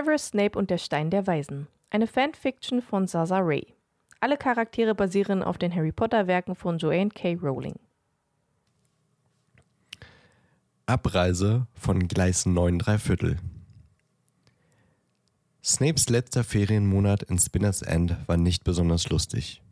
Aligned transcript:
Severus 0.00 0.28
Snape 0.28 0.58
und 0.58 0.70
der 0.70 0.78
Stein 0.78 1.10
der 1.10 1.26
Weisen. 1.26 1.66
Eine 1.90 2.06
Fanfiction 2.06 2.80
von 2.80 3.06
Zaza 3.06 3.38
Ray. 3.38 3.74
Alle 4.20 4.38
Charaktere 4.38 4.94
basieren 4.94 5.42
auf 5.42 5.58
den 5.58 5.74
Harry 5.74 5.92
Potter 5.92 6.26
Werken 6.26 6.54
von 6.54 6.78
Joanne 6.78 7.10
K. 7.10 7.34
Rowling. 7.34 7.74
Abreise 10.86 11.66
von 11.74 12.08
Gleis 12.08 12.46
9 12.46 12.80
Viertel. 12.98 13.38
Snapes 15.62 16.08
letzter 16.08 16.44
Ferienmonat 16.44 17.24
in 17.24 17.38
Spinners 17.38 17.82
End 17.82 18.16
war 18.26 18.38
nicht 18.38 18.64
besonders 18.64 19.10
lustig. 19.10 19.62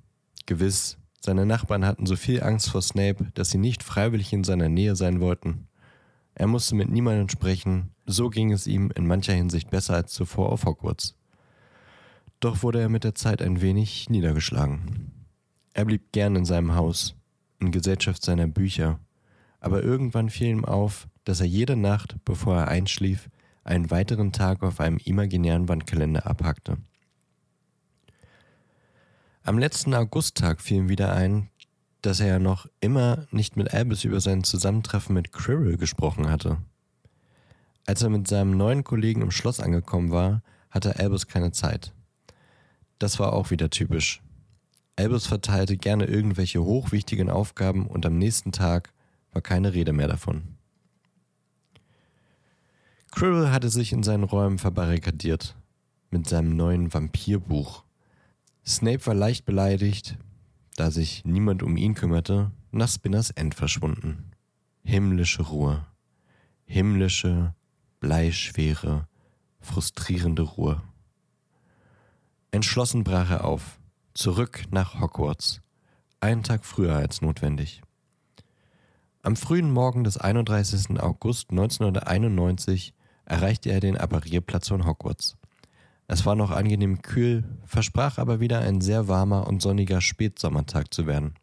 Gewiss, 0.44 0.98
seine 1.20 1.46
Nachbarn 1.46 1.86
hatten 1.86 2.04
so 2.04 2.16
viel 2.16 2.42
Angst 2.42 2.68
vor 2.68 2.82
Snape, 2.82 3.28
dass 3.32 3.50
sie 3.50 3.58
nicht 3.58 3.82
freiwillig 3.82 4.34
in 4.34 4.44
seiner 4.44 4.68
Nähe 4.68 4.94
sein 4.94 5.20
wollten. 5.20 5.67
Er 6.38 6.46
musste 6.46 6.76
mit 6.76 6.88
niemandem 6.88 7.28
sprechen, 7.28 7.90
so 8.06 8.30
ging 8.30 8.52
es 8.52 8.68
ihm 8.68 8.92
in 8.94 9.08
mancher 9.08 9.32
Hinsicht 9.32 9.70
besser 9.70 9.94
als 9.94 10.12
zuvor 10.12 10.52
auf 10.52 10.66
Hogwarts. 10.66 11.16
Doch 12.38 12.62
wurde 12.62 12.80
er 12.80 12.88
mit 12.88 13.02
der 13.02 13.16
Zeit 13.16 13.42
ein 13.42 13.60
wenig 13.60 14.08
niedergeschlagen. 14.08 15.26
Er 15.74 15.84
blieb 15.84 16.12
gern 16.12 16.36
in 16.36 16.44
seinem 16.44 16.76
Haus, 16.76 17.16
in 17.58 17.72
Gesellschaft 17.72 18.22
seiner 18.24 18.46
Bücher, 18.46 19.00
aber 19.58 19.82
irgendwann 19.82 20.30
fiel 20.30 20.46
ihm 20.46 20.64
auf, 20.64 21.08
dass 21.24 21.40
er 21.40 21.46
jede 21.46 21.74
Nacht, 21.74 22.14
bevor 22.24 22.54
er 22.54 22.68
einschlief, 22.68 23.28
einen 23.64 23.90
weiteren 23.90 24.30
Tag 24.30 24.62
auf 24.62 24.78
einem 24.78 24.98
imaginären 24.98 25.68
Wandkalender 25.68 26.24
abhackte. 26.24 26.76
Am 29.42 29.58
letzten 29.58 29.92
Augusttag 29.92 30.60
fiel 30.60 30.76
ihm 30.76 30.88
wieder 30.88 31.12
ein, 31.12 31.50
dass 32.08 32.20
er 32.20 32.26
ja 32.26 32.38
noch 32.38 32.66
immer 32.80 33.26
nicht 33.32 33.58
mit 33.58 33.74
Albus 33.74 34.02
über 34.04 34.18
sein 34.22 34.42
Zusammentreffen 34.42 35.12
mit 35.12 35.30
Quirrell 35.30 35.76
gesprochen 35.76 36.30
hatte. 36.30 36.56
Als 37.84 38.00
er 38.00 38.08
mit 38.08 38.26
seinem 38.26 38.56
neuen 38.56 38.82
Kollegen 38.82 39.20
im 39.20 39.30
Schloss 39.30 39.60
angekommen 39.60 40.10
war, 40.10 40.42
hatte 40.70 40.98
Albus 40.98 41.26
keine 41.26 41.52
Zeit. 41.52 41.92
Das 42.98 43.18
war 43.18 43.34
auch 43.34 43.50
wieder 43.50 43.68
typisch. 43.68 44.22
Albus 44.96 45.26
verteilte 45.26 45.76
gerne 45.76 46.06
irgendwelche 46.06 46.64
hochwichtigen 46.64 47.28
Aufgaben 47.28 47.86
und 47.86 48.06
am 48.06 48.16
nächsten 48.16 48.52
Tag 48.52 48.94
war 49.34 49.42
keine 49.42 49.74
Rede 49.74 49.92
mehr 49.92 50.08
davon. 50.08 50.56
Quirrell 53.10 53.50
hatte 53.50 53.68
sich 53.68 53.92
in 53.92 54.02
seinen 54.02 54.24
Räumen 54.24 54.56
verbarrikadiert 54.56 55.56
mit 56.08 56.26
seinem 56.26 56.56
neuen 56.56 56.94
Vampirbuch. 56.94 57.84
Snape 58.66 59.04
war 59.06 59.14
leicht 59.14 59.44
beleidigt, 59.44 60.16
da 60.78 60.90
sich 60.90 61.24
niemand 61.24 61.62
um 61.62 61.76
ihn 61.76 61.94
kümmerte, 61.94 62.52
nach 62.70 62.88
Spinners 62.88 63.30
End 63.30 63.54
verschwunden. 63.54 64.30
Himmlische 64.84 65.42
Ruhe. 65.42 65.86
Himmlische, 66.66 67.54
bleischwere, 68.00 69.08
frustrierende 69.60 70.42
Ruhe. 70.42 70.82
Entschlossen 72.50 73.04
brach 73.04 73.30
er 73.30 73.44
auf, 73.44 73.78
zurück 74.14 74.64
nach 74.70 75.00
Hogwarts, 75.00 75.60
einen 76.20 76.42
Tag 76.42 76.64
früher 76.64 76.94
als 76.94 77.22
notwendig. 77.22 77.82
Am 79.22 79.34
frühen 79.34 79.70
Morgen 79.70 80.04
des 80.04 80.16
31. 80.16 81.00
August 81.00 81.50
1991 81.50 82.94
erreichte 83.24 83.70
er 83.70 83.80
den 83.80 83.96
Apparierplatz 83.96 84.68
von 84.68 84.86
Hogwarts. 84.86 85.36
Es 86.10 86.24
war 86.24 86.34
noch 86.34 86.50
angenehm 86.50 87.02
kühl, 87.02 87.44
versprach 87.66 88.16
aber 88.16 88.40
wieder 88.40 88.60
ein 88.60 88.80
sehr 88.80 89.08
warmer 89.08 89.46
und 89.46 89.60
sonniger 89.60 90.00
Spätsommertag 90.00 90.92
zu 90.92 91.06
werden. 91.06 91.34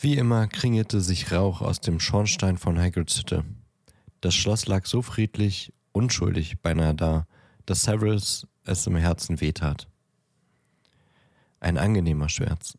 Wie 0.00 0.16
immer 0.16 0.48
kringelte 0.48 1.02
sich 1.02 1.30
Rauch 1.30 1.60
aus 1.60 1.80
dem 1.80 2.00
Schornstein 2.00 2.56
von 2.56 2.78
Hagrids 2.78 3.18
Hütte. 3.18 3.44
Das 4.22 4.34
Schloss 4.34 4.66
lag 4.66 4.86
so 4.86 5.02
friedlich, 5.02 5.74
unschuldig 5.92 6.60
beinahe 6.62 6.94
da, 6.94 7.26
dass 7.66 7.82
Severus 7.82 8.46
es 8.64 8.86
im 8.86 8.96
Herzen 8.96 9.42
wehtat. 9.42 9.86
Ein 11.60 11.76
angenehmer 11.76 12.30
Schmerz. 12.30 12.78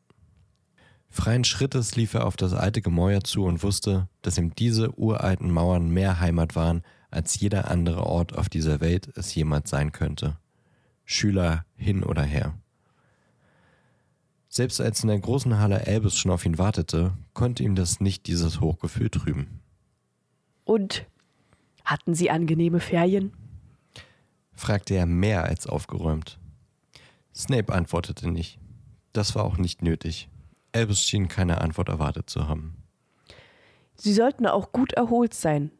Freien 1.11 1.43
Schrittes 1.43 1.95
lief 1.95 2.15
er 2.15 2.25
auf 2.25 2.37
das 2.37 2.53
alte 2.53 2.81
Gemäuer 2.81 3.23
zu 3.23 3.43
und 3.45 3.61
wusste, 3.61 4.09
dass 4.23 4.37
ihm 4.37 4.55
diese 4.55 4.97
uralten 4.97 5.51
Mauern 5.51 5.89
mehr 5.89 6.19
Heimat 6.19 6.55
waren 6.55 6.81
als 7.11 7.39
jeder 7.39 7.69
andere 7.69 8.05
Ort 8.05 8.37
auf 8.37 8.49
dieser 8.49 8.79
Welt 8.81 9.09
es 9.15 9.33
jemals 9.33 9.69
sein 9.69 9.91
könnte. 9.91 10.37
Schüler 11.05 11.65
hin 11.75 12.03
oder 12.03 12.23
her. 12.23 12.53
Selbst 14.47 14.81
als 14.81 15.03
in 15.03 15.09
der 15.09 15.19
großen 15.19 15.59
Halle 15.59 15.85
Elbes 15.85 16.17
schon 16.17 16.31
auf 16.31 16.45
ihn 16.45 16.57
wartete, 16.57 17.13
konnte 17.33 17.63
ihm 17.63 17.75
das 17.75 17.99
nicht 17.99 18.27
dieses 18.27 18.59
Hochgefühl 18.59 19.09
trüben. 19.09 19.61
Und 20.65 21.05
hatten 21.85 22.13
Sie 22.13 22.29
angenehme 22.29 22.79
Ferien? 22.79 23.33
fragte 24.53 24.95
er 24.95 25.05
mehr 25.05 25.45
als 25.45 25.67
aufgeräumt. 25.67 26.39
Snape 27.33 27.73
antwortete 27.73 28.29
nicht. 28.29 28.59
Das 29.13 29.33
war 29.35 29.45
auch 29.45 29.57
nicht 29.57 29.81
nötig. 29.81 30.29
Albus 30.73 31.01
schien 31.03 31.27
keine 31.27 31.61
Antwort 31.61 31.89
erwartet 31.89 32.29
zu 32.29 32.47
haben. 32.47 32.75
Sie 33.95 34.13
sollten 34.13 34.45
auch 34.45 34.71
gut 34.71 34.93
erholt 34.93 35.33
sein. 35.33 35.71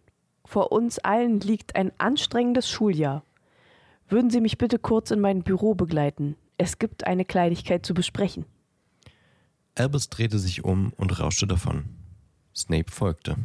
Vor 0.46 0.72
uns 0.72 1.00
allen 1.00 1.40
liegt 1.40 1.76
ein 1.76 1.92
anstrengendes 1.98 2.70
Schuljahr. 2.70 3.24
Würden 4.08 4.30
Sie 4.30 4.42
mich 4.42 4.58
bitte 4.58 4.80
kurz 4.80 5.12
in 5.12 5.20
mein 5.20 5.44
Büro 5.44 5.76
begleiten? 5.76 6.36
Es 6.58 6.80
gibt 6.80 7.06
eine 7.06 7.26
Kleinigkeit 7.26 7.86
zu 7.86 7.94
besprechen. 7.94 8.46
Albus 9.76 10.10
drehte 10.10 10.40
sich 10.40 10.64
um 10.64 10.92
und 10.98 11.20
rauschte 11.20 11.48
davon. 11.48 11.86
Snape 12.56 12.92
folgte. 12.92 13.38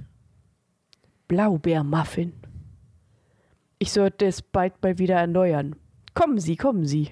Blaubeermuffin. 1.29 2.33
Ich 3.79 3.93
sollte 3.93 4.27
es 4.27 4.43
bald 4.43 4.83
mal 4.83 4.99
wieder 4.99 5.17
erneuern. 5.17 5.77
Kommen 6.15 6.39
Sie, 6.39 6.57
kommen 6.57 6.87
Sie. 6.87 7.11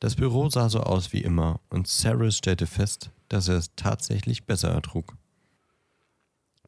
Das 0.00 0.14
Büro 0.14 0.48
sah 0.48 0.68
so 0.68 0.80
aus 0.80 1.12
wie 1.12 1.22
immer 1.22 1.60
und 1.70 1.88
Cyrus 1.88 2.36
stellte 2.36 2.66
fest, 2.66 3.10
dass 3.28 3.48
er 3.48 3.56
es 3.56 3.74
tatsächlich 3.74 4.46
besser 4.46 4.68
ertrug. 4.68 5.16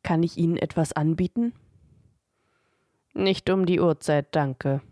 Kann 0.03 0.23
ich 0.23 0.37
Ihnen 0.37 0.57
etwas 0.57 0.93
anbieten? 0.93 1.53
Nicht 3.15 3.51
um 3.51 3.67
die 3.67 3.81
Uhrzeit, 3.81 4.29
danke. 4.35 4.83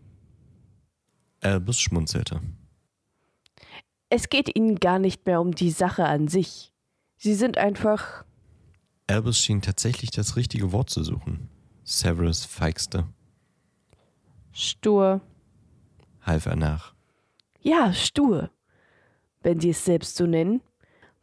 Albus 1.41 1.79
schmunzelte. 1.79 2.41
Es 4.09 4.29
geht 4.29 4.55
Ihnen 4.55 4.75
gar 4.79 4.99
nicht 4.99 5.25
mehr 5.25 5.39
um 5.39 5.53
die 5.53 5.71
Sache 5.71 6.05
an 6.05 6.27
sich. 6.27 6.73
Sie 7.17 7.33
sind 7.35 7.57
einfach. 7.57 8.25
Albus 9.07 9.37
schien 9.39 9.61
tatsächlich 9.61 10.11
das 10.11 10.35
richtige 10.35 10.71
Wort 10.71 10.89
zu 10.89 11.03
suchen. 11.03 11.49
Severus 11.83 12.45
feixte. 12.45 13.07
Stur, 14.51 15.21
half 16.21 16.45
er 16.45 16.55
nach. 16.55 16.93
Ja, 17.61 17.93
stur. 17.93 18.49
Wenn 19.41 19.59
Sie 19.59 19.69
es 19.69 19.85
selbst 19.85 20.15
so 20.17 20.25
nennen. 20.25 20.61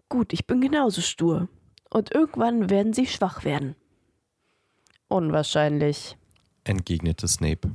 Gut, 0.09 0.33
ich 0.33 0.47
bin 0.47 0.61
genauso 0.61 1.01
stur. 1.03 1.49
Und 1.91 2.15
irgendwann 2.15 2.71
werden 2.71 2.93
Sie 2.93 3.07
schwach 3.07 3.45
werden. 3.45 3.75
unwahrscheinlich. 5.09 6.17
Entgegnete 6.67 7.29
Snape. 7.29 7.71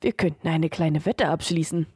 Wir 0.00 0.12
könnten 0.12 0.48
eine 0.48 0.68
kleine 0.68 1.04
Wette 1.06 1.28
abschließen. 1.28 1.86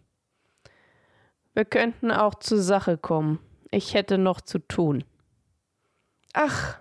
Wir 1.55 1.65
könnten 1.65 2.11
auch 2.11 2.35
zur 2.37 2.63
Sache 2.63 2.97
kommen. 2.97 3.39
Ich 3.71 3.95
hätte 3.95 4.19
noch 4.19 4.41
zu 4.41 4.59
tun. 4.59 5.05
Ach, 6.33 6.79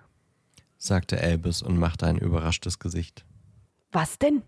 sagte 0.76 1.20
Albus 1.20 1.62
und 1.62 1.76
machte 1.78 2.06
ein 2.06 2.18
überraschtes 2.18 2.78
Gesicht. 2.78 3.24
was 3.92 4.18
denn? 4.18 4.42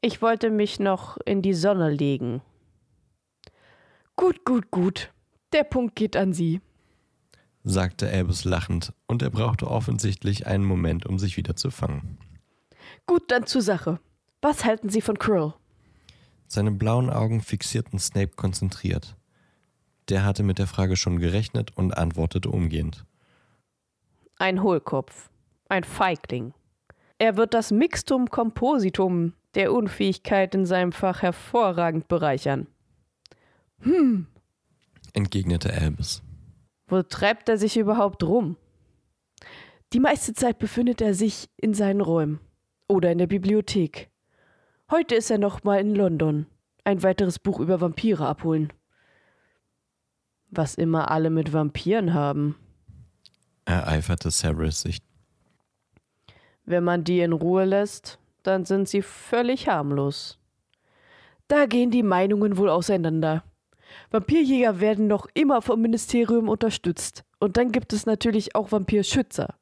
Ich 0.00 0.20
wollte 0.22 0.50
mich 0.50 0.78
noch 0.78 1.16
in 1.24 1.42
die 1.42 1.54
Sonne 1.54 1.90
legen. 1.90 2.42
Gut, 4.14 4.44
gut, 4.44 4.70
gut. 4.70 5.12
Der 5.52 5.64
Punkt 5.64 5.96
geht 5.96 6.16
an 6.16 6.32
Sie. 6.32 6.60
Sagte 7.66 8.08
Albus 8.08 8.44
lachend, 8.44 8.92
und 9.06 9.22
er 9.22 9.30
brauchte 9.30 9.68
offensichtlich 9.68 10.46
einen 10.46 10.64
Moment, 10.64 11.04
um 11.04 11.18
sich 11.18 11.36
wieder 11.36 11.56
zu 11.56 11.70
fangen. 11.70 12.16
Gut, 13.06 13.24
dann 13.28 13.46
zur 13.46 13.60
Sache. 13.60 13.98
Was 14.40 14.64
halten 14.64 14.88
Sie 14.88 15.00
von 15.00 15.18
Krill? 15.18 15.52
Seine 16.46 16.70
blauen 16.70 17.10
Augen 17.10 17.40
fixierten 17.40 17.98
Snape 17.98 18.36
konzentriert. 18.36 19.16
Der 20.08 20.24
hatte 20.24 20.44
mit 20.44 20.60
der 20.60 20.68
Frage 20.68 20.96
schon 20.96 21.18
gerechnet 21.18 21.76
und 21.76 21.98
antwortete 21.98 22.50
umgehend. 22.50 23.04
Ein 24.38 24.62
Hohlkopf. 24.62 25.28
Ein 25.68 25.82
Feigling. 25.82 26.54
Er 27.18 27.36
wird 27.36 27.52
das 27.52 27.72
Mixtum 27.72 28.30
Compositum 28.30 29.32
der 29.56 29.72
Unfähigkeit 29.72 30.54
in 30.54 30.66
seinem 30.66 30.92
Fach 30.92 31.22
hervorragend 31.22 32.06
bereichern. 32.06 32.68
Hm, 33.80 34.26
entgegnete 35.14 35.72
Albus. 35.72 36.22
Wo 36.88 37.02
treibt 37.02 37.48
er 37.48 37.58
sich 37.58 37.76
überhaupt 37.76 38.22
rum? 38.22 38.56
die 39.92 40.00
meiste 40.00 40.34
Zeit 40.34 40.58
befindet 40.58 41.00
er 41.00 41.14
sich 41.14 41.48
in 41.56 41.74
seinen 41.74 42.00
Räumen 42.00 42.40
oder 42.88 43.12
in 43.12 43.18
der 43.18 43.26
Bibliothek. 43.26 44.10
Heute 44.90 45.14
ist 45.14 45.30
er 45.30 45.38
noch 45.38 45.64
mal 45.64 45.80
in 45.80 45.94
London. 45.94 46.46
Ein 46.84 47.02
weiteres 47.02 47.38
Buch 47.38 47.60
über 47.60 47.80
Vampire 47.80 48.26
abholen. 48.26 48.72
Was 50.50 50.74
immer 50.74 51.10
alle 51.10 51.30
mit 51.30 51.52
Vampiren 51.52 52.14
haben. 52.14 52.56
Ereiferte 53.64 54.30
Severus 54.30 54.82
sich. 54.82 54.98
Wenn 56.64 56.84
man 56.84 57.02
die 57.02 57.20
in 57.20 57.32
Ruhe 57.32 57.64
lässt, 57.64 58.18
dann 58.42 58.64
sind 58.64 58.88
sie 58.88 59.02
völlig 59.02 59.68
harmlos. 59.68 60.38
Da 61.48 61.66
gehen 61.66 61.90
die 61.90 62.02
Meinungen 62.02 62.56
wohl 62.56 62.68
auseinander. 62.68 63.44
Vampirjäger 64.10 64.80
werden 64.80 65.06
noch 65.06 65.26
immer 65.34 65.62
vom 65.62 65.80
Ministerium 65.80 66.48
unterstützt. 66.48 67.24
Und 67.38 67.56
dann 67.56 67.72
gibt 67.72 67.92
es 67.92 68.06
natürlich 68.06 68.54
auch 68.54 68.72
Vampirschützer. 68.72 69.54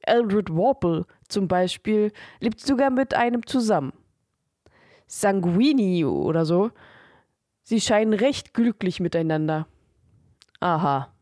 Eldred 0.00 0.50
Warple 0.50 1.06
zum 1.28 1.48
Beispiel 1.48 2.12
lebt 2.40 2.60
sogar 2.60 2.90
mit 2.90 3.14
einem 3.14 3.46
zusammen. 3.46 3.92
Sanguini 5.06 6.04
oder 6.04 6.44
so. 6.44 6.70
Sie 7.62 7.80
scheinen 7.80 8.14
recht 8.14 8.54
glücklich 8.54 9.00
miteinander. 9.00 9.66
Aha, 10.60 11.12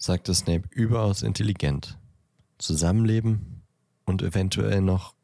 sagte 0.00 0.34
Snape 0.34 0.64
überaus 0.70 1.22
intelligent. 1.22 1.98
Zusammenleben 2.58 3.62
und 4.06 4.22
eventuell 4.22 4.80
noch. 4.80 5.14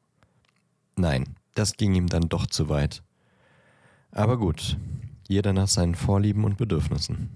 Nein, 0.96 1.36
das 1.54 1.76
ging 1.76 1.94
ihm 1.94 2.06
dann 2.06 2.28
doch 2.28 2.46
zu 2.46 2.68
weit. 2.68 3.02
Aber 4.12 4.38
gut, 4.38 4.76
jeder 5.28 5.52
nach 5.52 5.68
seinen 5.68 5.94
Vorlieben 5.94 6.44
und 6.44 6.56
Bedürfnissen. 6.56 7.30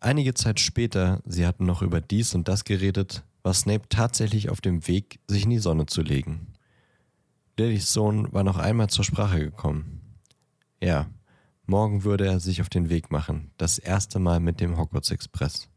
Einige 0.00 0.34
Zeit 0.34 0.60
später, 0.60 1.22
sie 1.24 1.46
hatten 1.46 1.64
noch 1.64 1.80
über 1.80 2.00
dies 2.00 2.34
und 2.34 2.46
das 2.48 2.64
geredet, 2.64 3.24
war 3.42 3.54
Snape 3.54 3.88
tatsächlich 3.88 4.50
auf 4.50 4.60
dem 4.60 4.86
Weg, 4.86 5.18
sich 5.28 5.44
in 5.44 5.50
die 5.50 5.58
Sonne 5.58 5.86
zu 5.86 6.02
legen. 6.02 6.48
Lillys 7.56 7.92
Sohn 7.92 8.32
war 8.32 8.44
noch 8.44 8.58
einmal 8.58 8.88
zur 8.90 9.04
Sprache 9.04 9.38
gekommen. 9.38 10.00
Ja, 10.82 11.06
morgen 11.66 12.04
würde 12.04 12.26
er 12.26 12.40
sich 12.40 12.60
auf 12.60 12.68
den 12.68 12.90
Weg 12.90 13.10
machen, 13.10 13.50
das 13.56 13.78
erste 13.78 14.18
Mal 14.18 14.40
mit 14.40 14.60
dem 14.60 14.76
Hogwarts 14.76 15.10
Express. 15.10 15.68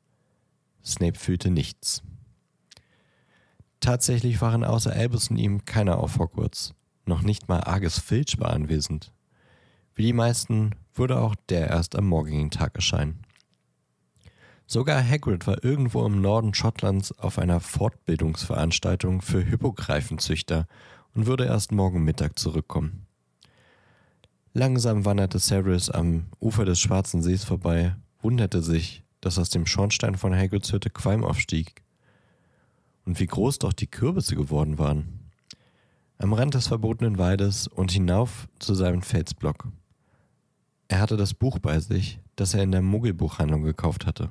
Snape 0.83 1.19
fühlte 1.19 1.51
nichts. 1.51 2.01
Tatsächlich 3.79 4.41
waren 4.41 4.63
außer 4.63 4.91
Albus 4.91 5.29
und 5.29 5.37
ihm 5.37 5.65
keiner 5.65 5.99
auf 5.99 6.17
Hogwarts. 6.17 6.73
Noch 7.05 7.21
nicht 7.21 7.47
mal 7.47 7.61
Argus 7.61 7.99
Filch 7.99 8.39
war 8.39 8.51
anwesend. 8.51 9.13
Wie 9.97 10.03
die 10.03 10.13
meisten 10.13 10.75
würde 10.93 11.19
auch 11.19 11.33
der 11.49 11.69
erst 11.71 11.95
am 11.95 12.07
morgigen 12.07 12.51
Tag 12.51 12.75
erscheinen. 12.75 13.23
Sogar 14.67 15.03
Hagrid 15.03 15.47
war 15.47 15.63
irgendwo 15.63 16.05
im 16.05 16.21
Norden 16.21 16.53
Schottlands 16.53 17.17
auf 17.17 17.39
einer 17.39 17.59
Fortbildungsveranstaltung 17.59 19.23
für 19.23 19.41
Hippogreifenzüchter 19.41 20.67
und 21.15 21.25
würde 21.25 21.45
erst 21.45 21.71
morgen 21.71 22.03
Mittag 22.03 22.37
zurückkommen. 22.37 23.07
Langsam 24.53 25.03
wanderte 25.03 25.39
Severus 25.39 25.89
am 25.89 26.27
Ufer 26.39 26.63
des 26.63 26.79
Schwarzen 26.79 27.23
Sees 27.23 27.43
vorbei, 27.43 27.95
wunderte 28.21 28.61
sich, 28.61 29.03
dass 29.19 29.39
aus 29.39 29.49
dem 29.49 29.65
Schornstein 29.65 30.15
von 30.15 30.35
Hagrids 30.35 30.71
Hütte 30.71 30.91
Qualm 30.91 31.23
aufstieg. 31.23 31.81
Und 33.03 33.19
wie 33.19 33.25
groß 33.25 33.57
doch 33.57 33.73
die 33.73 33.87
Kürbisse 33.87 34.35
geworden 34.35 34.77
waren. 34.77 35.31
Am 36.19 36.33
Rand 36.33 36.53
des 36.53 36.67
verbotenen 36.67 37.17
Waldes 37.17 37.67
und 37.67 37.91
hinauf 37.91 38.47
zu 38.59 38.75
seinem 38.75 39.01
Felsblock. 39.01 39.69
Er 40.87 41.01
hatte 41.01 41.17
das 41.17 41.33
Buch 41.33 41.59
bei 41.59 41.79
sich, 41.79 42.19
das 42.35 42.53
er 42.53 42.63
in 42.63 42.71
der 42.71 42.81
Muggelbuchhandlung 42.81 43.63
gekauft 43.63 44.05
hatte. 44.05 44.29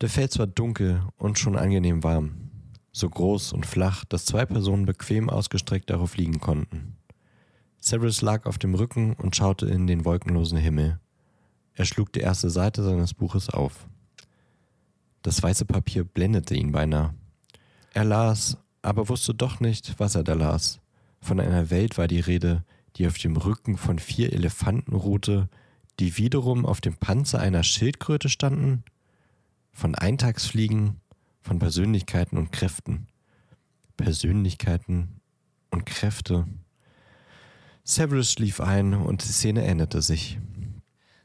Der 0.00 0.08
Fels 0.08 0.38
war 0.38 0.46
dunkel 0.46 1.02
und 1.16 1.38
schon 1.38 1.56
angenehm 1.56 2.02
warm, 2.02 2.50
so 2.90 3.08
groß 3.08 3.52
und 3.52 3.66
flach, 3.66 4.04
dass 4.04 4.26
zwei 4.26 4.44
Personen 4.44 4.84
bequem 4.84 5.30
ausgestreckt 5.30 5.90
darauf 5.90 6.16
liegen 6.16 6.40
konnten. 6.40 6.96
Severus 7.78 8.20
lag 8.20 8.46
auf 8.46 8.58
dem 8.58 8.74
Rücken 8.74 9.14
und 9.14 9.36
schaute 9.36 9.66
in 9.66 9.86
den 9.86 10.04
wolkenlosen 10.04 10.58
Himmel. 10.58 11.00
Er 11.74 11.84
schlug 11.84 12.12
die 12.12 12.20
erste 12.20 12.50
Seite 12.50 12.82
seines 12.82 13.14
Buches 13.14 13.48
auf. 13.48 13.88
Das 15.22 15.42
weiße 15.42 15.64
Papier 15.64 16.04
blendete 16.04 16.54
ihn 16.54 16.72
beinahe. 16.72 17.14
Er 17.94 18.04
las, 18.04 18.58
aber 18.82 19.08
wusste 19.08 19.34
doch 19.34 19.60
nicht, 19.60 19.98
was 19.98 20.14
er 20.14 20.24
da 20.24 20.34
las. 20.34 20.80
Von 21.20 21.40
einer 21.40 21.70
Welt 21.70 21.96
war 21.96 22.08
die 22.08 22.20
Rede, 22.20 22.64
die 22.96 23.06
auf 23.06 23.18
dem 23.18 23.36
Rücken 23.36 23.76
von 23.76 23.98
vier 23.98 24.32
Elefanten 24.32 24.94
ruhte, 24.94 25.48
die 25.98 26.16
wiederum 26.16 26.66
auf 26.66 26.80
dem 26.80 26.96
Panzer 26.96 27.40
einer 27.40 27.62
Schildkröte 27.62 28.28
standen 28.28 28.84
von 29.72 29.94
Eintagsfliegen, 29.94 31.00
von 31.40 31.58
Persönlichkeiten 31.58 32.36
und 32.36 32.52
Kräften. 32.52 33.08
Persönlichkeiten 33.96 35.20
und 35.70 35.86
Kräfte. 35.86 36.46
Severus 37.84 38.32
schlief 38.32 38.60
ein 38.60 38.94
und 38.94 39.24
die 39.24 39.32
Szene 39.32 39.64
änderte 39.64 40.02
sich. 40.02 40.38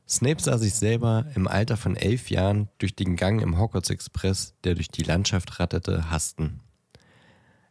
Snape 0.10 0.42
sah 0.42 0.58
sich 0.58 0.74
selber 0.74 1.26
im 1.36 1.48
Alter 1.48 1.76
von 1.76 1.96
elf 1.96 2.30
Jahren 2.30 2.70
durch 2.78 2.96
den 2.96 3.16
Gang 3.16 3.42
im 3.42 3.58
Hogwarts 3.58 3.90
Express, 3.90 4.56
der 4.64 4.76
durch 4.76 4.90
die 4.90 5.04
Landschaft 5.04 5.60
ratterte, 5.60 6.10
hasten. 6.10 6.62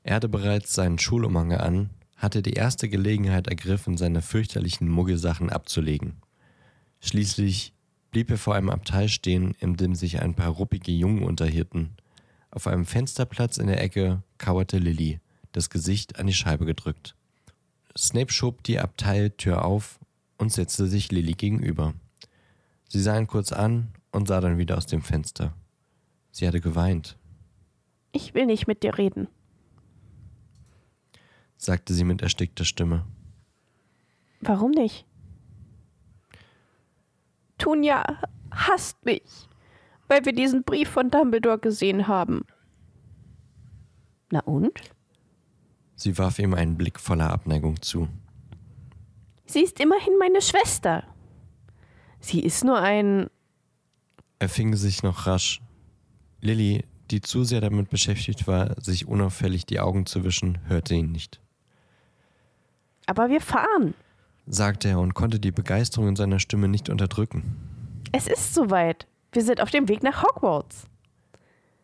Er 0.02 0.16
hatte 0.16 0.28
bereits 0.28 0.74
seinen 0.74 0.98
Schulumhang 0.98 1.52
an, 1.52 1.90
hatte 2.16 2.42
die 2.42 2.54
erste 2.54 2.88
Gelegenheit 2.88 3.46
ergriffen, 3.46 3.96
seine 3.96 4.22
fürchterlichen 4.22 4.88
Muggelsachen 4.88 5.50
abzulegen. 5.50 6.14
Schließlich 7.00 7.74
blieb 8.10 8.30
er 8.30 8.38
vor 8.38 8.54
einem 8.54 8.70
Abteil 8.70 9.08
stehen, 9.08 9.54
in 9.60 9.76
dem 9.76 9.94
sich 9.94 10.20
ein 10.20 10.34
paar 10.34 10.48
ruppige 10.48 10.92
Jungen 10.92 11.22
unterhielten. 11.22 11.96
Auf 12.50 12.66
einem 12.66 12.86
Fensterplatz 12.86 13.58
in 13.58 13.66
der 13.66 13.82
Ecke 13.82 14.22
kauerte 14.38 14.78
Lilly, 14.78 15.20
das 15.52 15.68
Gesicht 15.68 16.18
an 16.18 16.26
die 16.26 16.32
Scheibe 16.32 16.64
gedrückt. 16.64 17.14
Snape 17.96 18.32
schob 18.32 18.62
die 18.62 18.78
Abteiltür 18.78 19.64
auf 19.64 19.98
und 20.38 20.52
setzte 20.52 20.86
sich 20.86 21.12
Lilly 21.12 21.34
gegenüber. 21.34 21.94
Sie 22.88 23.00
sah 23.00 23.18
ihn 23.18 23.26
kurz 23.26 23.52
an 23.52 23.88
und 24.10 24.28
sah 24.28 24.40
dann 24.40 24.58
wieder 24.58 24.78
aus 24.78 24.86
dem 24.86 25.02
Fenster. 25.02 25.54
Sie 26.30 26.46
hatte 26.46 26.60
geweint. 26.60 27.18
Ich 28.12 28.32
will 28.32 28.46
nicht 28.46 28.66
mit 28.66 28.82
dir 28.82 28.96
reden, 28.96 29.28
sagte 31.56 31.94
sie 31.94 32.04
mit 32.04 32.22
erstickter 32.22 32.64
Stimme. 32.64 33.04
Warum 34.40 34.70
nicht? 34.70 35.06
Tunja 37.58 38.04
hasst 38.50 39.04
mich, 39.04 39.48
weil 40.08 40.24
wir 40.24 40.32
diesen 40.32 40.62
Brief 40.62 40.88
von 40.88 41.10
Dumbledore 41.10 41.58
gesehen 41.58 42.06
haben. 42.06 42.44
Na 44.30 44.40
und? 44.40 44.80
Sie 45.94 46.18
warf 46.18 46.38
ihm 46.38 46.54
einen 46.54 46.76
Blick 46.76 47.00
voller 47.00 47.30
Abneigung 47.30 47.80
zu. 47.80 48.08
Sie 49.46 49.60
ist 49.60 49.80
immerhin 49.80 50.18
meine 50.18 50.42
Schwester. 50.42 51.04
Sie 52.20 52.40
ist 52.40 52.64
nur 52.64 52.78
ein. 52.78 53.28
Er 54.38 54.48
fing 54.48 54.74
sich 54.76 55.02
noch 55.02 55.26
rasch. 55.26 55.62
Lilly, 56.40 56.84
die 57.10 57.20
zu 57.20 57.44
sehr 57.44 57.60
damit 57.60 57.88
beschäftigt 57.88 58.46
war, 58.46 58.80
sich 58.82 59.06
unauffällig 59.06 59.64
die 59.64 59.80
Augen 59.80 60.06
zu 60.06 60.24
wischen, 60.24 60.58
hörte 60.68 60.94
ihn 60.94 61.12
nicht. 61.12 61.40
Aber 63.06 63.28
wir 63.28 63.40
fahren 63.40 63.94
sagte 64.46 64.88
er 64.88 65.00
und 65.00 65.14
konnte 65.14 65.40
die 65.40 65.50
Begeisterung 65.50 66.08
in 66.08 66.16
seiner 66.16 66.38
Stimme 66.38 66.68
nicht 66.68 66.88
unterdrücken. 66.88 67.56
Es 68.12 68.26
ist 68.26 68.54
soweit. 68.54 69.06
Wir 69.32 69.42
sind 69.42 69.60
auf 69.60 69.70
dem 69.70 69.88
Weg 69.88 70.02
nach 70.02 70.22
Hogwarts. 70.22 70.84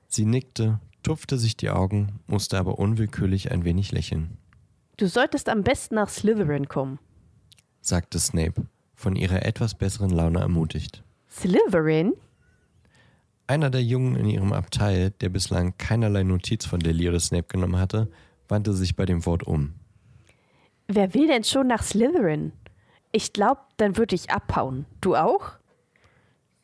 Sie 0.08 0.24
nickte, 0.24 0.78
tupfte 1.02 1.38
sich 1.38 1.56
die 1.56 1.70
Augen, 1.70 2.20
musste 2.26 2.58
aber 2.58 2.78
unwillkürlich 2.78 3.50
ein 3.50 3.64
wenig 3.64 3.92
lächeln. 3.92 4.38
Du 4.96 5.08
solltest 5.08 5.48
am 5.48 5.62
besten 5.62 5.96
nach 5.96 6.08
Slytherin 6.08 6.68
kommen, 6.68 6.98
sagte 7.80 8.18
Snape, 8.20 8.66
von 8.94 9.16
ihrer 9.16 9.44
etwas 9.44 9.74
besseren 9.74 10.10
Laune 10.10 10.40
ermutigt. 10.40 11.02
Slytherin? 11.30 12.12
Einer 13.46 13.70
der 13.70 13.82
Jungen 13.82 14.16
in 14.16 14.26
ihrem 14.26 14.52
Abteil, 14.52 15.10
der 15.10 15.30
bislang 15.30 15.76
keinerlei 15.76 16.22
Notiz 16.22 16.64
von 16.64 16.80
Lily 16.80 17.08
oder 17.08 17.20
Snape 17.20 17.48
genommen 17.48 17.78
hatte, 17.78 18.08
wandte 18.48 18.72
sich 18.74 18.94
bei 18.94 19.04
dem 19.04 19.26
Wort 19.26 19.42
um. 19.42 19.74
Wer 20.94 21.14
will 21.14 21.26
denn 21.26 21.42
schon 21.42 21.68
nach 21.68 21.82
Slytherin? 21.82 22.52
Ich 23.12 23.32
glaub, 23.32 23.58
dann 23.78 23.96
würde 23.96 24.14
ich 24.14 24.30
abhauen. 24.30 24.84
Du 25.00 25.16
auch? 25.16 25.52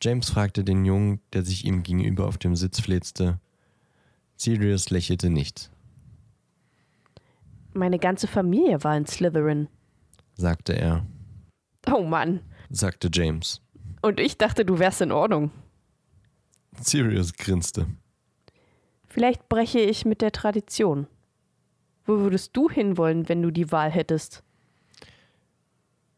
James 0.03 0.29
fragte 0.29 0.63
den 0.63 0.85
Jungen, 0.85 1.19
der 1.33 1.43
sich 1.43 1.65
ihm 1.65 1.81
gegenüber 1.81 2.27
auf 2.27 2.37
dem 2.37 2.55
Sitz 2.55 2.79
flitzte. 2.79 3.39
Sirius 4.37 4.91
lächelte 4.91 5.31
nicht. 5.31 5.71
Meine 7.73 7.97
ganze 7.97 8.27
Familie 8.27 8.83
war 8.83 8.95
in 8.95 9.07
Slytherin, 9.07 9.67
sagte 10.35 10.73
er. 10.73 11.07
Oh 11.91 12.03
Mann, 12.03 12.41
sagte 12.69 13.09
James. 13.11 13.61
Und 14.03 14.19
ich 14.19 14.37
dachte, 14.37 14.63
du 14.63 14.77
wärst 14.77 15.01
in 15.01 15.11
Ordnung. 15.11 15.49
Sirius 16.79 17.33
grinste. 17.33 17.87
Vielleicht 19.07 19.49
breche 19.49 19.79
ich 19.79 20.05
mit 20.05 20.21
der 20.21 20.31
Tradition. 20.31 21.07
Wo 22.09 22.21
würdest 22.21 22.57
du 22.57 22.71
hinwollen, 22.71 23.29
wenn 23.29 23.43
du 23.43 23.51
die 23.51 23.71
Wahl 23.71 23.91
hättest? 23.91 24.41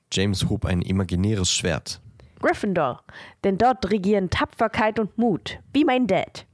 James 0.10 0.48
hob 0.48 0.64
ein 0.64 0.82
imaginäres 0.82 1.52
Schwert. 1.52 2.00
Gryffindor, 2.40 3.04
denn 3.44 3.58
dort 3.58 3.92
regieren 3.92 4.30
Tapferkeit 4.30 5.00
und 5.00 5.18
Mut, 5.18 5.60
wie 5.74 5.84
mein 5.84 6.08
Dad. 6.08 6.48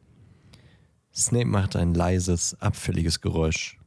Snape 1.13 1.45
machte 1.45 1.77
ein 1.77 1.93
leises, 1.93 2.59
abfälliges 2.61 3.21
Geräusch. 3.21 3.79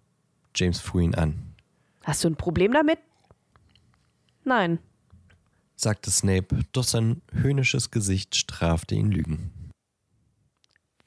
James 0.55 0.79
fuhr 0.79 1.01
ihn 1.01 1.17
an. 1.17 1.57
Hast 2.05 2.23
du 2.23 2.29
ein 2.29 2.37
Problem 2.37 2.73
damit? 2.73 3.01
Nein, 4.45 4.79
sagte 5.75 6.13
Snape, 6.13 6.61
doch 6.71 6.85
sein 6.85 7.23
höhnisches 7.33 7.91
Gesicht 7.91 8.37
strafte 8.37 8.95
ihn 8.95 9.11
Lügen. 9.11 9.51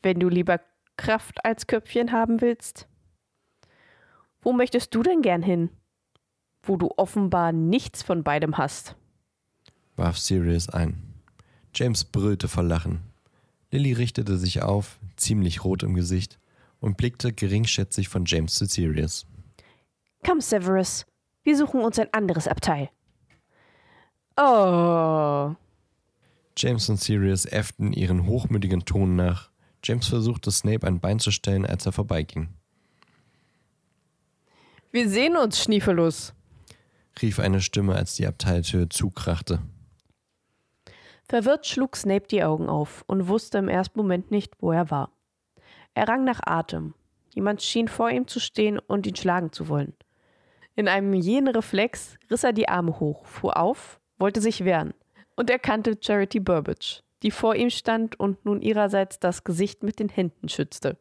Wenn 0.02 0.20
du 0.20 0.28
lieber 0.28 0.60
Kraft 0.98 1.46
als 1.46 1.66
Köpfchen 1.66 2.12
haben 2.12 2.42
willst? 2.42 2.90
Wo 4.44 4.54
möchtest 4.54 4.94
du 4.94 5.04
denn 5.04 5.22
gern 5.22 5.42
hin? 5.42 5.70
Wo 6.64 6.78
du 6.78 6.90
offenbar 6.98 7.52
nichts 7.52 8.04
von 8.04 8.24
beidem 8.24 8.58
hast, 8.58 8.96
warf 9.96 10.18
Sirius 10.18 10.70
ein. 10.70 11.02
James 11.76 12.04
brüllte 12.04 12.48
vor 12.48 12.64
Lachen. 12.64 13.02
Lily 13.72 13.94
richtete 13.94 14.38
sich 14.38 14.62
auf, 14.62 15.00
ziemlich 15.16 15.64
rot 15.64 15.84
im 15.84 15.96
Gesicht, 15.96 16.40
und 16.80 16.98
blickte 16.98 17.34
geringschätzig 17.34 18.10
von 18.10 18.26
James 18.26 18.56
zu 18.56 18.66
Sirius. 18.66 19.26
Komm, 20.26 20.42
Severus, 20.42 21.06
wir 21.44 21.58
suchen 21.58 21.82
uns 21.82 21.98
ein 21.98 22.14
anderes 22.14 22.48
Abteil. 22.48 22.90
Oh. 24.38 25.56
James 26.58 26.90
und 26.90 27.00
Sirius 27.00 27.46
äfften 27.46 27.94
ihren 27.94 28.28
hochmütigen 28.28 28.86
Ton 28.86 29.16
nach. 29.16 29.50
James 29.84 30.08
versuchte 30.08 30.52
Snape 30.52 30.86
ein 30.86 31.00
Bein 31.00 31.20
zu 31.20 31.32
stellen, 31.32 31.66
als 31.66 31.86
er 31.86 31.92
vorbeiging. 31.92 32.50
Wir 34.96 35.10
sehen 35.10 35.36
uns, 35.36 35.60
Schniefelus, 35.60 36.36
rief 37.20 37.40
eine 37.40 37.62
Stimme, 37.62 37.96
als 37.96 38.14
die 38.14 38.28
Abteiltür 38.28 38.92
zukrachte. 38.92 39.60
Verwirrt 41.28 41.66
schlug 41.66 41.96
Snape 41.96 42.28
die 42.28 42.44
Augen 42.44 42.70
auf 42.70 43.04
und 43.08 43.28
wusste 43.28 43.58
im 43.58 43.70
ersten 43.70 43.98
Moment 43.98 44.30
nicht, 44.30 44.54
wo 44.60 44.72
er 44.72 44.92
war. 44.92 45.10
Er 45.96 46.08
rang 46.08 46.24
nach 46.26 46.42
Atem. 46.46 46.94
Jemand 47.34 47.64
schien 47.64 47.88
vor 47.88 48.12
ihm 48.12 48.28
zu 48.28 48.40
stehen 48.40 48.78
und 48.78 49.08
ihn 49.08 49.16
schlagen 49.16 49.52
zu 49.52 49.68
wollen. 49.68 49.96
In 50.76 50.88
einem 50.88 51.16
jenen 51.16 51.56
Reflex 51.56 52.16
riss 52.30 52.44
er 52.44 52.54
die 52.54 52.70
Arme 52.70 53.00
hoch, 53.00 53.26
fuhr 53.26 53.58
auf, 53.58 54.00
wollte 54.20 54.42
sich 54.42 54.64
wehren 54.64 54.94
und 55.36 55.50
erkannte 55.50 55.98
Charity 56.00 56.40
Burbage, 56.40 57.02
die 57.24 57.32
vor 57.32 57.56
ihm 57.56 57.72
stand 57.72 58.20
und 58.20 58.46
nun 58.46 58.62
ihrerseits 58.62 59.18
das 59.18 59.44
Gesicht 59.44 59.82
mit 59.82 59.98
den 59.98 60.10
Händen 60.10 60.50
schützte. 60.50 61.00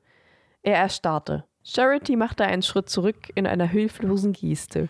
Er 0.63 0.77
erstarrte. 0.77 1.45
Charity 1.65 2.17
machte 2.17 2.45
einen 2.45 2.63
Schritt 2.63 2.89
zurück 2.89 3.31
in 3.35 3.47
einer 3.47 3.67
hilflosen 3.67 4.33
Geste. 4.33 4.89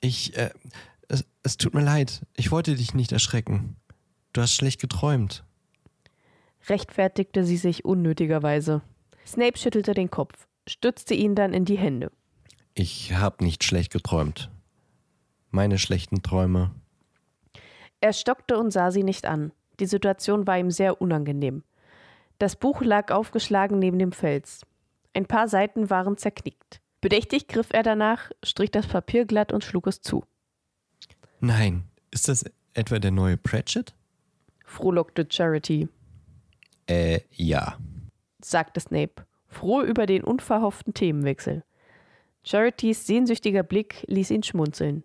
Ich, 0.00 0.36
äh, 0.36 0.50
es, 1.08 1.24
es 1.42 1.56
tut 1.56 1.74
mir 1.74 1.82
leid. 1.82 2.22
Ich 2.36 2.50
wollte 2.50 2.74
dich 2.74 2.94
nicht 2.94 3.12
erschrecken. 3.12 3.76
Du 4.32 4.42
hast 4.42 4.54
schlecht 4.54 4.80
geträumt. 4.80 5.44
Rechtfertigte 6.68 7.44
sie 7.44 7.56
sich 7.56 7.84
unnötigerweise. 7.84 8.82
Snape 9.26 9.58
schüttelte 9.58 9.94
den 9.94 10.10
Kopf, 10.10 10.46
stützte 10.68 11.14
ihn 11.14 11.34
dann 11.34 11.54
in 11.54 11.64
die 11.64 11.78
Hände. 11.78 12.10
Ich 12.74 13.14
hab 13.14 13.40
nicht 13.40 13.64
schlecht 13.64 13.92
geträumt. 13.92 14.50
Meine 15.50 15.78
schlechten 15.78 16.22
Träume. 16.22 16.70
Er 18.00 18.12
stockte 18.12 18.58
und 18.58 18.70
sah 18.70 18.90
sie 18.90 19.02
nicht 19.02 19.26
an. 19.26 19.52
Die 19.80 19.86
Situation 19.86 20.46
war 20.46 20.58
ihm 20.58 20.70
sehr 20.70 21.00
unangenehm. 21.00 21.64
Das 22.38 22.54
Buch 22.54 22.82
lag 22.82 23.10
aufgeschlagen 23.10 23.78
neben 23.78 23.98
dem 23.98 24.12
Fels. 24.12 24.60
Ein 25.14 25.26
paar 25.26 25.48
Seiten 25.48 25.90
waren 25.90 26.16
zerknickt. 26.16 26.80
Bedächtig 27.00 27.48
griff 27.48 27.68
er 27.72 27.82
danach, 27.82 28.30
strich 28.42 28.70
das 28.70 28.86
Papier 28.86 29.24
glatt 29.24 29.52
und 29.52 29.64
schlug 29.64 29.86
es 29.86 30.00
zu. 30.00 30.24
Nein, 31.40 31.84
ist 32.10 32.28
das 32.28 32.44
etwa 32.74 32.98
der 32.98 33.10
neue 33.12 33.36
Pratchett? 33.36 33.94
frohlockte 34.64 35.26
Charity. 35.30 35.88
Äh, 36.86 37.20
ja, 37.32 37.78
sagte 38.42 38.80
Snape, 38.80 39.26
froh 39.46 39.82
über 39.82 40.06
den 40.06 40.24
unverhofften 40.24 40.94
Themenwechsel. 40.94 41.64
Charities 42.44 43.06
sehnsüchtiger 43.06 43.62
Blick 43.62 44.04
ließ 44.06 44.30
ihn 44.30 44.42
schmunzeln. 44.42 45.04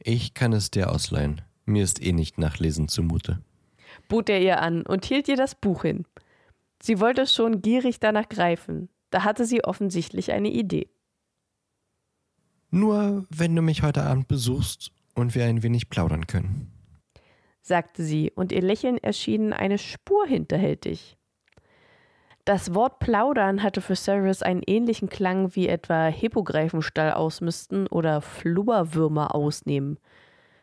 Ich 0.00 0.34
kann 0.34 0.52
es 0.52 0.70
dir 0.70 0.90
ausleihen. 0.90 1.42
Mir 1.64 1.84
ist 1.84 2.02
eh 2.02 2.12
nicht 2.12 2.38
nachlesen 2.38 2.88
zumute. 2.88 3.40
bot 4.08 4.28
er 4.28 4.40
ihr 4.40 4.60
an 4.60 4.82
und 4.82 5.04
hielt 5.04 5.28
ihr 5.28 5.36
das 5.36 5.54
Buch 5.54 5.82
hin. 5.82 6.04
Sie 6.82 7.00
wollte 7.00 7.26
schon 7.26 7.62
gierig 7.62 8.00
danach 8.00 8.28
greifen. 8.28 8.90
Da 9.10 9.24
hatte 9.24 9.46
sie 9.46 9.64
offensichtlich 9.64 10.32
eine 10.32 10.50
Idee. 10.50 10.90
Nur 12.70 13.26
wenn 13.30 13.56
du 13.56 13.62
mich 13.62 13.82
heute 13.82 14.02
Abend 14.02 14.28
besuchst 14.28 14.90
und 15.14 15.34
wir 15.34 15.44
ein 15.44 15.62
wenig 15.62 15.88
plaudern 15.88 16.26
können 16.26 16.72
sagte 17.62 18.02
sie, 18.02 18.32
und 18.34 18.52
ihr 18.52 18.60
Lächeln 18.60 18.98
erschien 18.98 19.52
eine 19.52 19.78
Spur 19.78 20.26
hinterhältig. 20.26 21.16
Das 22.44 22.74
Wort 22.74 22.98
plaudern 22.98 23.62
hatte 23.62 23.80
für 23.80 23.94
Cyrus 23.94 24.42
einen 24.42 24.62
ähnlichen 24.66 25.08
Klang 25.08 25.54
wie 25.54 25.68
etwa 25.68 26.06
Hippogreifenstall 26.06 27.12
ausmisten 27.12 27.86
oder 27.86 28.20
Flubberwürmer 28.20 29.34
ausnehmen. 29.34 29.98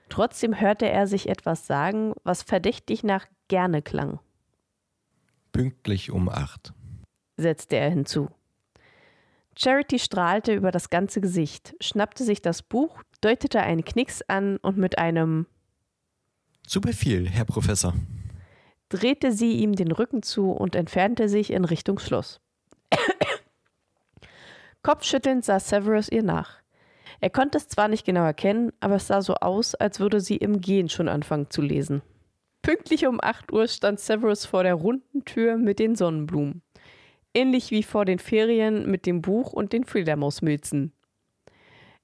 Trotzdem 0.10 0.60
hörte 0.60 0.90
er 0.90 1.08
sich 1.08 1.30
etwas 1.30 1.68
sagen, 1.68 2.14
was 2.24 2.44
verdächtig 2.44 3.04
nach 3.04 3.28
gerne 3.48 3.82
klang. 3.82 4.20
Pünktlich 5.60 6.10
um 6.10 6.30
acht, 6.30 6.72
setzte 7.36 7.76
er 7.76 7.90
hinzu. 7.90 8.30
Charity 9.58 10.00
strahlte 10.00 10.54
über 10.54 10.72
das 10.72 10.90
ganze 10.90 11.20
Gesicht, 11.20 11.76
schnappte 11.82 12.24
sich 12.24 12.42
das 12.42 12.62
Buch, 12.62 13.04
deutete 13.20 13.60
einen 13.60 13.84
Knicks 13.84 14.22
an 14.22 14.56
und 14.56 14.78
mit 14.78 14.98
einem 14.98 15.48
zu 16.66 16.80
Befehl, 16.80 17.28
Herr 17.28 17.44
Professor. 17.44 17.94
Drehte 18.88 19.34
sie 19.34 19.58
ihm 19.58 19.74
den 19.74 19.92
Rücken 19.92 20.24
zu 20.24 20.50
und 20.50 20.78
entfernte 20.78 21.28
sich 21.28 21.52
in 21.52 21.66
Richtung 21.66 22.00
Schloss. 22.00 22.40
Kopfschüttelnd 24.82 25.44
sah 25.44 25.60
Severus 25.60 26.08
ihr 26.08 26.24
nach. 26.24 26.62
Er 27.20 27.32
konnte 27.32 27.58
es 27.58 27.68
zwar 27.68 27.90
nicht 27.90 28.06
genau 28.06 28.24
erkennen, 28.24 28.72
aber 28.80 28.96
es 28.96 29.08
sah 29.08 29.22
so 29.22 29.36
aus, 29.36 29.76
als 29.76 30.00
würde 30.00 30.22
sie 30.22 30.38
im 30.38 30.62
Gehen 30.62 30.88
schon 30.88 31.10
anfangen 31.10 31.50
zu 31.50 31.62
lesen. 31.62 32.02
Pünktlich 32.62 33.08
um 33.08 33.20
8 33.22 33.52
Uhr 33.52 33.68
stand 33.68 34.00
Severus 34.00 34.46
vor 34.46 34.64
der 34.64 34.76
runden 34.76 35.26
Tür 35.26 35.58
mit 35.58 35.80
den 35.80 35.96
Sonnenblumen. 35.96 36.62
Ähnlich 37.34 37.72
wie 37.72 37.84
vor 37.84 38.06
den 38.06 38.20
Ferien 38.20 38.90
mit 38.90 39.06
dem 39.06 39.22
Buch 39.22 39.54
und 39.54 39.74
den 39.74 39.84
Fledermausmilzen. 39.84 40.94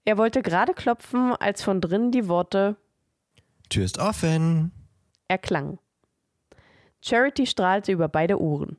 Er 0.05 0.17
wollte 0.17 0.41
gerade 0.41 0.73
klopfen, 0.73 1.33
als 1.33 1.63
von 1.63 1.81
drinnen 1.81 2.11
die 2.11 2.27
Worte 2.27 2.77
Tür 3.69 3.85
ist 3.85 3.97
offen. 3.97 4.71
Erklang. 5.27 5.79
Charity 7.01 7.45
strahlte 7.45 7.91
über 7.91 8.07
beide 8.07 8.39
Ohren. 8.39 8.77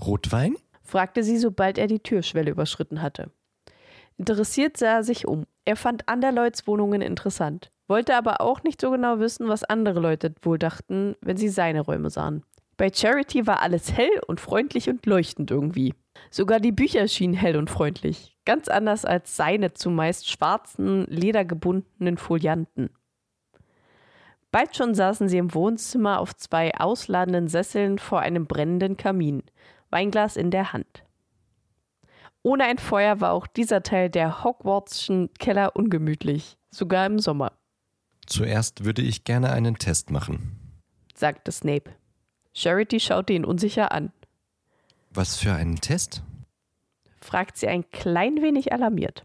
Rotwein? 0.00 0.56
fragte 0.82 1.22
sie, 1.22 1.38
sobald 1.38 1.78
er 1.78 1.86
die 1.86 2.00
Türschwelle 2.00 2.50
überschritten 2.50 3.02
hatte. 3.02 3.30
Interessiert 4.18 4.76
sah 4.76 4.96
er 4.96 5.04
sich 5.04 5.26
um. 5.26 5.44
Er 5.64 5.76
fand 5.76 6.08
Anderleuts 6.08 6.66
Wohnungen 6.66 7.00
interessant, 7.00 7.70
wollte 7.86 8.16
aber 8.16 8.40
auch 8.40 8.62
nicht 8.64 8.80
so 8.80 8.90
genau 8.90 9.20
wissen, 9.20 9.48
was 9.48 9.64
andere 9.64 10.00
Leute 10.00 10.34
wohl 10.42 10.58
dachten, 10.58 11.14
wenn 11.20 11.36
sie 11.36 11.48
seine 11.48 11.80
Räume 11.80 12.10
sahen. 12.10 12.42
Bei 12.76 12.92
Charity 12.92 13.46
war 13.46 13.62
alles 13.62 13.92
hell 13.92 14.20
und 14.26 14.40
freundlich 14.40 14.88
und 14.88 15.06
leuchtend 15.06 15.50
irgendwie. 15.50 15.94
Sogar 16.30 16.58
die 16.58 16.72
Bücher 16.72 17.06
schienen 17.06 17.34
hell 17.34 17.56
und 17.56 17.70
freundlich, 17.70 18.36
ganz 18.44 18.68
anders 18.68 19.04
als 19.04 19.36
seine 19.36 19.74
zumeist 19.74 20.28
schwarzen, 20.28 21.04
ledergebundenen 21.06 22.18
Folianten. 22.18 22.90
Bald 24.50 24.76
schon 24.76 24.94
saßen 24.94 25.28
sie 25.28 25.38
im 25.38 25.54
Wohnzimmer 25.54 26.20
auf 26.20 26.34
zwei 26.34 26.74
ausladenden 26.74 27.48
Sesseln 27.48 27.98
vor 27.98 28.20
einem 28.20 28.46
brennenden 28.46 28.96
Kamin, 28.96 29.42
Weinglas 29.90 30.36
in 30.36 30.50
der 30.50 30.72
Hand. 30.72 31.04
Ohne 32.42 32.64
ein 32.64 32.78
Feuer 32.78 33.20
war 33.20 33.32
auch 33.32 33.46
dieser 33.46 33.82
Teil 33.82 34.10
der 34.10 34.44
Hogwartschen 34.44 35.30
Keller 35.38 35.76
ungemütlich, 35.76 36.56
sogar 36.70 37.06
im 37.06 37.18
Sommer. 37.18 37.52
Zuerst 38.26 38.84
würde 38.84 39.02
ich 39.02 39.24
gerne 39.24 39.52
einen 39.52 39.78
Test 39.78 40.10
machen, 40.10 40.58
sagte 41.14 41.50
Snape. 41.50 41.90
Charity 42.54 43.00
schaute 43.00 43.32
ihn 43.32 43.44
unsicher 43.44 43.92
an. 43.92 44.12
Was 45.10 45.36
für 45.36 45.52
einen 45.52 45.80
Test? 45.80 46.22
fragt 47.20 47.56
sie 47.56 47.68
ein 47.68 47.90
klein 47.90 48.42
wenig 48.42 48.72
alarmiert. 48.72 49.24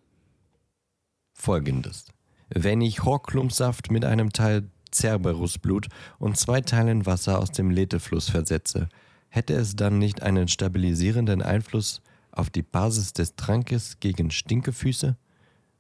Folgendes. 1.34 2.08
Wenn 2.50 2.82
ich 2.82 3.04
Horklumpsaft 3.04 3.92
mit 3.92 4.06
einem 4.06 4.34
Teil 4.34 4.70
Cerberusblut 4.94 5.88
und 6.20 6.38
zwei 6.38 6.62
Teilen 6.62 7.06
Wasser 7.06 7.40
aus 7.40 7.52
dem 7.52 7.70
Letefluss 7.70 8.30
versetze, 8.30 8.90
hätte 9.30 9.54
es 9.54 9.76
dann 9.76 9.98
nicht 9.98 10.22
einen 10.22 10.48
stabilisierenden 10.48 11.42
Einfluss 11.42 12.02
auf 12.34 12.50
die 12.50 12.62
Basis 12.62 13.14
des 13.14 13.36
Trankes 13.36 14.00
gegen 14.00 14.32
Stinkefüße? 14.32 15.16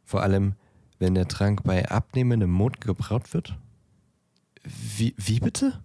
Vor 0.03 0.21
allem, 0.21 0.55
wenn 0.99 1.15
der 1.15 1.27
Trank 1.27 1.63
bei 1.63 1.89
abnehmendem 1.89 2.51
Mond 2.51 2.81
gebraut 2.81 3.33
wird? 3.33 3.57
Wie, 4.63 5.13
wie 5.17 5.39
bitte? 5.39 5.81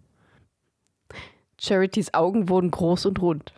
Charities 1.60 2.14
Augen 2.14 2.48
wurden 2.48 2.70
groß 2.70 3.06
und 3.06 3.20
rund. 3.20 3.52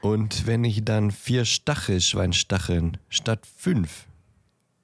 Und 0.00 0.46
wenn 0.46 0.64
ich 0.64 0.84
dann 0.84 1.10
vier 1.10 1.44
Stachelschweinstacheln 1.44 2.98
statt 3.08 3.46
fünf, 3.46 4.06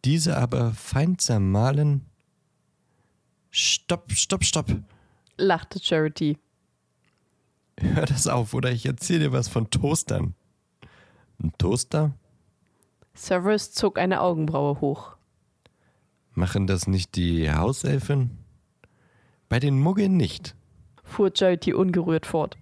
diese 0.04 0.36
aber 0.36 0.72
fein 0.72 1.18
zermahlen 1.18 2.04
Stopp, 3.50 4.12
stopp, 4.12 4.44
stopp, 4.44 4.70
lachte 5.36 5.80
Charity. 5.80 6.38
Hör 7.80 8.06
das 8.06 8.26
auf, 8.26 8.54
oder 8.54 8.70
ich 8.70 8.86
erzähle 8.86 9.20
dir 9.20 9.32
was 9.32 9.48
von 9.48 9.70
Toastern. 9.70 10.34
Ein 11.42 11.52
Toaster? 11.58 12.12
Severus 13.14 13.72
zog 13.72 13.98
eine 13.98 14.20
Augenbraue 14.20 14.80
hoch. 14.80 15.16
Machen 16.34 16.66
das 16.66 16.86
nicht 16.86 17.16
die 17.16 17.50
Hauselfen? 17.52 18.38
Bei 19.48 19.58
den 19.58 19.80
Muggeln 19.80 20.16
nicht, 20.16 20.54
fuhr 21.02 21.30
Charity 21.36 21.72
ungerührt 21.74 22.26
fort. 22.26 22.56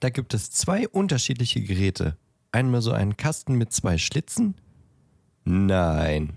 da 0.00 0.10
gibt 0.10 0.34
es 0.34 0.50
zwei 0.50 0.86
unterschiedliche 0.88 1.62
Geräte. 1.62 2.16
Einmal 2.52 2.82
so 2.82 2.92
einen 2.92 3.16
Kasten 3.16 3.54
mit 3.54 3.72
zwei 3.72 3.96
Schlitzen. 3.98 4.54
Nein. 5.44 6.34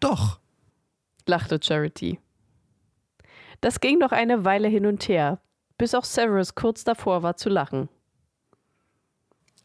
Doch, 0.00 0.38
lachte 1.26 1.58
Charity. 1.62 2.20
Das 3.62 3.80
ging 3.80 3.98
noch 3.98 4.12
eine 4.12 4.44
Weile 4.44 4.68
hin 4.68 4.86
und 4.86 5.08
her, 5.08 5.40
bis 5.78 5.94
auch 5.94 6.04
Severus 6.04 6.54
kurz 6.54 6.84
davor 6.84 7.22
war 7.22 7.36
zu 7.36 7.48
lachen. 7.48 7.88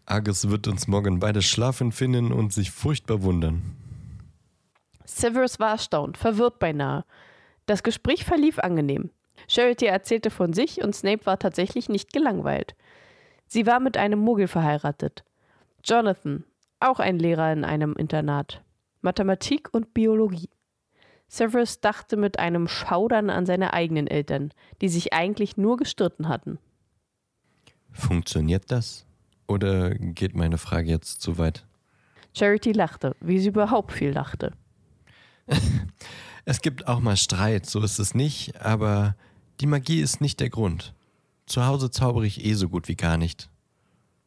Argus 0.06 0.50
wird 0.50 0.68
uns 0.68 0.88
morgen 0.88 1.20
beide 1.20 1.42
schlafen 1.42 1.92
finden 1.92 2.32
und 2.32 2.54
sich 2.54 2.72
furchtbar 2.72 3.22
wundern. 3.24 3.62
Severus 5.06 5.60
war 5.60 5.72
erstaunt, 5.72 6.18
verwirrt 6.18 6.60
beinahe. 6.60 7.06
Das 7.66 7.84
Gespräch 7.84 8.26
verlief 8.26 8.60
angenehm. 8.60 9.12
Charity 9.48 9.86
erzählte 9.86 10.30
von 10.30 10.54
sich 10.54 10.84
und 10.84 10.96
Snape 10.96 11.26
war 11.26 11.40
tatsächlich 11.40 11.90
nicht 11.90 12.14
gelangweilt. 12.14 12.76
Sie 13.48 13.66
war 13.66 13.80
mit 13.80 13.98
einem 13.98 14.20
Muggel 14.20 14.48
verheiratet. 14.48 15.24
Jonathan, 15.84 16.46
auch 16.80 17.00
ein 17.00 17.20
Lehrer 17.20 17.52
in 17.52 17.66
einem 17.66 17.94
Internat. 17.94 18.64
Mathematik 19.02 19.74
und 19.74 19.94
Biologie. 19.94 20.50
Severus 21.28 21.80
dachte 21.80 22.18
mit 22.18 22.40
einem 22.40 22.68
Schaudern 22.68 23.30
an 23.30 23.46
seine 23.46 23.74
eigenen 23.74 24.08
Eltern, 24.08 24.54
die 24.82 24.90
sich 24.90 25.14
eigentlich 25.14 25.58
nur 25.58 25.78
gestritten 25.78 26.28
hatten. 26.28 26.60
Funktioniert 27.92 28.70
das? 28.70 29.06
Oder 29.48 29.96
geht 29.96 30.36
meine 30.36 30.58
Frage 30.58 30.90
jetzt 30.90 31.22
zu 31.22 31.38
weit? 31.38 31.66
Charity 32.34 32.72
lachte, 32.72 33.16
wie 33.20 33.40
sie 33.40 33.50
überhaupt 33.50 33.92
viel 33.92 34.12
lachte. 34.12 34.54
es 36.46 36.62
gibt 36.62 36.88
auch 36.88 37.00
mal 37.00 37.18
Streit, 37.18 37.66
so 37.66 37.82
ist 37.82 38.00
es 38.00 38.16
nicht, 38.16 38.62
aber 38.62 39.16
die 39.60 39.68
Magie 39.68 40.02
ist 40.02 40.22
nicht 40.22 40.40
der 40.40 40.50
Grund. 40.50 40.94
Zu 41.46 41.66
Hause 41.66 41.92
zaubere 41.92 42.26
ich 42.26 42.46
eh 42.46 42.54
so 42.54 42.70
gut 42.70 42.88
wie 42.88 42.96
gar 42.96 43.18
nicht. 43.18 43.50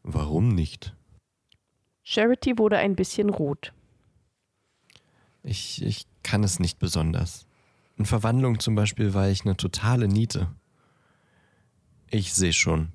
Warum 0.03 0.55
nicht? 0.55 0.95
Charity 2.03 2.59
wurde 2.59 2.77
ein 2.77 2.95
bisschen 2.95 3.31
rot. 3.31 3.73
Ich, 5.43 5.83
ich 5.83 6.07
kann 6.23 6.45
es 6.45 6.61
nicht 6.61 6.79
besonders. 6.79 7.47
In 7.97 8.05
Verwandlung 8.05 8.59
zum 8.61 8.75
Beispiel 8.75 9.15
war 9.15 9.29
ich 9.29 9.45
eine 9.45 9.57
totale 9.57 10.09
Niete. 10.09 10.49
Ich 12.11 12.35
sehe 12.35 12.53
schon. 12.53 12.93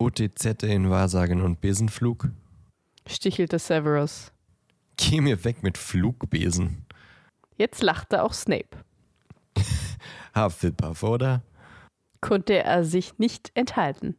OTZ 0.00 0.62
in 0.62 0.88
Wahrsagen 0.88 1.42
und 1.42 1.60
Besenflug? 1.60 2.30
stichelte 3.06 3.58
Severus. 3.58 4.32
Geh 4.96 5.20
mir 5.20 5.44
weg 5.44 5.62
mit 5.62 5.76
Flugbesen. 5.76 6.86
Jetzt 7.58 7.82
lachte 7.82 8.22
auch 8.22 8.32
Snape. 8.32 8.78
Hufflepuff, 10.34 11.02
oder? 11.02 11.42
Konnte 12.22 12.62
er 12.62 12.84
sich 12.84 13.18
nicht 13.18 13.50
enthalten. 13.54 14.16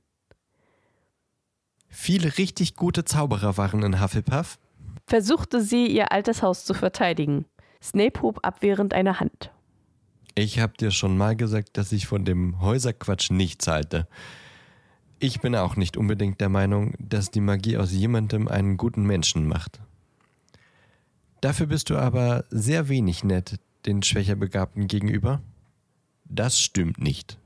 Viele 1.89 2.37
richtig 2.37 2.75
gute 2.75 3.03
Zauberer 3.03 3.57
waren 3.57 3.81
in 3.81 3.99
Hufflepuff. 3.99 4.59
Versuchte 5.07 5.61
sie, 5.61 5.87
ihr 5.87 6.11
altes 6.11 6.43
Haus 6.43 6.63
zu 6.63 6.75
verteidigen. 6.75 7.45
Snape 7.81 8.21
hob 8.21 8.45
abwehrend 8.45 8.93
eine 8.93 9.19
Hand. 9.19 9.51
Ich 10.35 10.59
hab 10.59 10.77
dir 10.77 10.91
schon 10.91 11.17
mal 11.17 11.35
gesagt, 11.35 11.75
dass 11.77 11.91
ich 11.91 12.05
von 12.05 12.23
dem 12.23 12.61
Häuserquatsch 12.61 13.31
nichts 13.31 13.67
halte. 13.67 14.07
Ich 15.23 15.39
bin 15.39 15.55
auch 15.55 15.75
nicht 15.75 15.97
unbedingt 15.97 16.41
der 16.41 16.49
Meinung, 16.49 16.95
dass 16.97 17.29
die 17.29 17.41
Magie 17.41 17.77
aus 17.77 17.91
jemandem 17.91 18.47
einen 18.47 18.75
guten 18.75 19.03
Menschen 19.03 19.47
macht. 19.47 19.79
Dafür 21.41 21.67
bist 21.67 21.91
du 21.91 21.97
aber 21.97 22.45
sehr 22.49 22.89
wenig 22.89 23.23
nett 23.23 23.59
den 23.85 24.01
schwächer 24.01 24.35
Begabten 24.35 24.87
gegenüber. 24.87 25.43
Das 26.25 26.59
stimmt 26.59 26.97
nicht. 26.97 27.37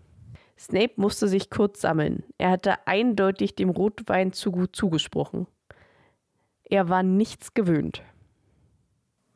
Snape 0.58 0.94
musste 0.96 1.28
sich 1.28 1.50
kurz 1.50 1.82
sammeln. 1.82 2.24
Er 2.38 2.52
hatte 2.52 2.88
eindeutig 2.88 3.56
dem 3.56 3.70
Rotwein 3.70 4.32
zu 4.32 4.54
gut 4.54 4.74
zugesprochen. 4.74 5.46
Er 6.64 6.88
war 6.88 7.04
nichts 7.04 7.56
gewöhnt. 7.56 8.04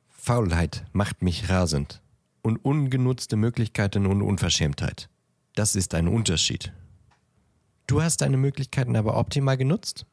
Faulheit 0.07 0.85
macht 0.93 1.23
mich 1.23 1.49
rasend. 1.49 2.01
Und 2.41 2.63
ungenutzte 2.63 3.35
Möglichkeiten 3.35 4.05
und 4.05 4.21
Unverschämtheit. 4.21 5.09
Das 5.55 5.75
ist 5.75 5.93
ein 5.93 6.07
Unterschied. 6.07 6.71
Du 7.89 8.03
hast 8.03 8.17
deine 8.21 8.37
Möglichkeiten 8.37 8.95
aber 8.95 9.17
optimal 9.17 9.57
genutzt? 9.57 10.05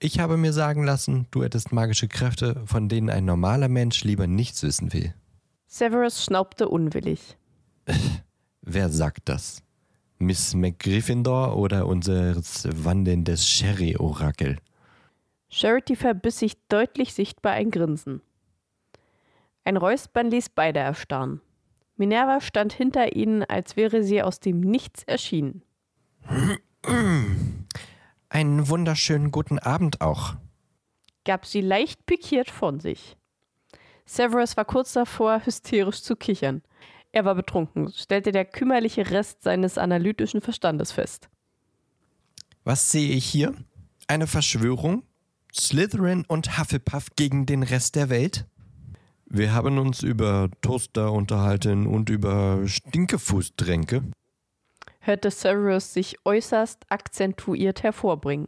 Ich 0.00 0.18
habe 0.18 0.36
mir 0.36 0.52
sagen 0.52 0.84
lassen, 0.84 1.28
du 1.30 1.42
hättest 1.42 1.72
magische 1.72 2.06
Kräfte, 2.06 2.62
von 2.66 2.90
denen 2.90 3.08
ein 3.08 3.24
normaler 3.24 3.68
Mensch 3.68 4.04
lieber 4.04 4.26
nichts 4.26 4.62
wissen 4.62 4.92
will. 4.92 5.14
Severus 5.66 6.22
schnaubte 6.22 6.68
unwillig. 6.68 7.38
Wer 8.60 8.90
sagt 8.90 9.30
das? 9.30 9.62
Miss 10.18 10.52
McGryffindor 10.52 11.56
oder 11.56 11.86
unser 11.86 12.36
wandelndes 12.36 13.48
Sherry-Orakel? 13.48 14.58
Charity 15.48 15.96
verbiss 15.96 16.38
sich 16.38 16.58
deutlich 16.68 17.14
sichtbar 17.14 17.52
ein 17.54 17.70
Grinsen. 17.70 18.20
Ein 19.64 19.78
Räuspern 19.78 20.30
ließ 20.30 20.50
beide 20.50 20.80
erstarren. 20.80 21.40
Minerva 21.96 22.42
stand 22.42 22.74
hinter 22.74 23.16
ihnen, 23.16 23.42
als 23.42 23.76
wäre 23.76 24.02
sie 24.02 24.22
aus 24.22 24.38
dem 24.38 24.60
Nichts 24.60 25.02
erschienen. 25.04 25.62
Einen 26.84 28.68
wunderschönen 28.68 29.30
guten 29.30 29.58
Abend 29.58 30.00
auch, 30.00 30.34
gab 31.24 31.46
sie 31.46 31.60
leicht 31.60 32.06
pikiert 32.06 32.50
von 32.50 32.80
sich. 32.80 33.16
Severus 34.04 34.56
war 34.56 34.64
kurz 34.64 34.92
davor, 34.92 35.42
hysterisch 35.44 36.02
zu 36.02 36.16
kichern. 36.16 36.62
Er 37.12 37.24
war 37.24 37.34
betrunken, 37.34 37.92
stellte 37.92 38.32
der 38.32 38.44
kümmerliche 38.44 39.10
Rest 39.10 39.42
seines 39.42 39.78
analytischen 39.78 40.40
Verstandes 40.40 40.92
fest. 40.92 41.28
Was 42.64 42.90
sehe 42.90 43.10
ich 43.10 43.26
hier? 43.26 43.54
Eine 44.08 44.26
Verschwörung? 44.26 45.04
Slytherin 45.54 46.24
und 46.26 46.58
Hufflepuff 46.58 47.08
gegen 47.16 47.46
den 47.46 47.62
Rest 47.62 47.94
der 47.94 48.08
Welt? 48.08 48.46
Wir 49.26 49.52
haben 49.52 49.78
uns 49.78 50.02
über 50.02 50.50
Toaster 50.62 51.12
unterhalten 51.12 51.86
und 51.86 52.10
über 52.10 52.66
Stinkefußtränke. 52.66 54.02
Hörte 55.04 55.32
Severus 55.32 55.92
sich 55.92 56.16
äußerst 56.24 56.86
akzentuiert 56.88 57.82
hervorbringen. 57.82 58.46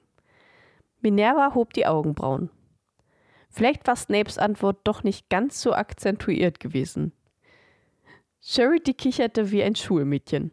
Minerva 1.01 1.53
hob 1.55 1.73
die 1.75 1.85
Augenbrauen. 1.85 2.49
Vielleicht 3.51 3.87
war 3.89 3.97
Snapes 3.97 4.39
Antwort 4.39 4.79
doch 4.85 5.03
nicht 5.03 5.29
ganz 5.29 5.61
so 5.61 5.75
akzentuiert 5.75 6.61
gewesen. 6.61 7.13
Charity 8.41 8.95
kicherte 8.95 9.51
wie 9.51 9.65
ein 9.65 9.75
Schulmädchen. 9.75 10.53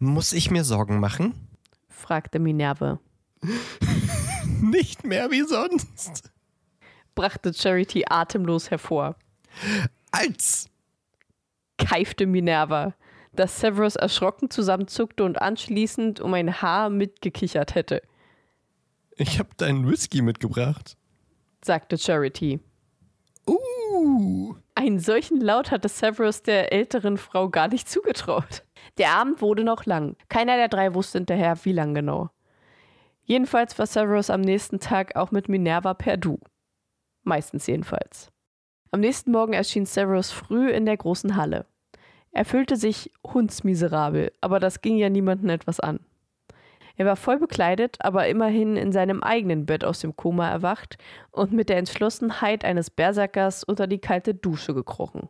Muss 0.00 0.32
ich 0.32 0.50
mir 0.50 0.64
Sorgen 0.64 0.98
machen? 0.98 1.48
fragte 1.88 2.40
Minerva. 2.40 2.98
nicht 4.60 5.04
mehr 5.04 5.30
wie 5.30 5.42
sonst, 5.42 6.32
brachte 7.14 7.54
Charity 7.54 8.04
atemlos 8.08 8.72
hervor. 8.72 9.14
Als! 10.10 10.68
keifte 11.78 12.26
Minerva, 12.26 12.94
dass 13.34 13.60
Severus 13.60 13.96
erschrocken 13.96 14.50
zusammenzuckte 14.50 15.24
und 15.24 15.40
anschließend 15.40 16.20
um 16.20 16.34
ein 16.34 16.60
Haar 16.62 16.90
mitgekichert 16.90 17.74
hätte. 17.74 18.02
Ich 19.16 19.38
hab 19.38 19.56
deinen 19.58 19.88
Whisky 19.88 20.22
mitgebracht, 20.22 20.96
sagte 21.64 21.98
Charity. 21.98 22.60
Uh! 23.46 24.54
Einen 24.74 25.00
solchen 25.00 25.40
Laut 25.40 25.70
hatte 25.70 25.88
Severus 25.88 26.42
der 26.42 26.72
älteren 26.72 27.18
Frau 27.18 27.48
gar 27.50 27.68
nicht 27.68 27.88
zugetraut. 27.88 28.64
Der 28.98 29.10
Abend 29.10 29.40
wurde 29.40 29.64
noch 29.64 29.84
lang. 29.86 30.16
Keiner 30.28 30.56
der 30.56 30.68
drei 30.68 30.94
wusste 30.94 31.18
hinterher, 31.18 31.56
wie 31.64 31.72
lang 31.72 31.94
genau. 31.94 32.30
Jedenfalls 33.24 33.78
war 33.78 33.86
Severus 33.86 34.30
am 34.30 34.40
nächsten 34.40 34.80
Tag 34.80 35.16
auch 35.16 35.30
mit 35.30 35.48
Minerva 35.48 35.94
per 35.94 36.16
Du. 36.16 36.38
Meistens 37.22 37.66
jedenfalls. 37.66 38.30
Am 38.90 39.00
nächsten 39.00 39.30
Morgen 39.30 39.52
erschien 39.52 39.86
Severus 39.86 40.32
früh 40.32 40.70
in 40.70 40.84
der 40.84 40.96
großen 40.96 41.36
Halle. 41.36 41.66
Er 42.32 42.44
fühlte 42.44 42.76
sich 42.76 43.12
hundsmiserabel, 43.24 44.32
aber 44.40 44.58
das 44.58 44.80
ging 44.80 44.96
ja 44.96 45.10
niemanden 45.10 45.50
etwas 45.50 45.80
an. 45.80 46.00
Er 46.96 47.06
war 47.06 47.16
voll 47.16 47.38
bekleidet, 47.38 47.96
aber 48.00 48.28
immerhin 48.28 48.76
in 48.76 48.92
seinem 48.92 49.22
eigenen 49.22 49.66
Bett 49.66 49.84
aus 49.84 50.00
dem 50.00 50.16
Koma 50.16 50.48
erwacht 50.48 50.98
und 51.30 51.52
mit 51.52 51.68
der 51.68 51.78
Entschlossenheit 51.78 52.64
eines 52.64 52.90
Berserkers 52.90 53.64
unter 53.64 53.86
die 53.86 53.98
kalte 53.98 54.34
Dusche 54.34 54.74
gekrochen. 54.74 55.28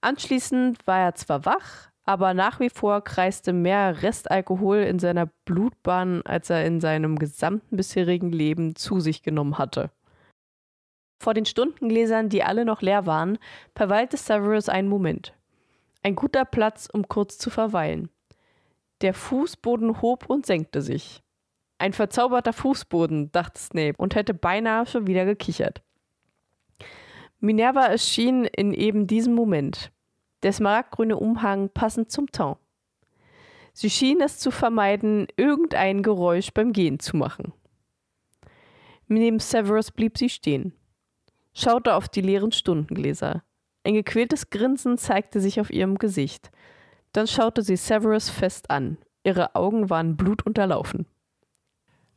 Anschließend 0.00 0.86
war 0.86 0.98
er 0.98 1.14
zwar 1.14 1.44
wach, 1.44 1.90
aber 2.04 2.34
nach 2.34 2.58
wie 2.58 2.70
vor 2.70 3.04
kreiste 3.04 3.52
mehr 3.52 4.02
Restalkohol 4.02 4.78
in 4.78 4.98
seiner 4.98 5.26
Blutbahn, 5.44 6.22
als 6.22 6.50
er 6.50 6.64
in 6.64 6.80
seinem 6.80 7.18
gesamten 7.18 7.76
bisherigen 7.76 8.32
Leben 8.32 8.74
zu 8.74 9.00
sich 9.00 9.22
genommen 9.22 9.58
hatte. 9.58 9.90
Vor 11.22 11.34
den 11.34 11.44
Stundengläsern, 11.44 12.30
die 12.30 12.42
alle 12.42 12.64
noch 12.64 12.80
leer 12.80 13.06
waren, 13.06 13.38
verweilte 13.76 14.16
Severus 14.16 14.68
einen 14.68 14.88
Moment. 14.88 15.34
Ein 16.02 16.16
guter 16.16 16.44
Platz, 16.44 16.88
um 16.90 17.08
kurz 17.08 17.36
zu 17.36 17.50
verweilen. 17.50 18.08
Der 19.02 19.14
Fußboden 19.14 20.00
hob 20.00 20.28
und 20.28 20.46
senkte 20.46 20.82
sich. 20.82 21.22
Ein 21.78 21.92
verzauberter 21.92 22.52
Fußboden, 22.52 23.32
dachte 23.32 23.60
Snape 23.60 23.96
und 23.96 24.14
hätte 24.14 24.34
beinahe 24.34 24.86
schon 24.86 25.06
wieder 25.06 25.24
gekichert. 25.24 25.82
Minerva 27.38 27.86
erschien 27.86 28.44
in 28.44 28.74
eben 28.74 29.06
diesem 29.06 29.34
Moment, 29.34 29.90
der 30.42 30.52
smaragdgrüne 30.52 31.16
Umhang 31.16 31.70
passend 31.70 32.10
zum 32.10 32.30
Ton. 32.30 32.56
Sie 33.72 33.88
schien 33.88 34.20
es 34.20 34.38
zu 34.38 34.50
vermeiden, 34.50 35.26
irgendein 35.36 36.02
Geräusch 36.02 36.52
beim 36.52 36.72
Gehen 36.72 36.98
zu 36.98 37.16
machen. 37.16 37.54
Neben 39.06 39.38
Severus 39.38 39.90
blieb 39.90 40.18
sie 40.18 40.28
stehen, 40.28 40.74
schaute 41.54 41.94
auf 41.94 42.08
die 42.08 42.20
leeren 42.20 42.52
Stundengläser. 42.52 43.42
Ein 43.84 43.94
gequältes 43.94 44.50
Grinsen 44.50 44.98
zeigte 44.98 45.40
sich 45.40 45.60
auf 45.60 45.70
ihrem 45.70 45.96
Gesicht. 45.96 46.50
Dann 47.12 47.26
schaute 47.26 47.62
sie 47.62 47.76
Severus 47.76 48.28
fest 48.28 48.70
an. 48.70 48.98
Ihre 49.24 49.54
Augen 49.54 49.90
waren 49.90 50.16
blutunterlaufen. 50.16 51.06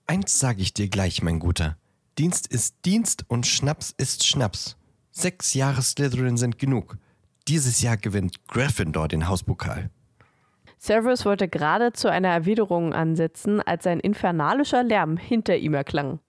Eins 0.05 0.39
sage 0.39 0.61
ich 0.61 0.73
dir 0.73 0.89
gleich, 0.89 1.21
mein 1.21 1.39
Guter. 1.39 1.77
Dienst 2.17 2.47
ist 2.47 2.85
Dienst 2.85 3.25
und 3.27 3.47
Schnaps 3.47 3.93
ist 3.97 4.25
Schnaps. 4.25 4.77
Sechs 5.11 5.53
Jahre 5.53 5.81
Slytherin 5.81 6.37
sind 6.37 6.59
genug. 6.59 6.97
Dieses 7.47 7.81
Jahr 7.81 7.97
gewinnt 7.97 8.47
Gryffindor 8.47 9.07
den 9.07 9.27
Hauspokal. 9.27 9.89
Severus 10.77 11.25
wollte 11.25 11.47
gerade 11.47 11.93
zu 11.93 12.09
einer 12.09 12.29
Erwiderung 12.29 12.93
ansetzen, 12.93 13.61
als 13.61 13.87
ein 13.87 13.99
infernalischer 13.99 14.83
Lärm 14.83 15.17
hinter 15.17 15.55
ihm 15.55 15.73
erklang. 15.73 16.19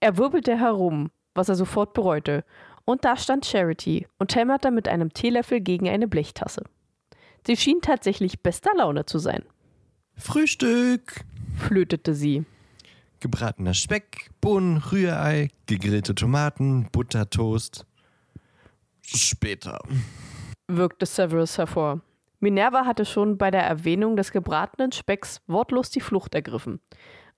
Er 0.00 0.18
wirbelte 0.18 0.58
herum, 0.58 1.10
was 1.34 1.48
er 1.48 1.54
sofort 1.54 1.94
bereute, 1.94 2.44
und 2.84 3.04
da 3.04 3.16
stand 3.16 3.46
Charity 3.46 4.06
und 4.18 4.34
hämmerte 4.34 4.70
mit 4.70 4.88
einem 4.88 5.12
Teelöffel 5.12 5.60
gegen 5.60 5.88
eine 5.88 6.08
Blechtasse. 6.08 6.64
Sie 7.46 7.56
schien 7.56 7.80
tatsächlich 7.80 8.40
bester 8.40 8.70
Laune 8.76 9.06
zu 9.06 9.18
sein. 9.18 9.44
Frühstück! 10.16 11.24
flötete 11.56 12.14
sie. 12.14 12.44
Gebratener 13.20 13.74
Speck, 13.74 14.30
Bohnen, 14.40 14.78
Rührei, 14.78 15.48
gegrillte 15.66 16.14
Tomaten, 16.14 16.88
Buttertoast. 16.90 17.86
Später. 19.02 19.80
wirkte 20.68 21.06
Severus 21.06 21.58
hervor. 21.58 22.00
Minerva 22.40 22.84
hatte 22.86 23.04
schon 23.04 23.38
bei 23.38 23.50
der 23.52 23.62
Erwähnung 23.62 24.16
des 24.16 24.32
gebratenen 24.32 24.90
Specks 24.90 25.40
wortlos 25.46 25.90
die 25.90 26.00
Flucht 26.00 26.34
ergriffen. 26.34 26.80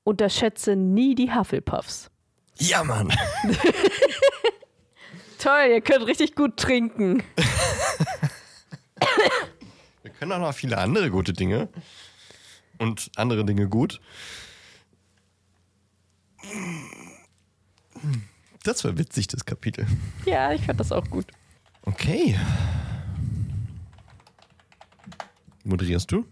Unterschätze 0.05 0.77
nie 0.77 1.15
die 1.15 1.35
Hufflepuffs. 1.35 2.11
Ja, 2.59 2.85
Mann! 2.85 3.13
Toll, 5.45 5.73
ihr 5.73 5.83
könnt 5.83 6.07
richtig 6.07 6.35
gut 6.35 6.57
trinken. 6.57 7.23
Wir 10.03 10.11
können 10.13 10.33
auch 10.33 10.39
noch 10.39 10.55
viele 10.55 10.79
andere 10.79 11.11
gute 11.11 11.35
Dinge. 11.35 11.69
Und 12.79 13.11
andere 13.17 13.45
Dinge 13.45 13.69
gut. 13.69 14.01
Das 18.63 18.85
war 18.85 18.97
witzig, 18.97 19.27
das 19.27 19.45
Kapitel. 19.45 19.87
Ja, 20.25 20.51
ich 20.55 20.65
fand 20.65 20.81
das 20.81 20.93
auch 20.93 21.11
gut. 21.11 21.27
Okay. 21.83 22.41
Moderierst 25.63 26.11
du? 26.11 26.25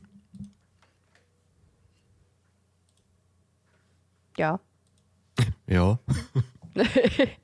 Ja. 4.38 4.58
Ja. 5.66 5.98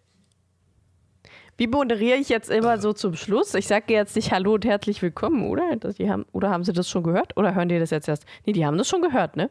Wie 1.59 1.66
moderiere 1.66 2.16
ich 2.18 2.29
jetzt 2.29 2.51
immer 2.51 2.81
so 2.81 2.92
zum 2.92 3.16
Schluss? 3.16 3.53
Ich 3.55 3.66
sage 3.66 3.92
jetzt 3.92 4.14
nicht 4.14 4.31
Hallo 4.31 4.55
und 4.55 4.64
herzlich 4.64 5.03
willkommen, 5.03 5.44
oder? 5.49 5.75
Das- 5.77 5.97
Die 5.97 6.09
haben, 6.09 6.25
oder 6.31 6.51
haben 6.51 6.62
sie 6.62 6.73
das 6.73 6.88
schon 6.88 7.03
gehört? 7.03 7.37
Oder 7.37 7.55
hören 7.55 7.68
die 7.68 7.79
das 7.81 7.90
jetzt 7.90 8.07
erst? 8.09 8.25
Nee, 8.47 8.53
die 8.53 8.64
haben 8.64 8.79
das 8.79 8.88
schon 8.88 9.03
gehört, 9.03 9.37
ne? 9.37 9.51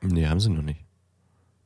Nee, 0.00 0.26
haben 0.26 0.40
sie 0.40 0.48
noch 0.48 0.62
nicht. 0.62 0.80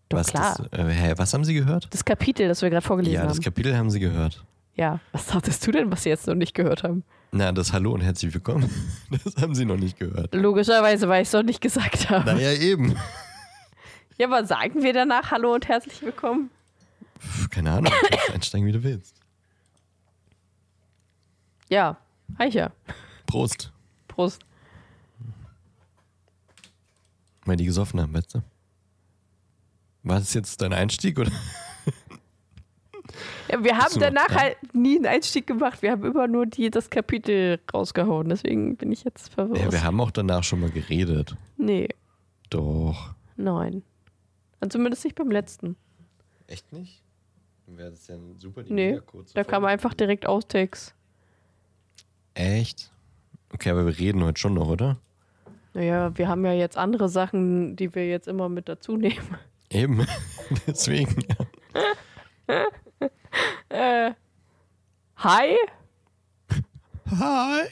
Doch, 0.09 0.19
was, 0.19 0.27
klar. 0.27 0.57
Das, 0.73 0.79
äh, 0.81 0.91
hä, 0.93 1.15
was 1.17 1.33
haben 1.33 1.45
sie 1.45 1.55
gehört? 1.55 1.87
Das 1.93 2.05
Kapitel, 2.05 2.49
das 2.49 2.63
wir 2.63 2.71
gerade 2.71 2.85
vorgelesen 2.85 3.15
Ja, 3.15 3.23
das 3.27 3.37
haben. 3.37 3.45
Kapitel 3.45 3.77
haben 3.77 3.91
sie 3.91 4.01
gehört. 4.01 4.45
Ja, 4.75 4.99
was 5.13 5.27
dachtest 5.27 5.65
du 5.67 5.71
denn, 5.71 5.91
was 5.91 6.03
sie 6.03 6.09
jetzt 6.11 6.27
noch 6.27 6.35
nicht 6.35 6.55
gehört 6.55 6.83
haben? 6.83 7.05
Na, 7.31 7.53
das 7.53 7.73
Hallo 7.73 7.93
und 7.93 8.01
herzlich 8.03 8.35
willkommen. 8.35 8.69
Das 9.25 9.37
haben 9.41 9.55
sie 9.55 9.65
noch 9.65 9.77
nicht 9.79 9.99
gehört. 10.01 10.35
Logischerweise, 10.35 11.09
weil 11.09 11.23
ich 11.23 11.29
es 11.29 11.33
noch 11.33 11.43
nicht 11.45 11.61
gesagt 11.61 12.11
habe. 12.11 12.35
Naja, 12.35 12.53
eben. 12.55 12.97
Ja, 14.19 14.27
aber 14.27 14.45
sagen 14.45 14.83
wir 14.83 14.93
danach 14.93 15.31
Hallo 15.31 15.55
und 15.55 15.69
herzlich 15.69 16.03
willkommen? 16.03 16.51
Keine 17.51 17.71
Ahnung, 17.71 17.93
du 18.03 18.09
kannst 18.17 18.31
einsteigen, 18.35 18.67
wie 18.67 18.73
du 18.73 18.83
willst. 18.83 19.15
Ja, 21.69 21.99
Eicher. 22.39 22.73
Prost. 23.27 23.73
Prost. 24.09 24.43
Weil 27.45 27.57
die 27.57 27.65
gesoffen 27.65 28.01
haben, 28.01 28.13
weißt 28.15 28.35
du? 28.35 28.43
War 30.03 30.19
das 30.19 30.35
jetzt 30.35 30.61
dein 30.63 30.73
Einstieg 30.73 31.19
oder? 31.19 31.31
Ja, 33.51 33.63
wir 33.63 33.79
haben 33.79 33.93
noch 33.95 34.01
danach 34.01 34.27
dran? 34.27 34.39
halt 34.39 34.75
nie 34.75 34.97
einen 34.97 35.07
Einstieg 35.07 35.47
gemacht. 35.47 35.81
Wir 35.83 35.93
haben 35.93 36.05
immer 36.05 36.27
nur 36.27 36.47
die, 36.47 36.71
das 36.71 36.91
Kapitel 36.91 37.61
rausgehauen. 37.73 38.29
Deswegen 38.29 38.77
bin 38.77 38.91
ich 38.91 39.05
jetzt 39.05 39.33
verwirrt. 39.33 39.61
Ja, 39.61 39.73
wir 39.73 39.85
haben 39.85 40.01
auch 40.01 40.11
danach 40.11 40.43
schon 40.43 40.61
mal 40.61 40.71
geredet. 40.71 41.37
nee, 41.57 41.89
Doch. 42.51 43.15
nein. 43.37 43.83
Und 44.61 44.73
zumindest 44.73 45.05
nicht 45.05 45.15
beim 45.15 45.31
letzten. 45.31 45.77
Echt 46.49 46.73
nicht? 46.73 47.03
Dann 47.67 47.79
wäre 47.79 47.91
das 47.91 48.07
ja 48.09 48.17
ein 48.17 48.37
super 48.39 48.63
Nee, 48.69 49.01
da 49.35 49.45
kam 49.45 49.65
einfach 49.65 49.95
direkt 49.95 50.27
Outtakes. 50.27 50.95
Echt? 52.37 52.93
Okay, 53.53 53.71
aber 53.71 53.87
wir 53.87 53.99
reden 53.99 54.23
heute 54.23 54.39
schon 54.39 54.55
noch, 54.55 54.69
oder? 54.69 54.99
Naja, 55.73 56.17
wir 56.17 56.29
haben 56.29 56.45
ja 56.45 56.53
jetzt 56.53 56.77
andere 56.77 57.09
Sachen, 57.09 57.77
die 57.77 57.95
wir 57.95 58.07
jetzt 58.07 58.29
immer 58.29 58.49
mit 58.49 58.69
dazu 58.69 58.97
nehmen. 58.97 59.37
Eben. 59.71 60.07
Deswegen. 60.67 61.17
Ja. 62.49 62.65
Äh, 63.69 64.13
hi, 65.17 65.57
Hi. 67.11 67.63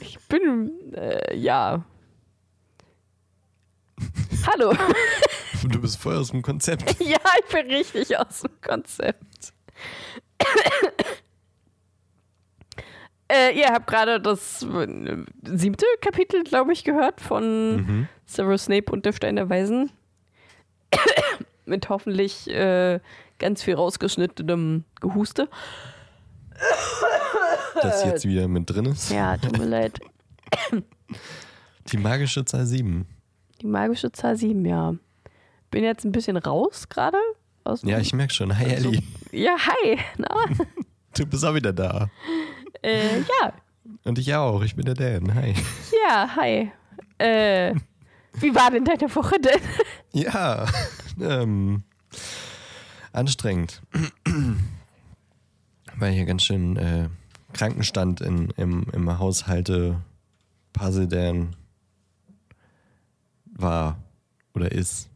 ich 0.00 0.18
bin, 0.26 0.92
äh, 0.94 1.36
ja. 1.36 1.84
Hallo. 4.46 4.74
Du 5.64 5.80
bist 5.80 5.98
voll 5.98 6.16
aus 6.16 6.30
dem 6.30 6.42
Konzept. 6.42 6.96
ja, 7.00 7.18
ich 7.40 7.54
bin 7.54 7.66
richtig 7.70 8.18
aus 8.18 8.40
dem 8.40 8.60
Konzept. 8.60 9.52
Äh, 13.32 13.58
ihr 13.58 13.68
habt 13.68 13.86
gerade 13.86 14.20
das 14.20 14.62
äh, 14.62 15.16
siebte 15.44 15.86
Kapitel, 16.00 16.44
glaube 16.44 16.72
ich, 16.72 16.84
gehört 16.84 17.20
von 17.20 17.76
Mhm. 17.76 18.08
Severus 18.26 18.64
Snape 18.64 18.90
und 18.92 19.04
der 19.06 19.12
Stein 19.12 19.36
der 19.36 19.48
Weisen. 19.50 19.90
Mit 21.66 21.88
hoffentlich 21.88 22.48
äh, 22.50 23.00
ganz 23.38 23.62
viel 23.62 23.74
rausgeschnittenem 23.74 24.84
Gehuste. 25.00 25.48
Das 27.80 28.04
jetzt 28.04 28.24
wieder 28.26 28.46
mit 28.48 28.68
drin 28.70 28.86
ist. 28.86 29.10
Ja, 29.10 29.36
tut 29.36 29.58
mir 29.58 29.64
leid. 29.66 29.98
Die 31.88 31.96
magische 31.96 32.44
Zahl 32.44 32.66
7. 32.66 33.06
Die 33.60 33.66
magische 33.66 34.12
Zahl 34.12 34.36
7, 34.36 34.64
ja. 34.64 34.94
Bin 35.70 35.82
jetzt 35.84 36.04
ein 36.04 36.12
bisschen 36.12 36.36
raus 36.36 36.88
gerade. 36.88 37.18
aus 37.64 37.82
Ja, 37.82 37.98
ich 37.98 38.12
merke 38.12 38.32
schon. 38.32 38.56
Hi, 38.56 38.66
Ellie. 38.66 39.02
Ja, 39.32 39.56
hi. 39.58 39.98
Na, 40.18 40.28
Du 41.16 41.26
bist 41.26 41.44
auch 41.44 41.54
wieder 41.54 41.72
da. 41.72 42.08
Äh, 42.82 43.18
ja, 43.20 43.52
Und 44.04 44.18
ich 44.18 44.34
auch. 44.34 44.62
Ich 44.62 44.74
bin 44.76 44.84
der 44.84 44.94
Dan. 44.94 45.34
Hi. 45.34 45.54
ja, 46.06 46.36
hi. 46.36 46.70
Äh, 47.18 47.74
wie 48.34 48.54
war 48.54 48.70
denn 48.70 48.84
deine 48.84 49.14
Woche 49.14 49.36
denn? 49.40 49.60
Ja. 50.12 50.66
Ähm, 51.20 51.82
anstrengend. 53.12 53.82
Weil 55.96 56.12
hier 56.12 56.24
ganz 56.24 56.42
schön 56.42 56.76
äh, 56.76 57.08
Krankenstand 57.52 58.20
in, 58.20 58.50
im, 58.56 58.86
im 58.92 59.18
Haushalte 59.18 60.00
Pasildan 60.72 61.54
war 63.44 63.98
oder 64.54 64.72
ist. 64.72 65.08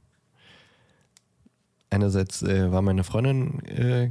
Einerseits 1.90 2.42
äh, 2.42 2.70
war 2.70 2.83
meine 2.83 3.05
Freundin 3.05 3.64
äh, 3.64 4.11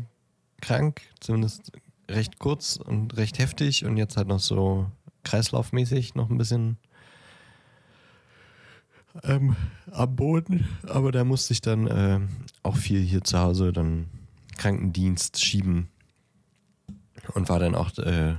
krank, 0.62 1.02
zumindest 1.20 1.72
recht 2.10 2.40
kurz 2.40 2.78
und 2.78 3.18
recht 3.18 3.40
heftig 3.40 3.86
und 3.86 3.98
jetzt 3.98 4.18
halt 4.18 4.28
noch 4.28 4.40
so 4.40 4.90
kreislaufmäßig 5.24 6.16
noch 6.16 6.30
ein 6.30 6.38
bisschen 6.38 6.78
ähm, 9.24 9.56
am 9.92 10.16
Boden. 10.16 10.68
Aber 10.88 11.12
da 11.12 11.24
musste 11.24 11.54
ich 11.54 11.62
dann 11.62 11.88
äh, 11.88 12.20
auch 12.64 12.76
viel 12.76 13.02
hier 13.02 13.24
zu 13.24 13.40
Hause 13.40 13.74
dann 13.74 14.08
Krankendienst 14.58 15.44
schieben 15.44 15.90
und 17.34 17.50
war 17.50 17.60
dann 17.60 17.76
auch 17.76 17.98
äh, 17.98 18.36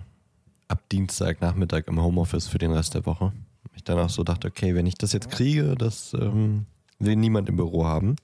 ab 0.68 0.88
Dienstagnachmittag 0.90 1.84
im 1.86 2.00
Homeoffice 2.00 2.46
für 2.46 2.58
den 2.58 2.72
Rest 2.72 2.94
der 2.94 3.06
Woche. 3.06 3.32
Ich 3.74 3.84
dann 3.84 3.98
auch 3.98 4.10
so 4.10 4.22
dachte, 4.22 4.48
okay, 4.48 4.74
wenn 4.74 4.86
ich 4.86 4.94
das 4.94 5.12
jetzt 5.12 5.30
kriege, 5.30 5.74
das 5.74 6.14
ähm, 6.14 6.66
will 6.98 7.16
niemand 7.16 7.48
im 7.48 7.56
Büro 7.56 7.84
haben. 7.84 8.16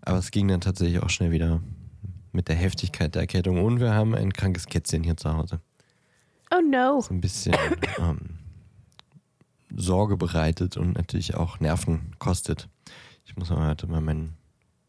Aber 0.00 0.18
es 0.18 0.30
ging 0.30 0.48
dann 0.48 0.60
tatsächlich 0.60 1.02
auch 1.02 1.10
schnell 1.10 1.32
wieder 1.32 1.60
mit 2.38 2.46
der 2.46 2.54
Heftigkeit 2.54 3.16
der 3.16 3.22
Erkältung 3.22 3.64
und 3.64 3.80
wir 3.80 3.94
haben 3.94 4.14
ein 4.14 4.32
krankes 4.32 4.66
Kätzchen 4.66 5.02
hier 5.02 5.16
zu 5.16 5.36
Hause. 5.36 5.58
Oh 6.52 6.60
no. 6.60 7.00
So 7.00 7.12
ein 7.12 7.20
bisschen 7.20 7.56
ähm, 7.98 8.38
Sorge 9.74 10.16
bereitet 10.16 10.76
und 10.76 10.92
natürlich 10.92 11.34
auch 11.34 11.58
Nerven 11.58 12.14
kostet. 12.20 12.68
Ich 13.24 13.36
muss 13.36 13.50
mal 13.50 13.66
heute 13.66 13.88
mal 13.88 14.00
mein 14.00 14.34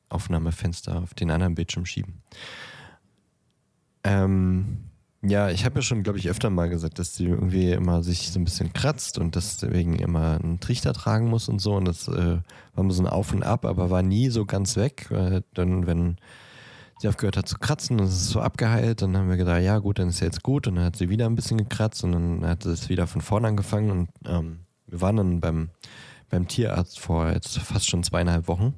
Aufnahmefenster 0.10 1.02
auf 1.02 1.16
den 1.16 1.32
anderen 1.32 1.56
Bildschirm 1.56 1.88
schieben. 1.88 2.22
Ähm, 4.04 4.84
ja, 5.24 5.50
ich 5.50 5.66
habe 5.66 5.80
ja 5.80 5.82
schon, 5.82 6.04
glaube 6.04 6.20
ich, 6.20 6.30
öfter 6.30 6.52
mal 6.52 6.70
gesagt, 6.70 7.00
dass 7.00 7.16
sie 7.16 7.26
irgendwie 7.26 7.72
immer 7.72 8.04
sich 8.04 8.30
so 8.30 8.40
ein 8.40 8.44
bisschen 8.44 8.74
kratzt 8.74 9.18
und 9.18 9.34
deswegen 9.34 9.98
immer 9.98 10.40
einen 10.40 10.60
Trichter 10.60 10.94
tragen 10.94 11.28
muss 11.30 11.50
und 11.50 11.58
so. 11.58 11.74
Und 11.74 11.86
das 11.86 12.08
äh, 12.10 12.14
war 12.14 12.44
immer 12.84 12.94
so 12.94 13.02
ein 13.02 13.08
Auf 13.08 13.34
und 13.34 13.42
Ab, 13.42 13.66
aber 13.66 13.90
war 13.90 14.04
nie 14.04 14.30
so 14.30 14.46
ganz 14.46 14.76
weg. 14.76 15.08
Weil 15.10 15.44
dann, 15.56 15.88
wenn 15.88 16.18
sie 17.00 17.08
aufgehört 17.08 17.38
hat 17.38 17.48
zu 17.48 17.58
kratzen, 17.58 17.98
ist 18.00 18.12
es 18.12 18.30
so 18.30 18.42
abgeheilt. 18.42 19.02
Dann 19.02 19.16
haben 19.18 19.30
wir 19.30 19.38
gedacht, 19.38 19.62
ja 19.62 19.80
gut, 19.80 20.00
dann 20.00 20.10
ist 20.10 20.20
ja 20.20 20.28
jetzt 20.28 20.44
gut. 20.44 20.68
Und 20.68 20.76
dann 20.76 20.86
hat 20.86 20.98
sie 20.98 21.10
wieder 21.10 21.26
ein 21.26 21.36
bisschen 21.36 21.58
gekratzt 21.58 22.04
und 22.04 22.12
dann 22.12 22.46
hat 22.46 22.66
es 22.66 22.90
wieder 22.90 23.08
von 23.08 23.22
vorne 23.22 23.48
angefangen. 23.48 23.90
Und 23.90 24.10
ähm, 24.26 24.60
wir 24.86 25.02
waren 25.02 25.16
dann 25.16 25.40
beim, 25.40 25.70
beim 26.30 26.48
Tierarzt 26.48 27.00
vor 27.00 27.32
jetzt 27.32 27.58
fast 27.58 27.90
schon 27.90 28.04
zweieinhalb 28.04 28.48
Wochen. 28.48 28.74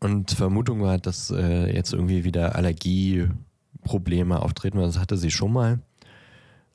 Und 0.00 0.30
Vermutung 0.30 0.82
war, 0.82 0.98
dass 0.98 1.30
äh, 1.30 1.74
jetzt 1.74 1.92
irgendwie 1.92 2.22
wieder 2.22 2.54
Allergieprobleme 2.54 4.40
auftreten, 4.40 4.78
das 4.78 4.98
hatte 4.98 5.16
sie 5.16 5.30
schon 5.30 5.52
mal. 5.52 5.80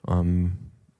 Ähm, 0.08 0.58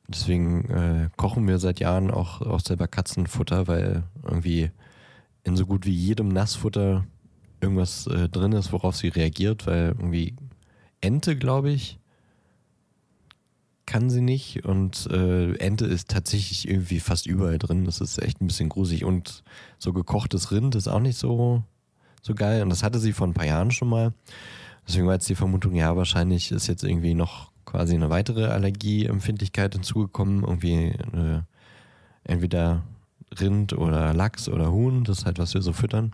deswegen 0.08 0.70
äh, 0.70 1.10
kochen 1.18 1.48
wir 1.48 1.60
seit 1.60 1.80
Jahren 1.80 2.12
auch, 2.12 2.42
auch 2.42 2.62
selber 2.62 2.88
Katzenfutter, 2.88 3.68
weil 3.68 4.04
irgendwie 4.24 4.72
in 5.44 5.58
so 5.58 5.66
gut 5.66 5.86
wie 5.86 5.92
jedem 5.92 6.30
Nassfutter 6.30 7.06
irgendwas 7.64 8.08
äh, 8.08 8.30
drin 8.30 8.52
ist, 8.52 8.72
worauf 8.72 8.96
sie 8.96 9.08
reagiert, 9.08 9.66
weil 9.66 9.96
irgendwie 9.98 10.36
Ente, 11.02 11.36
glaube 11.36 11.72
ich, 11.72 12.00
kann 13.86 14.10
sie 14.10 14.22
nicht 14.22 14.64
und 14.66 15.08
äh, 15.12 15.56
Ente 15.56 15.86
ist 15.86 16.10
tatsächlich 16.10 16.68
irgendwie 16.68 17.00
fast 17.00 17.26
überall 17.26 17.58
drin. 17.58 17.86
Das 17.86 18.00
ist 18.00 18.22
echt 18.22 18.42
ein 18.42 18.48
bisschen 18.48 18.70
gruselig 18.70 19.04
und 19.04 19.44
so 19.78 19.92
gekochtes 19.92 20.52
Rind 20.52 20.76
ist 20.76 20.88
auch 20.88 21.00
nicht 21.00 21.18
so, 21.18 21.64
so 22.22 22.34
geil 22.34 22.62
und 22.62 22.70
das 22.70 22.84
hatte 22.84 23.00
sie 23.00 23.14
vor 23.14 23.28
ein 23.28 23.34
paar 23.34 23.46
Jahren 23.46 23.72
schon 23.72 23.90
mal. 23.90 24.14
Deswegen 24.88 25.08
war 25.08 25.14
jetzt 25.14 25.30
die 25.30 25.36
Vermutung, 25.36 25.76
ja, 25.76 25.96
wahrscheinlich 25.96 26.52
ist 26.52 26.68
jetzt 26.68 26.84
irgendwie 26.84 27.14
noch 27.14 27.52
quasi 27.66 27.96
eine 27.96 28.10
weitere 28.10 28.46
Allergieempfindlichkeit 28.46 29.74
hinzugekommen. 29.74 30.44
Irgendwie 30.44 30.88
äh, 30.88 31.42
entweder 32.24 32.84
Rind 33.40 33.74
oder 33.74 34.14
Lachs 34.14 34.50
oder 34.50 34.72
Huhn, 34.72 35.04
das 35.04 35.20
ist 35.20 35.26
halt, 35.26 35.40
was 35.40 35.54
wir 35.54 35.62
so 35.62 35.74
füttern. 35.74 36.14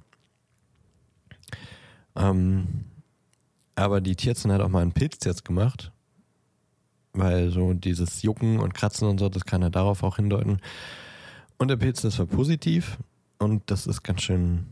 Ähm, 2.20 2.86
aber 3.76 4.02
die 4.02 4.16
Tierärztin 4.16 4.52
hat 4.52 4.62
auch 4.62 4.70
mal 4.70 4.82
einen 4.82 4.92
Pilztest 4.92 5.46
gemacht, 5.46 5.92
weil 7.14 7.50
so 7.50 7.74
dieses 7.74 8.22
Jucken 8.22 8.60
und 8.60 8.74
Kratzen 8.74 9.08
und 9.08 9.20
so, 9.20 9.30
das 9.30 9.46
kann 9.46 9.62
er 9.62 9.70
darauf 9.70 10.04
auch 10.04 10.18
hindeuten. 10.18 10.60
Und 11.58 11.70
der 11.70 11.78
Pilztest 11.78 12.20
war 12.20 12.26
positiv 12.26 12.98
und 13.38 13.72
das 13.72 13.88
ist 13.88 14.04
ganz 14.04 14.22
schön 14.22 14.66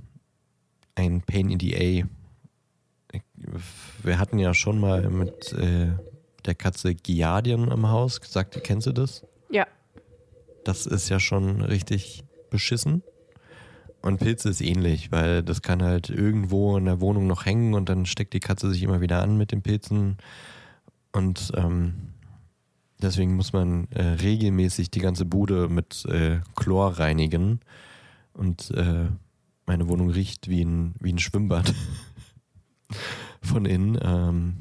ein 0.95 1.21
Pain 1.21 1.49
in 1.49 1.59
the 1.59 2.03
A. 2.03 3.21
Wir 4.03 4.19
hatten 4.19 4.39
ja 4.39 4.53
schon 4.53 4.79
mal 4.79 5.09
mit 5.09 5.53
äh, 5.53 5.89
der 6.45 6.55
Katze 6.55 6.95
Giardien 6.95 7.71
im 7.71 7.89
Haus 7.89 8.19
gesagt, 8.19 8.61
kennst 8.63 8.87
du 8.87 8.91
das? 8.91 9.25
Ja. 9.49 9.67
Das 10.63 10.85
ist 10.85 11.07
ja 11.09 11.19
schon 11.19 11.61
richtig 11.61 12.23
beschissen. 12.49 13.03
Und 14.01 14.19
Pilze 14.19 14.49
ist 14.49 14.61
ähnlich, 14.61 15.11
weil 15.11 15.43
das 15.43 15.61
kann 15.61 15.83
halt 15.83 16.09
irgendwo 16.09 16.77
in 16.77 16.85
der 16.85 17.01
Wohnung 17.01 17.27
noch 17.27 17.45
hängen 17.45 17.73
und 17.73 17.89
dann 17.89 18.05
steckt 18.05 18.33
die 18.33 18.39
Katze 18.39 18.71
sich 18.71 18.83
immer 18.83 19.01
wieder 19.01 19.21
an 19.21 19.37
mit 19.37 19.51
den 19.51 19.61
Pilzen. 19.61 20.17
Und 21.11 21.51
ähm, 21.55 21.95
deswegen 23.01 23.35
muss 23.35 23.53
man 23.53 23.87
äh, 23.91 24.03
regelmäßig 24.03 24.91
die 24.91 24.99
ganze 24.99 25.25
Bude 25.25 25.67
mit 25.67 26.05
äh, 26.05 26.39
Chlor 26.55 26.99
reinigen. 26.99 27.59
Und 28.33 28.71
äh, 28.71 29.07
meine 29.65 29.87
Wohnung 29.87 30.09
riecht 30.09 30.47
wie 30.47 30.63
ein, 30.63 30.93
wie 30.99 31.11
ein 31.11 31.19
Schwimmbad 31.19 31.73
von 33.41 33.65
innen. 33.65 33.97
Ähm, 34.01 34.57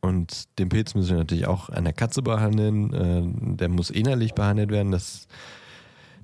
und 0.00 0.58
den 0.58 0.68
Pilz 0.68 0.94
müssen 0.94 1.10
wir 1.10 1.18
natürlich 1.18 1.46
auch 1.46 1.68
an 1.68 1.84
der 1.84 1.92
Katze 1.92 2.22
behandeln. 2.22 2.92
Äh, 2.94 3.56
der 3.56 3.68
muss 3.68 3.90
innerlich 3.90 4.34
behandelt 4.34 4.70
werden. 4.70 4.92
Das 4.92 5.26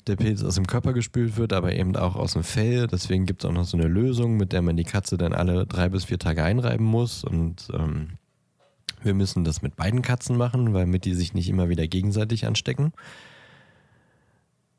der 0.07 0.17
Pilz 0.17 0.43
aus 0.45 0.55
dem 0.55 0.67
Körper 0.67 0.93
gespült 0.93 1.37
wird, 1.37 1.53
aber 1.53 1.75
eben 1.75 1.97
auch 1.97 2.15
aus 2.17 2.35
dem 2.35 2.45
Fell. 2.45 2.87
Deswegen 2.87 3.27
gibt 3.27 3.43
es 3.43 3.51
auch 3.51 3.55
noch 3.55 3.65
so 3.65 3.77
eine 3.77 3.89
Lösung, 3.89 4.37
mit 4.37 4.53
der 4.53 4.63
man 4.63 4.77
die 4.77 4.85
Katze 4.85 5.17
dann 5.17 5.33
alle 5.33 5.67
drei 5.67 5.89
bis 5.89 6.05
vier 6.05 6.19
Tage 6.19 6.45
einreiben 6.45 6.87
muss. 6.87 7.25
Und 7.25 7.69
ähm, 7.73 8.11
wir 9.03 9.15
müssen 9.15 9.45
das 9.45 9.63
mit 9.63 9.77
beiden 9.77 10.03
Katzen 10.03 10.37
machen, 10.37 10.73
weil 10.75 10.87
mit 10.87 11.05
die 11.05 11.15
sich 11.15 11.35
nicht 11.35 11.49
immer 11.49 11.69
wieder 11.69 11.87
gegenseitig 11.89 12.47
anstecken. 12.47 12.93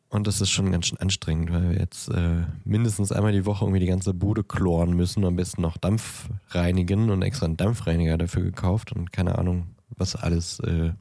Und 0.10 0.26
das 0.26 0.40
ist 0.40 0.50
schon 0.50 0.72
ganz 0.72 0.88
schön 0.88 1.00
anstrengend, 1.00 1.52
weil 1.52 1.72
wir 1.72 1.80
jetzt 1.80 2.08
äh, 2.10 2.46
mindestens 2.64 3.12
einmal 3.12 3.34
die 3.34 3.46
Woche 3.46 3.66
irgendwie 3.66 3.82
die 3.82 3.88
ganze 3.88 4.14
Bude 4.14 4.44
chloren 4.44 4.94
müssen, 4.94 5.26
am 5.26 5.36
besten 5.36 5.62
noch 5.62 5.76
Dampf 5.76 6.30
reinigen 6.50 7.10
und 7.10 7.22
extra 7.22 7.46
einen 7.46 7.58
Dampfreiniger 7.58 8.18
dafür 8.18 8.44
gekauft 8.44 8.94
und 8.94 9.12
keine 9.12 9.38
Ahnung, 9.38 9.68
was 9.98 10.16
alles 10.16 10.60
äh, 10.62 10.94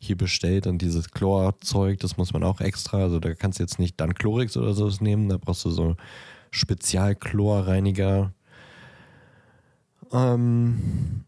hier 0.00 0.16
bestellt 0.16 0.66
und 0.66 0.80
dieses 0.80 1.10
Chlorzeug, 1.10 1.98
das 1.98 2.16
muss 2.16 2.32
man 2.32 2.44
auch 2.44 2.60
extra, 2.60 2.98
also 2.98 3.18
da 3.18 3.34
kannst 3.34 3.58
du 3.58 3.64
jetzt 3.64 3.78
nicht 3.78 4.00
dann 4.00 4.14
Chlorix 4.14 4.56
oder 4.56 4.72
sowas 4.72 5.00
nehmen, 5.00 5.28
da 5.28 5.38
brauchst 5.38 5.64
du 5.64 5.70
so 5.70 5.96
Spezialchlorreiniger. 6.52 8.32
Ähm, 10.12 11.24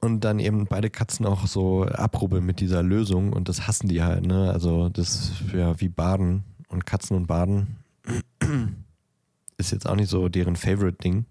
und 0.00 0.24
dann 0.24 0.38
eben 0.38 0.66
beide 0.66 0.88
Katzen 0.88 1.26
auch 1.26 1.46
so 1.46 1.84
abrubbeln 1.84 2.44
mit 2.44 2.60
dieser 2.60 2.82
Lösung 2.82 3.34
und 3.34 3.50
das 3.50 3.66
hassen 3.66 3.88
die 3.88 4.02
halt, 4.02 4.26
ne? 4.26 4.50
Also 4.50 4.88
das 4.88 5.32
ja 5.52 5.78
wie 5.78 5.90
Baden 5.90 6.42
und 6.68 6.86
Katzen 6.86 7.16
und 7.16 7.26
Baden 7.26 7.76
ist 9.58 9.72
jetzt 9.72 9.86
auch 9.86 9.94
nicht 9.94 10.08
so 10.08 10.30
deren 10.30 10.56
Favorite-Ding, 10.56 11.26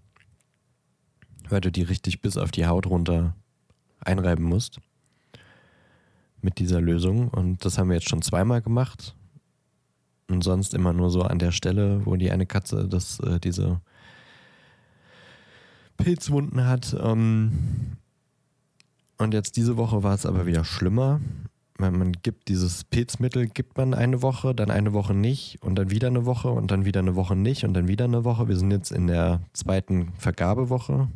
weil 1.48 1.60
du 1.60 1.72
die 1.72 1.82
richtig 1.82 2.22
bis 2.22 2.36
auf 2.36 2.52
die 2.52 2.66
Haut 2.66 2.86
runter 2.86 3.34
einreiben 3.98 4.44
musst 4.44 4.78
mit 6.42 6.58
dieser 6.58 6.80
Lösung. 6.80 7.28
Und 7.28 7.64
das 7.64 7.78
haben 7.78 7.88
wir 7.88 7.96
jetzt 7.96 8.08
schon 8.08 8.22
zweimal 8.22 8.62
gemacht. 8.62 9.14
Und 10.28 10.42
sonst 10.42 10.74
immer 10.74 10.92
nur 10.92 11.10
so 11.10 11.22
an 11.22 11.38
der 11.38 11.52
Stelle, 11.52 12.06
wo 12.06 12.16
die 12.16 12.30
eine 12.30 12.46
Katze 12.46 12.88
das, 12.88 13.18
äh, 13.20 13.40
diese 13.40 13.80
Pilzwunden 15.96 16.66
hat. 16.66 16.96
Ähm 17.00 17.96
und 19.18 19.34
jetzt 19.34 19.56
diese 19.56 19.76
Woche 19.76 20.02
war 20.02 20.14
es 20.14 20.24
aber 20.24 20.46
wieder 20.46 20.64
schlimmer. 20.64 21.20
Man, 21.78 21.98
man 21.98 22.12
gibt 22.12 22.48
dieses 22.48 22.84
Pilzmittel, 22.84 23.48
gibt 23.48 23.76
man 23.76 23.92
eine 23.94 24.22
Woche, 24.22 24.54
dann 24.54 24.70
eine 24.70 24.92
Woche 24.92 25.14
nicht 25.14 25.62
und 25.62 25.76
dann 25.76 25.90
wieder 25.90 26.08
eine 26.08 26.26
Woche 26.26 26.50
und 26.50 26.70
dann 26.70 26.84
wieder 26.84 27.00
eine 27.00 27.16
Woche 27.16 27.36
nicht 27.36 27.64
und 27.64 27.74
dann 27.74 27.88
wieder 27.88 28.04
eine 28.04 28.24
Woche. 28.24 28.48
Wir 28.48 28.56
sind 28.56 28.70
jetzt 28.70 28.92
in 28.92 29.06
der 29.06 29.40
zweiten 29.52 30.12
Vergabewoche 30.18 31.08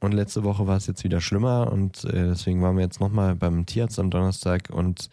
und 0.00 0.12
letzte 0.12 0.44
Woche 0.44 0.66
war 0.66 0.76
es 0.76 0.86
jetzt 0.86 1.04
wieder 1.04 1.20
schlimmer 1.20 1.72
und 1.72 2.04
äh, 2.04 2.28
deswegen 2.28 2.62
waren 2.62 2.76
wir 2.76 2.84
jetzt 2.84 3.00
nochmal 3.00 3.34
beim 3.34 3.66
Tierarzt 3.66 3.98
am 3.98 4.10
Donnerstag 4.10 4.70
und 4.70 5.10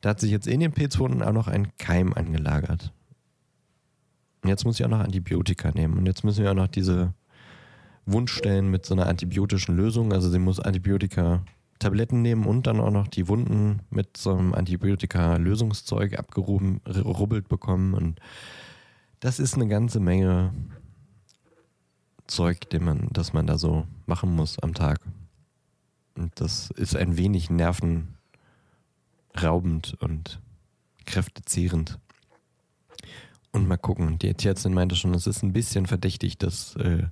da 0.00 0.10
hat 0.10 0.20
sich 0.20 0.30
jetzt 0.30 0.46
in 0.46 0.60
den 0.60 0.72
Pilzwunden 0.72 1.22
auch 1.22 1.32
noch 1.32 1.48
ein 1.48 1.68
Keim 1.78 2.12
angelagert. 2.14 2.92
Und 4.42 4.48
jetzt 4.48 4.64
muss 4.64 4.80
ich 4.80 4.86
auch 4.86 4.90
noch 4.90 5.00
Antibiotika 5.00 5.70
nehmen 5.70 5.98
und 5.98 6.06
jetzt 6.06 6.24
müssen 6.24 6.42
wir 6.42 6.50
auch 6.50 6.56
noch 6.56 6.68
diese 6.68 7.12
Wundstellen 8.06 8.70
mit 8.70 8.86
so 8.86 8.94
einer 8.94 9.06
antibiotischen 9.06 9.76
Lösung, 9.76 10.12
also 10.12 10.30
sie 10.30 10.38
muss 10.38 10.60
Antibiotika 10.60 11.42
Tabletten 11.80 12.22
nehmen 12.22 12.44
und 12.44 12.66
dann 12.66 12.78
auch 12.78 12.90
noch 12.90 13.08
die 13.08 13.26
Wunden 13.26 13.80
mit 13.90 14.16
so 14.16 14.36
einem 14.36 14.54
Antibiotika-Lösungszeug 14.54 16.16
abgerubbelt 16.18 17.48
bekommen. 17.48 17.94
Und 17.94 18.20
das 19.18 19.40
ist 19.40 19.54
eine 19.54 19.66
ganze 19.66 19.98
Menge 19.98 20.52
Zeug, 22.30 22.68
den 22.70 22.84
man, 22.84 23.08
das 23.12 23.32
man 23.32 23.46
da 23.46 23.58
so 23.58 23.86
machen 24.06 24.34
muss 24.34 24.58
am 24.58 24.74
Tag. 24.74 25.00
Und 26.16 26.32
das 26.40 26.70
ist 26.70 26.96
ein 26.96 27.16
wenig 27.16 27.50
nervenraubend 27.50 28.08
und 30.00 30.40
kräftezehrend. 31.06 31.98
Und 33.52 33.66
mal 33.66 33.76
gucken. 33.76 34.18
Die 34.18 34.32
Tierärztin 34.34 34.74
meinte 34.74 34.94
schon, 34.94 35.12
es 35.12 35.26
ist 35.26 35.42
ein 35.42 35.52
bisschen 35.52 35.86
verdächtig, 35.86 36.38
dass 36.38 36.76
äh, 36.76 37.08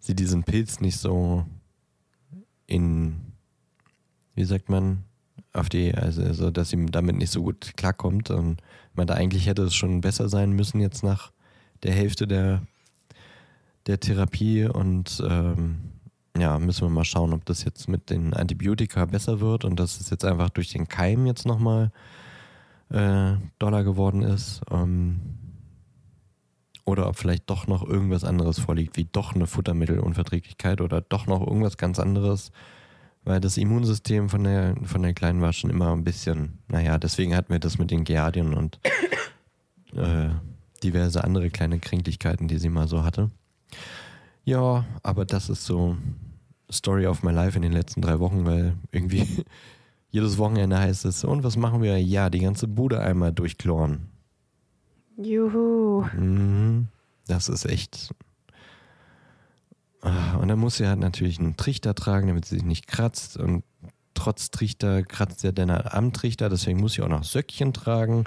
sie 0.00 0.14
diesen 0.14 0.44
Pilz 0.44 0.80
nicht 0.80 0.96
so 0.96 1.44
in, 2.66 3.32
wie 4.34 4.44
sagt 4.44 4.70
man, 4.70 5.04
auf 5.52 5.68
die, 5.68 5.94
also, 5.94 6.22
also 6.22 6.50
dass 6.50 6.70
sie 6.70 6.86
damit 6.86 7.16
nicht 7.16 7.30
so 7.30 7.42
gut 7.42 7.76
klarkommt. 7.76 8.30
Und 8.30 8.62
meinte, 8.94 9.14
eigentlich 9.14 9.46
hätte 9.46 9.64
es 9.64 9.74
schon 9.74 10.00
besser 10.00 10.30
sein 10.30 10.52
müssen 10.52 10.80
jetzt 10.80 11.02
nach 11.02 11.30
der 11.82 11.92
Hälfte 11.92 12.26
der 12.26 12.62
der 13.86 14.00
Therapie 14.00 14.64
und 14.64 15.22
ähm, 15.28 15.78
ja, 16.38 16.58
müssen 16.58 16.82
wir 16.82 16.90
mal 16.90 17.04
schauen, 17.04 17.32
ob 17.32 17.44
das 17.44 17.64
jetzt 17.64 17.88
mit 17.88 18.10
den 18.10 18.34
Antibiotika 18.34 19.04
besser 19.06 19.40
wird 19.40 19.64
und 19.64 19.80
dass 19.80 20.00
es 20.00 20.10
jetzt 20.10 20.24
einfach 20.24 20.50
durch 20.50 20.70
den 20.70 20.88
Keim 20.88 21.26
jetzt 21.26 21.46
nochmal 21.46 21.92
äh, 22.90 23.32
doller 23.58 23.84
geworden 23.84 24.22
ist. 24.22 24.60
Ähm, 24.70 25.20
oder 26.84 27.08
ob 27.08 27.16
vielleicht 27.16 27.50
doch 27.50 27.66
noch 27.66 27.86
irgendwas 27.86 28.22
anderes 28.22 28.60
vorliegt, 28.60 28.96
wie 28.96 29.08
doch 29.10 29.34
eine 29.34 29.46
Futtermittelunverträglichkeit 29.46 30.80
oder 30.80 31.00
doch 31.00 31.26
noch 31.26 31.44
irgendwas 31.44 31.76
ganz 31.76 31.98
anderes. 31.98 32.52
Weil 33.24 33.40
das 33.40 33.56
Immunsystem 33.56 34.28
von 34.28 34.44
der, 34.44 34.76
von 34.84 35.02
der 35.02 35.12
Kleinen 35.12 35.40
war 35.40 35.52
schon 35.52 35.70
immer 35.70 35.92
ein 35.92 36.04
bisschen, 36.04 36.58
naja, 36.68 36.96
deswegen 36.96 37.34
hatten 37.34 37.52
wir 37.52 37.58
das 37.58 37.78
mit 37.78 37.90
den 37.90 38.04
Giardien 38.04 38.54
und 38.54 38.78
äh, 39.96 40.28
diverse 40.84 41.24
andere 41.24 41.50
kleine 41.50 41.80
Kränklichkeiten, 41.80 42.46
die 42.46 42.58
sie 42.58 42.68
mal 42.68 42.86
so 42.86 43.02
hatte. 43.02 43.30
Ja, 44.44 44.84
aber 45.02 45.24
das 45.24 45.48
ist 45.48 45.64
so 45.64 45.96
Story 46.70 47.06
of 47.06 47.22
my 47.22 47.32
life 47.32 47.56
in 47.56 47.62
den 47.62 47.72
letzten 47.72 48.00
drei 48.00 48.20
Wochen, 48.20 48.44
weil 48.44 48.74
irgendwie 48.92 49.44
jedes 50.10 50.38
Wochenende 50.38 50.78
heißt 50.78 51.04
es, 51.04 51.24
und 51.24 51.42
was 51.44 51.56
machen 51.56 51.82
wir? 51.82 52.00
Ja, 52.00 52.30
die 52.30 52.40
ganze 52.40 52.68
Bude 52.68 53.00
einmal 53.00 53.32
durchkloren. 53.32 54.08
Juhu. 55.16 56.04
Mhm, 56.16 56.88
das 57.26 57.48
ist 57.48 57.64
echt. 57.64 58.14
Ah, 60.02 60.36
Und 60.36 60.48
dann 60.48 60.58
muss 60.58 60.76
sie 60.76 60.86
halt 60.86 61.00
natürlich 61.00 61.38
einen 61.38 61.56
Trichter 61.56 61.94
tragen, 61.94 62.28
damit 62.28 62.44
sie 62.44 62.56
sich 62.56 62.64
nicht 62.64 62.86
kratzt. 62.86 63.36
Und 63.36 63.64
trotz 64.14 64.50
Trichter 64.50 65.02
kratzt 65.02 65.40
sie 65.40 65.52
dann 65.52 65.72
halt 65.72 65.92
am 65.92 66.12
Trichter, 66.12 66.48
deswegen 66.48 66.80
muss 66.80 66.94
sie 66.94 67.02
auch 67.02 67.08
noch 67.08 67.24
Söckchen 67.24 67.72
tragen. 67.72 68.24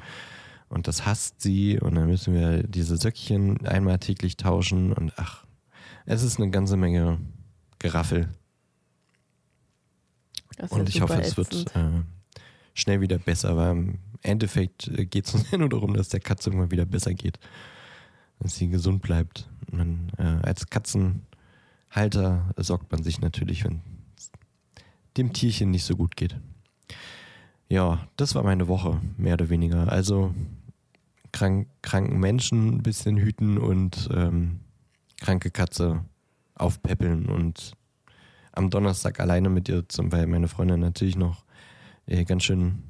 Und 0.69 0.87
das 0.87 1.05
hasst 1.05 1.41
sie. 1.41 1.79
Und 1.79 1.95
dann 1.95 2.07
müssen 2.07 2.33
wir 2.33 2.63
diese 2.63 2.97
Söckchen 2.97 3.65
einmal 3.65 3.99
täglich 3.99 4.37
tauschen. 4.37 4.93
Und 4.93 5.13
ach, 5.17 5.45
es 6.05 6.23
ist 6.23 6.39
eine 6.39 6.51
ganze 6.51 6.77
Menge 6.77 7.19
Geraffel. 7.79 8.29
Und 10.69 10.89
ich 10.89 11.01
hoffe, 11.01 11.13
super 11.13 11.23
es 11.23 11.37
wird 11.37 11.53
ätzend. 11.53 11.75
äh, 11.75 12.39
schnell 12.73 13.01
wieder 13.01 13.17
besser, 13.17 13.55
weil 13.55 13.71
im 13.71 13.99
Endeffekt 14.21 14.91
geht 15.09 15.25
es 15.25 15.33
uns 15.33 15.51
ja 15.51 15.57
nur 15.57 15.69
darum, 15.69 15.93
dass 15.93 16.09
der 16.09 16.19
Katze 16.19 16.49
irgendwann 16.49 16.71
wieder 16.71 16.85
besser 16.85 17.13
geht. 17.13 17.39
Dass 18.39 18.55
sie 18.55 18.69
gesund 18.69 19.01
bleibt. 19.01 19.49
Man, 19.71 20.11
äh, 20.17 20.45
als 20.45 20.69
Katzenhalter 20.69 22.53
sorgt 22.57 22.91
man 22.91 23.03
sich 23.03 23.21
natürlich, 23.21 23.63
wenn 23.63 23.81
es 24.17 24.31
dem 25.17 25.33
Tierchen 25.33 25.71
nicht 25.71 25.83
so 25.83 25.95
gut 25.95 26.15
geht. 26.15 26.35
Ja, 27.69 28.07
das 28.17 28.35
war 28.35 28.43
meine 28.43 28.67
Woche, 28.67 28.99
mehr 29.17 29.33
oder 29.35 29.49
weniger. 29.49 29.91
Also 29.91 30.33
krank, 31.31 31.67
kranken 31.81 32.19
Menschen 32.19 32.75
ein 32.75 32.83
bisschen 32.83 33.17
hüten 33.17 33.57
und 33.57 34.09
ähm, 34.13 34.59
kranke 35.19 35.51
Katze 35.51 36.03
aufpäppeln 36.55 37.27
und 37.27 37.73
am 38.51 38.69
Donnerstag 38.69 39.19
alleine 39.19 39.49
mit 39.49 39.69
ihr, 39.69 39.87
zum, 39.87 40.11
weil 40.11 40.27
meine 40.27 40.47
Freundin 40.47 40.79
natürlich 40.79 41.15
noch 41.15 41.45
äh, 42.05 42.25
ganz 42.25 42.43
schön 42.43 42.83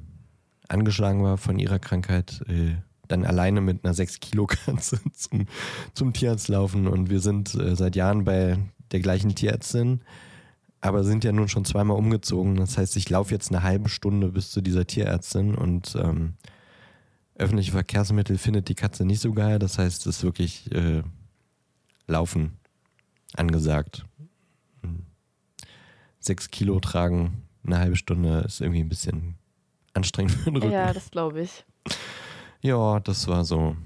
angeschlagen 0.68 1.22
war 1.22 1.36
von 1.36 1.58
ihrer 1.58 1.78
Krankheit, 1.78 2.42
äh, 2.48 2.76
dann 3.08 3.24
alleine 3.24 3.60
mit 3.60 3.84
einer 3.84 3.94
6-Kilo-Katze 3.94 5.00
zum, 5.12 5.46
zum 5.94 6.12
Tierarzt 6.12 6.48
laufen. 6.48 6.86
Und 6.86 7.10
wir 7.10 7.20
sind 7.20 7.54
äh, 7.54 7.74
seit 7.76 7.96
Jahren 7.96 8.24
bei 8.24 8.58
der 8.92 9.00
gleichen 9.00 9.34
Tierärztin, 9.34 10.00
aber 10.80 11.04
sind 11.04 11.24
ja 11.24 11.32
nun 11.32 11.48
schon 11.48 11.64
zweimal 11.64 11.96
umgezogen. 11.96 12.56
Das 12.56 12.78
heißt, 12.78 12.96
ich 12.96 13.10
laufe 13.10 13.34
jetzt 13.34 13.50
eine 13.50 13.62
halbe 13.62 13.88
Stunde 13.88 14.28
bis 14.28 14.50
zu 14.50 14.60
dieser 14.60 14.86
Tierärztin 14.86 15.54
und 15.54 15.96
ähm, 16.00 16.34
öffentliche 17.40 17.72
Verkehrsmittel 17.72 18.38
findet 18.38 18.68
die 18.68 18.74
Katze 18.74 19.04
nicht 19.04 19.20
so 19.20 19.32
geil. 19.32 19.58
Das 19.58 19.78
heißt, 19.78 20.06
es 20.06 20.18
ist 20.18 20.22
wirklich 20.24 20.70
äh, 20.72 21.02
Laufen 22.06 22.58
angesagt. 23.34 24.04
Sechs 26.18 26.50
Kilo 26.50 26.78
tragen, 26.80 27.42
eine 27.64 27.78
halbe 27.78 27.96
Stunde 27.96 28.40
ist 28.40 28.60
irgendwie 28.60 28.80
ein 28.80 28.88
bisschen 28.88 29.36
anstrengend 29.94 30.32
für 30.32 30.50
den 30.50 30.56
Rücken. 30.56 30.72
Ja, 30.72 30.92
das 30.92 31.10
glaube 31.10 31.40
ich. 31.40 31.64
Ja, 32.60 33.00
das 33.00 33.26
war 33.26 33.44
so 33.44 33.76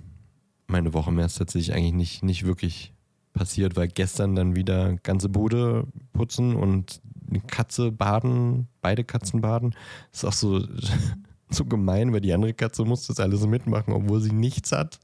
meine 0.67 0.93
Woche. 0.93 1.13
Mehr 1.13 1.27
ist 1.27 1.39
tatsächlich 1.39 1.75
eigentlich 1.75 1.93
nicht, 1.93 2.23
nicht 2.25 2.45
wirklich 2.45 2.93
passiert, 3.33 3.77
weil 3.77 3.89
gestern 3.89 4.35
dann 4.35 4.57
wieder 4.57 4.95
ganze 5.03 5.29
Bude 5.29 5.87
putzen 6.13 6.57
und 6.57 7.01
eine 7.29 7.41
Katze 7.41 7.93
baden, 7.93 8.69
beide 8.81 9.05
Katzen 9.05 9.41
baden. 9.41 9.75
ist 10.13 10.25
auch 10.25 10.33
so, 10.33 10.67
so 11.55 11.65
gemein, 11.65 12.13
weil 12.13 12.21
die 12.21 12.33
andere 12.33 12.55
Katze 12.55 12.85
muss 12.85 13.07
das 13.07 13.21
alles 13.21 13.47
mitmachen, 13.47 13.93
obwohl 13.93 14.21
sie 14.21 14.33
nichts 14.33 14.73
hat. 14.73 14.99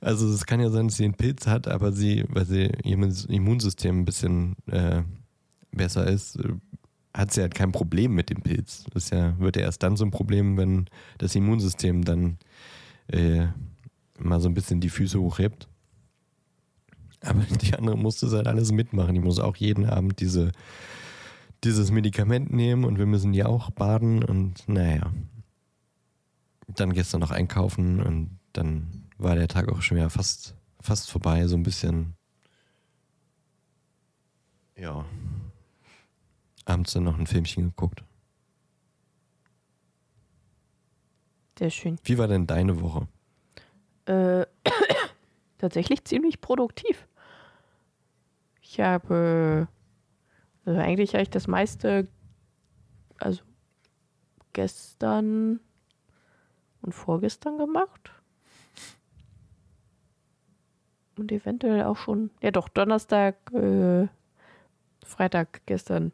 Also 0.00 0.28
es 0.32 0.46
kann 0.46 0.60
ja 0.60 0.70
sein, 0.70 0.88
dass 0.88 0.96
sie 0.96 1.04
einen 1.04 1.14
Pilz 1.14 1.46
hat, 1.46 1.68
aber 1.68 1.92
sie, 1.92 2.24
weil 2.28 2.46
sie 2.46 2.70
ihr 2.84 2.98
Immunsystem 3.28 4.00
ein 4.00 4.04
bisschen 4.04 4.56
äh, 4.66 5.02
besser 5.72 6.06
ist, 6.06 6.36
äh, 6.36 6.54
hat 7.12 7.32
sie 7.32 7.40
halt 7.40 7.54
kein 7.54 7.72
Problem 7.72 8.14
mit 8.14 8.30
dem 8.30 8.42
Pilz. 8.42 8.84
Das 8.92 9.10
ja, 9.10 9.38
wird 9.38 9.56
ja 9.56 9.62
erst 9.62 9.82
dann 9.82 9.96
so 9.96 10.04
ein 10.04 10.10
Problem, 10.10 10.56
wenn 10.56 10.86
das 11.18 11.34
Immunsystem 11.34 12.04
dann 12.04 12.38
äh, 13.08 13.46
mal 14.18 14.40
so 14.40 14.48
ein 14.48 14.54
bisschen 14.54 14.80
die 14.80 14.90
Füße 14.90 15.20
hochhebt. 15.20 15.68
Aber 17.22 17.42
die 17.62 17.74
andere 17.74 17.96
musste 17.96 18.26
es 18.26 18.32
halt 18.32 18.46
alles 18.46 18.72
mitmachen. 18.72 19.14
Die 19.14 19.20
muss 19.20 19.38
auch 19.38 19.56
jeden 19.56 19.86
Abend 19.86 20.20
diese, 20.20 20.52
dieses 21.64 21.90
Medikament 21.90 22.52
nehmen 22.52 22.84
und 22.84 22.98
wir 22.98 23.06
müssen 23.06 23.32
die 23.32 23.44
auch 23.44 23.70
baden 23.70 24.22
und 24.22 24.68
naja. 24.68 25.12
Dann 26.76 26.92
gestern 26.92 27.20
noch 27.20 27.30
einkaufen 27.30 28.00
und 28.00 28.38
dann 28.52 29.08
war 29.18 29.34
der 29.34 29.48
Tag 29.48 29.68
auch 29.68 29.82
schon 29.82 29.96
wieder 29.96 30.10
fast, 30.10 30.54
fast 30.80 31.10
vorbei, 31.10 31.46
so 31.46 31.56
ein 31.56 31.62
bisschen. 31.62 32.14
Ja. 34.76 35.04
Abends 36.64 36.92
dann 36.92 37.04
noch 37.04 37.18
ein 37.18 37.26
Filmchen 37.26 37.64
geguckt. 37.64 38.02
Sehr 41.58 41.70
schön. 41.70 41.98
Wie 42.04 42.16
war 42.16 42.28
denn 42.28 42.46
deine 42.46 42.80
Woche? 42.80 43.06
Äh, 44.06 44.46
tatsächlich 45.58 46.04
ziemlich 46.04 46.40
produktiv. 46.40 47.06
Ich 48.62 48.80
habe, 48.80 49.68
also 50.64 50.80
eigentlich 50.80 51.12
habe 51.12 51.22
ich 51.22 51.30
das 51.30 51.46
meiste, 51.46 52.08
also 53.18 53.42
gestern 54.52 55.60
und 56.82 56.92
vorgestern 56.92 57.58
gemacht. 57.58 58.12
Und 61.16 61.32
eventuell 61.32 61.84
auch 61.84 61.96
schon, 61.96 62.30
ja 62.42 62.50
doch, 62.50 62.68
Donnerstag, 62.68 63.36
äh, 63.52 64.08
Freitag, 65.04 65.60
gestern 65.66 66.12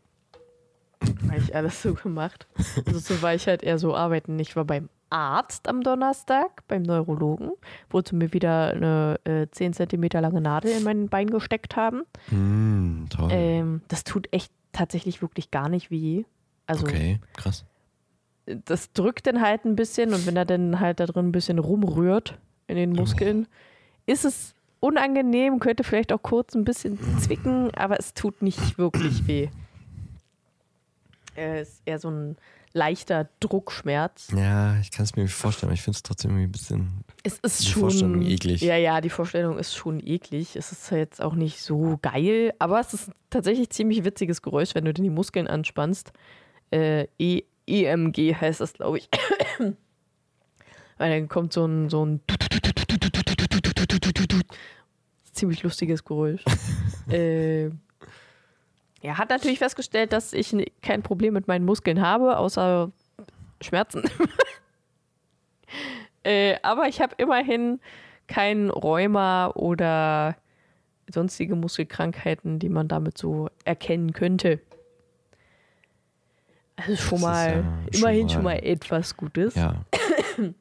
habe 1.29 1.39
ich 1.39 1.55
alles 1.55 1.83
so 1.83 1.95
gemacht. 1.95 2.47
Also 2.87 2.99
so 2.99 3.23
war 3.23 3.35
ich 3.35 3.47
halt 3.47 3.63
eher 3.63 3.79
so 3.79 3.95
arbeiten. 3.95 4.39
Ich 4.39 4.57
war 4.57 4.65
beim 4.65 4.89
Arzt 5.11 5.69
am 5.69 5.83
Donnerstag, 5.83 6.67
beim 6.67 6.83
Neurologen, 6.83 7.53
wo 7.91 8.01
sie 8.01 8.17
mir 8.17 8.33
wieder 8.33 8.71
eine 8.73 9.21
äh, 9.25 9.47
10 9.51 9.75
cm 9.75 10.09
lange 10.15 10.41
Nadel 10.41 10.73
in 10.73 10.83
mein 10.83 11.09
Bein 11.09 11.29
gesteckt 11.29 11.77
haben. 11.77 12.03
Mm, 12.31 13.07
toll. 13.09 13.29
Ähm, 13.31 13.83
das 13.89 14.05
tut 14.05 14.29
echt 14.33 14.53
tatsächlich 14.73 15.23
wirklich 15.23 15.51
gar 15.51 15.69
nicht 15.69 15.91
weh. 15.91 16.25
Also 16.67 16.85
okay, 16.87 17.21
krass. 17.37 17.65
Das 18.47 18.93
drückt 18.93 19.27
dann 19.27 19.41
halt 19.41 19.65
ein 19.65 19.77
bisschen 19.77 20.15
und 20.15 20.27
wenn 20.27 20.37
er 20.37 20.45
dann 20.45 20.81
halt 20.81 21.01
da 21.01 21.07
drin 21.07 21.29
ein 21.29 21.33
bisschen 21.33 21.59
rumrührt 21.59 22.39
in 22.69 22.77
den 22.77 22.93
Muskeln, 22.93 23.47
ist 24.07 24.25
es 24.25 24.55
unangenehm, 24.81 25.59
könnte 25.59 25.85
vielleicht 25.85 26.13
auch 26.13 26.23
kurz 26.23 26.55
ein 26.55 26.65
bisschen 26.65 26.99
zwicken, 27.21 27.73
aber 27.75 27.99
es 27.99 28.15
tut 28.15 28.43
nicht 28.43 28.79
wirklich 28.79 29.27
weh. 29.27 29.49
Es 31.35 31.69
ist 31.69 31.83
eher 31.85 31.99
so 31.99 32.09
ein 32.09 32.37
leichter 32.73 33.29
Druckschmerz. 33.41 34.29
Ja, 34.37 34.79
ich 34.81 34.91
kann 34.91 35.05
es 35.05 35.17
mir 35.17 35.27
vorstellen, 35.29 35.71
aber 35.71 35.75
ich 35.75 35.83
finde 35.83 35.97
es 35.97 36.03
trotzdem 36.03 36.33
irgendwie 36.33 36.45
ein 36.45 36.53
bisschen. 36.53 37.05
Es 37.25 37.39
ist 37.39 37.69
schon 37.69 37.83
Vorstellung 37.83 38.23
eklig. 38.23 38.61
Ja, 38.61 38.77
ja, 38.77 39.01
die 39.01 39.11
Vorstellung 39.11 39.59
ist 39.59 39.75
schon 39.75 40.01
eklig. 40.07 40.57
Es 40.57 40.73
ist 40.73 40.91
jetzt 40.91 41.21
auch 41.21 41.35
nicht 41.35 41.61
so 41.61 41.99
geil, 42.01 42.53
aber 42.59 42.79
es 42.79 42.95
ist 42.95 43.11
tatsächlich 43.31 43.71
ziemlich 43.71 44.05
witziges 44.05 44.43
Geräusch, 44.43 44.75
wenn 44.75 44.85
du 44.85 44.95
denn 44.95 45.05
die 45.05 45.11
Muskeln 45.11 45.47
anspannst. 45.47 46.13
Äh, 46.71 47.07
e 47.19 47.43
EMG 47.67 48.35
heißt 48.35 48.61
das, 48.61 48.75
glaube 48.75 48.99
ich. 48.99 49.09
Weil 50.99 51.11
dann 51.11 51.29
kommt 51.29 51.53
so 51.53 51.67
ein, 51.67 51.91
so 51.91 52.05
ein 52.05 52.21
ziemlich 55.33 55.63
lustiges 55.63 56.05
Geräusch. 56.05 56.43
äh, 57.11 57.67
ja, 59.03 59.19
hat 59.19 59.31
natürlich 59.31 59.59
festgestellt, 59.59 60.13
dass 60.13 60.33
ich 60.33 60.55
kein 60.83 61.03
Problem 61.03 61.35
mit 61.35 61.49
meinen 61.49 61.65
Muskeln 61.65 62.01
habe, 62.01 62.39
außer 62.39 62.91
Schmerzen. 63.61 64.03
äh, 66.25 66.57
aber 66.63 66.89
ich 66.89 67.01
habe 67.01 67.15
immerhin 67.19 67.79
kein 68.27 68.71
Rheuma 68.71 69.49
oder 69.49 70.37
sonstige 71.13 71.55
Muskelkrankheiten, 71.55 72.59
die 72.59 72.69
man 72.69 72.89
damit 72.89 73.17
so 73.19 73.49
erkennen 73.65 74.13
könnte. 74.13 74.61
Also 76.77 76.97
schon 76.97 77.11
Das 77.11 77.15
ist 77.19 77.23
mal, 77.23 77.49
ja 77.49 77.63
schon 77.63 77.89
immerhin 78.01 78.29
schon 78.29 78.43
mal- 78.45 78.55
mal 78.57 78.65
etwas 78.65 79.17
Gutes. 79.17 79.55
Ja. 79.55 79.85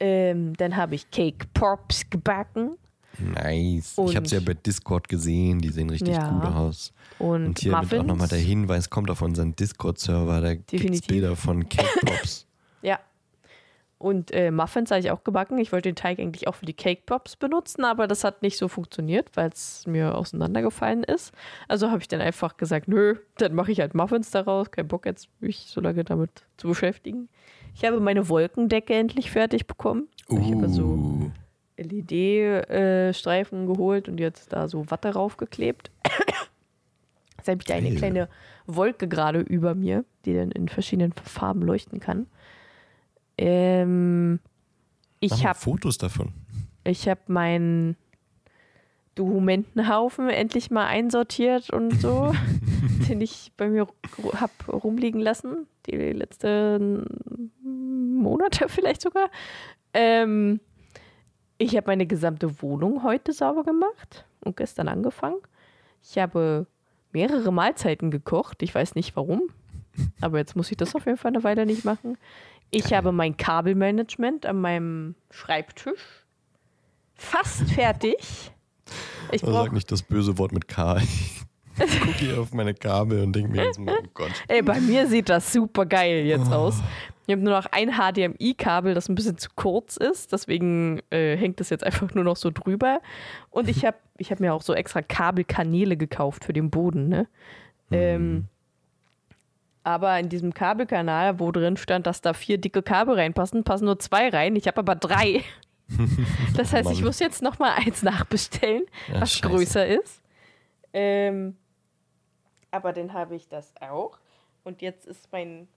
Ähm, 0.00 0.54
dann 0.56 0.76
habe 0.76 0.96
ich 0.96 1.10
Cake 1.10 1.46
Pops 1.54 2.10
gebacken 2.10 2.76
Nice. 3.18 3.96
Und- 3.96 4.10
ich 4.10 4.16
habe 4.16 4.26
es 4.26 4.32
ja 4.32 4.40
bei 4.40 4.54
Discord 4.54 5.08
gesehen, 5.08 5.60
die 5.60 5.68
sehen 5.68 5.88
richtig 5.88 6.16
Ja. 6.16 6.28
gut 6.30 6.44
aus. 6.52 6.92
und, 7.20 7.46
Und 7.46 7.58
hier 7.60 7.70
Muffins. 7.70 7.90
wird 7.92 8.00
auch 8.02 8.06
nochmal 8.06 8.26
der 8.26 8.38
Hinweis, 8.40 8.90
kommt 8.90 9.08
auf 9.08 9.22
unseren 9.22 9.54
Discord-Server, 9.54 10.40
da 10.40 10.54
gibt 10.56 10.90
es. 10.90 11.02
Bilder 11.02 11.36
von 11.36 11.68
Cake 11.68 11.88
Pops. 12.04 12.46
Und 14.04 14.32
äh, 14.32 14.50
Muffins 14.50 14.90
habe 14.90 15.00
ich 15.00 15.10
auch 15.10 15.24
gebacken. 15.24 15.56
Ich 15.56 15.72
wollte 15.72 15.88
den 15.88 15.96
Teig 15.96 16.18
eigentlich 16.18 16.46
auch 16.46 16.56
für 16.56 16.66
die 16.66 16.74
Cake 16.74 17.04
Pops 17.06 17.36
benutzen, 17.36 17.86
aber 17.86 18.06
das 18.06 18.22
hat 18.22 18.42
nicht 18.42 18.58
so 18.58 18.68
funktioniert, 18.68 19.34
weil 19.34 19.48
es 19.48 19.86
mir 19.86 20.14
auseinandergefallen 20.14 21.04
ist. 21.04 21.32
Also 21.68 21.90
habe 21.90 22.02
ich 22.02 22.08
dann 22.08 22.20
einfach 22.20 22.58
gesagt, 22.58 22.86
nö, 22.86 23.16
dann 23.38 23.54
mache 23.54 23.72
ich 23.72 23.80
halt 23.80 23.94
Muffins 23.94 24.30
daraus. 24.30 24.70
Kein 24.70 24.88
Bock 24.88 25.06
jetzt, 25.06 25.30
mich 25.40 25.68
so 25.68 25.80
lange 25.80 26.04
damit 26.04 26.42
zu 26.58 26.68
beschäftigen. 26.68 27.30
Ich 27.74 27.86
habe 27.86 27.98
meine 27.98 28.28
Wolkendecke 28.28 28.92
endlich 28.92 29.30
fertig 29.30 29.66
bekommen. 29.66 30.06
Ich 30.28 30.52
habe 30.52 30.68
so 30.68 30.82
Uh, 30.82 31.30
LED-Streifen 31.78 33.66
geholt 33.66 34.10
und 34.10 34.20
jetzt 34.20 34.52
da 34.52 34.68
so 34.68 34.90
Watte 34.90 35.14
raufgeklebt. 35.14 35.90
Jetzt 37.38 37.48
habe 37.48 37.58
ich 37.58 37.66
da 37.66 37.74
eine 37.74 37.94
kleine 37.94 38.28
Wolke 38.66 39.08
gerade 39.08 39.40
über 39.40 39.74
mir, 39.74 40.04
die 40.26 40.34
dann 40.34 40.50
in 40.50 40.68
verschiedenen 40.68 41.12
Farben 41.12 41.62
leuchten 41.62 42.00
kann. 42.00 42.26
Ähm, 43.38 44.40
ich 45.20 45.44
habe 45.44 45.58
Fotos 45.58 45.98
davon. 45.98 46.32
ich 46.84 47.08
hab 47.08 47.28
mein 47.28 47.96
Dokumentenhaufen 49.14 50.28
endlich 50.28 50.70
mal 50.70 50.86
einsortiert 50.86 51.70
und 51.70 52.00
so, 52.00 52.32
den 53.08 53.20
ich 53.20 53.52
bei 53.56 53.68
mir 53.68 53.86
habe 54.34 54.52
rumliegen 54.72 55.20
lassen, 55.20 55.66
die 55.86 55.96
letzten 55.96 57.50
Monate 57.62 58.68
vielleicht 58.68 59.02
sogar. 59.02 59.30
Ähm, 59.92 60.60
ich 61.58 61.76
habe 61.76 61.86
meine 61.86 62.06
gesamte 62.06 62.60
Wohnung 62.62 63.02
heute 63.04 63.32
sauber 63.32 63.62
gemacht 63.62 64.26
und 64.40 64.56
gestern 64.56 64.88
angefangen. 64.88 65.38
Ich 66.02 66.18
habe 66.18 66.66
mehrere 67.12 67.52
Mahlzeiten 67.52 68.10
gekocht. 68.10 68.62
Ich 68.62 68.74
weiß 68.74 68.96
nicht 68.96 69.14
warum, 69.14 69.42
aber 70.20 70.38
jetzt 70.38 70.56
muss 70.56 70.70
ich 70.70 70.76
das 70.76 70.94
auf 70.96 71.06
jeden 71.06 71.16
Fall 71.18 71.30
eine 71.30 71.44
Weile 71.44 71.64
nicht 71.64 71.84
machen. 71.84 72.18
Ich 72.74 72.92
habe 72.92 73.12
mein 73.12 73.36
Kabelmanagement 73.36 74.46
an 74.46 74.60
meinem 74.60 75.14
Schreibtisch 75.30 76.24
fast 77.14 77.70
fertig. 77.70 78.52
Ich 79.32 79.42
brauch... 79.42 79.64
Sag 79.64 79.72
nicht 79.72 79.90
das 79.90 80.02
böse 80.02 80.38
Wort 80.38 80.52
mit 80.52 80.68
K. 80.68 81.00
Ich 81.84 82.00
gucke 82.00 82.18
hier 82.18 82.40
auf 82.40 82.54
meine 82.54 82.72
Kabel 82.72 83.20
und 83.20 83.32
denke 83.32 83.50
mir 83.50 83.64
jetzt 83.64 83.80
mal, 83.80 83.96
oh 84.00 84.06
Gott. 84.14 84.30
Ey, 84.46 84.62
bei 84.62 84.78
mir 84.78 85.08
sieht 85.08 85.28
das 85.28 85.52
super 85.52 85.86
geil 85.86 86.24
jetzt 86.24 86.52
oh. 86.52 86.54
aus. 86.54 86.80
Ich 87.26 87.32
habe 87.32 87.42
nur 87.42 87.52
noch 87.52 87.66
ein 87.72 87.94
HDMI-Kabel, 87.94 88.94
das 88.94 89.08
ein 89.08 89.16
bisschen 89.16 89.38
zu 89.38 89.48
kurz 89.56 89.96
ist. 89.96 90.32
Deswegen 90.32 91.00
äh, 91.10 91.36
hängt 91.36 91.58
das 91.58 91.70
jetzt 91.70 91.82
einfach 91.82 92.14
nur 92.14 92.22
noch 92.22 92.36
so 92.36 92.52
drüber. 92.52 93.00
Und 93.50 93.68
ich 93.68 93.84
habe 93.84 93.96
ich 94.18 94.30
hab 94.30 94.38
mir 94.38 94.54
auch 94.54 94.62
so 94.62 94.72
extra 94.72 95.02
Kabelkanäle 95.02 95.96
gekauft 95.96 96.44
für 96.44 96.52
den 96.52 96.70
Boden. 96.70 97.08
Ne? 97.08 97.26
Mhm. 97.90 97.96
Ähm, 97.96 98.44
aber 99.84 100.18
in 100.18 100.30
diesem 100.30 100.54
Kabelkanal, 100.54 101.38
wo 101.38 101.52
drin 101.52 101.76
stand, 101.76 102.06
dass 102.06 102.22
da 102.22 102.32
vier 102.32 102.58
dicke 102.58 102.82
Kabel 102.82 103.14
reinpassen, 103.14 103.64
passen 103.64 103.84
nur 103.84 103.98
zwei 103.98 104.30
rein. 104.30 104.56
Ich 104.56 104.66
habe 104.66 104.78
aber 104.78 104.96
drei. 104.96 105.42
Das 106.56 106.72
heißt, 106.72 106.90
ich 106.92 107.02
muss 107.02 107.18
jetzt 107.18 107.42
noch 107.42 107.58
mal 107.58 107.74
eins 107.74 108.02
nachbestellen, 108.02 108.84
ja, 109.12 109.20
was 109.20 109.34
scheiße. 109.34 109.48
größer 109.48 109.86
ist. 109.86 110.22
Ähm, 110.94 111.58
aber 112.70 112.94
dann 112.94 113.12
habe 113.12 113.36
ich 113.36 113.48
das 113.48 113.74
auch. 113.82 114.18
Und 114.62 114.80
jetzt 114.80 115.06
ist 115.06 115.30
mein, 115.30 115.68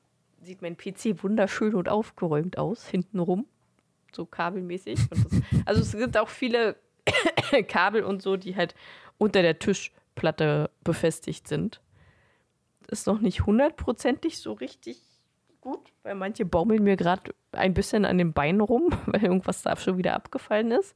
sieht 0.41 0.61
mein 0.61 0.77
PC 0.77 1.21
wunderschön 1.23 1.75
und 1.75 1.89
aufgeräumt 1.89 2.57
aus, 2.57 2.87
hintenrum. 2.87 3.47
So 4.13 4.25
kabelmäßig. 4.25 4.97
Das, 5.09 5.19
also 5.65 5.81
es 5.81 5.91
gibt 5.91 6.15
auch 6.15 6.29
viele 6.29 6.77
Kabel 7.67 8.03
und 8.03 8.21
so, 8.21 8.37
die 8.37 8.55
halt 8.55 8.75
unter 9.17 9.41
der 9.41 9.59
Tischplatte 9.59 10.69
befestigt 10.85 11.49
sind. 11.49 11.81
Ist 12.88 13.07
noch 13.07 13.19
nicht 13.19 13.45
hundertprozentig 13.45 14.39
so 14.39 14.53
richtig 14.53 15.01
gut, 15.61 15.91
weil 16.03 16.15
manche 16.15 16.45
baumeln 16.45 16.83
mir 16.83 16.95
gerade 16.95 17.33
ein 17.51 17.73
bisschen 17.73 18.05
an 18.05 18.17
den 18.17 18.33
Beinen 18.33 18.61
rum, 18.61 18.89
weil 19.05 19.23
irgendwas 19.23 19.61
da 19.61 19.75
schon 19.75 19.97
wieder 19.97 20.13
abgefallen 20.13 20.71
ist. 20.71 20.95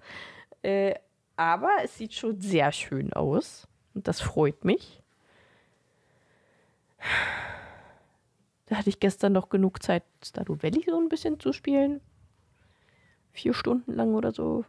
Äh, 0.61 0.95
aber 1.35 1.71
es 1.83 1.97
sieht 1.97 2.13
schon 2.13 2.39
sehr 2.39 2.71
schön 2.71 3.13
aus 3.13 3.67
und 3.93 4.07
das 4.07 4.21
freut 4.21 4.63
mich. 4.63 5.01
Da 8.67 8.77
hatte 8.77 8.89
ich 8.89 8.99
gestern 8.99 9.33
noch 9.33 9.49
genug 9.49 9.83
Zeit, 9.83 10.03
Stardew 10.23 10.57
Valley 10.61 10.85
so 10.87 10.97
ein 10.97 11.09
bisschen 11.09 11.39
zu 11.39 11.51
spielen. 11.51 11.99
Vier 13.33 13.53
Stunden 13.53 13.93
lang 13.93 14.13
oder 14.13 14.31
so. 14.31 14.63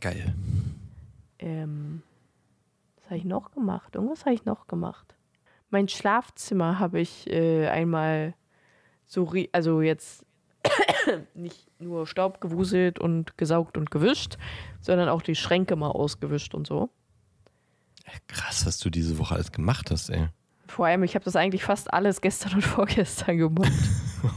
Geil. 0.00 0.34
Ähm, 1.38 2.02
was 2.96 3.06
habe 3.06 3.16
ich 3.16 3.24
noch 3.24 3.50
gemacht? 3.50 3.94
Irgendwas 3.94 4.26
habe 4.26 4.34
ich 4.34 4.44
noch 4.44 4.66
gemacht. 4.66 5.14
Mein 5.70 5.88
Schlafzimmer 5.88 6.78
habe 6.78 7.00
ich 7.00 7.28
äh, 7.28 7.68
einmal 7.68 8.34
so, 9.06 9.32
also 9.52 9.80
jetzt 9.82 10.24
nicht 11.34 11.68
nur 11.78 12.06
Staub 12.06 12.40
gewuselt 12.40 12.98
und 12.98 13.36
gesaugt 13.36 13.76
und 13.76 13.90
gewischt, 13.90 14.38
sondern 14.80 15.08
auch 15.08 15.22
die 15.22 15.34
Schränke 15.34 15.76
mal 15.76 15.90
ausgewischt 15.90 16.54
und 16.54 16.66
so. 16.66 16.90
Krass, 18.26 18.64
was 18.66 18.78
du 18.78 18.90
diese 18.90 19.18
Woche 19.18 19.34
alles 19.34 19.52
gemacht 19.52 19.90
hast, 19.90 20.08
ey. 20.10 20.28
Vor 20.66 20.86
allem, 20.86 21.02
ich 21.02 21.14
habe 21.14 21.24
das 21.24 21.36
eigentlich 21.36 21.64
fast 21.64 21.92
alles 21.92 22.20
gestern 22.20 22.54
und 22.54 22.62
vorgestern 22.64 23.38
gemacht. 23.38 23.72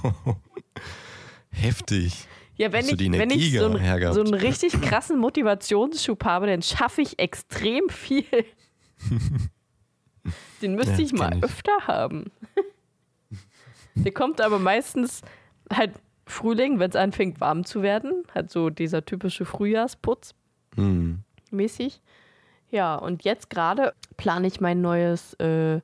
Heftig. 1.52 2.28
Ja, 2.56 2.72
wenn 2.72 2.86
ich, 2.88 3.00
wenn 3.00 3.30
ich 3.32 3.58
so, 3.58 3.66
ein, 3.70 4.14
so 4.14 4.22
einen 4.22 4.34
richtig 4.34 4.80
krassen 4.82 5.18
Motivationsschub 5.20 6.24
habe, 6.26 6.48
dann 6.48 6.62
schaffe 6.62 7.02
ich 7.02 7.18
extrem 7.18 7.90
viel. 7.90 8.26
Den 10.62 10.76
müsste 10.76 10.94
ja, 10.94 11.00
ich 11.00 11.14
mal 11.14 11.36
ich. 11.38 11.44
öfter 11.44 11.88
haben. 11.88 12.32
Der 13.96 14.12
kommt 14.14 14.42
aber 14.42 14.60
meistens 14.60 15.22
halt 15.72 15.92
Frühling, 16.26 16.80
wenn 16.80 16.90
es 16.90 16.96
anfängt 16.96 17.42
warm 17.42 17.66
zu 17.66 17.82
werden. 17.82 18.24
Halt 18.34 18.50
so 18.50 18.70
dieser 18.70 19.04
typische 19.04 19.46
Frühjahrsputz 19.46 20.34
mhm. 20.76 21.24
mäßig. 21.52 22.02
Ja, 22.70 22.96
und 22.96 23.24
jetzt 23.24 23.50
gerade 23.50 23.94
plane 24.16 24.48
ich 24.48 24.62
mein 24.62 24.82
neues 24.82 25.34
äh, 25.36 25.82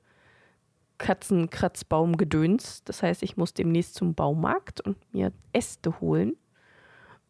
Katzenkratzbaumgedöns. 0.98 2.84
Das 2.86 3.04
heißt, 3.04 3.24
ich 3.24 3.36
muss 3.36 3.54
demnächst 3.54 3.96
zum 3.96 4.14
Baumarkt 4.14 4.82
und 4.82 4.98
mir 5.14 5.32
Äste 5.52 6.00
holen 6.00 6.38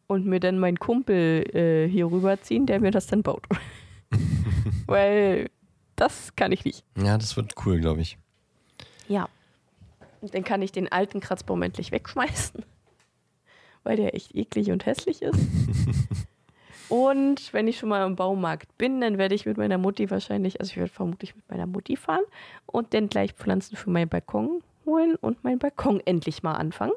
und 0.05 0.25
mir 0.25 0.39
dann 0.39 0.59
meinen 0.59 0.79
Kumpel 0.79 1.43
äh, 1.55 1.87
hier 1.89 2.11
rüberziehen, 2.11 2.65
der 2.65 2.79
mir 2.79 2.91
das 2.91 3.07
dann 3.07 3.23
baut. 3.23 3.45
Weil 4.85 5.49
das 5.97 6.35
kann 6.35 6.51
ich 6.51 6.63
nicht. 6.63 6.85
Ja, 6.97 7.17
das 7.17 7.35
wird 7.35 7.53
cool, 7.65 7.79
glaube 7.79 8.01
ich. 8.01 8.17
Ja. 9.07 9.27
Und 10.21 10.33
dann 10.33 10.43
kann 10.43 10.61
ich 10.61 10.71
den 10.71 10.91
alten 10.91 11.19
Kratzbaum 11.19 11.61
endlich 11.61 11.91
wegschmeißen, 11.91 12.63
weil 13.83 13.97
der 13.97 14.15
echt 14.15 14.33
eklig 14.33 14.71
und 14.71 14.85
hässlich 14.85 15.21
ist. 15.21 15.39
und 16.89 17.53
wenn 17.53 17.67
ich 17.67 17.77
schon 17.77 17.89
mal 17.89 18.05
im 18.05 18.15
Baumarkt 18.15 18.77
bin, 18.77 19.01
dann 19.01 19.17
werde 19.17 19.35
ich 19.35 19.45
mit 19.45 19.57
meiner 19.57 19.77
Mutti 19.77 20.09
wahrscheinlich, 20.09 20.59
also 20.59 20.71
ich 20.71 20.77
werde 20.77 20.91
vermutlich 20.91 21.35
mit 21.35 21.49
meiner 21.49 21.67
Mutti 21.67 21.97
fahren 21.97 22.23
und 22.65 22.93
dann 22.93 23.09
gleich 23.09 23.33
Pflanzen 23.33 23.75
für 23.75 23.89
meinen 23.89 24.09
Balkon 24.09 24.61
holen 24.85 25.15
und 25.15 25.43
meinen 25.43 25.59
Balkon 25.59 25.99
endlich 26.05 26.43
mal 26.43 26.53
anfangen 26.53 26.93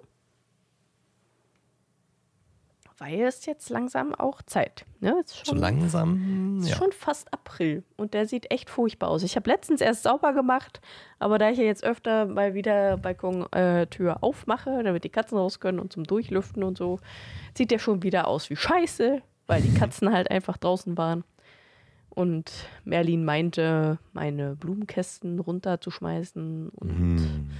weil 3.01 3.23
es 3.23 3.47
jetzt 3.47 3.71
langsam 3.71 4.15
auch 4.15 4.43
Zeit. 4.43 4.85
Ne? 5.01 5.23
Ist 5.25 5.47
schon, 5.47 5.57
so 5.57 5.61
langsam? 5.61 6.61
Ist 6.61 6.69
ja. 6.69 6.77
schon 6.77 6.93
fast 6.93 7.33
April 7.33 7.83
und 7.97 8.13
der 8.13 8.27
sieht 8.27 8.51
echt 8.51 8.69
furchtbar 8.69 9.09
aus. 9.09 9.23
Ich 9.23 9.37
habe 9.37 9.49
letztens 9.49 9.81
erst 9.81 10.03
sauber 10.03 10.35
gemacht, 10.35 10.83
aber 11.19 11.39
da 11.39 11.49
ich 11.49 11.57
ja 11.57 11.65
jetzt 11.65 11.83
öfter 11.83 12.27
mal 12.27 12.53
wieder 12.53 12.99
Balkontür 12.99 14.11
äh, 14.13 14.17
aufmache, 14.21 14.83
damit 14.85 15.05
die 15.05 15.09
Katzen 15.09 15.39
raus 15.39 15.61
können 15.61 15.81
und 15.81 15.95
zum 15.95 16.05
Durchlüften 16.05 16.63
und 16.63 16.77
so, 16.77 17.01
sieht 17.57 17.71
der 17.71 17.79
schon 17.79 18.03
wieder 18.03 18.29
aus 18.29 18.51
wie 18.51 18.57
Scheiße, 18.57 19.23
weil 19.47 19.63
die 19.63 19.73
Katzen 19.75 20.13
halt 20.13 20.31
einfach 20.31 20.59
draußen 20.59 20.99
waren. 20.99 21.25
Und 22.11 22.53
Merlin 22.85 23.25
meinte, 23.25 23.99
meine 24.13 24.57
Blumenkästen 24.57 25.39
runterzuschmeißen 25.39 26.69
und 26.69 27.15
mm 27.15 27.51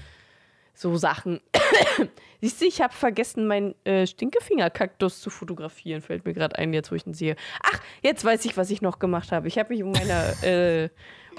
so 0.81 0.97
Sachen. 0.97 1.41
Siehst 2.41 2.61
du, 2.61 2.65
ich 2.65 2.81
habe 2.81 2.95
vergessen, 2.95 3.47
meinen 3.47 3.75
äh, 3.85 4.07
Stinkefinger-Kaktus 4.07 5.21
zu 5.21 5.29
fotografieren. 5.29 6.01
Fällt 6.01 6.25
mir 6.25 6.33
gerade 6.33 6.57
ein, 6.57 6.73
jetzt 6.73 6.91
wo 6.91 6.95
ich 6.95 7.07
ihn 7.07 7.13
sehe. 7.13 7.37
Ach, 7.63 7.81
jetzt 8.03 8.25
weiß 8.25 8.45
ich, 8.47 8.57
was 8.57 8.71
ich 8.71 8.81
noch 8.81 8.99
gemacht 8.99 9.31
habe. 9.31 9.47
Ich 9.47 9.59
habe 9.59 9.75
mich 9.75 9.83
um 9.83 9.93
meine 9.93 10.43
äh, 10.43 10.89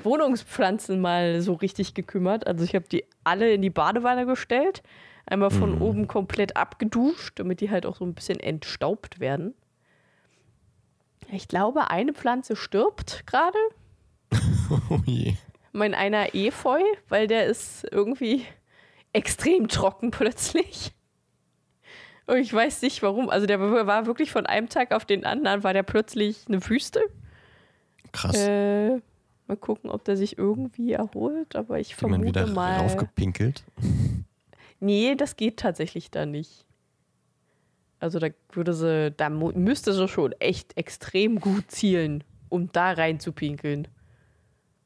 Wohnungspflanzen 0.03 1.01
mal 1.01 1.41
so 1.41 1.53
richtig 1.53 1.95
gekümmert. 1.95 2.45
Also 2.45 2.63
ich 2.63 2.75
habe 2.75 2.85
die 2.87 3.03
alle 3.23 3.51
in 3.51 3.63
die 3.63 3.71
Badewanne 3.71 4.27
gestellt. 4.27 4.83
Einmal 5.25 5.49
von 5.49 5.75
mhm. 5.75 5.81
oben 5.81 6.07
komplett 6.07 6.55
abgeduscht, 6.55 7.39
damit 7.39 7.61
die 7.61 7.71
halt 7.71 7.85
auch 7.85 7.95
so 7.95 8.05
ein 8.05 8.13
bisschen 8.13 8.39
entstaubt 8.39 9.19
werden. 9.19 9.55
Ich 11.31 11.47
glaube, 11.47 11.89
eine 11.89 12.13
Pflanze 12.13 12.55
stirbt 12.55 13.25
gerade. 13.25 13.57
oh 14.89 14.99
je. 15.05 15.33
Mein 15.71 15.93
einer 15.93 16.35
Efeu, 16.35 16.81
weil 17.07 17.27
der 17.27 17.45
ist 17.45 17.87
irgendwie 17.91 18.45
extrem 19.13 19.67
trocken 19.67 20.11
plötzlich. 20.11 20.91
Und 22.27 22.37
ich 22.37 22.53
weiß 22.53 22.81
nicht 22.81 23.01
warum. 23.03 23.29
Also 23.29 23.45
der 23.45 23.59
war 23.59 24.05
wirklich 24.05 24.31
von 24.31 24.45
einem 24.45 24.69
Tag 24.69 24.91
auf 24.93 25.05
den 25.05 25.25
anderen, 25.25 25.63
war 25.63 25.73
der 25.73 25.83
plötzlich 25.83 26.45
eine 26.47 26.65
Wüste. 26.67 27.01
Krass. 28.11 28.37
Äh, 28.37 29.01
mal 29.47 29.57
gucken, 29.59 29.89
ob 29.89 30.03
der 30.05 30.17
sich 30.17 30.37
irgendwie 30.37 30.93
erholt, 30.93 31.55
aber 31.55 31.79
ich 31.79 31.95
vermute 31.95 32.19
man 32.19 32.27
wieder 32.27 32.47
mal. 32.47 32.77
Raufgepinkelt? 32.79 33.63
Nee, 34.83 35.13
das 35.13 35.35
geht 35.35 35.57
tatsächlich 35.57 36.09
da 36.09 36.25
nicht. 36.25 36.65
Also 37.99 38.17
da 38.17 38.29
würde 38.51 38.73
sie, 38.73 39.11
da 39.15 39.29
müsste 39.29 39.93
sie 39.93 40.07
schon 40.07 40.31
echt 40.39 40.75
extrem 40.75 41.39
gut 41.39 41.69
zielen, 41.69 42.23
um 42.49 42.71
da 42.71 42.91
rein 42.93 43.19
zu 43.19 43.31
pinkeln. 43.31 43.87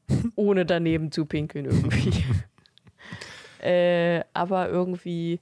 Ohne 0.36 0.66
daneben 0.66 1.10
zu 1.10 1.24
pinkeln 1.24 1.64
irgendwie. 1.64 2.12
Äh, 3.66 4.24
aber 4.32 4.68
irgendwie. 4.68 5.40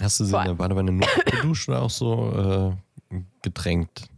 Hast 0.00 0.20
du 0.20 0.24
sie 0.24 0.36
in 0.36 0.44
der 0.44 0.54
Badewanne 0.54 0.92
nur 0.92 1.08
geduscht 1.26 1.68
oder 1.68 1.82
auch 1.82 1.90
so 1.90 2.76
äh, 3.10 3.16
getränkt? 3.42 4.08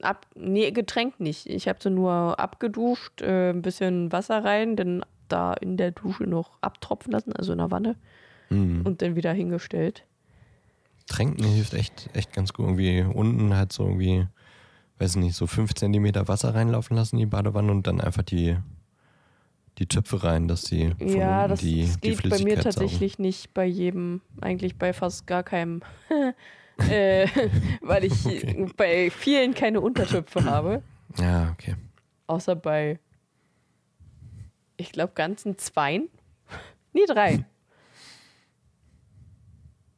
Ab, 0.00 0.26
nee, 0.34 0.70
getränkt 0.70 1.20
nicht. 1.20 1.46
Ich 1.46 1.68
habe 1.68 1.80
sie 1.82 1.90
nur 1.90 2.38
abgeduscht, 2.38 3.20
äh, 3.20 3.50
ein 3.50 3.60
bisschen 3.60 4.12
Wasser 4.12 4.44
rein, 4.44 4.76
dann 4.76 5.04
da 5.28 5.52
in 5.52 5.76
der 5.76 5.90
Dusche 5.90 6.24
noch 6.24 6.58
abtropfen 6.60 7.12
lassen, 7.12 7.32
also 7.32 7.52
in 7.52 7.58
der 7.58 7.70
Wanne. 7.70 7.96
Mhm. 8.50 8.82
Und 8.84 9.02
dann 9.02 9.16
wieder 9.16 9.32
hingestellt. 9.32 10.04
Tränken 11.06 11.44
hilft 11.44 11.74
echt, 11.74 12.08
echt 12.14 12.32
ganz 12.32 12.52
gut. 12.52 12.66
Irgendwie 12.66 13.02
unten 13.02 13.54
halt 13.54 13.72
so 13.72 13.84
irgendwie 13.84 14.26
weiß 14.98 15.16
nicht, 15.16 15.34
so 15.34 15.46
fünf 15.46 15.74
Zentimeter 15.74 16.28
Wasser 16.28 16.54
reinlaufen 16.54 16.96
lassen 16.96 17.16
in 17.16 17.20
die 17.20 17.26
Badewanne 17.26 17.72
und 17.72 17.86
dann 17.86 18.00
einfach 18.00 18.22
die, 18.22 18.56
die 19.78 19.86
Töpfe 19.86 20.22
rein, 20.24 20.46
dass 20.48 20.62
sie 20.62 20.94
von 20.98 21.08
Ja, 21.08 21.48
das, 21.48 21.60
die, 21.60 21.82
das 21.82 22.00
die 22.00 22.10
geht 22.10 22.22
bei 22.22 22.28
mir 22.28 22.36
Flüssigkeit 22.36 22.62
saugen. 22.62 22.62
tatsächlich 22.86 23.18
nicht 23.18 23.54
bei 23.54 23.64
jedem, 23.66 24.20
eigentlich 24.40 24.76
bei 24.78 24.92
fast 24.92 25.26
gar 25.26 25.42
keinem. 25.42 25.82
äh, 26.90 27.26
weil 27.80 28.04
ich 28.04 28.24
Okay. 28.24 28.66
bei 28.76 29.10
vielen 29.10 29.54
keine 29.54 29.80
Untertöpfe 29.80 30.44
habe. 30.44 30.82
Ja, 31.18 31.50
okay. 31.52 31.74
Außer 32.26 32.54
bei, 32.56 32.98
ich 34.76 34.92
glaube, 34.92 35.12
ganzen 35.14 35.58
zweien. 35.58 36.08
Nee, 36.92 37.06
drei. 37.06 37.44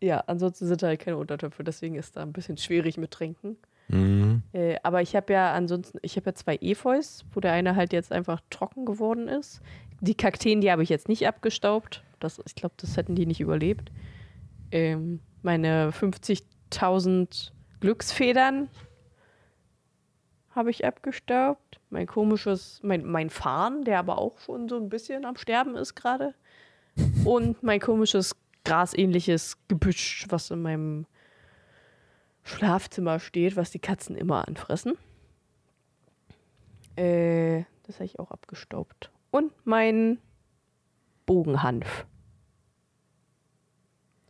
Ja, 0.02 0.20
ansonsten 0.26 0.66
sind 0.66 0.82
da 0.82 0.88
halt 0.88 1.00
keine 1.00 1.16
Untertöpfe, 1.16 1.64
deswegen 1.64 1.94
ist 1.94 2.16
da 2.16 2.22
ein 2.22 2.32
bisschen 2.32 2.56
schwierig 2.58 2.96
mit 2.98 3.10
Trinken. 3.10 3.56
Mhm. 3.88 4.42
Äh, 4.52 4.76
aber 4.82 5.02
ich 5.02 5.14
habe 5.14 5.32
ja 5.32 5.52
ansonsten, 5.52 5.98
ich 6.02 6.16
habe 6.16 6.26
ja 6.26 6.34
zwei 6.34 6.56
Efeus, 6.56 7.24
wo 7.32 7.40
der 7.40 7.52
eine 7.52 7.76
halt 7.76 7.92
jetzt 7.92 8.12
einfach 8.12 8.40
trocken 8.50 8.84
geworden 8.84 9.28
ist. 9.28 9.60
Die 10.00 10.14
Kakteen, 10.14 10.60
die 10.60 10.70
habe 10.70 10.82
ich 10.82 10.88
jetzt 10.88 11.08
nicht 11.08 11.26
abgestaubt. 11.26 12.02
Das, 12.20 12.40
ich 12.46 12.54
glaube, 12.54 12.74
das 12.78 12.96
hätten 12.96 13.14
die 13.14 13.26
nicht 13.26 13.40
überlebt. 13.40 13.90
Ähm, 14.72 15.20
meine 15.42 15.90
50.000 15.90 17.52
Glücksfedern 17.80 18.68
habe 20.50 20.70
ich 20.70 20.84
abgestaubt. 20.84 21.80
Mein 21.90 22.06
komisches, 22.06 22.80
mein, 22.82 23.04
mein 23.04 23.30
Farn, 23.30 23.84
der 23.84 23.98
aber 23.98 24.18
auch 24.18 24.38
schon 24.40 24.68
so 24.68 24.76
ein 24.76 24.88
bisschen 24.88 25.24
am 25.24 25.36
Sterben 25.36 25.76
ist 25.76 25.94
gerade. 25.94 26.34
Und 27.24 27.62
mein 27.62 27.78
komisches 27.78 28.34
grasähnliches 28.64 29.58
Gebüsch, 29.68 30.26
was 30.28 30.50
in 30.50 30.62
meinem 30.62 31.06
Schlafzimmer 32.46 33.18
steht, 33.18 33.56
was 33.56 33.70
die 33.72 33.80
Katzen 33.80 34.16
immer 34.16 34.46
anfressen. 34.46 34.96
Äh, 36.96 37.64
das 37.82 37.96
habe 37.96 38.04
ich 38.04 38.18
auch 38.18 38.30
abgestaubt. 38.30 39.10
Und 39.30 39.52
mein 39.66 40.18
Bogenhanf. 41.26 42.06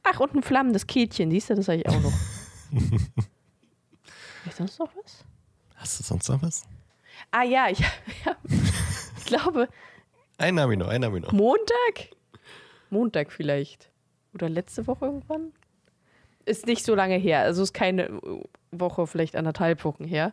Ach, 0.03 0.19
und 0.21 0.35
ein 0.35 0.43
flammendes 0.43 0.87
Kehlchen, 0.87 1.31
siehst 1.31 1.51
du, 1.51 1.55
das 1.55 1.69
habe 1.69 1.79
ich 1.79 1.89
auch 1.89 2.01
noch. 2.01 2.13
Ist 4.47 4.57
sonst 4.57 4.79
noch 4.79 4.91
was? 4.97 5.25
Hast 5.75 5.99
du 5.99 6.05
sonst 6.05 6.29
noch 6.29 6.41
was? 6.43 6.65
Ah 7.31 7.43
ja, 7.43 7.69
ich, 7.69 7.81
ja, 8.25 8.37
ich 9.19 9.25
glaube 9.27 9.69
Einen 10.39 10.61
habe 10.61 10.73
ich 10.73 10.79
noch, 10.79 10.89
einen 10.89 11.05
habe 11.05 11.19
ich 11.19 11.25
noch. 11.25 11.33
Montag? 11.33 12.11
Montag 12.89 13.31
vielleicht. 13.33 13.91
Oder 14.33 14.49
letzte 14.49 14.87
Woche 14.87 15.07
irgendwann? 15.07 15.53
Ist 16.47 16.67
nicht 16.67 16.85
so 16.85 16.95
lange 16.95 17.17
her. 17.17 17.41
Also 17.41 17.63
ist 17.63 17.75
keine 17.75 18.21
Woche, 18.71 19.07
vielleicht 19.07 19.37
anderthalb 19.37 19.85
Wochen 19.85 20.05
her. 20.05 20.33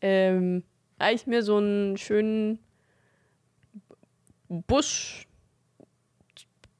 Ähm, 0.00 0.64
habe 0.98 1.14
ich 1.14 1.26
mir 1.26 1.42
so 1.42 1.58
einen 1.58 1.96
schönen 1.96 2.58
Busch 4.48 5.26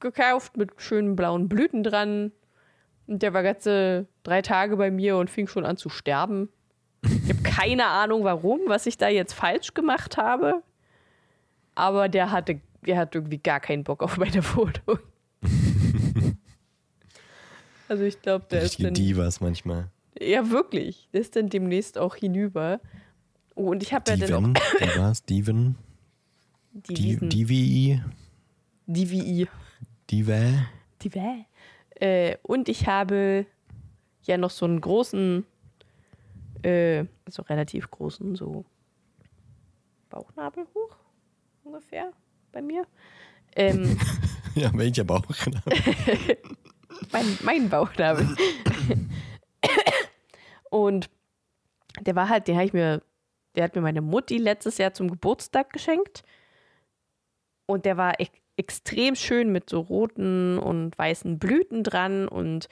gekauft 0.00 0.56
mit 0.56 0.70
schönen 0.78 1.14
blauen 1.14 1.48
Blüten 1.48 1.82
dran. 1.82 2.32
Und 3.06 3.22
der 3.22 3.34
war 3.34 3.42
ganze 3.42 4.06
drei 4.22 4.42
Tage 4.42 4.76
bei 4.76 4.90
mir 4.90 5.16
und 5.16 5.30
fing 5.30 5.46
schon 5.46 5.66
an 5.66 5.76
zu 5.76 5.88
sterben. 5.88 6.48
Ich 7.02 7.28
habe 7.28 7.42
keine 7.42 7.86
Ahnung, 7.86 8.24
warum, 8.24 8.60
was 8.66 8.86
ich 8.86 8.96
da 8.96 9.08
jetzt 9.08 9.34
falsch 9.34 9.74
gemacht 9.74 10.16
habe. 10.16 10.62
Aber 11.74 12.08
der 12.08 12.30
hatte, 12.30 12.60
der 12.86 12.96
hat 12.96 13.14
irgendwie 13.14 13.38
gar 13.38 13.60
keinen 13.60 13.84
Bock 13.84 14.02
auf 14.02 14.16
meine 14.16 14.42
Wohnung. 14.54 15.00
Also 17.88 18.04
ich 18.04 18.20
glaube, 18.22 18.46
der 18.50 18.60
ist 18.60 18.64
Richtige 18.72 18.88
dann, 18.88 18.94
Divas 18.94 19.40
manchmal. 19.40 19.90
ja 20.20 20.48
wirklich, 20.50 21.08
der 21.12 21.20
ist 21.20 21.36
dann 21.36 21.48
demnächst 21.48 21.98
auch 21.98 22.16
hinüber. 22.16 22.80
Oh, 23.54 23.70
und 23.70 23.82
ich 23.82 23.92
habe 23.92 24.10
ja 24.10 24.16
dann 24.26 24.54
Divas, 24.80 25.24
Diven, 25.24 25.76
die 26.72 26.94
Di- 26.94 27.04
Wiesen, 27.04 27.28
Divi, 27.28 28.02
DVI. 28.86 29.48
Diva. 30.10 30.66
Wä? 31.02 31.44
Äh, 31.96 32.36
und 32.42 32.68
ich 32.68 32.86
habe 32.86 33.46
ja 34.24 34.36
noch 34.38 34.50
so 34.50 34.64
einen 34.66 34.80
großen, 34.80 35.44
äh, 36.62 37.04
also 37.26 37.42
relativ 37.42 37.90
großen, 37.90 38.34
so 38.36 38.64
Bauchnabel 40.10 40.64
hoch 40.74 40.96
ungefähr 41.64 42.12
bei 42.52 42.62
mir. 42.62 42.86
Ähm, 43.56 43.98
Ja, 44.56 44.70
welcher 44.72 45.02
Bauch? 45.04 45.24
mein, 47.12 47.38
mein 47.42 47.68
Bauchnabel. 47.68 48.36
und 50.70 51.10
der 52.00 52.16
war 52.16 52.28
halt, 52.28 52.48
den 52.48 52.56
habe 52.56 52.66
ich 52.66 52.72
mir, 52.72 53.02
der 53.54 53.64
hat 53.64 53.74
mir 53.74 53.82
meine 53.82 54.00
Mutti 54.00 54.38
letztes 54.38 54.78
Jahr 54.78 54.94
zum 54.94 55.10
Geburtstag 55.10 55.72
geschenkt. 55.72 56.22
Und 57.66 57.84
der 57.84 57.96
war 57.96 58.20
e 58.20 58.26
extrem 58.56 59.16
schön 59.16 59.50
mit 59.50 59.68
so 59.68 59.80
roten 59.80 60.58
und 60.58 60.96
weißen 60.96 61.40
Blüten 61.40 61.82
dran 61.82 62.28
und 62.28 62.68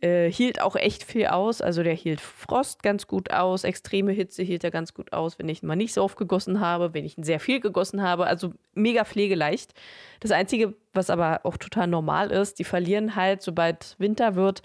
äh, 0.00 0.30
hielt 0.30 0.60
auch 0.60 0.76
echt 0.76 1.04
viel 1.04 1.26
aus. 1.26 1.60
Also 1.60 1.82
der 1.82 1.94
hielt 1.94 2.20
Frost 2.20 2.82
ganz 2.82 3.06
gut 3.06 3.32
aus, 3.32 3.64
extreme 3.64 4.12
Hitze 4.12 4.42
hielt 4.42 4.64
er 4.64 4.70
ganz 4.70 4.94
gut 4.94 5.12
aus, 5.12 5.38
wenn 5.38 5.48
ich 5.48 5.62
ihn 5.62 5.66
mal 5.66 5.76
nicht 5.76 5.94
so 5.94 6.02
oft 6.02 6.16
gegossen 6.16 6.60
habe, 6.60 6.94
wenn 6.94 7.04
ich 7.04 7.16
ihn 7.16 7.24
sehr 7.24 7.40
viel 7.40 7.60
gegossen 7.60 8.02
habe. 8.02 8.26
Also 8.26 8.52
mega 8.74 9.04
pflegeleicht. 9.04 9.72
Das 10.20 10.30
Einzige, 10.30 10.74
was 10.92 11.10
aber 11.10 11.40
auch 11.44 11.56
total 11.56 11.86
normal 11.86 12.30
ist, 12.30 12.58
die 12.58 12.64
verlieren 12.64 13.16
halt, 13.16 13.42
sobald 13.42 13.96
Winter 13.98 14.34
wird, 14.34 14.62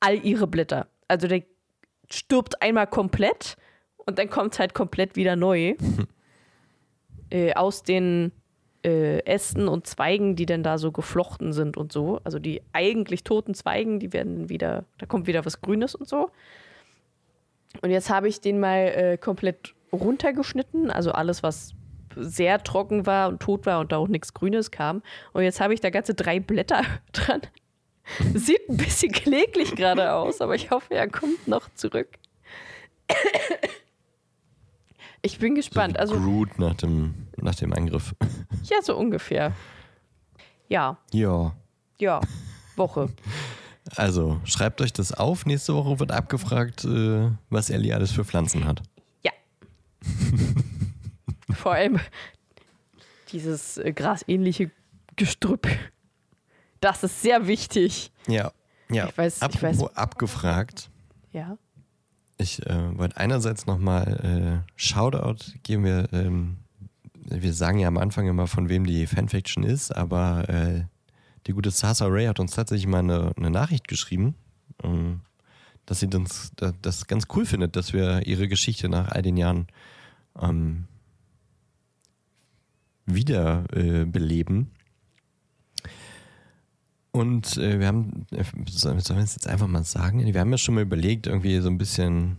all 0.00 0.24
ihre 0.24 0.46
Blätter. 0.46 0.86
Also 1.08 1.28
der 1.28 1.42
stirbt 2.10 2.62
einmal 2.62 2.86
komplett 2.86 3.56
und 3.96 4.18
dann 4.18 4.30
kommt 4.30 4.54
es 4.54 4.58
halt 4.58 4.74
komplett 4.74 5.16
wieder 5.16 5.36
neu. 5.36 5.74
äh, 7.30 7.52
aus 7.54 7.82
den 7.82 8.32
äh, 8.84 9.20
Ästen 9.24 9.68
und 9.68 9.86
Zweigen, 9.86 10.36
die 10.36 10.46
dann 10.46 10.62
da 10.62 10.78
so 10.78 10.92
geflochten 10.92 11.52
sind 11.52 11.76
und 11.76 11.92
so. 11.92 12.20
Also 12.24 12.38
die 12.38 12.62
eigentlich 12.72 13.24
toten 13.24 13.54
Zweigen, 13.54 13.98
die 14.00 14.12
werden 14.12 14.48
wieder, 14.48 14.84
da 14.98 15.06
kommt 15.06 15.26
wieder 15.26 15.44
was 15.44 15.60
Grünes 15.60 15.94
und 15.94 16.08
so. 16.08 16.30
Und 17.82 17.90
jetzt 17.90 18.10
habe 18.10 18.28
ich 18.28 18.40
den 18.40 18.60
mal 18.60 18.88
äh, 18.88 19.18
komplett 19.18 19.74
runtergeschnitten, 19.92 20.90
also 20.90 21.12
alles, 21.12 21.42
was 21.42 21.74
sehr 22.16 22.62
trocken 22.62 23.06
war 23.06 23.28
und 23.28 23.40
tot 23.40 23.66
war 23.66 23.80
und 23.80 23.92
da 23.92 23.98
auch 23.98 24.08
nichts 24.08 24.34
Grünes 24.34 24.70
kam. 24.70 25.02
Und 25.32 25.42
jetzt 25.42 25.60
habe 25.60 25.74
ich 25.74 25.80
da 25.80 25.90
ganze 25.90 26.14
drei 26.14 26.40
Blätter 26.40 26.82
dran. 27.12 27.42
Sieht 28.34 28.68
ein 28.68 28.78
bisschen 28.78 29.12
kläglich 29.12 29.76
gerade 29.76 30.14
aus, 30.14 30.40
aber 30.40 30.54
ich 30.54 30.70
hoffe, 30.70 30.94
er 30.94 31.08
kommt 31.08 31.46
noch 31.46 31.68
zurück. 31.74 32.08
Ich 35.22 35.38
bin 35.38 35.54
gespannt. 35.54 35.94
So 35.96 36.00
Also, 36.00 36.14
Groot 36.20 36.58
nach 36.58 36.74
dem, 36.74 37.14
nach 37.36 37.54
dem 37.54 37.72
Angriff. 37.72 38.14
ja, 38.64 38.80
so 38.82 38.96
ungefähr. 38.96 39.52
Ja, 40.68 40.98
Ja. 41.12 41.54
ja, 41.98 42.20
Woche. 42.76 43.08
Also, 43.96 44.38
schreibt 44.44 44.80
euch 44.82 44.92
das 44.92 45.12
auf. 45.12 45.46
Nächste 45.46 45.74
Woche 45.74 45.98
wird 45.98 46.12
abgefragt, 46.12 46.84
äh, 46.84 47.30
was 47.50 47.70
Ellie 47.70 47.94
alles 47.94 48.12
für 48.12 48.24
Pflanzen 48.24 48.64
hat. 48.66 48.82
Ja. 49.24 49.32
Vor 51.54 51.72
allem 51.72 51.98
dieses 53.32 53.78
äh, 53.78 53.92
grasähnliche 53.92 54.70
Gestrüpp. 55.16 55.66
Das 56.80 57.02
ist 57.02 57.22
sehr 57.22 57.46
wichtig. 57.46 58.12
Ja. 58.26 58.52
Ja. 58.90 59.08
Ich 59.08 59.14
weiß- 59.14 59.36
ich 59.38 59.42
Apropos 59.42 59.78
weiß- 59.90 59.94
abgefragt. 59.94 60.90
Ja. 61.32 61.56
Ich 62.38 62.64
äh, 62.66 62.96
wollte 62.96 63.16
einerseits 63.16 63.66
nochmal 63.66 64.64
äh, 64.64 64.70
Shoutout 64.76 65.44
geben. 65.64 65.84
Wir, 65.84 66.08
ähm, 66.12 66.58
wir 67.14 67.52
sagen 67.52 67.80
ja 67.80 67.88
am 67.88 67.98
Anfang 67.98 68.28
immer, 68.28 68.46
von 68.46 68.68
wem 68.68 68.86
die 68.86 69.08
Fanfiction 69.08 69.64
ist, 69.64 69.94
aber 69.94 70.48
äh, 70.48 70.84
die 71.48 71.52
gute 71.52 71.72
Sasa 71.72 72.06
Ray 72.06 72.26
hat 72.26 72.38
uns 72.38 72.52
tatsächlich 72.52 72.86
mal 72.86 73.00
eine, 73.00 73.32
eine 73.36 73.50
Nachricht 73.50 73.88
geschrieben, 73.88 74.36
ähm, 74.84 75.20
dass 75.84 75.98
sie 75.98 76.08
das, 76.08 76.52
das, 76.80 77.06
ganz 77.08 77.26
cool 77.34 77.44
findet, 77.44 77.74
dass 77.74 77.92
wir 77.92 78.24
ihre 78.26 78.46
Geschichte 78.46 78.88
nach 78.88 79.08
all 79.08 79.22
den 79.22 79.36
Jahren 79.36 79.66
ähm, 80.40 80.84
wieder 83.04 83.64
äh, 83.72 84.04
beleben. 84.04 84.70
Und 87.10 87.56
äh, 87.56 87.80
wir 87.80 87.86
haben, 87.86 88.26
äh, 88.30 88.44
sollen 88.70 88.96
wir 88.96 89.22
es 89.22 89.34
jetzt 89.34 89.48
einfach 89.48 89.66
mal 89.66 89.84
sagen? 89.84 90.24
Wir 90.24 90.40
haben 90.40 90.50
ja 90.50 90.58
schon 90.58 90.74
mal 90.74 90.82
überlegt, 90.82 91.26
irgendwie 91.26 91.58
so 91.60 91.68
ein 91.68 91.78
bisschen, 91.78 92.38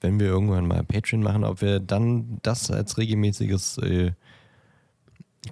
wenn 0.00 0.18
wir 0.18 0.26
irgendwann 0.28 0.66
mal 0.66 0.82
Patreon 0.82 1.22
machen, 1.22 1.44
ob 1.44 1.60
wir 1.60 1.78
dann 1.80 2.38
das 2.42 2.70
als 2.70 2.96
regelmäßiges 2.96 3.78
äh, 3.78 4.12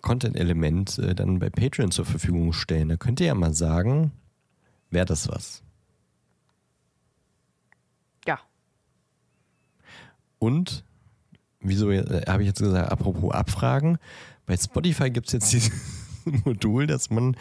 Content-Element 0.00 0.98
äh, 0.98 1.14
dann 1.14 1.38
bei 1.38 1.50
Patreon 1.50 1.90
zur 1.90 2.06
Verfügung 2.06 2.52
stellen. 2.52 2.88
Da 2.88 2.96
könnt 2.96 3.20
ihr 3.20 3.26
ja 3.26 3.34
mal 3.34 3.54
sagen, 3.54 4.12
wäre 4.90 5.06
das 5.06 5.28
was. 5.28 5.62
Ja. 8.26 8.40
Und, 10.38 10.84
wieso 11.60 11.90
äh, 11.90 12.22
habe 12.26 12.42
ich 12.42 12.48
jetzt 12.48 12.60
gesagt, 12.60 12.90
apropos 12.90 13.32
Abfragen, 13.32 13.98
bei 14.46 14.56
Spotify 14.56 15.10
gibt 15.10 15.26
es 15.26 15.32
jetzt 15.32 15.52
dieses 15.52 15.72
Modul, 16.44 16.86
dass 16.86 17.10
man 17.10 17.36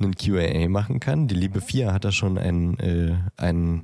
einen 0.00 0.14
QA 0.14 0.68
machen 0.68 1.00
kann. 1.00 1.28
Die 1.28 1.34
liebe 1.34 1.60
Fia 1.60 1.92
hat 1.92 2.04
da 2.04 2.12
schon 2.12 2.38
ein, 2.38 2.78
äh, 2.78 3.16
ein, 3.36 3.82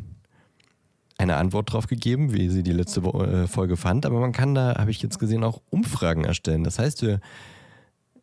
eine 1.19 1.37
Antwort 1.37 1.73
drauf 1.73 1.87
gegeben, 1.87 2.33
wie 2.33 2.49
sie 2.49 2.62
die 2.62 2.73
letzte 2.73 3.01
äh, 3.01 3.47
Folge 3.47 3.77
fand, 3.77 4.07
aber 4.07 4.21
man 4.21 4.33
kann 4.33 4.55
da, 4.55 4.77
habe 4.79 4.91
ich 4.91 5.03
jetzt 5.03 5.19
gesehen, 5.19 5.45
auch 5.45 5.61
Umfragen 5.71 6.25
erstellen. 6.25 6.65
Das 6.65 6.79
heißt, 6.79 7.03
wir 7.03 7.21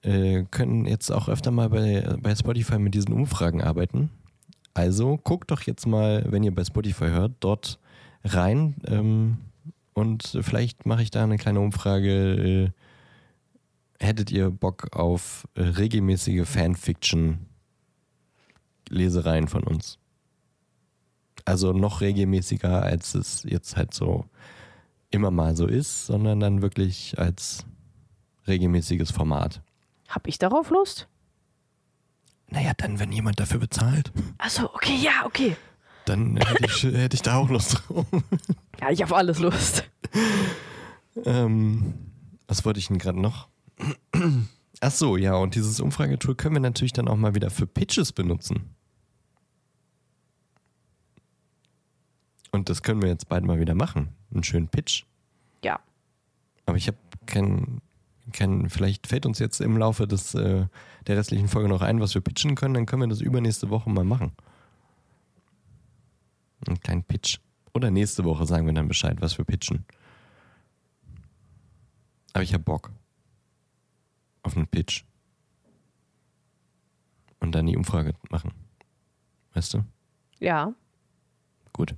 äh, 0.04 0.44
können 0.52 0.86
jetzt 0.86 1.12
auch 1.12 1.30
öfter 1.30 1.52
mal 1.52 1.70
bei, 1.70 2.18
bei 2.22 2.36
Spotify 2.36 2.80
mit 2.80 2.94
diesen 2.94 3.14
Umfragen 3.14 3.62
arbeiten. 3.62 4.10
Also 4.74 5.18
guckt 5.18 5.52
doch 5.52 5.62
jetzt 5.64 5.86
mal, 5.86 6.26
wenn 6.30 6.44
ihr 6.44 6.56
bei 6.56 6.64
Spotify 6.64 7.08
hört, 7.08 7.34
dort 7.42 7.80
rein 8.24 8.76
ähm, 8.88 9.38
und 9.94 10.38
vielleicht 10.42 10.86
mache 10.86 11.04
ich 11.04 11.12
da 11.12 11.24
eine 11.24 11.38
kleine 11.38 11.60
Umfrage. 11.60 12.72
Äh, 14.02 14.06
hättet 14.06 14.32
ihr 14.32 14.50
Bock 14.50 14.96
auf 14.96 15.48
äh, 15.56 15.62
regelmäßige 15.62 16.48
Fanfiction-Lesereien 18.92 19.48
von 19.48 19.64
uns? 19.64 19.98
Also 21.46 21.74
noch 21.74 22.02
regelmäßiger, 22.02 22.84
als 22.84 23.16
es 23.16 23.44
jetzt 23.44 23.76
halt 23.76 23.94
so 23.94 24.26
immer 25.10 25.32
mal 25.32 25.56
so 25.56 25.66
ist, 25.66 26.06
sondern 26.06 26.40
dann 26.40 26.62
wirklich 26.62 27.18
als 27.18 27.66
regelmäßiges 28.48 29.12
Format. 29.12 29.62
Hab 30.08 30.28
ich 30.28 30.38
darauf 30.38 30.70
Lust? 30.70 31.08
Naja, 32.48 32.74
dann, 32.78 33.00
wenn 33.00 33.12
jemand 33.12 33.40
dafür 33.40 33.60
bezahlt. 33.60 34.12
Achso, 34.38 34.66
okay, 34.74 34.96
ja, 35.02 35.26
okay. 35.26 35.56
Dann 36.06 36.36
hätte 36.38 36.66
ich, 36.66 36.84
hätte 36.84 37.16
ich 37.16 37.22
da 37.22 37.38
auch 37.38 37.50
Lust 37.50 37.82
drauf. 37.88 38.06
Ja, 38.80 38.90
ich 38.90 39.02
habe 39.02 39.16
alles 39.16 39.40
Lust. 39.40 39.90
ähm, 41.26 41.94
was 42.48 42.66
wollte 42.66 42.80
ich 42.80 42.88
denn 42.88 42.98
gerade 42.98 43.20
noch? 43.20 43.48
Ach 44.82 44.92
so, 44.92 45.16
ja, 45.18 45.36
und 45.36 45.56
dieses 45.56 45.80
Umfragetool 45.80 46.36
können 46.36 46.56
wir 46.56 46.60
natürlich 46.62 46.94
dann 46.94 47.08
auch 47.08 47.16
mal 47.16 47.36
wieder 47.36 47.50
für 47.50 47.68
Pitches 47.68 48.12
benutzen. 48.12 48.76
Und 52.52 52.70
das 52.70 52.84
können 52.84 53.02
wir 53.02 53.10
jetzt 53.10 53.30
bald 53.30 53.46
mal 53.46 53.60
wieder 53.60 53.76
machen. 53.76 54.10
Einen 54.34 54.44
schönen 54.44 54.68
Pitch. 54.68 55.04
Ja. 55.64 55.80
Aber 56.66 56.78
ich 56.78 56.88
habe 56.88 56.98
keinen, 57.26 57.82
kein, 58.34 58.70
vielleicht 58.70 59.08
fällt 59.08 59.26
uns 59.26 59.40
jetzt 59.40 59.62
im 59.62 59.78
Laufe 59.78 60.08
des, 60.08 60.36
äh, 60.36 60.68
der 61.08 61.18
restlichen 61.18 61.48
Folge 61.48 61.70
noch 61.70 61.82
ein, 61.82 62.00
was 62.02 62.14
wir 62.14 62.22
pitchen 62.22 62.56
können, 62.56 62.74
dann 62.74 62.86
können 62.86 63.04
wir 63.04 63.08
das 63.08 63.22
übernächste 63.22 63.70
Woche 63.70 63.90
mal 63.90 64.04
machen. 64.04 64.34
Einen 66.68 66.80
kleinen 66.80 67.04
Pitch. 67.04 67.40
Oder 67.74 67.90
nächste 67.90 68.26
Woche 68.26 68.46
sagen 68.46 68.66
wir 68.66 68.74
dann 68.74 68.88
Bescheid, 68.88 69.22
was 69.22 69.38
wir 69.38 69.46
pitchen. 69.46 69.86
Aber 72.34 72.44
ich 72.44 72.54
habe 72.54 72.64
Bock. 72.64 72.92
Auf 74.44 74.58
einen 74.58 74.68
Pitch. 74.68 75.04
Und 77.40 77.54
dann 77.54 77.66
die 77.66 77.78
Umfrage 77.78 78.14
machen. 78.30 78.52
Weißt 79.54 79.74
du? 79.74 79.84
Ja. 80.40 80.74
Gut. 81.74 81.96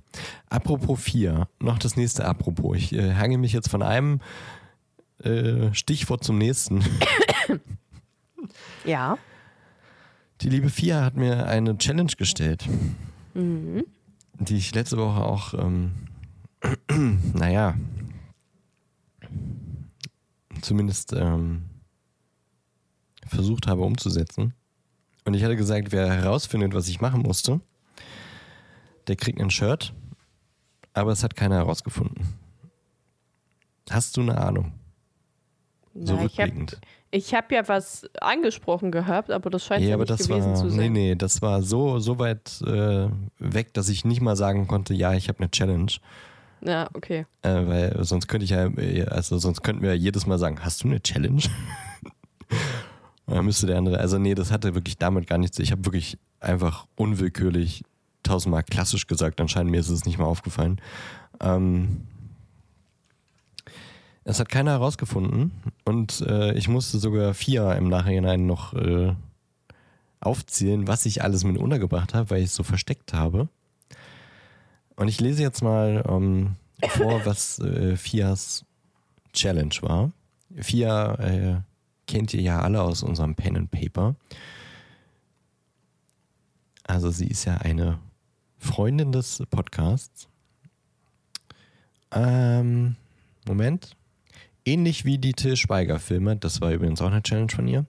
Apropos 0.48 1.02
4, 1.02 1.48
noch 1.60 1.78
das 1.78 1.96
nächste 1.96 2.24
Apropos. 2.24 2.76
Ich 2.76 2.92
äh, 2.92 3.14
hange 3.14 3.38
mich 3.38 3.52
jetzt 3.52 3.68
von 3.68 3.82
einem 3.82 4.20
äh, 5.22 5.72
Stichwort 5.74 6.22
zum 6.22 6.38
nächsten. 6.38 6.84
ja. 8.84 9.18
Die 10.40 10.48
liebe 10.48 10.70
Fia 10.70 11.02
hat 11.02 11.16
mir 11.16 11.46
eine 11.46 11.78
Challenge 11.78 12.12
gestellt, 12.16 12.68
mhm. 13.34 13.84
die 14.38 14.56
ich 14.56 14.74
letzte 14.74 14.96
Woche 14.96 15.20
auch, 15.24 15.54
ähm, 15.54 15.92
naja, 17.34 17.74
zumindest 20.60 21.12
ähm, 21.12 21.62
versucht 23.26 23.66
habe 23.66 23.82
umzusetzen. 23.82 24.54
Und 25.24 25.34
ich 25.34 25.42
hatte 25.42 25.56
gesagt, 25.56 25.92
wer 25.92 26.12
herausfindet, 26.12 26.74
was 26.74 26.88
ich 26.88 27.00
machen 27.00 27.22
musste, 27.22 27.60
der 29.06 29.16
kriegt 29.16 29.40
ein 29.40 29.50
Shirt, 29.50 29.94
aber 30.92 31.12
es 31.12 31.22
hat 31.22 31.36
keiner 31.36 31.56
herausgefunden. 31.56 32.26
Hast 33.90 34.16
du 34.16 34.22
eine 34.22 34.38
Ahnung? 34.38 34.72
So 35.94 36.14
Na, 36.14 36.22
rückblickend. 36.22 36.80
Ich 37.10 37.32
habe 37.32 37.44
hab 37.44 37.52
ja 37.52 37.68
was 37.68 38.08
angesprochen 38.20 38.90
gehabt, 38.90 39.30
aber 39.30 39.48
das 39.48 39.64
scheint 39.64 39.82
ja, 39.82 39.90
ja 39.90 39.94
aber 39.94 40.02
nicht 40.02 40.18
das 40.18 40.26
gewesen 40.26 40.50
war, 40.50 40.54
zu 40.56 40.70
sein. 40.70 40.78
Nee, 40.78 40.88
nee, 40.88 41.14
das 41.14 41.42
war 41.42 41.62
so, 41.62 42.00
so 42.00 42.18
weit 42.18 42.60
äh, 42.66 43.08
weg, 43.38 43.72
dass 43.74 43.88
ich 43.88 44.04
nicht 44.04 44.20
mal 44.20 44.34
sagen 44.34 44.66
konnte, 44.66 44.94
ja, 44.94 45.14
ich 45.14 45.28
habe 45.28 45.38
eine 45.38 45.50
Challenge. 45.50 45.92
Ja, 46.62 46.88
okay. 46.94 47.26
Äh, 47.42 47.66
weil 47.66 48.04
sonst 48.04 48.26
könnte 48.26 48.44
ich 48.44 48.50
ja, 48.50 48.68
also 49.08 49.38
sonst 49.38 49.62
könnten 49.62 49.82
wir 49.82 49.90
ja 49.90 49.94
jedes 49.94 50.26
Mal 50.26 50.38
sagen, 50.38 50.64
hast 50.64 50.82
du 50.82 50.88
eine 50.88 51.00
Challenge? 51.00 51.42
dann 53.26 53.44
müsste 53.44 53.66
der 53.66 53.78
andere, 53.78 53.98
also 53.98 54.18
nee, 54.18 54.34
das 54.34 54.50
hatte 54.50 54.74
wirklich 54.74 54.98
damit 54.98 55.28
gar 55.28 55.38
nichts. 55.38 55.58
Ich 55.60 55.70
habe 55.70 55.84
wirklich 55.84 56.18
einfach 56.40 56.86
unwillkürlich 56.96 57.84
tausendmal 58.24 58.64
klassisch 58.64 59.06
gesagt, 59.06 59.40
anscheinend 59.40 59.70
mir 59.70 59.80
ist 59.80 59.88
es 59.88 60.04
nicht 60.04 60.18
mal 60.18 60.24
aufgefallen. 60.24 60.80
Ähm, 61.40 62.02
es 64.24 64.40
hat 64.40 64.48
keiner 64.48 64.72
herausgefunden 64.72 65.52
und 65.84 66.22
äh, 66.22 66.54
ich 66.54 66.68
musste 66.68 66.98
sogar 66.98 67.34
vier 67.34 67.76
im 67.76 67.88
Nachhinein 67.88 68.46
noch 68.46 68.72
äh, 68.72 69.14
aufzählen, 70.20 70.88
was 70.88 71.04
ich 71.06 71.22
alles 71.22 71.44
mit 71.44 71.58
untergebracht 71.58 72.14
habe, 72.14 72.30
weil 72.30 72.38
ich 72.38 72.46
es 72.46 72.54
so 72.54 72.62
versteckt 72.62 73.12
habe. 73.12 73.48
Und 74.96 75.08
ich 75.08 75.20
lese 75.20 75.42
jetzt 75.42 75.62
mal 75.62 76.04
ähm, 76.08 76.56
vor, 76.88 77.26
was 77.26 77.58
äh, 77.58 77.96
Fias 77.96 78.64
Challenge 79.32 79.74
war. 79.82 80.12
Fia 80.56 81.14
äh, 81.16 81.56
kennt 82.06 82.32
ihr 82.32 82.40
ja 82.40 82.60
alle 82.60 82.82
aus 82.82 83.02
unserem 83.02 83.34
Pen 83.34 83.56
and 83.56 83.70
Paper. 83.70 84.14
Also 86.84 87.10
sie 87.10 87.26
ist 87.26 87.44
ja 87.44 87.56
eine 87.58 87.98
Freundin 88.64 89.12
des 89.12 89.42
Podcasts. 89.50 90.28
Ähm, 92.10 92.96
Moment. 93.46 93.94
Ähnlich 94.64 95.04
wie 95.04 95.18
die 95.18 95.34
Till 95.34 95.56
Schweiger-Filme, 95.56 96.36
das 96.36 96.62
war 96.62 96.72
übrigens 96.72 97.02
auch 97.02 97.10
eine 97.10 97.22
Challenge 97.22 97.52
von 97.54 97.68
ihr, 97.68 97.84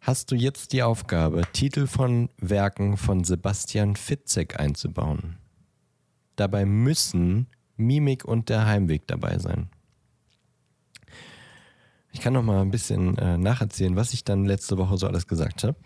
hast 0.00 0.30
du 0.30 0.36
jetzt 0.36 0.72
die 0.72 0.84
Aufgabe, 0.84 1.42
Titel 1.52 1.88
von 1.88 2.30
Werken 2.38 2.96
von 2.96 3.24
Sebastian 3.24 3.96
Fitzek 3.96 4.60
einzubauen. 4.60 5.38
Dabei 6.36 6.64
müssen 6.64 7.48
Mimik 7.76 8.24
und 8.24 8.48
der 8.48 8.66
Heimweg 8.66 9.08
dabei 9.08 9.38
sein. 9.38 9.70
Ich 12.12 12.20
kann 12.20 12.34
noch 12.34 12.44
mal 12.44 12.62
ein 12.62 12.70
bisschen 12.70 13.18
äh, 13.18 13.36
nacherzählen, 13.36 13.96
was 13.96 14.12
ich 14.12 14.22
dann 14.22 14.44
letzte 14.44 14.78
Woche 14.78 14.96
so 14.96 15.08
alles 15.08 15.26
gesagt 15.26 15.64
habe. 15.64 15.76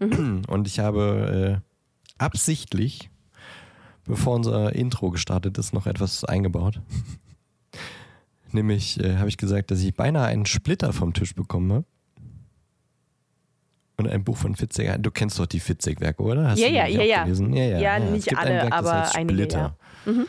Mhm. 0.00 0.42
Und 0.48 0.66
ich 0.66 0.80
habe 0.80 1.62
äh, 1.62 1.72
absichtlich 2.18 3.10
bevor 4.06 4.34
unser 4.34 4.74
Intro 4.74 5.10
gestartet 5.10 5.58
ist, 5.58 5.72
noch 5.72 5.86
etwas 5.86 6.24
eingebaut. 6.24 6.80
Nämlich 8.52 8.98
äh, 9.00 9.16
habe 9.16 9.28
ich 9.28 9.36
gesagt, 9.36 9.70
dass 9.70 9.80
ich 9.80 9.94
beinahe 9.94 10.26
einen 10.26 10.46
Splitter 10.46 10.92
vom 10.92 11.12
Tisch 11.12 11.34
bekommen 11.34 11.72
habe. 11.72 11.84
Und 13.98 14.08
ein 14.08 14.24
Buch 14.24 14.36
von 14.36 14.54
Fitzek. 14.54 15.02
Du 15.02 15.10
kennst 15.10 15.38
doch 15.38 15.46
die 15.46 15.60
Fitzek-Werke, 15.60 16.22
oder? 16.22 16.50
Hast 16.50 16.58
ja, 16.58 16.68
ja, 16.68 16.86
ja, 16.86 17.02
ja. 17.02 17.26
ja, 17.26 17.64
ja. 17.64 17.78
Ja, 17.78 17.98
nicht 17.98 18.36
alle, 18.36 18.50
Werk, 18.50 18.72
aber 18.72 19.00
heißt 19.02 19.16
einige. 19.16 19.48
Ja. 19.48 19.76
Mhm. 20.04 20.26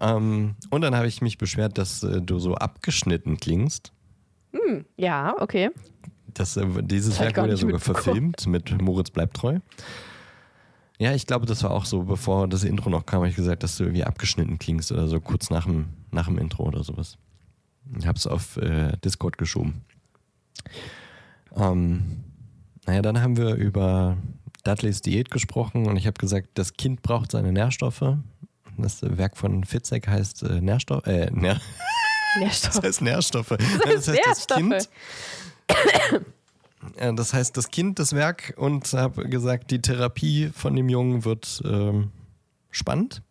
Ähm, 0.00 0.54
und 0.70 0.80
dann 0.80 0.96
habe 0.96 1.06
ich 1.06 1.22
mich 1.22 1.38
beschwert, 1.38 1.78
dass 1.78 2.02
äh, 2.02 2.20
du 2.20 2.40
so 2.40 2.56
abgeschnitten 2.56 3.36
klingst. 3.36 3.92
Mhm, 4.52 4.84
ja, 4.96 5.34
okay. 5.40 5.70
Das, 6.26 6.56
äh, 6.56 6.66
dieses 6.82 7.18
Werk 7.20 7.36
wurde 7.36 7.50
ja 7.50 7.56
sogar 7.56 7.78
verfilmt 7.78 8.46
mit 8.46 8.80
Moritz 8.82 9.10
bleibt 9.10 9.36
treu. 9.36 9.60
Ja, 10.98 11.12
ich 11.12 11.26
glaube, 11.26 11.46
das 11.46 11.62
war 11.64 11.72
auch 11.72 11.86
so, 11.86 12.04
bevor 12.04 12.46
das 12.46 12.62
Intro 12.62 12.88
noch 12.88 13.04
kam, 13.04 13.18
habe 13.18 13.28
ich 13.28 13.36
gesagt, 13.36 13.62
dass 13.62 13.76
du 13.76 13.84
irgendwie 13.84 14.04
abgeschnitten 14.04 14.58
klingst 14.58 14.92
oder 14.92 15.08
so, 15.08 15.20
kurz 15.20 15.50
nach 15.50 15.64
dem, 15.64 15.86
nach 16.12 16.26
dem 16.26 16.38
Intro 16.38 16.64
oder 16.64 16.84
sowas. 16.84 17.18
Ich 17.98 18.06
habe 18.06 18.16
es 18.16 18.26
auf 18.26 18.56
äh, 18.56 18.96
Discord 19.04 19.36
geschoben. 19.36 19.82
Ähm, 21.56 22.24
naja, 22.86 23.02
dann 23.02 23.20
haben 23.20 23.36
wir 23.36 23.54
über 23.54 24.16
Dudleys 24.62 25.02
Diät 25.02 25.30
gesprochen 25.30 25.86
und 25.86 25.96
ich 25.96 26.06
habe 26.06 26.18
gesagt, 26.18 26.50
das 26.54 26.74
Kind 26.74 27.02
braucht 27.02 27.32
seine 27.32 27.52
Nährstoffe. 27.52 28.16
Das 28.78 29.02
Werk 29.02 29.36
von 29.36 29.64
Fitzek 29.64 30.08
heißt 30.08 30.44
äh, 30.44 30.60
Nährstoff, 30.60 31.06
äh, 31.06 31.30
Nähr 31.30 31.60
Nährstoff. 32.38 32.74
Das 32.76 32.82
heißt 32.82 33.02
Nährstoffe. 33.02 33.48
Das 33.48 33.60
heißt, 33.60 33.84
das, 33.84 34.08
heißt, 34.08 34.26
Nährstoffe. 34.26 34.88
das 35.66 35.78
Kind 36.10 36.24
das 37.16 37.32
heißt, 37.34 37.56
das 37.56 37.70
Kind, 37.70 37.98
das 37.98 38.12
Werk 38.12 38.54
und 38.56 38.92
habe 38.92 39.28
gesagt, 39.28 39.70
die 39.70 39.80
Therapie 39.80 40.50
von 40.54 40.74
dem 40.76 40.88
Jungen 40.88 41.24
wird 41.24 41.62
ähm, 41.64 42.10
spannend. 42.70 43.22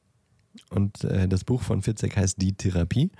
Und 0.69 1.03
äh, 1.03 1.27
das 1.27 1.43
Buch 1.43 1.61
von 1.61 1.81
Fitzek 1.81 2.15
heißt 2.15 2.41
Die 2.41 2.53
Therapie. 2.53 3.11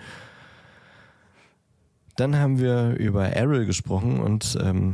Dann 2.15 2.35
haben 2.35 2.59
wir 2.59 2.95
über 2.97 3.27
Errol 3.29 3.65
gesprochen 3.65 4.19
und 4.19 4.57
ähm, 4.61 4.93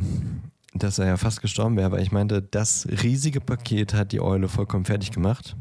dass 0.74 0.98
er 0.98 1.06
ja 1.06 1.16
fast 1.16 1.42
gestorben 1.42 1.76
wäre, 1.76 1.90
weil 1.90 2.02
ich 2.02 2.12
meinte, 2.12 2.40
das 2.42 2.86
riesige 3.02 3.40
Paket 3.40 3.92
hat 3.92 4.12
die 4.12 4.20
Eule 4.20 4.48
vollkommen 4.48 4.84
fertig 4.84 5.10
gemacht. 5.10 5.56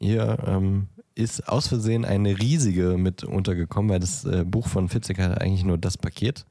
Hier 0.00 0.38
ähm, 0.46 0.88
ist 1.14 1.48
aus 1.48 1.68
Versehen 1.68 2.04
eine 2.04 2.38
riesige 2.38 2.98
mit 2.98 3.24
untergekommen, 3.24 3.90
weil 3.90 4.00
das 4.00 4.24
äh, 4.24 4.44
Buch 4.44 4.68
von 4.68 4.88
Fitzek 4.88 5.18
hat 5.18 5.40
eigentlich 5.40 5.64
nur 5.64 5.78
das 5.78 5.96
Paket. 5.96 6.44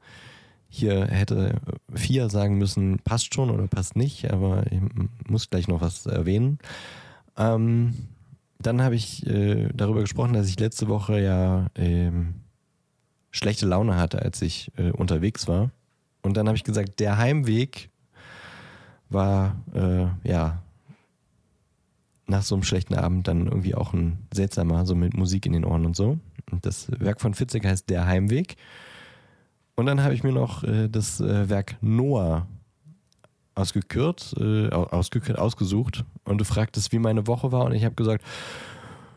Hier 0.68 1.06
hätte 1.06 1.60
vier 1.94 2.28
sagen 2.28 2.58
müssen, 2.58 2.98
passt 2.98 3.34
schon 3.34 3.50
oder 3.50 3.66
passt 3.66 3.96
nicht, 3.96 4.30
aber 4.30 4.64
ich 4.70 4.80
muss 5.28 5.48
gleich 5.48 5.66
noch 5.66 5.80
was 5.80 6.04
erwähnen. 6.06 6.58
Ähm, 7.36 7.94
dann 8.58 8.82
habe 8.82 8.94
ich 8.94 9.26
äh, 9.26 9.68
darüber 9.74 10.00
gesprochen, 10.00 10.34
dass 10.34 10.48
ich 10.48 10.60
letzte 10.60 10.88
Woche 10.88 11.20
ja 11.20 11.66
ähm, 11.74 12.34
schlechte 13.30 13.66
Laune 13.66 13.96
hatte, 13.96 14.20
als 14.20 14.42
ich 14.42 14.70
äh, 14.76 14.90
unterwegs 14.90 15.48
war. 15.48 15.70
Und 16.22 16.36
dann 16.36 16.48
habe 16.48 16.56
ich 16.56 16.64
gesagt, 16.64 17.00
der 17.00 17.16
Heimweg 17.16 17.90
war 19.08 19.56
äh, 19.74 20.06
ja 20.28 20.62
nach 22.26 22.42
so 22.42 22.54
einem 22.54 22.64
schlechten 22.64 22.94
Abend 22.94 23.26
dann 23.26 23.46
irgendwie 23.46 23.74
auch 23.74 23.94
ein 23.94 24.18
seltsamer, 24.34 24.84
so 24.84 24.94
mit 24.94 25.16
Musik 25.16 25.46
in 25.46 25.52
den 25.52 25.64
Ohren 25.64 25.86
und 25.86 25.96
so. 25.96 26.18
Und 26.50 26.66
das 26.66 26.90
Werk 27.00 27.20
von 27.20 27.34
Fitzek 27.34 27.64
heißt 27.64 27.88
Der 27.88 28.06
Heimweg. 28.06 28.56
Und 29.78 29.86
dann 29.86 30.02
habe 30.02 30.12
ich 30.12 30.24
mir 30.24 30.32
noch 30.32 30.64
äh, 30.64 30.88
das 30.88 31.20
äh, 31.20 31.48
Werk 31.48 31.76
Noah 31.80 32.48
ausgekürt, 33.54 34.34
äh, 34.36 34.70
ausgekürt, 34.70 35.38
ausgesucht. 35.38 36.04
Und 36.24 36.38
du 36.38 36.44
fragtest, 36.44 36.90
wie 36.90 36.98
meine 36.98 37.28
Woche 37.28 37.52
war. 37.52 37.64
Und 37.64 37.74
ich 37.74 37.84
habe 37.84 37.94
gesagt, 37.94 38.24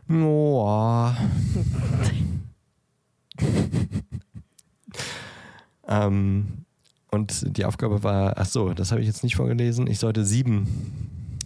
Noah. 0.08 1.18
ähm, 5.88 6.66
und 7.10 7.58
die 7.58 7.66
Aufgabe 7.66 8.04
war, 8.04 8.38
ach 8.38 8.46
so, 8.46 8.76
das 8.76 8.92
habe 8.92 9.02
ich 9.02 9.08
jetzt 9.08 9.24
nicht 9.24 9.38
vorgelesen. 9.38 9.88
Ich 9.88 9.98
sollte 9.98 10.24
sieben, 10.24 11.40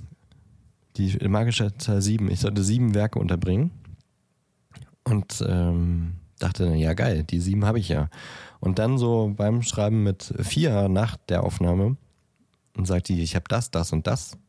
die 0.97 1.17
magische 1.29 1.73
Zahl 1.77 2.01
sieben, 2.01 2.29
ich 2.29 2.41
sollte 2.41 2.65
sieben 2.65 2.93
Werke 2.93 3.19
unterbringen. 3.19 3.71
Und 5.05 5.41
ähm, 5.47 6.15
dachte 6.39 6.75
ja 6.75 6.93
geil, 6.93 7.23
die 7.23 7.39
sieben 7.39 7.63
habe 7.63 7.79
ich 7.79 7.87
ja. 7.87 8.09
Und 8.65 8.79
dann 8.79 8.97
so 8.97 9.31
beim 9.37 9.61
Schreiben 9.61 10.01
mit 10.01 10.33
vier 10.41 10.89
nach 10.89 11.17
der 11.17 11.43
Aufnahme 11.43 11.97
und 12.75 12.87
sagte 12.87 13.13
die, 13.13 13.21
ich 13.21 13.35
habe 13.35 13.45
das, 13.47 13.69
das 13.69 13.93
und 13.93 14.07
das. 14.07 14.39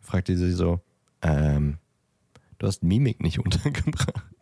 Fragte 0.00 0.36
sie 0.36 0.52
so, 0.52 0.78
ähm, 1.22 1.78
du 2.58 2.66
hast 2.66 2.82
Mimik 2.82 3.22
nicht 3.22 3.38
untergebracht. 3.44 4.34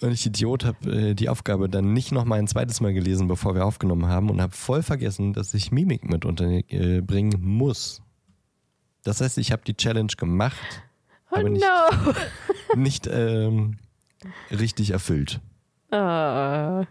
Und 0.00 0.12
ich 0.12 0.24
Idiot 0.24 0.64
habe 0.64 1.10
äh, 1.10 1.14
die 1.14 1.28
Aufgabe 1.28 1.68
dann 1.68 1.94
nicht 1.94 2.12
noch 2.12 2.24
mal 2.24 2.38
ein 2.38 2.46
zweites 2.46 2.80
Mal 2.80 2.94
gelesen, 2.94 3.26
bevor 3.26 3.56
wir 3.56 3.66
aufgenommen 3.66 4.06
haben 4.06 4.30
und 4.30 4.40
habe 4.40 4.54
voll 4.54 4.84
vergessen, 4.84 5.32
dass 5.32 5.52
ich 5.52 5.72
Mimik 5.72 6.08
mit 6.08 6.24
unterbringen 6.24 7.32
äh, 7.32 7.44
muss. 7.44 8.02
Das 9.02 9.20
heißt, 9.20 9.36
ich 9.38 9.50
habe 9.50 9.62
die 9.66 9.76
Challenge 9.76 10.12
gemacht, 10.16 10.84
Oh 11.32 11.38
aber 11.38 11.48
nicht, 11.48 11.64
no. 11.64 12.12
nicht 12.76 13.08
ähm, 13.10 13.78
richtig 14.52 14.90
erfüllt. 14.90 15.40
Ah. 15.90 16.84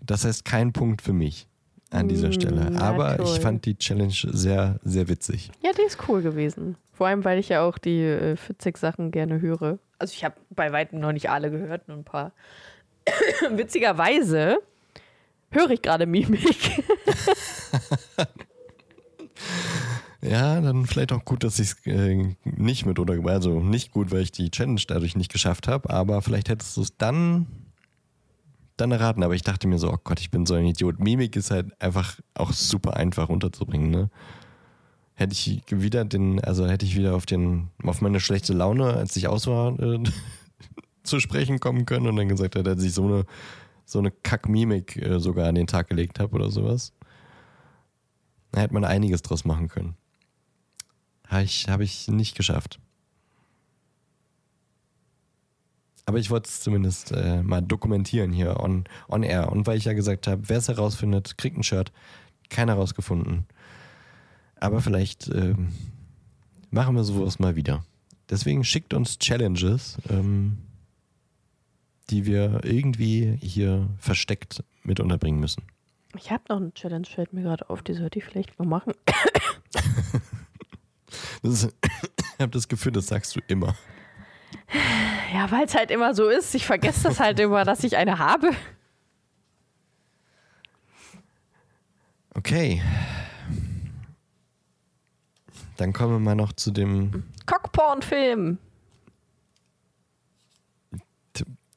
Das 0.00 0.24
heißt, 0.24 0.44
kein 0.44 0.72
Punkt 0.72 1.02
für 1.02 1.12
mich 1.12 1.46
an 1.90 2.08
dieser 2.08 2.28
Mm, 2.28 2.32
Stelle. 2.32 2.70
na 2.70 2.80
Aber 2.80 3.16
toll. 3.16 3.26
ich 3.26 3.40
fand 3.40 3.64
die 3.64 3.76
Challenge 3.76 4.12
sehr, 4.12 4.78
sehr 4.82 5.08
witzig. 5.08 5.50
Ja, 5.62 5.70
die 5.72 5.82
ist 5.82 5.98
cool 6.08 6.22
gewesen. 6.22 6.76
Vor 6.92 7.06
allem, 7.06 7.24
weil 7.24 7.38
ich 7.38 7.48
ja 7.48 7.62
auch 7.62 7.78
die 7.78 8.02
äh, 8.02 8.36
Fitzek-Sachen 8.36 9.10
gerne 9.10 9.40
höre. 9.40 9.78
Also 9.98 10.12
ich 10.14 10.24
habe 10.24 10.34
bei 10.50 10.72
weitem 10.72 11.00
noch 11.00 11.12
nicht 11.12 11.30
alle 11.30 11.50
gehört, 11.50 11.88
nur 11.88 11.96
ein 11.96 12.04
paar. 12.04 12.32
Witzigerweise 13.50 14.58
höre 15.50 15.70
ich 15.70 15.82
gerade 15.82 16.06
Mimik. 16.06 16.82
Ja, 20.20 20.60
dann 20.60 20.84
vielleicht 20.86 21.12
auch 21.12 21.24
gut, 21.24 21.44
dass 21.44 21.60
ich 21.60 21.70
es 21.70 21.86
äh, 21.86 22.34
nicht 22.44 22.84
mit 22.86 22.98
oder 22.98 23.14
also 23.30 23.60
nicht 23.60 23.92
gut, 23.92 24.10
weil 24.10 24.22
ich 24.22 24.32
die 24.32 24.50
Challenge 24.50 24.80
dadurch 24.88 25.14
nicht 25.16 25.32
geschafft 25.32 25.68
habe, 25.68 25.90
aber 25.90 26.22
vielleicht 26.22 26.48
hättest 26.48 26.76
du 26.76 26.80
es 26.82 26.96
dann 26.96 27.46
dann 28.80 28.92
erraten. 28.92 29.22
Aber 29.22 29.34
ich 29.34 29.42
dachte 29.42 29.68
mir 29.68 29.78
so, 29.78 29.92
oh 29.92 29.98
Gott, 30.02 30.20
ich 30.20 30.30
bin 30.30 30.46
so 30.46 30.54
ein 30.54 30.64
Idiot. 30.64 30.98
Mimik 31.00 31.36
ist 31.36 31.50
halt 31.50 31.80
einfach 31.80 32.18
auch 32.34 32.52
super 32.52 32.96
einfach 32.96 33.28
unterzubringen, 33.28 33.90
ne? 33.90 34.10
Hätte 35.14 35.32
ich 35.32 35.62
wieder 35.68 36.04
den, 36.04 36.42
also 36.44 36.66
hätte 36.66 36.86
ich 36.86 36.96
wieder 36.96 37.16
auf 37.16 37.26
den, 37.26 37.70
auf 37.82 38.00
meine 38.00 38.20
schlechte 38.20 38.52
Laune, 38.52 38.94
als 38.94 39.16
ich 39.16 39.26
aus 39.26 39.48
war, 39.48 39.78
äh, 39.80 40.02
zu 41.02 41.18
sprechen 41.18 41.58
kommen 41.58 41.86
können 41.86 42.06
und 42.06 42.16
dann 42.16 42.28
gesagt 42.28 42.54
hat, 42.54 42.66
dass 42.66 42.82
ich 42.84 42.94
so 42.94 43.04
eine, 43.04 43.24
so 43.84 43.98
eine 43.98 44.12
Kack-Mimik 44.12 44.96
äh, 44.96 45.18
sogar 45.18 45.48
an 45.48 45.56
den 45.56 45.66
Tag 45.66 45.88
gelegt 45.88 46.20
habe 46.20 46.36
oder 46.36 46.50
sowas. 46.50 46.92
Da 48.52 48.60
hätte 48.60 48.74
man 48.74 48.84
einiges 48.84 49.22
draus 49.22 49.44
machen 49.44 49.68
können. 49.68 49.96
Habe 51.26 51.42
ich, 51.42 51.68
hab 51.68 51.80
ich 51.80 52.08
nicht 52.08 52.36
geschafft. 52.36 52.78
Aber 56.08 56.16
ich 56.16 56.30
wollte 56.30 56.48
es 56.48 56.62
zumindest 56.62 57.12
äh, 57.12 57.42
mal 57.42 57.60
dokumentieren 57.60 58.32
hier 58.32 58.60
on, 58.60 58.84
on 59.10 59.22
air. 59.22 59.52
Und 59.52 59.66
weil 59.66 59.76
ich 59.76 59.84
ja 59.84 59.92
gesagt 59.92 60.26
habe, 60.26 60.48
wer 60.48 60.56
es 60.56 60.68
herausfindet, 60.68 61.36
kriegt 61.36 61.58
ein 61.58 61.62
Shirt. 61.62 61.92
Keiner 62.48 62.76
herausgefunden. 62.76 63.44
Aber 64.56 64.80
vielleicht 64.80 65.28
ähm, 65.28 65.68
machen 66.70 66.96
wir 66.96 67.04
sowas 67.04 67.38
mal 67.40 67.56
wieder. 67.56 67.84
Deswegen 68.30 68.64
schickt 68.64 68.94
uns 68.94 69.18
Challenges, 69.18 69.98
ähm, 70.08 70.56
die 72.08 72.24
wir 72.24 72.60
irgendwie 72.64 73.36
hier 73.42 73.90
versteckt 73.98 74.64
mit 74.84 75.00
unterbringen 75.00 75.40
müssen. 75.40 75.62
Ich 76.16 76.30
habe 76.30 76.44
noch 76.48 76.56
eine 76.56 76.72
Challenge, 76.72 77.04
fällt 77.04 77.34
mir 77.34 77.42
gerade 77.42 77.68
auf, 77.68 77.82
die 77.82 77.92
sollte 77.92 78.18
ich 78.18 78.24
vielleicht 78.24 78.58
mal 78.58 78.66
machen. 78.66 78.94
Ist, 81.42 81.64
ich 81.84 82.40
habe 82.40 82.52
das 82.52 82.66
Gefühl, 82.66 82.92
das 82.92 83.08
sagst 83.08 83.36
du 83.36 83.40
immer. 83.46 83.76
Ja, 85.32 85.50
weil 85.50 85.64
es 85.64 85.74
halt 85.74 85.90
immer 85.90 86.14
so 86.14 86.28
ist. 86.28 86.54
Ich 86.54 86.66
vergesse 86.66 87.04
das 87.04 87.20
halt 87.20 87.38
immer, 87.40 87.64
dass 87.64 87.84
ich 87.84 87.96
eine 87.96 88.18
habe. 88.18 88.50
Okay. 92.34 92.82
Dann 95.76 95.92
kommen 95.92 96.14
wir 96.14 96.18
mal 96.18 96.34
noch 96.34 96.52
zu 96.52 96.70
dem, 96.70 97.24
Cockporn-Film. 97.46 98.58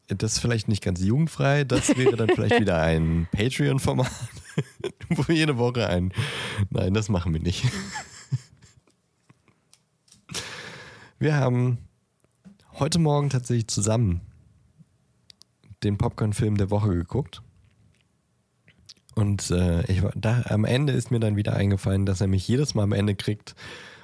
das 0.08 0.34
ist 0.34 0.40
vielleicht 0.40 0.68
nicht 0.68 0.84
ganz 0.84 1.02
jugendfrei, 1.02 1.64
das 1.64 1.96
wäre 1.98 2.18
dann 2.18 2.28
vielleicht 2.28 2.60
wieder 2.60 2.82
ein 2.82 3.28
Patreon-Format, 3.32 4.12
wo 5.10 5.32
jede 5.32 5.58
Woche 5.58 5.88
ein. 5.88 6.14
Nein, 6.70 6.94
das 6.94 7.08
machen 7.08 7.34
wir 7.34 7.40
nicht. 7.40 7.64
Wir 11.20 11.36
haben 11.36 11.78
heute 12.80 13.00
Morgen 13.00 13.30
tatsächlich 13.30 13.68
zusammen 13.68 14.22
den 15.84 15.98
Popcorn-Film 15.98 16.58
der 16.58 16.70
Woche 16.70 16.90
geguckt. 16.90 17.42
Und 19.16 19.52
äh, 19.52 19.82
ich 19.92 20.02
da, 20.16 20.44
am 20.46 20.64
Ende 20.64 20.94
ist 20.94 21.12
mir 21.12 21.20
dann 21.20 21.36
wieder 21.36 21.56
eingefallen, 21.56 22.06
dass 22.06 22.22
er 22.22 22.28
mich 22.28 22.48
jedes 22.48 22.76
Mal 22.76 22.84
am 22.84 22.94
Ende 22.94 23.16
kriegt. 23.16 23.56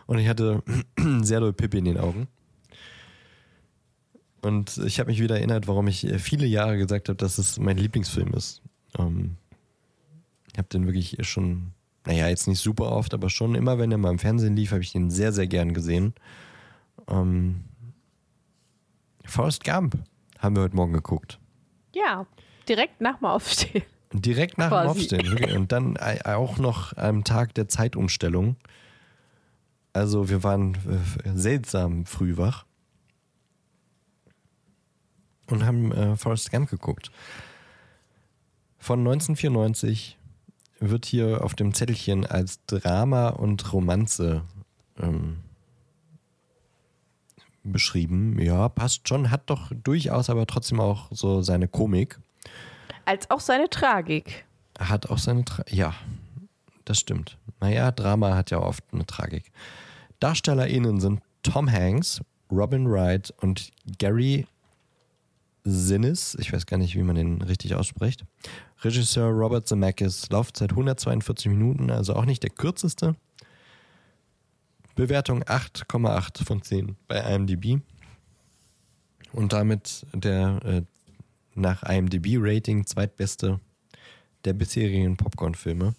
Und 0.05 0.20
ich 0.20 0.28
hatte 0.28 0.63
sehr 1.22 1.39
doll 1.39 1.53
Pippi 1.53 1.78
in 1.78 1.86
den 1.86 1.97
Augen. 1.97 2.28
Und 4.41 4.78
ich 4.86 4.99
habe 4.99 5.09
mich 5.09 5.22
wieder 5.22 5.38
erinnert, 5.38 5.68
warum 5.68 5.88
ich 5.88 6.05
äh, 6.05 6.20
viele 6.20 6.45
Jahre 6.45 6.78
gesagt 6.78 7.09
habe, 7.09 7.18
dass 7.18 7.38
es 7.38 7.59
mein 7.59 7.78
Lieblingsfilm 7.78 8.34
ist. 8.34 8.61
Ähm, 8.97 9.38
ich 10.51 10.57
habe 10.57 10.68
den 10.70 10.86
wirklich 10.86 11.18
schon, 11.22 11.72
naja, 12.05 12.28
jetzt 12.28 12.47
nicht 12.47 12.59
super 12.59 12.91
oft, 12.91 13.13
aber 13.13 13.30
schon 13.30 13.55
immer, 13.55 13.78
wenn 13.78 13.91
er 13.91 13.97
mal 13.97 14.11
im 14.11 14.20
Fernsehen 14.20 14.55
lief, 14.55 14.72
habe 14.72 14.82
ich 14.82 14.91
den 14.91 15.09
sehr, 15.09 15.32
sehr 15.32 15.47
gern 15.47 15.74
gesehen. 15.74 16.13
Ähm, 17.07 17.63
Forrest 19.28 19.63
Gump 19.63 19.97
haben 20.39 20.55
wir 20.55 20.63
heute 20.63 20.75
Morgen 20.75 20.93
geguckt. 20.93 21.39
Ja, 21.93 22.25
direkt 22.67 23.01
nach 23.01 23.17
dem 23.17 23.25
Aufstehen. 23.25 23.84
Direkt 24.13 24.57
nach 24.57 24.67
dem 24.67 24.69
Quasi. 24.69 24.89
Aufstehen. 24.89 25.32
wirklich. 25.32 25.55
Und 25.55 25.71
dann 25.71 25.97
auch 25.97 26.57
noch 26.57 26.95
am 26.95 27.23
Tag 27.23 27.53
der 27.55 27.67
Zeitumstellung. 27.67 28.55
Also 29.93 30.30
wir 30.30 30.43
waren 30.43 30.75
äh, 31.25 31.32
seltsam 31.36 32.05
früh 32.05 32.38
wach. 32.38 32.65
Und 35.49 35.65
haben 35.65 35.91
äh, 35.91 36.15
Forrest 36.17 36.51
Gump 36.51 36.69
geguckt. 36.69 37.11
Von 38.78 38.99
1994 38.99 40.17
wird 40.80 41.05
hier 41.05 41.43
auf 41.43 41.55
dem 41.55 41.73
Zettelchen 41.73 42.25
als 42.25 42.63
Drama 42.65 43.30
und 43.30 43.73
Romanze 43.73 44.43
ähm, 44.99 45.38
beschrieben. 47.72 48.39
Ja, 48.39 48.70
passt 48.70 49.07
schon, 49.07 49.32
hat 49.32 49.49
doch 49.49 49.72
durchaus 49.84 50.30
aber 50.30 50.45
trotzdem 50.47 50.80
auch 50.80 51.07
so 51.11 51.41
seine 51.41 51.68
Komik. 51.68 52.20
Als 53.05 53.30
auch 53.30 53.39
seine 53.39 53.70
Tragik. 53.70 54.45
Hat 54.80 55.09
auch 55.09 55.18
seine 55.18 55.45
Tra 55.45 55.63
Ja, 55.70 55.93
das 56.86 56.99
stimmt. 56.99 57.38
Naja, 57.59 57.91
Drama 57.91 58.36
hat 58.36 58.51
ja 58.51 58.59
oft 58.59 58.84
eine 58.91 59.05
Tragik. 59.05 59.51
DarstellerInnen 60.20 60.99
sind 60.99 61.22
Tom 61.43 61.72
Hanks, 61.72 62.22
Robin 62.51 62.89
Wright 62.89 63.34
und 63.41 63.72
Gary 63.97 64.47
Sinnes. 65.63 66.36
Ich 66.39 66.53
weiß 66.53 66.65
gar 66.65 66.78
nicht, 66.78 66.95
wie 66.95 67.03
man 67.03 67.15
den 67.15 67.41
richtig 67.41 67.76
ausspricht. 67.76 68.26
Regisseur 68.84 69.30
Robert 69.30 69.68
Zemeckis. 69.68 70.30
Laufzeit 70.30 70.72
142 70.72 71.47
Minuten, 71.47 71.89
also 71.91 72.15
auch 72.15 72.26
nicht 72.26 72.43
der 72.43 72.51
kürzeste. 72.51 73.15
Bewertung 74.98 75.43
8,8 75.43 76.43
von 76.43 76.62
10 76.62 76.98
bei 77.08 77.20
IMDb. 77.20 77.80
Und 79.32 79.54
damit 79.54 80.06
der 80.14 80.60
äh, 80.66 80.82
nach 81.54 81.84
IMDb-Rating 81.84 82.86
zweitbeste 82.86 83.60
der 84.43 84.54
bisherigen 84.54 85.16
Popcorn-Filme. 85.16 85.93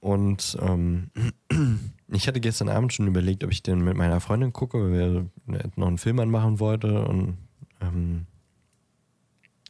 Und 0.00 0.56
ähm, 0.60 1.10
ich 2.08 2.26
hatte 2.26 2.40
gestern 2.40 2.70
Abend 2.70 2.94
schon 2.94 3.08
überlegt, 3.08 3.44
ob 3.44 3.52
ich 3.52 3.62
den 3.62 3.84
mit 3.84 3.96
meiner 3.96 4.20
Freundin 4.20 4.52
gucke, 4.52 4.78
weil 4.78 5.28
wir 5.46 5.70
noch 5.76 5.88
einen 5.88 5.98
Film 5.98 6.18
anmachen 6.20 6.60
wollte. 6.60 7.04
Und 7.04 7.36
ähm, 7.82 8.26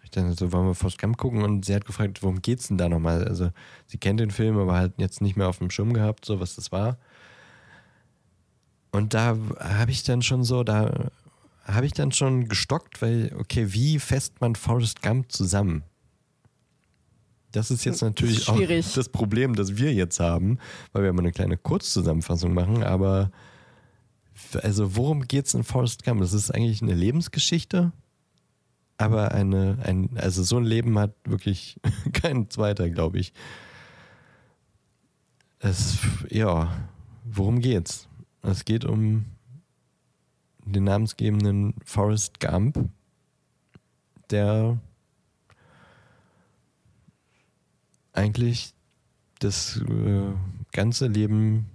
ich 0.04 0.10
dachte 0.10 0.32
so, 0.34 0.52
wollen 0.52 0.66
wir 0.66 0.74
Forrest 0.74 1.00
Gump 1.00 1.16
gucken? 1.16 1.42
Und 1.42 1.64
sie 1.64 1.74
hat 1.74 1.86
gefragt, 1.86 2.22
worum 2.22 2.40
geht's 2.40 2.68
denn 2.68 2.78
da 2.78 2.88
nochmal? 2.88 3.24
Also 3.24 3.50
sie 3.86 3.98
kennt 3.98 4.20
den 4.20 4.30
Film, 4.30 4.58
aber 4.58 4.74
halt 4.74 4.92
jetzt 4.98 5.22
nicht 5.22 5.36
mehr 5.36 5.48
auf 5.48 5.58
dem 5.58 5.70
Schirm 5.70 5.92
gehabt, 5.92 6.24
so 6.24 6.38
was 6.38 6.54
das 6.54 6.70
war. 6.70 6.98
Und 8.90 9.14
da 9.14 9.36
habe 9.60 9.90
ich 9.90 10.02
dann 10.02 10.22
schon 10.22 10.44
so, 10.44 10.64
da 10.64 11.10
habe 11.64 11.86
ich 11.86 11.92
dann 11.92 12.12
schon 12.12 12.48
gestockt, 12.48 13.02
weil, 13.02 13.34
okay, 13.38 13.72
wie 13.72 13.98
fest 13.98 14.40
man 14.40 14.54
Forrest 14.54 15.02
Gump 15.02 15.30
zusammen? 15.30 15.84
Das 17.52 17.70
ist 17.70 17.84
jetzt 17.84 18.02
natürlich 18.02 18.40
ist 18.40 18.48
auch 18.48 18.60
das 18.94 19.08
Problem, 19.08 19.54
das 19.54 19.76
wir 19.76 19.92
jetzt 19.92 20.20
haben, 20.20 20.58
weil 20.92 21.04
wir 21.04 21.12
mal 21.12 21.20
eine 21.20 21.32
kleine 21.32 21.56
Kurzzusammenfassung 21.56 22.52
machen, 22.52 22.82
aber 22.82 23.30
also 24.62 24.96
worum 24.96 25.26
geht 25.26 25.46
es 25.46 25.54
in 25.54 25.64
Forrest 25.64 26.04
Gump? 26.04 26.20
Das 26.20 26.32
ist 26.32 26.50
eigentlich 26.50 26.82
eine 26.82 26.94
Lebensgeschichte, 26.94 27.92
aber 28.98 29.32
eine, 29.32 29.78
ein, 29.82 30.10
also 30.16 30.42
so 30.42 30.58
ein 30.58 30.64
Leben 30.64 30.98
hat 30.98 31.14
wirklich 31.24 31.80
kein 32.12 32.50
zweiter, 32.50 32.90
glaube 32.90 33.18
ich. 33.18 33.32
Es, 35.60 35.98
ja, 36.28 36.70
worum 37.24 37.60
geht's? 37.60 38.08
Es 38.42 38.64
geht 38.64 38.84
um 38.84 39.26
den 40.64 40.84
namensgebenden 40.84 41.74
Forrest 41.84 42.40
Gump, 42.40 42.88
der 44.30 44.78
eigentlich 48.12 48.74
das 49.38 49.80
äh, 49.80 50.32
ganze 50.72 51.06
Leben 51.06 51.70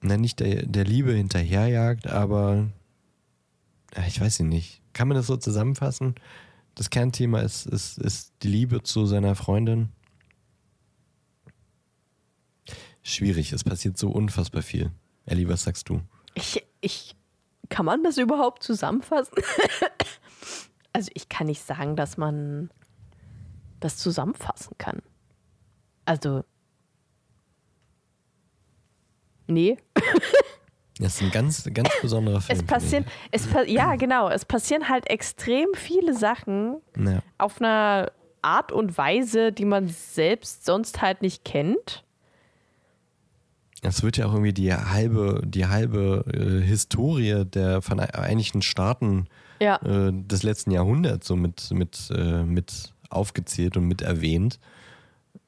na, 0.00 0.16
nicht 0.16 0.40
der, 0.40 0.66
der 0.66 0.84
Liebe 0.84 1.12
hinterherjagt, 1.12 2.06
aber 2.06 2.68
ich 4.06 4.20
weiß 4.20 4.40
nicht. 4.40 4.82
Kann 4.92 5.08
man 5.08 5.16
das 5.16 5.26
so 5.26 5.36
zusammenfassen? 5.36 6.14
Das 6.74 6.90
Kernthema 6.90 7.40
ist, 7.40 7.66
ist, 7.66 7.98
ist 7.98 8.32
die 8.42 8.48
Liebe 8.48 8.82
zu 8.82 9.06
seiner 9.06 9.34
Freundin. 9.34 9.90
Schwierig, 13.08 13.52
es 13.54 13.64
passiert 13.64 13.96
so 13.96 14.10
unfassbar 14.10 14.60
viel. 14.60 14.92
Ellie, 15.24 15.48
was 15.48 15.62
sagst 15.64 15.88
du? 15.88 16.02
Ich, 16.34 16.62
ich, 16.82 17.16
kann 17.70 17.86
man 17.86 18.04
das 18.04 18.18
überhaupt 18.18 18.62
zusammenfassen? 18.62 19.34
Also 20.94 21.10
ich 21.14 21.28
kann 21.28 21.46
nicht 21.46 21.62
sagen, 21.62 21.94
dass 21.94 22.16
man 22.16 22.70
das 23.78 23.98
zusammenfassen 23.98 24.76
kann. 24.78 25.00
Also. 26.04 26.42
Nee. 29.46 29.76
Das 31.00 31.14
ist 31.14 31.22
ein 31.22 31.30
ganz, 31.30 31.68
ganz 31.72 31.90
besonderer 32.02 32.40
Film. 32.40 32.58
Es 32.58 32.66
passieren, 32.66 33.04
es 33.30 33.46
pa 33.46 33.62
ja, 33.62 33.94
genau. 33.94 34.28
Es 34.28 34.44
passieren 34.44 34.88
halt 34.88 35.08
extrem 35.08 35.68
viele 35.74 36.12
Sachen 36.12 36.80
ja. 36.96 37.20
auf 37.36 37.60
einer 37.60 38.10
Art 38.42 38.72
und 38.72 38.98
Weise, 38.98 39.52
die 39.52 39.64
man 39.64 39.86
selbst 39.86 40.64
sonst 40.64 41.00
halt 41.00 41.22
nicht 41.22 41.44
kennt. 41.44 42.04
Es 43.82 44.02
wird 44.02 44.16
ja 44.16 44.26
auch 44.26 44.32
irgendwie 44.32 44.52
die 44.52 44.72
halbe, 44.74 45.42
die 45.44 45.66
halbe 45.66 46.24
äh, 46.32 46.64
Historie 46.64 47.44
der 47.44 47.80
Vereinigten 47.80 48.62
Staaten 48.62 49.26
ja. 49.60 49.76
äh, 49.82 50.12
des 50.12 50.42
letzten 50.42 50.70
Jahrhunderts 50.72 51.28
so 51.28 51.36
mit, 51.36 51.70
mit, 51.70 52.10
äh, 52.14 52.42
mit 52.42 52.92
aufgezählt 53.08 53.76
und 53.76 53.86
mit 53.86 54.02
erwähnt. 54.02 54.58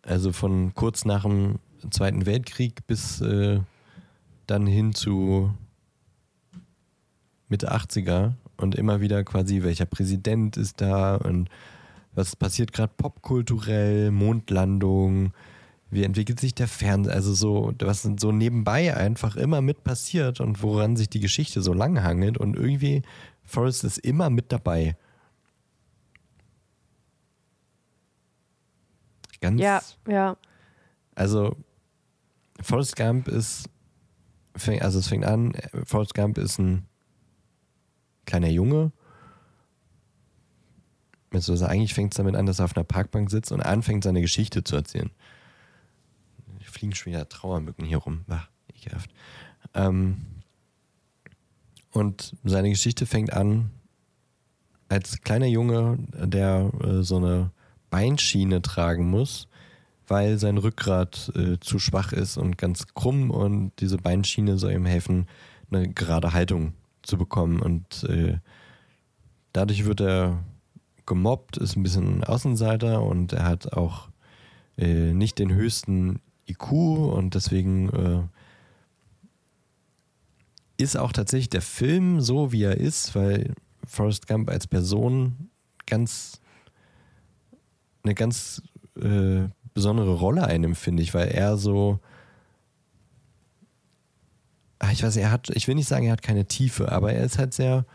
Also 0.03 0.33
von 0.33 0.75
kurz 0.75 1.05
nach 1.05 1.23
dem 1.23 1.59
Zweiten 1.91 2.27
Weltkrieg 2.27 2.87
bis 2.87 3.21
äh, 3.21 3.61
dann 4.47 4.67
hin 4.67 4.95
zu 4.95 5.53
Mitte 7.49 7.73
80er 7.73 8.33
und 8.57 8.75
immer 8.75 9.01
wieder 9.01 9.25
quasi, 9.25 9.63
welcher 9.63 9.87
Präsident 9.87 10.57
ist 10.57 10.81
da 10.81 11.17
und 11.17 11.49
was 12.15 12.37
passiert 12.37 12.73
gerade 12.73 12.93
popkulturell, 12.97 14.11
Mondlandung, 14.11 15.33
wie 15.91 16.05
entwickelt 16.05 16.39
sich 16.39 16.55
der 16.55 16.69
Fernseher, 16.69 17.15
also 17.15 17.35
so, 17.35 17.73
was 17.81 18.09
so 18.19 18.33
nebenbei 18.33 18.97
einfach 18.97 19.37
immer 19.37 19.61
mit 19.61 19.83
passiert 19.83 20.41
und 20.41 20.63
woran 20.63 20.97
sich 20.97 21.09
die 21.09 21.21
Geschichte 21.21 21.63
so 21.63 21.73
lang 21.73 22.03
hangelt 22.03 22.39
und 22.39 22.57
irgendwie 22.57 23.03
Forrest 23.45 23.83
ist 23.85 23.99
immer 23.99 24.31
mit 24.31 24.53
dabei. 24.53 24.97
Ganz. 29.41 29.61
Ja, 29.61 29.81
ja. 30.07 30.37
Also, 31.15 31.57
Forrest 32.61 32.95
Gump 32.97 33.27
ist. 33.29 33.69
Also, 34.81 34.99
es 34.99 35.09
fängt 35.09 35.25
an, 35.25 35.55
Forrest 35.85 36.15
Gump 36.15 36.39
ist 36.39 36.59
ein 36.59 36.87
kleiner 38.27 38.49
Junge. 38.49 38.93
Also, 41.33 41.55
eigentlich 41.65 41.95
fängt 41.95 42.13
es 42.13 42.19
damit 42.19 42.37
an, 42.37 42.47
dass 42.47 42.59
er 42.59 42.67
auf 42.67 42.77
einer 42.77 42.85
Parkbank 42.85 43.31
sitzt 43.31 43.51
und 43.51 43.61
anfängt, 43.61 44.05
seine 44.05 44.21
Geschichte 44.21 44.63
zu 44.63 44.77
erzählen. 44.77 45.11
Fliegen 46.81 46.95
schon 46.95 47.13
wieder 47.13 47.29
Trauermücken 47.29 47.85
hier 47.85 47.99
rum. 47.99 48.23
Ach, 48.29 48.49
ekelhaft. 48.75 49.11
Ähm, 49.75 50.17
und 51.93 52.35
seine 52.43 52.71
Geschichte 52.71 53.05
fängt 53.05 53.35
an 53.35 53.71
als 54.89 55.21
kleiner 55.21 55.47
Junge, 55.47 55.99
der 56.15 56.71
äh, 56.83 57.03
so 57.03 57.19
eine 57.19 57.51
Beinschiene 57.91 58.63
tragen 58.63 59.11
muss, 59.11 59.47
weil 60.09 60.39
sein 60.39 60.57
Rückgrat 60.57 61.31
äh, 61.37 61.59
zu 61.61 61.79
schwach 61.79 62.13
ist 62.13 62.39
und 62.39 62.57
ganz 62.57 62.87
krumm 62.95 63.31
und 63.31 63.73
diese 63.81 63.99
Beinschiene 63.99 64.57
soll 64.57 64.73
ihm 64.73 64.87
helfen, 64.87 65.27
eine 65.71 65.87
gerade 65.93 66.33
Haltung 66.33 66.73
zu 67.03 67.19
bekommen. 67.19 67.61
Und 67.61 68.05
äh, 68.05 68.39
dadurch 69.53 69.85
wird 69.85 70.01
er 70.01 70.43
gemobbt, 71.05 71.59
ist 71.59 71.77
ein 71.77 71.83
bisschen 71.83 72.25
Außenseiter 72.25 73.03
und 73.03 73.35
er 73.35 73.45
hat 73.45 73.75
auch 73.75 74.09
äh, 74.79 75.13
nicht 75.13 75.39
den 75.39 75.53
höchsten 75.53 76.21
IQ 76.51 76.73
und 76.73 77.35
deswegen 77.35 77.89
äh, 77.91 78.23
ist 80.83 80.97
auch 80.97 81.13
tatsächlich 81.13 81.51
der 81.51 81.63
Film 81.63 82.21
so, 82.21 82.53
wie 82.53 82.63
er 82.63 82.77
ist, 82.77 83.15
weil 83.15 83.55
Forrest 83.87 84.27
Gump 84.27 84.49
als 84.51 84.67
Person 84.67 85.51
ganz 85.87 86.41
eine 88.03 88.15
ganz 88.15 88.63
äh, 89.01 89.49
besondere 89.75 90.15
Rolle 90.15 90.45
einnimmt, 90.45 90.79
finde 90.79 91.03
ich, 91.03 91.13
weil 91.13 91.29
er 91.29 91.57
so 91.57 92.01
ach, 94.81 94.91
ich 94.91 95.03
weiß, 95.03 95.17
er 95.17 95.31
hat, 95.31 95.51
ich 95.51 95.69
will 95.69 95.77
nicht 95.77 95.87
sagen, 95.87 96.07
er 96.07 96.13
hat 96.13 96.23
keine 96.23 96.47
Tiefe, 96.47 96.91
aber 96.91 97.13
er 97.13 97.25
ist 97.25 97.39
halt 97.39 97.55
sehr 97.55 97.87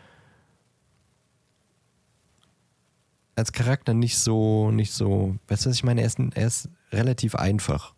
als 3.36 3.52
Charakter 3.52 3.94
nicht 3.94 4.18
so, 4.18 4.72
nicht 4.72 4.94
so, 4.94 5.36
weißt 5.48 5.66
du, 5.66 5.70
was 5.70 5.76
ich 5.76 5.84
meine? 5.84 6.02
Er 6.02 6.08
ist, 6.08 6.20
er 6.20 6.48
ist 6.48 6.70
relativ 6.94 7.36
einfach. 7.36 7.94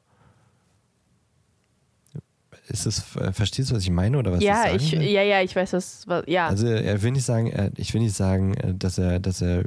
Ist 2.67 2.85
das, 2.85 3.15
äh, 3.15 3.31
verstehst 3.31 3.71
du, 3.71 3.75
was 3.75 3.83
ich 3.83 3.89
meine 3.89 4.17
oder 4.17 4.33
was 4.33 4.43
ja, 4.43 4.65
ich 4.75 4.89
sagen 4.89 5.01
ich, 5.01 5.11
Ja, 5.11 5.21
ja, 5.21 5.41
ich 5.41 5.55
weiß, 5.55 5.73
was, 5.73 6.07
was 6.07 6.23
ja. 6.27 6.47
Also 6.47 6.67
er 6.67 7.01
will 7.01 7.11
nicht 7.11 7.23
sagen, 7.23 7.71
ich 7.77 7.93
will 7.93 8.01
nicht 8.01 8.15
sagen, 8.15 8.55
äh, 8.55 8.73
dass 8.73 8.97
er, 8.97 9.19
dass 9.19 9.41
er 9.41 9.63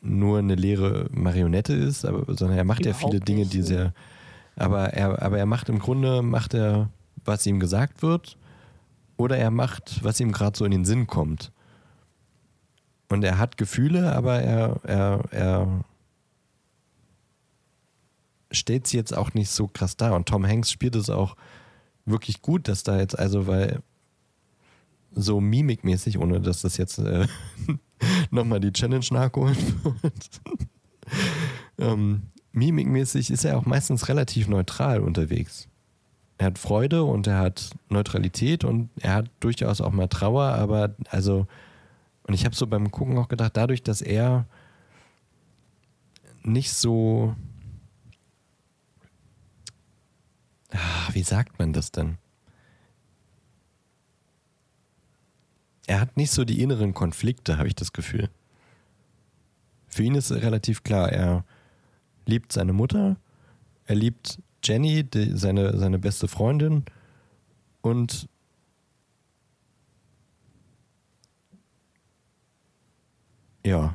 nur 0.00 0.38
eine 0.38 0.54
leere 0.54 1.08
Marionette 1.10 1.74
ist, 1.74 2.04
aber, 2.04 2.24
sondern 2.34 2.56
er 2.56 2.64
macht 2.64 2.80
Überhaupt 2.80 3.02
ja 3.02 3.08
viele 3.08 3.20
Dinge, 3.20 3.46
die 3.46 3.62
sehr, 3.62 3.92
aber 4.56 4.90
er, 4.94 5.20
aber 5.22 5.38
er 5.38 5.46
macht 5.46 5.68
im 5.68 5.78
Grunde, 5.78 6.22
macht 6.22 6.54
er, 6.54 6.90
was 7.24 7.46
ihm 7.46 7.60
gesagt 7.60 8.02
wird, 8.02 8.36
oder 9.16 9.36
er 9.36 9.50
macht, 9.50 10.02
was 10.02 10.20
ihm 10.20 10.32
gerade 10.32 10.56
so 10.56 10.64
in 10.64 10.70
den 10.70 10.84
Sinn 10.84 11.06
kommt. 11.06 11.52
Und 13.08 13.22
er 13.24 13.38
hat 13.38 13.56
Gefühle, 13.56 14.14
aber 14.14 14.40
er, 14.40 14.80
er, 14.84 15.24
er 15.30 15.84
stellt 18.50 18.86
sie 18.86 18.96
jetzt 18.96 19.16
auch 19.16 19.34
nicht 19.34 19.50
so 19.50 19.68
krass 19.68 19.96
dar. 19.96 20.14
Und 20.14 20.28
Tom 20.28 20.46
Hanks 20.46 20.70
spielt 20.70 20.96
es 20.96 21.10
auch 21.10 21.36
wirklich 22.06 22.42
gut, 22.42 22.68
dass 22.68 22.82
da 22.82 22.98
jetzt, 22.98 23.18
also 23.18 23.46
weil 23.46 23.82
so 25.12 25.40
mimikmäßig, 25.40 26.18
ohne 26.18 26.40
dass 26.40 26.62
das 26.62 26.76
jetzt 26.76 26.98
äh, 26.98 27.26
nochmal 28.30 28.60
die 28.60 28.72
Challenge 28.72 29.04
nachholen 29.10 29.56
wird. 30.02 30.40
ähm, 31.78 32.22
mimikmäßig 32.52 33.30
ist 33.30 33.44
er 33.44 33.58
auch 33.58 33.64
meistens 33.64 34.08
relativ 34.08 34.48
neutral 34.48 35.00
unterwegs. 35.00 35.68
Er 36.36 36.46
hat 36.46 36.58
Freude 36.58 37.04
und 37.04 37.26
er 37.26 37.38
hat 37.38 37.70
Neutralität 37.88 38.64
und 38.64 38.90
er 39.00 39.14
hat 39.14 39.30
durchaus 39.40 39.80
auch 39.80 39.92
mal 39.92 40.08
Trauer, 40.08 40.44
aber 40.44 40.94
also, 41.10 41.46
und 42.26 42.34
ich 42.34 42.44
habe 42.44 42.56
so 42.56 42.66
beim 42.66 42.90
Gucken 42.90 43.18
auch 43.18 43.28
gedacht, 43.28 43.56
dadurch, 43.56 43.82
dass 43.82 44.02
er 44.02 44.46
nicht 46.42 46.72
so 46.72 47.36
Ah, 50.74 51.08
wie 51.12 51.22
sagt 51.22 51.58
man 51.58 51.72
das 51.72 51.92
denn? 51.92 52.18
Er 55.86 56.00
hat 56.00 56.16
nicht 56.16 56.32
so 56.32 56.44
die 56.44 56.62
inneren 56.62 56.94
Konflikte, 56.94 57.58
habe 57.58 57.68
ich 57.68 57.76
das 57.76 57.92
Gefühl. 57.92 58.28
Für 59.86 60.02
ihn 60.02 60.16
ist 60.16 60.32
relativ 60.32 60.82
klar, 60.82 61.12
er 61.12 61.44
liebt 62.26 62.52
seine 62.52 62.72
Mutter, 62.72 63.16
er 63.86 63.94
liebt 63.94 64.40
Jenny, 64.64 65.04
die, 65.04 65.36
seine, 65.36 65.78
seine 65.78 65.98
beste 65.98 66.26
Freundin 66.26 66.84
und 67.82 68.28
ja, 73.64 73.94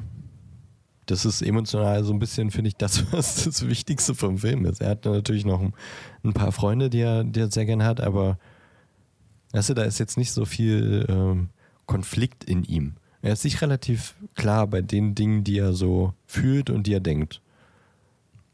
das 1.10 1.26
ist 1.26 1.42
emotional 1.42 2.04
so 2.04 2.14
ein 2.14 2.20
bisschen, 2.20 2.52
finde 2.52 2.70
ich, 2.70 2.76
das, 2.76 3.04
was 3.12 3.44
das 3.44 3.68
Wichtigste 3.68 4.14
vom 4.14 4.38
Film 4.38 4.66
ist. 4.66 4.82
Er 4.82 4.92
hat 4.92 5.06
natürlich 5.06 5.46
noch 5.46 5.62
ein, 6.24 6.34
paar 6.34 6.52
Freunde, 6.52 6.90
die 6.90 7.00
er, 7.00 7.24
die 7.24 7.40
er 7.40 7.52
sehr 7.52 7.66
gern 7.66 7.84
hat, 7.84 8.00
aber 8.00 8.38
weißt 9.54 9.70
du, 9.70 9.74
da 9.74 9.84
ist 9.84 10.00
jetzt 10.00 10.18
nicht 10.18 10.32
so 10.32 10.46
viel 10.46 11.06
ähm, 11.10 11.50
Konflikt 11.88 12.44
in 12.44 12.64
ihm. 12.64 12.96
Er 13.22 13.34
ist 13.34 13.42
sich 13.42 13.62
relativ 13.62 14.16
klar 14.36 14.68
bei 14.68 14.82
den 14.82 15.16
Dingen, 15.16 15.44
die 15.44 15.58
er 15.58 15.74
so 15.74 16.14
fühlt 16.26 16.70
und 16.70 16.86
die 16.88 16.94
er 16.94 17.00
denkt. 17.00 17.42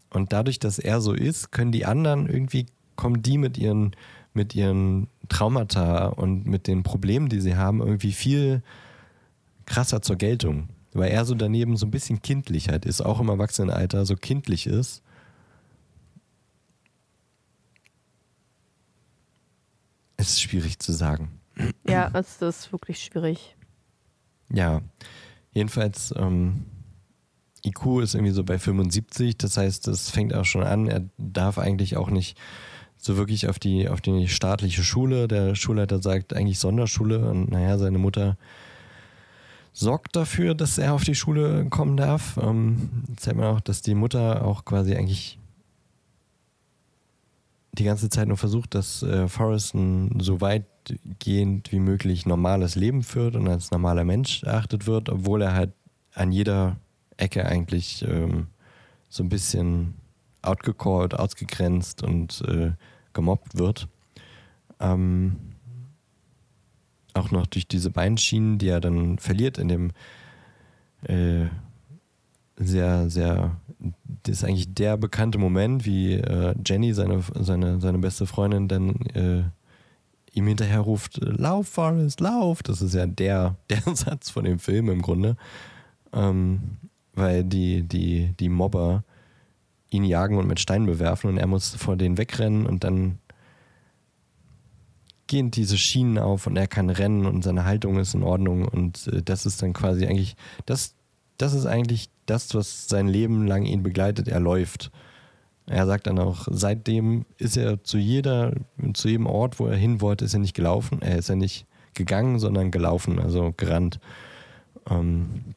Und 0.10 0.32
dadurch, 0.32 0.60
dass 0.60 0.80
er 0.80 1.02
so 1.02 1.14
ist, 1.14 1.52
können 1.52 1.74
die 1.74 1.86
anderen 1.86 2.28
irgendwie, 2.28 2.68
kommen 2.96 3.22
die 3.22 3.38
mit 3.38 3.58
ihren, 3.58 3.96
mit 4.34 4.56
ihren 4.56 5.08
Traumata 5.28 6.08
und 6.08 6.48
mit 6.48 6.68
den 6.68 6.84
Problemen, 6.84 7.28
die 7.28 7.42
sie 7.42 7.58
haben, 7.58 7.82
irgendwie 7.82 8.14
viel 8.14 8.64
krasser 9.66 10.02
zur 10.02 10.16
Geltung. 10.16 10.70
Weil 10.96 11.12
er 11.12 11.26
so 11.26 11.36
daneben 11.36 11.76
so 11.76 11.86
ein 11.86 11.92
bisschen 11.92 12.22
kindlich 12.22 12.70
halt 12.70 12.86
ist, 12.86 13.02
auch 13.02 13.20
im 13.20 13.28
Erwachsenenalter 13.28 14.06
so 14.06 14.16
kindlich 14.16 14.66
ist. 14.66 15.04
Es 20.16 20.30
ist 20.30 20.42
schwierig 20.42 20.80
zu 20.80 20.94
sagen. 20.94 21.42
Ja, 21.86 22.10
es 22.14 22.42
ist 22.42 22.72
wirklich 22.72 23.04
schwierig. 23.04 23.58
Ja, 24.50 24.82
jedenfalls, 25.52 26.14
ähm, 26.18 26.66
IQ 27.66 28.02
ist 28.02 28.16
irgendwie 28.16 28.32
so 28.32 28.46
bei 28.46 28.58
75, 28.58 29.38
das 29.38 29.58
heißt, 29.58 29.90
es 29.90 30.10
fängt 30.10 30.34
auch 30.34 30.46
schon 30.46 30.64
an, 30.64 30.88
er 30.88 31.04
darf 31.18 31.58
eigentlich 31.58 31.98
auch 31.98 32.10
nicht 32.10 32.38
so 32.98 33.18
wirklich 33.18 33.50
auf 33.50 33.60
die, 33.60 33.90
auf 33.90 34.00
die 34.00 34.30
staatliche 34.30 34.84
Schule. 34.84 35.28
Der 35.28 35.56
Schulleiter 35.56 36.02
sagt 36.02 36.34
eigentlich 36.34 36.60
Sonderschule 36.60 37.30
und 37.30 37.52
naja, 37.52 37.78
seine 37.78 37.98
Mutter 37.98 38.38
sorgt 39.76 40.16
dafür, 40.16 40.56
dass 40.56 40.78
er 40.78 40.94
auf 40.94 41.04
die 41.04 41.16
Schule 41.16 41.66
kommen 41.70 41.98
darf. 41.98 42.38
Ähm, 42.42 43.04
zeigt 43.18 43.38
man 43.38 43.48
auch, 43.48 43.60
dass 43.60 43.82
die 43.82 43.94
Mutter 43.94 44.46
auch 44.46 44.64
quasi 44.64 44.96
eigentlich 44.96 45.38
die 47.74 47.84
ganze 47.84 48.10
Zeit 48.10 48.30
nur 48.30 48.38
versucht, 48.38 48.74
dass 48.74 49.04
äh, 49.04 49.28
Forrest 49.28 49.76
ein 49.76 50.22
so 50.22 50.40
weitgehend 50.40 51.74
wie 51.74 51.80
möglich 51.80 52.26
normales 52.26 52.76
Leben 52.76 53.04
führt 53.04 53.36
und 53.36 53.50
als 53.50 53.70
normaler 53.70 54.06
Mensch 54.06 54.44
erachtet 54.44 54.88
wird, 54.88 55.10
obwohl 55.10 55.42
er 55.42 55.54
halt 55.54 55.74
an 56.14 56.32
jeder 56.32 56.78
Ecke 57.18 57.46
eigentlich 57.46 58.06
ähm, 58.08 58.48
so 59.10 59.24
ein 59.24 59.30
bisschen 59.30 59.96
outgecalled, 60.42 61.16
ausgegrenzt 61.16 62.02
und 62.02 62.42
äh, 62.48 62.72
gemobbt 63.12 63.58
wird. 63.58 63.90
Ähm, 64.80 65.36
auch 67.16 67.32
noch 67.32 67.48
durch 67.48 67.68
diese 67.68 67.90
Beinschienen, 67.90 68.58
die 68.58 68.68
er 68.68 68.82
dann 68.82 69.18
verliert 69.18 69.58
in 69.58 69.68
dem 69.68 69.92
äh, 71.04 71.46
sehr, 72.58 73.10
sehr, 73.10 73.58
das 74.24 74.38
ist 74.38 74.44
eigentlich 74.44 74.74
der 74.74 74.98
bekannte 74.98 75.38
Moment, 75.38 75.86
wie 75.86 76.14
äh, 76.14 76.56
Jenny, 76.66 76.94
seine, 76.94 77.22
seine, 77.40 77.82
seine 77.82 77.98
beste 77.98 78.26
Freundin, 78.26 78.68
dann 78.68 78.96
äh, 79.14 79.44
ihm 80.32 80.48
hinterher 80.48 80.80
ruft, 80.80 81.20
lauf, 81.22 81.68
Forrest, 81.68 82.20
lauf. 82.20 82.64
Das 82.64 82.82
ist 82.82 82.94
ja 82.94 83.06
der, 83.06 83.56
der 83.70 83.82
Satz 83.96 84.30
von 84.30 84.46
dem 84.46 84.60
Film 84.60 84.90
im 84.90 85.02
Grunde. 85.02 85.36
Ähm, 86.14 86.78
weil 87.14 87.44
die, 87.44 87.84
die, 87.84 88.34
die 88.40 88.50
Mobber 88.50 89.04
ihn 89.90 90.04
jagen 90.04 90.38
und 90.38 90.48
mit 90.48 90.60
Steinen 90.60 90.86
bewerfen 90.86 91.30
und 91.30 91.38
er 91.38 91.48
muss 91.48 91.76
vor 91.76 91.96
denen 91.96 92.18
wegrennen 92.18 92.66
und 92.66 92.84
dann 92.84 93.20
gehen 95.28 95.52
diese 95.52 95.78
Schienen 95.78 96.18
auf 96.18 96.48
und 96.48 96.56
er 96.56 96.68
kann 96.68 96.90
rennen 96.90 97.26
und 97.26 97.44
seine 97.44 97.66
Haltung 97.66 97.98
ist 97.98 98.14
in 98.14 98.24
Ordnung 98.24 98.68
und 98.68 99.08
äh, 99.08 99.22
das 99.22 99.46
ist 99.46 99.62
dann 99.62 99.74
quasi 99.74 100.06
eigentlich, 100.06 100.36
das, 100.66 100.94
das 101.38 101.54
ist 101.54 101.66
eigentlich 101.66 102.10
das, 102.26 102.54
was 102.54 102.88
sein 102.88 103.08
Leben 103.08 103.48
lang 103.48 103.66
ihn 103.66 103.84
begleitet. 103.84 104.28
Er 104.28 104.40
läuft. 104.40 104.92
Er 105.68 105.86
sagt 105.88 106.08
dann 106.08 106.20
auch, 106.20 106.48
seitdem 106.50 107.26
ist 107.38 107.58
er 107.58 107.84
zu 107.84 107.98
jeder, 107.98 108.54
zu 108.94 109.10
jedem 109.10 109.26
Ort, 109.26 109.60
wo 109.60 109.66
er 109.66 109.76
hin 109.76 110.00
wollte, 110.00 110.26
ist 110.26 110.34
er 110.34 110.40
nicht 110.40 110.56
gelaufen. 110.56 111.02
Er 111.02 111.18
ist 111.18 111.30
ja 111.30 111.36
nicht 111.36 111.66
gegangen, 111.96 112.40
sondern 112.40 112.70
gelaufen, 112.70 113.20
also 113.20 113.54
gerannt. 113.58 114.00
Ähm 114.90 115.56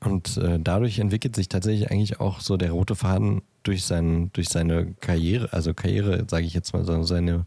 und 0.00 0.36
äh, 0.36 0.60
dadurch 0.60 1.00
entwickelt 1.00 1.34
sich 1.34 1.48
tatsächlich 1.48 1.90
eigentlich 1.90 2.20
auch 2.20 2.38
so 2.38 2.56
der 2.56 2.70
rote 2.70 2.94
Faden 2.94 3.42
durch, 3.62 3.84
sein, 3.84 4.30
durch 4.32 4.48
seine 4.48 4.94
Karriere, 5.00 5.52
also 5.52 5.74
Karriere, 5.74 6.24
sage 6.28 6.46
ich 6.46 6.54
jetzt 6.54 6.72
mal, 6.72 6.84
so 6.84 7.02
seine, 7.02 7.46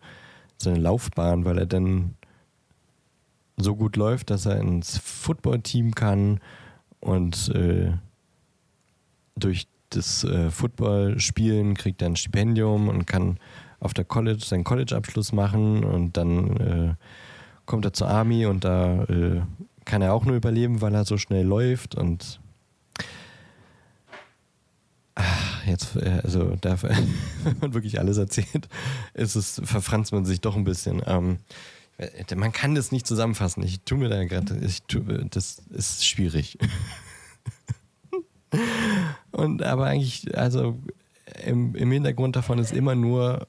seine 0.57 0.79
Laufbahn, 0.79 1.45
weil 1.45 1.57
er 1.57 1.65
dann 1.65 2.15
so 3.57 3.75
gut 3.75 3.95
läuft, 3.95 4.29
dass 4.29 4.45
er 4.45 4.59
ins 4.59 4.97
Footballteam 4.97 5.93
kann 5.93 6.39
und 6.99 7.49
äh, 7.49 7.93
durch 9.35 9.67
das 9.89 10.23
äh, 10.23 10.49
Footballspielen 10.49 11.75
kriegt 11.75 12.01
er 12.01 12.09
ein 12.09 12.15
Stipendium 12.15 12.87
und 12.87 13.05
kann 13.05 13.37
auf 13.79 13.93
der 13.93 14.05
College 14.05 14.43
seinen 14.43 14.63
College-Abschluss 14.63 15.33
machen 15.33 15.83
und 15.83 16.17
dann 16.17 16.57
äh, 16.57 16.93
kommt 17.65 17.85
er 17.85 17.93
zur 17.93 18.07
Army 18.07 18.45
und 18.45 18.63
da 18.63 19.03
äh, 19.03 19.41
kann 19.85 20.01
er 20.01 20.13
auch 20.13 20.25
nur 20.25 20.35
überleben, 20.35 20.81
weil 20.81 20.93
er 20.93 21.05
so 21.05 21.17
schnell 21.17 21.45
läuft 21.45 21.95
und 21.95 22.39
ach, 25.15 25.60
jetzt, 25.71 25.95
äh, 25.95 26.21
also 26.23 26.55
da, 26.61 26.81
wenn 27.43 27.57
man 27.59 27.73
wirklich 27.73 27.99
alles 27.99 28.17
erzählt, 28.17 28.67
ist 29.13 29.35
es, 29.35 29.61
verfranst 29.63 30.11
man 30.11 30.25
sich 30.25 30.41
doch 30.41 30.55
ein 30.55 30.63
bisschen. 30.63 31.01
Ähm, 31.05 31.39
man 32.35 32.51
kann 32.51 32.75
das 32.75 32.91
nicht 32.91 33.05
zusammenfassen. 33.05 33.63
Ich 33.63 33.81
tue 33.81 33.97
mir 33.97 34.09
da 34.09 34.23
gerade, 34.23 34.59
das 35.29 35.61
ist 35.69 36.05
schwierig. 36.05 36.57
Und 39.31 39.63
aber 39.63 39.85
eigentlich, 39.85 40.37
also 40.37 40.77
im, 41.45 41.75
im 41.75 41.91
Hintergrund 41.91 42.35
davon 42.35 42.59
ist 42.59 42.73
immer 42.73 42.95
nur, 42.95 43.47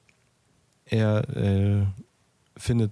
er 0.85 1.27
äh, 1.35 1.85
findet 2.57 2.91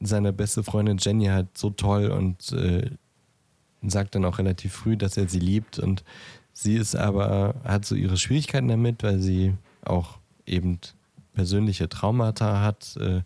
seine 0.00 0.32
beste 0.32 0.62
Freundin 0.62 0.98
Jenny 0.98 1.26
halt 1.26 1.56
so 1.56 1.70
toll 1.70 2.10
und 2.10 2.52
äh, 2.52 2.90
sagt 3.82 4.14
dann 4.14 4.24
auch 4.24 4.38
relativ 4.38 4.72
früh, 4.72 4.96
dass 4.96 5.16
er 5.16 5.28
sie 5.28 5.38
liebt 5.38 5.78
und 5.78 6.04
sie 6.54 6.76
ist 6.76 6.96
aber, 6.96 7.54
hat 7.64 7.84
so 7.84 7.94
ihre 7.94 8.16
Schwierigkeiten 8.16 8.68
damit, 8.68 9.02
weil 9.02 9.18
sie 9.18 9.52
auch 9.84 10.16
eben 10.46 10.78
persönliche 11.34 11.90
Traumata 11.90 12.62
hat, 12.62 12.96
äh, 12.96 13.20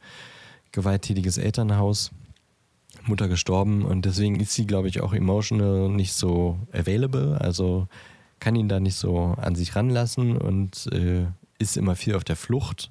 gewalttätiges 0.72 1.38
Elternhaus, 1.38 2.10
Mutter 3.06 3.28
gestorben 3.28 3.84
und 3.84 4.04
deswegen 4.04 4.40
ist 4.40 4.52
sie, 4.52 4.66
glaube 4.66 4.88
ich, 4.88 5.00
auch 5.00 5.14
emotional 5.14 5.88
nicht 5.88 6.14
so 6.14 6.58
available, 6.72 7.40
also 7.40 7.86
kann 8.40 8.56
ihn 8.56 8.68
da 8.68 8.80
nicht 8.80 8.96
so 8.96 9.36
an 9.36 9.54
sich 9.54 9.76
ranlassen 9.76 10.36
und 10.36 10.88
äh, 10.92 11.26
ist 11.60 11.76
immer 11.76 11.94
viel 11.94 12.16
auf 12.16 12.24
der 12.24 12.36
Flucht 12.36 12.90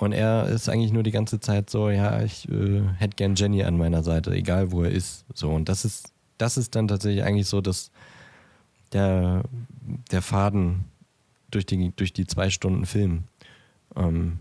und 0.00 0.12
er 0.12 0.48
ist 0.48 0.70
eigentlich 0.70 0.92
nur 0.92 1.02
die 1.02 1.10
ganze 1.10 1.40
Zeit 1.40 1.68
so, 1.68 1.90
ja, 1.90 2.22
ich 2.22 2.48
äh, 2.48 2.80
hätte 2.96 3.16
gern 3.16 3.34
Jenny 3.34 3.64
an 3.64 3.76
meiner 3.76 4.02
Seite, 4.02 4.32
egal 4.32 4.72
wo 4.72 4.82
er 4.82 4.90
ist. 4.90 5.26
So, 5.34 5.50
und 5.50 5.68
das 5.68 5.84
ist, 5.84 6.14
das 6.38 6.56
ist 6.56 6.74
dann 6.74 6.88
tatsächlich 6.88 7.22
eigentlich 7.22 7.48
so, 7.48 7.60
dass 7.60 7.90
der, 8.92 9.42
der 10.10 10.22
Faden 10.22 10.84
durch 11.50 11.66
die, 11.66 11.92
durch 11.94 12.12
die 12.12 12.26
zwei 12.26 12.50
Stunden 12.50 12.86
Film. 12.86 13.24
Ähm, 13.96 14.38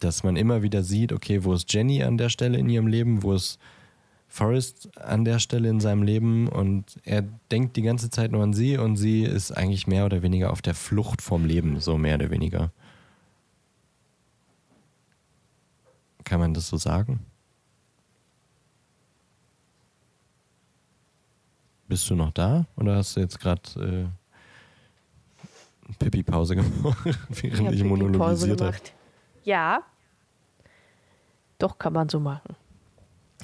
dass 0.00 0.22
man 0.22 0.36
immer 0.36 0.62
wieder 0.62 0.82
sieht, 0.82 1.12
okay, 1.12 1.44
wo 1.44 1.54
ist 1.54 1.72
Jenny 1.72 2.02
an 2.02 2.18
der 2.18 2.28
Stelle 2.28 2.58
in 2.58 2.68
ihrem 2.68 2.86
Leben, 2.86 3.22
wo 3.22 3.32
ist 3.32 3.58
Forrest 4.28 4.90
an 4.98 5.24
der 5.24 5.38
Stelle 5.38 5.68
in 5.68 5.80
seinem 5.80 6.02
Leben 6.02 6.48
und 6.48 6.96
er 7.04 7.22
denkt 7.52 7.76
die 7.76 7.82
ganze 7.82 8.10
Zeit 8.10 8.32
nur 8.32 8.42
an 8.42 8.52
sie 8.52 8.76
und 8.76 8.96
sie 8.96 9.22
ist 9.22 9.52
eigentlich 9.52 9.86
mehr 9.86 10.04
oder 10.04 10.22
weniger 10.22 10.50
auf 10.50 10.60
der 10.60 10.74
Flucht 10.74 11.22
vom 11.22 11.44
Leben, 11.44 11.78
so 11.80 11.96
mehr 11.96 12.16
oder 12.16 12.30
weniger. 12.30 12.72
Kann 16.24 16.40
man 16.40 16.52
das 16.52 16.68
so 16.68 16.76
sagen? 16.76 17.20
Bist 21.94 22.10
du 22.10 22.16
noch 22.16 22.32
da 22.32 22.66
oder 22.76 22.96
hast 22.96 23.14
du 23.14 23.20
jetzt 23.20 23.38
gerade 23.38 23.62
äh, 23.78 24.06
Pipi-Pause 26.00 26.56
gemacht, 26.56 26.98
während 27.28 27.72
ich, 27.72 27.82
ich 27.82 27.84
monologisiert 27.84 28.60
habe? 28.60 28.76
Ja. 29.44 29.84
Doch, 31.56 31.78
kann 31.78 31.92
man 31.92 32.08
so 32.08 32.18
machen. 32.18 32.56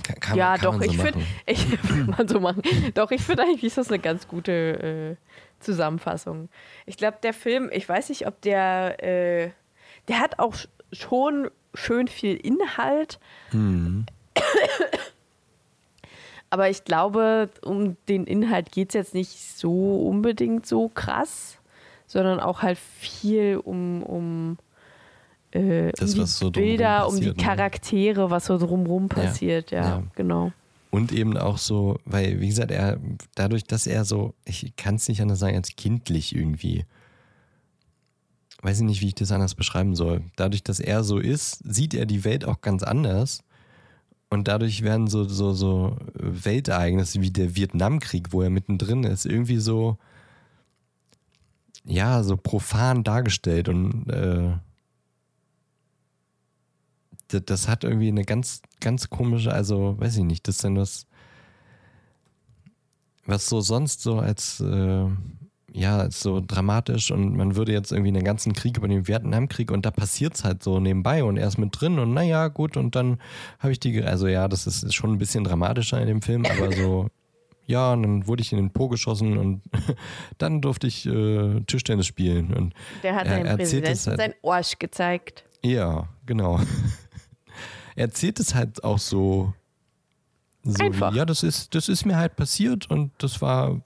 Kann, 0.02 0.18
kann, 0.18 0.36
ja, 0.36 0.56
kann 0.56 0.64
doch, 0.64 0.72
man 0.72 0.80
so 0.80 0.90
ich 0.90 0.98
machen. 0.98 1.24
finde, 1.46 1.76
kann 1.76 2.06
man 2.06 2.26
so 2.26 2.40
machen. 2.40 2.62
Doch, 2.94 3.12
ich 3.12 3.22
finde 3.22 3.44
eigentlich 3.44 3.62
ist 3.62 3.78
das 3.78 3.86
eine 3.86 4.00
ganz 4.00 4.26
gute 4.26 4.50
äh, 4.50 5.14
Zusammenfassung. 5.60 6.48
Ich 6.86 6.96
glaube, 6.96 7.18
der 7.22 7.34
Film, 7.34 7.70
ich 7.72 7.88
weiß 7.88 8.08
nicht, 8.08 8.26
ob 8.26 8.40
der, 8.40 9.00
äh, 9.00 9.52
der 10.08 10.18
hat 10.18 10.40
auch 10.40 10.56
schon 10.90 11.48
schön 11.74 12.08
viel 12.08 12.34
Inhalt. 12.34 13.20
Hm. 13.50 14.06
Aber 16.50 16.68
ich 16.68 16.84
glaube, 16.84 17.48
um 17.62 17.96
den 18.08 18.24
Inhalt 18.24 18.72
geht 18.72 18.90
es 18.90 18.94
jetzt 18.94 19.14
nicht 19.14 19.56
so 19.56 20.04
unbedingt 20.04 20.66
so 20.66 20.88
krass, 20.88 21.58
sondern 22.08 22.40
auch 22.40 22.62
halt 22.62 22.76
viel 22.76 23.60
um, 23.64 24.02
um, 24.02 24.58
äh, 25.52 25.92
Das, 25.92 26.14
um 26.14 26.20
die 26.20 26.26
so 26.26 26.50
Bilder, 26.50 27.08
um 27.08 27.20
die 27.20 27.28
ne? 27.28 27.34
Charaktere, 27.34 28.30
was 28.30 28.46
so 28.46 28.58
drumherum 28.58 29.08
passiert. 29.08 29.70
Ja, 29.70 29.82
ja. 29.82 30.02
genau. 30.16 30.50
Und 30.90 31.12
eben 31.12 31.36
auch 31.36 31.58
so, 31.58 31.98
weil, 32.04 32.40
wie 32.40 32.48
gesagt, 32.48 32.72
er, 32.72 32.98
dadurch, 33.36 33.62
dass 33.62 33.86
er 33.86 34.04
so, 34.04 34.34
ich 34.44 34.74
kann 34.76 34.96
es 34.96 35.08
nicht 35.08 35.22
anders 35.22 35.38
sagen, 35.38 35.56
als 35.56 35.76
kindlich 35.76 36.34
irgendwie. 36.34 36.84
Weiß 38.62 38.80
ich 38.80 38.84
nicht, 38.84 39.00
wie 39.00 39.06
ich 39.06 39.14
das 39.14 39.30
anders 39.30 39.54
beschreiben 39.54 39.94
soll. 39.94 40.22
Dadurch, 40.34 40.64
dass 40.64 40.80
er 40.80 41.04
so 41.04 41.18
ist, 41.18 41.62
sieht 41.64 41.94
er 41.94 42.06
die 42.06 42.24
Welt 42.24 42.44
auch 42.44 42.60
ganz 42.60 42.82
anders. 42.82 43.44
Und 44.30 44.46
dadurch 44.46 44.82
werden 44.82 45.08
so, 45.08 45.24
so, 45.24 45.52
so 45.52 45.96
Weltereignisse 46.14 47.20
wie 47.20 47.32
der 47.32 47.56
Vietnamkrieg, 47.56 48.32
wo 48.32 48.42
er 48.42 48.50
mittendrin 48.50 49.02
ist, 49.02 49.26
irgendwie 49.26 49.58
so, 49.58 49.98
ja, 51.84 52.22
so 52.22 52.36
profan 52.36 53.02
dargestellt. 53.02 53.68
Und 53.68 54.08
äh, 54.08 54.52
das, 57.26 57.42
das 57.44 57.68
hat 57.68 57.82
irgendwie 57.82 58.08
eine 58.08 58.24
ganz, 58.24 58.62
ganz 58.78 59.10
komische, 59.10 59.52
also 59.52 59.98
weiß 59.98 60.18
ich 60.18 60.24
nicht, 60.24 60.46
das 60.46 60.56
ist 60.56 60.64
dann 60.64 60.76
was, 60.76 61.06
was 63.26 63.48
so 63.48 63.60
sonst 63.60 64.00
so 64.00 64.20
als, 64.20 64.60
äh, 64.60 65.06
ja, 65.72 65.98
als 65.98 66.20
so 66.20 66.42
dramatisch 66.44 67.10
und 67.10 67.36
man 67.36 67.54
würde 67.54 67.72
jetzt 67.72 67.92
irgendwie 67.92 68.08
einen 68.08 68.24
ganzen 68.24 68.52
Krieg 68.54 68.76
über 68.76 68.88
den 68.88 69.06
Vietnamkrieg 69.06 69.70
und 69.70 69.86
da 69.86 69.90
passiert 69.90 70.34
es 70.34 70.44
halt 70.44 70.62
so 70.62 70.80
nebenbei 70.80 71.22
und 71.22 71.36
er 71.36 71.46
ist 71.46 71.58
mit 71.58 71.80
drin 71.80 71.98
und 71.98 72.12
naja, 72.12 72.48
gut, 72.48 72.76
und 72.76 72.96
dann 72.96 73.18
habe 73.60 73.72
ich 73.72 73.78
die, 73.80 74.02
also 74.02 74.26
ja, 74.26 74.48
das 74.48 74.66
ist 74.66 74.92
schon 74.94 75.12
ein 75.12 75.18
bisschen 75.18 75.44
dramatischer 75.44 76.00
in 76.00 76.08
dem 76.08 76.22
Film, 76.22 76.44
aber 76.44 76.72
so, 76.72 77.08
ja, 77.66 77.92
und 77.92 78.02
dann 78.02 78.26
wurde 78.26 78.42
ich 78.42 78.50
in 78.52 78.58
den 78.58 78.70
Po 78.70 78.88
geschossen 78.88 79.38
und 79.38 79.62
dann 80.38 80.60
durfte 80.60 80.88
ich 80.88 81.06
äh, 81.06 81.60
Tischtennis 81.68 82.06
spielen 82.06 82.52
und 82.52 82.74
Der 83.04 83.14
hat 83.14 83.26
Er 83.26 83.44
dem 83.44 83.56
Präsidenten 83.56 84.06
halt- 84.06 84.18
sein 84.18 84.34
Arsch 84.42 84.76
gezeigt. 84.78 85.44
ja, 85.62 86.08
genau. 86.26 86.58
er 87.94 88.06
erzählt 88.06 88.40
es 88.40 88.54
halt 88.56 88.82
auch 88.82 88.98
so, 88.98 89.54
so 90.64 90.82
Einfach. 90.84 91.12
Wie, 91.12 91.18
ja, 91.18 91.24
das 91.24 91.42
ist, 91.44 91.74
das 91.76 91.88
ist 91.88 92.04
mir 92.06 92.16
halt 92.16 92.34
passiert 92.34 92.90
und 92.90 93.12
das 93.18 93.40
war 93.40 93.80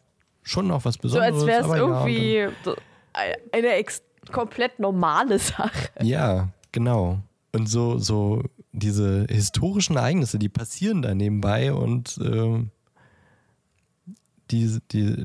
schon 0.44 0.68
noch 0.68 0.84
was 0.84 0.94
So 0.94 1.00
Besonderes. 1.00 1.34
als 1.34 1.46
wäre 1.46 1.58
es 1.60 1.64
aber 1.64 1.76
ja, 1.76 1.82
irgendwie 2.06 2.56
so 2.64 2.76
eine 3.52 3.84
komplett 4.30 4.78
normale 4.78 5.38
Sache. 5.38 5.90
ja, 6.00 6.48
genau. 6.70 7.18
Und 7.52 7.68
so, 7.68 7.98
so 7.98 8.42
diese 8.72 9.26
historischen 9.28 9.96
Ereignisse, 9.96 10.38
die 10.38 10.48
passieren 10.48 11.02
da 11.02 11.14
nebenbei 11.14 11.72
und 11.72 12.18
ähm, 12.22 12.70
die, 14.50 14.78
die 14.92 15.24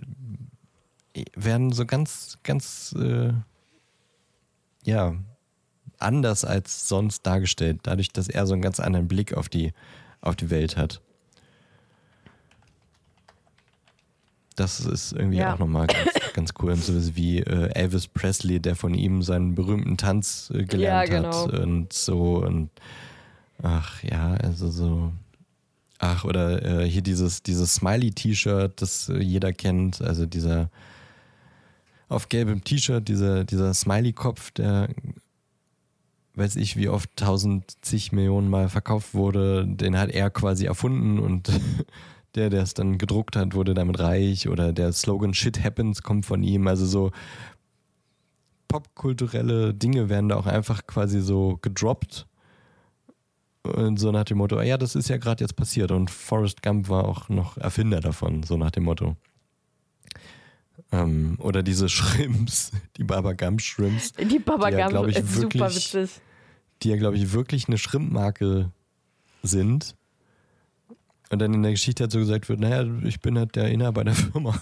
werden 1.36 1.72
so 1.72 1.86
ganz, 1.86 2.38
ganz, 2.44 2.96
äh, 2.98 3.34
ja, 4.86 5.16
anders 5.98 6.46
als 6.46 6.88
sonst 6.88 7.26
dargestellt, 7.26 7.82
dadurch, 7.84 8.10
dass 8.10 8.30
er 8.30 8.48
so 8.48 8.54
einen 8.54 8.62
ganz 8.62 8.80
anderen 8.80 9.08
Blick 9.08 9.34
auf 9.34 9.50
die, 9.50 9.74
auf 10.22 10.36
die 10.36 10.50
Welt 10.50 10.78
hat. 10.78 11.02
Das 14.60 14.80
ist 14.82 15.14
irgendwie 15.14 15.38
Ja. 15.38 15.54
auch 15.54 15.60
nochmal 15.60 15.88
ganz, 15.88 16.10
ganz 16.34 16.54
cool. 16.62 16.72
Und 16.74 16.84
so 16.84 17.16
wie 17.16 17.40
äh, 17.40 17.70
Elvis 17.74 18.08
Presley, 18.08 18.60
der 18.60 18.76
von 18.76 18.94
ihm 18.94 19.22
seinen 19.22 19.56
berühmten 19.56 19.98
Tanz 19.98 20.52
äh, 20.54 20.64
gelernt 20.66 21.10
Ja, 21.10 21.18
hat 21.24 21.50
genau. 21.52 21.62
und 21.64 21.94
so 21.94 22.44
und 22.46 22.70
ach 23.62 24.04
ja, 24.04 24.34
also 24.36 24.70
so. 24.70 25.14
Ach, 26.02 26.24
oder 26.24 26.64
äh, 26.84 26.90
hier 26.90 27.02
dieses, 27.02 27.44
dieses 27.44 27.76
Smiley-T-Shirt, 27.76 28.82
das 28.82 29.10
äh, 29.10 29.18
jeder 29.20 29.52
kennt, 29.52 30.02
also 30.02 30.26
dieser 30.26 30.70
auf 32.08 32.30
gelbem 32.30 32.64
T-Shirt, 32.64 33.08
dieser, 33.08 33.44
dieser 33.44 33.74
Smiley-Kopf, 33.74 34.52
der 34.52 34.88
weiß 36.36 36.56
ich, 36.56 36.78
wie 36.78 36.88
oft 36.88 37.10
tausend, 37.18 37.66
zig 37.82 38.14
Millionen 38.14 38.50
Mal 38.50 38.70
verkauft 38.70 39.14
wurde, 39.14 39.66
den 39.68 39.98
hat 39.98 40.10
er 40.10 40.30
quasi 40.30 40.66
erfunden 40.66 41.20
und 41.20 41.50
der, 42.36 42.50
der 42.50 42.64
es 42.64 42.74
dann 42.74 42.98
gedruckt 42.98 43.36
hat, 43.36 43.54
wurde 43.56 43.74
damit 43.74 44.00
reich 44.00 44.48
oder 44.50 44.72
der 44.74 44.92
Slogan 44.94 45.34
Shit 45.34 45.64
Happens 45.64 46.04
kommt 46.04 46.26
von 46.26 46.44
ihm. 46.44 46.68
Also 46.68 46.86
so 46.86 47.12
popkulturelle 48.68 49.74
Dinge 49.74 50.10
werden 50.10 50.30
da 50.30 50.36
auch 50.38 50.46
einfach 50.46 50.86
quasi 50.88 51.22
so 51.22 51.58
gedroppt. 51.62 52.28
Und 53.64 54.00
so 54.00 54.12
nach 54.12 54.24
dem 54.24 54.38
Motto, 54.38 54.62
ja, 54.62 54.78
das 54.78 54.96
ist 54.96 55.10
ja 55.10 55.18
gerade 55.18 55.44
jetzt 55.44 55.56
passiert. 55.56 55.92
Und 55.92 56.10
Forrest 56.10 56.62
Gump 56.64 56.88
war 56.90 57.06
auch 57.06 57.30
noch 57.30 57.58
Erfinder 57.58 58.00
davon, 58.00 58.44
so 58.44 58.58
nach 58.58 58.72
dem 58.72 58.84
Motto. 58.84 59.18
Ähm, 60.92 61.36
oder 61.40 61.62
diese 61.62 61.90
Shrimps, 61.90 62.72
die 62.98 63.04
Baba 63.04 63.34
Gump 63.34 63.62
Shrimps, 63.62 64.14
Die 64.14 64.40
Baba 64.40 64.72
Die 64.72 64.78
ja, 64.78 64.90
Gump 64.90 65.10
ich, 65.10 65.18
ist 65.18 65.34
super 65.34 65.60
wirklich- 65.60 65.94
witzig. 65.94 66.22
die 66.84 66.90
ja, 66.90 66.96
glaube 66.96 67.18
ich, 67.18 67.32
wirklich 67.34 67.68
eine 67.68 67.78
Shrimp-Marke 67.78 68.72
sind. 69.44 69.96
Und 71.32 71.40
dann 71.40 71.54
in 71.54 71.62
der 71.62 71.72
Geschichte 71.72 72.04
halt 72.04 72.12
so 72.12 72.20
gesagt 72.20 72.50
wird, 72.50 72.60
naja, 72.60 72.86
ich 73.04 73.20
bin 73.22 73.38
halt 73.38 73.56
der 73.56 73.70
Inhaber 73.70 74.04
der 74.04 74.16
Firma. 74.16 74.60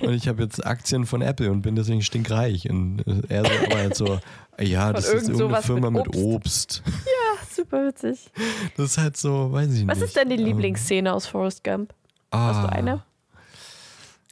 Und 0.00 0.12
ich 0.12 0.28
habe 0.28 0.42
jetzt 0.42 0.64
Aktien 0.64 1.06
von 1.06 1.22
Apple 1.22 1.50
und 1.50 1.62
bin 1.62 1.76
deswegen 1.76 2.02
stinkreich. 2.02 2.68
Und 2.68 3.04
er 3.28 3.44
so, 3.44 3.50
aber 3.66 3.76
halt 3.76 3.96
so, 3.96 4.20
ja, 4.60 4.92
das 4.92 5.06
ist 5.06 5.14
irgend 5.14 5.28
irgendeine 5.30 5.62
Firma 5.62 5.90
mit 5.90 6.06
mit 6.06 6.16
Obst. 6.16 6.82
Ach, 6.86 7.44
super 7.50 7.86
witzig. 7.86 8.30
Das 8.76 8.90
ist 8.90 8.98
halt 8.98 9.16
so, 9.16 9.52
weiß 9.52 9.72
ich 9.72 9.84
nicht. 9.84 9.88
Was 9.88 10.00
ist 10.00 10.16
denn 10.16 10.28
die 10.28 10.36
Ähm, 10.36 10.44
Lieblingsszene 10.44 11.12
aus 11.12 11.26
Forrest 11.26 11.64
Gump? 11.64 11.94
Hast 12.32 12.62
du 12.62 12.68
ah, 12.68 12.72
eine? 12.72 13.02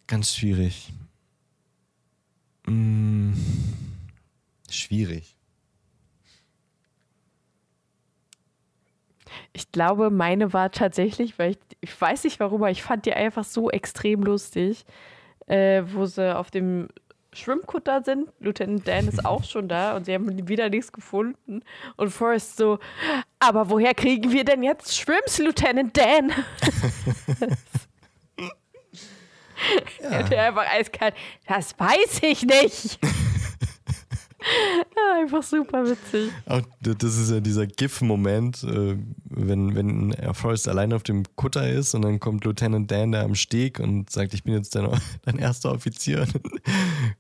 Ganz 0.07 0.35
schwierig. 0.35 0.93
Mm, 2.67 3.33
schwierig. 4.71 5.36
Ich 9.57 9.73
glaube, 9.73 10.11
meine 10.11 10.53
war 10.53 10.71
tatsächlich, 10.71 11.39
weil 11.39 11.53
ich, 11.53 11.59
ich 11.81 11.99
weiß 11.99 12.25
nicht 12.25 12.41
warum, 12.41 12.63
aber 12.63 12.71
ich 12.71 12.83
fand 12.83 13.07
die 13.07 13.15
einfach 13.15 13.43
so 13.43 13.71
extrem 13.71 14.23
lustig, 14.23 14.85
äh, 15.47 15.83
wo 15.87 16.05
sie 16.05 16.37
auf 16.37 16.51
dem 16.51 16.89
Schwimmkutter 17.33 18.03
sind. 18.05 18.29
Lieutenant 18.39 18.87
Dan 18.87 19.09
ist 19.09 19.25
auch 19.25 19.45
schon 19.51 19.67
da 19.67 19.97
und 19.97 20.05
sie 20.05 20.13
haben 20.13 20.47
wieder 20.47 20.69
nichts 20.69 20.93
gefunden. 20.93 21.63
Und 21.97 22.11
Forrest 22.11 22.59
so, 22.59 22.79
aber 23.39 23.71
woher 23.71 23.95
kriegen 23.95 24.31
wir 24.31 24.45
denn 24.45 24.63
jetzt 24.63 24.95
Schwimms, 24.95 25.39
Lieutenant 25.39 25.97
Dan? 25.97 26.33
Ja. 30.03 30.23
Der 30.23 30.43
einfach 30.45 30.67
eiskalt, 30.71 31.15
das 31.47 31.79
weiß 31.79 32.23
ich 32.23 32.43
nicht. 32.43 32.99
Ja, 34.97 35.21
einfach 35.23 35.43
super 35.43 35.85
witzig. 35.85 36.31
Auch 36.47 36.63
das 36.81 37.17
ist 37.17 37.31
ja 37.31 37.41
dieser 37.41 37.67
GIF-Moment, 37.67 38.63
äh, 38.65 38.97
wenn, 39.29 39.75
wenn 39.75 40.35
Forrest 40.35 40.69
allein 40.69 40.93
auf 40.93 41.03
dem 41.03 41.25
Kutter 41.37 41.69
ist 41.69 41.95
und 41.95 42.03
dann 42.03 42.21
kommt 42.21 42.45
Lieutenant 42.45 42.91
Dan 42.91 43.13
da 43.13 43.23
am 43.23 43.35
Steg 43.35 43.81
und 43.81 44.11
sagt, 44.11 44.35
ich 44.35 44.45
bin 44.45 44.55
jetzt 44.55 44.75
dein, 44.75 44.89
dein 45.25 45.39
erster 45.39 45.73
Offizier. 45.73 46.27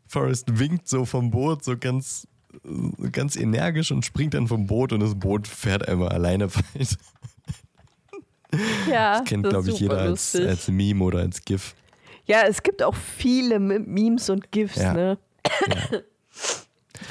Forrest 0.07 0.59
winkt 0.59 0.89
so 0.89 1.05
vom 1.05 1.31
Boot, 1.31 1.65
so 1.65 1.77
ganz, 1.77 2.27
äh, 2.65 3.09
ganz 3.11 3.37
energisch 3.37 3.91
und 3.93 4.05
springt 4.05 4.35
dann 4.35 4.47
vom 4.49 4.67
Boot 4.67 4.93
und 4.93 5.01
das 5.01 5.15
Boot 5.15 5.49
fährt 5.49 5.89
einfach 5.89 6.11
alleine 6.11 6.49
weiter. 6.55 6.97
Ja, 8.91 9.23
Kennt, 9.27 9.45
das 9.45 9.51
ist 9.51 9.53
glaube 9.53 9.71
ich, 9.71 9.81
jeder 9.81 9.99
als, 9.99 10.37
als 10.37 10.69
Meme 10.69 11.05
oder 11.05 11.19
als 11.19 11.45
GIF. 11.45 11.75
Ja, 12.27 12.43
es 12.47 12.63
gibt 12.63 12.83
auch 12.83 12.95
viele 12.95 13.59
Memes 13.59 14.31
und 14.31 14.51
GIFs, 14.51 14.77
Ja. 14.77 14.95
ne? 14.95 15.19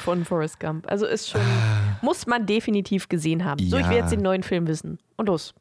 Von 0.03 0.25
Forrest 0.25 0.59
Gump. 0.59 0.89
Also 0.89 1.05
ist 1.05 1.29
schon, 1.29 1.41
muss 2.01 2.25
man 2.27 2.45
definitiv 2.45 3.07
gesehen 3.09 3.45
haben. 3.45 3.59
So, 3.69 3.77
ich 3.77 3.87
will 3.89 3.97
jetzt 3.97 4.11
den 4.11 4.21
neuen 4.21 4.43
Film 4.43 4.67
wissen. 4.67 4.99
Und 5.15 5.27
los. 5.27 5.53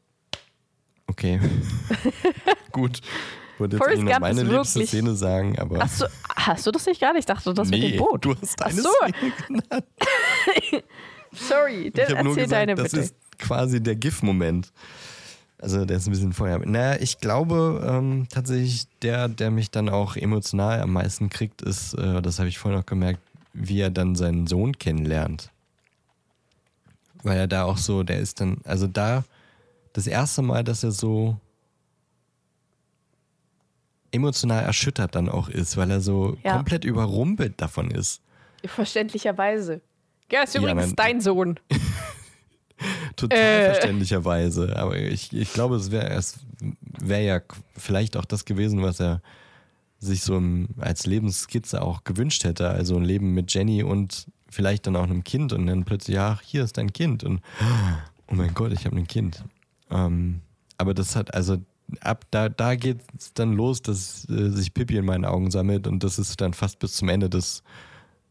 Okay. 1.07 1.39
Gut. 2.71 2.99
Ich 3.53 3.59
wollte 3.59 3.77
jetzt 3.77 3.83
Forrest 3.85 4.01
Gump 4.05 4.19
meine 4.19 4.41
ist 4.41 4.47
liebste 4.47 4.75
wirklich- 4.79 4.89
Szene 4.89 5.15
sagen, 5.15 5.57
aber. 5.59 5.79
Hast 5.79 6.01
du, 6.01 6.05
hast 6.35 6.65
du 6.67 6.71
das 6.71 6.85
nicht 6.85 6.99
gerade? 6.99 7.19
Ich 7.19 7.25
dachte, 7.25 7.53
das 7.53 7.69
mit 7.69 7.79
nee, 7.79 7.91
dem 7.91 7.99
Boot. 7.99 8.25
du 8.25 8.35
hast 8.41 8.61
Ach 8.61 8.67
eine 8.67 8.81
so. 8.81 8.89
Szene 9.01 9.33
genannt. 9.47 9.85
Sorry, 11.31 11.91
dann 11.91 12.07
nur 12.09 12.17
erzähl 12.17 12.43
gesagt, 12.43 12.51
deine 12.51 12.75
das 12.75 12.91
bitte. 12.91 12.99
ist 13.03 13.15
quasi 13.39 13.81
der 13.81 13.95
GIF-Moment. 13.95 14.71
Also 15.61 15.85
der 15.85 15.97
ist 15.97 16.07
ein 16.07 16.11
bisschen 16.11 16.33
vorher. 16.33 16.59
Naja, 16.59 16.97
ich 17.01 17.19
glaube 17.19 17.83
ähm, 17.89 18.27
tatsächlich, 18.29 18.87
der, 19.01 19.27
der 19.29 19.51
mich 19.51 19.71
dann 19.71 19.89
auch 19.89 20.15
emotional 20.15 20.81
am 20.81 20.91
meisten 20.93 21.29
kriegt, 21.29 21.61
ist, 21.61 21.93
äh, 21.95 22.21
das 22.21 22.39
habe 22.39 22.49
ich 22.49 22.57
vorhin 22.57 22.77
noch 22.79 22.85
gemerkt, 22.85 23.19
wie 23.57 23.79
er 23.79 23.89
dann 23.89 24.15
seinen 24.15 24.47
Sohn 24.47 24.77
kennenlernt. 24.77 25.49
Weil 27.23 27.37
er 27.39 27.47
da 27.47 27.63
auch 27.63 27.77
so, 27.77 28.03
der 28.03 28.19
ist 28.19 28.39
dann, 28.41 28.57
also 28.65 28.85
da 28.87 29.23
das 29.93 30.07
erste 30.07 30.41
Mal, 30.41 30.63
dass 30.63 30.83
er 30.83 30.91
so 30.91 31.37
emotional 34.11 34.63
erschüttert 34.63 35.15
dann 35.15 35.29
auch 35.29 35.49
ist, 35.49 35.75
weil 35.77 35.91
er 35.91 36.01
so 36.01 36.37
Ja. 36.43 36.53
komplett 36.55 36.85
überrumpelt 36.85 37.59
davon 37.61 37.91
ist. 37.91 38.21
Verständlicherweise. 38.65 39.81
Ja, 40.31 40.43
ist 40.43 40.55
Ja, 40.55 40.61
übrigens 40.61 40.87
mein- 40.87 40.95
dein 40.95 41.21
Sohn. 41.21 41.59
total 43.15 43.37
äh. 43.39 43.65
verständlicherweise. 43.65 44.75
Aber 44.77 44.97
ich, 44.97 45.33
ich 45.33 45.53
glaube, 45.53 45.75
es 45.75 45.91
wäre 45.91 46.09
es 46.13 46.39
wär 46.99 47.21
ja 47.21 47.41
vielleicht 47.77 48.15
auch 48.17 48.25
das 48.25 48.45
gewesen, 48.45 48.81
was 48.81 48.99
er 48.99 49.21
sich 50.05 50.21
so 50.21 50.41
als 50.77 51.05
Lebensskizze 51.05 51.81
auch 51.81 52.03
gewünscht 52.03 52.43
hätte. 52.43 52.69
Also 52.69 52.95
ein 52.95 53.03
Leben 53.03 53.33
mit 53.33 53.53
Jenny 53.53 53.83
und 53.83 54.27
vielleicht 54.49 54.87
dann 54.87 54.95
auch 54.95 55.03
einem 55.03 55.23
Kind 55.23 55.53
und 55.53 55.67
dann 55.67 55.85
plötzlich, 55.85 56.19
ach, 56.19 56.41
hier 56.41 56.63
ist 56.63 56.77
dein 56.77 56.93
Kind 56.93 57.23
und 57.23 57.41
oh 58.27 58.35
mein 58.35 58.53
Gott, 58.53 58.71
ich 58.71 58.85
habe 58.85 58.95
ein 58.95 59.07
Kind. 59.07 59.43
Ähm, 59.89 60.41
aber 60.77 60.93
das 60.93 61.15
hat, 61.15 61.33
also 61.33 61.57
ab 62.01 62.25
da, 62.31 62.49
da 62.49 62.75
geht 62.75 63.01
es 63.17 63.33
dann 63.33 63.53
los, 63.53 63.81
dass 63.81 64.27
äh, 64.29 64.49
sich 64.49 64.73
Pippi 64.73 64.97
in 64.97 65.05
meinen 65.05 65.25
Augen 65.25 65.51
sammelt 65.51 65.87
und 65.87 66.03
das 66.03 66.19
ist 66.19 66.39
dann 66.41 66.53
fast 66.53 66.79
bis 66.79 66.93
zum 66.93 67.09
Ende 67.09 67.29
des 67.29 67.63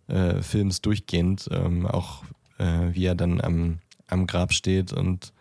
äh, 0.09 0.43
Films 0.43 0.81
durchgehend. 0.81 1.49
Ähm, 1.51 1.87
auch 1.87 2.25
äh, 2.59 2.93
wie 2.93 3.07
er 3.07 3.15
dann 3.15 3.41
am, 3.41 3.79
am 4.09 4.27
Grab 4.27 4.53
steht 4.53 4.93
und 4.93 5.33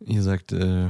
ihr 0.00 0.22
sagt, 0.22 0.52
äh, 0.52 0.88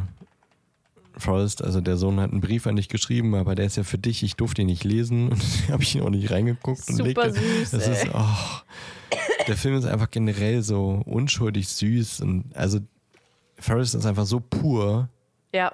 Forrest, 1.17 1.63
also 1.63 1.81
der 1.81 1.97
Sohn 1.97 2.21
hat 2.21 2.33
einen 2.33 2.41
Brief 2.41 2.67
an 2.67 2.77
dich 2.77 2.89
geschrieben, 2.89 3.35
aber 3.35 3.55
der 3.55 3.67
ist 3.67 3.77
ja 3.77 3.85
für 3.85 3.99
dich, 3.99 4.23
ich 4.23 4.37
durfte 4.37 4.63
ihn 4.63 4.67
nicht 4.67 4.85
lesen 4.85 5.29
und 5.31 5.43
habe 5.71 5.83
ich 5.83 5.95
ihn 5.95 6.03
auch 6.03 6.11
nicht 6.11 6.31
reingeguckt. 6.31 6.85
Super 6.85 7.01
und 7.01 7.07
legte, 7.07 7.33
süß. 7.33 7.71
Das 7.71 7.87
ey. 7.87 7.93
ist, 7.93 8.15
oh, 8.15 9.45
der 9.47 9.57
Film 9.57 9.77
ist 9.77 9.85
einfach 9.85 10.11
generell 10.11 10.63
so 10.63 11.03
unschuldig 11.05 11.69
süß 11.69 12.21
und 12.21 12.45
also 12.55 12.81
Forrest 13.59 13.95
ist 13.95 14.07
einfach 14.07 14.27
so 14.27 14.41
pur. 14.41 15.09
Ja. 15.53 15.73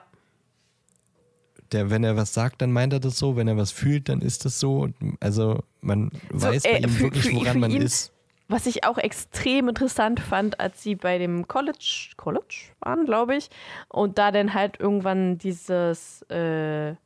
Der, 1.73 1.89
wenn 1.89 2.05
er 2.05 2.17
was 2.17 2.35
sagt, 2.35 2.63
dann 2.63 2.73
meint 2.73 2.93
er 2.93 3.01
das 3.01 3.17
so, 3.17 3.37
wenn 3.37 3.49
er 3.49 3.57
was 3.57 3.71
fühlt, 3.71 4.09
dann 4.09 4.21
ist 4.21 4.45
das 4.45 4.59
so. 4.59 4.89
Also 5.21 5.63
man 5.81 6.11
so, 6.33 6.49
weiß 6.49 6.65
bei 6.65 6.71
äh, 6.71 6.83
ihm 6.83 6.99
wirklich, 6.99 7.33
woran 7.33 7.61
man 7.61 7.71
ist. 7.71 8.13
Was 8.51 8.67
ich 8.67 8.83
auch 8.83 8.99
extrem 8.99 9.69
interessant 9.69 10.19
fand, 10.19 10.59
als 10.59 10.83
sie 10.83 10.97
bei 10.97 11.19
dem 11.19 11.47
College, 11.47 12.11
College 12.17 12.73
waren, 12.81 13.05
glaube 13.05 13.37
ich, 13.37 13.49
und 13.89 14.19
da 14.19 14.33
dann 14.33 14.55
halt 14.55 14.81
irgendwann 14.81 15.39
dieses 15.39 16.23
äh, 16.23 16.97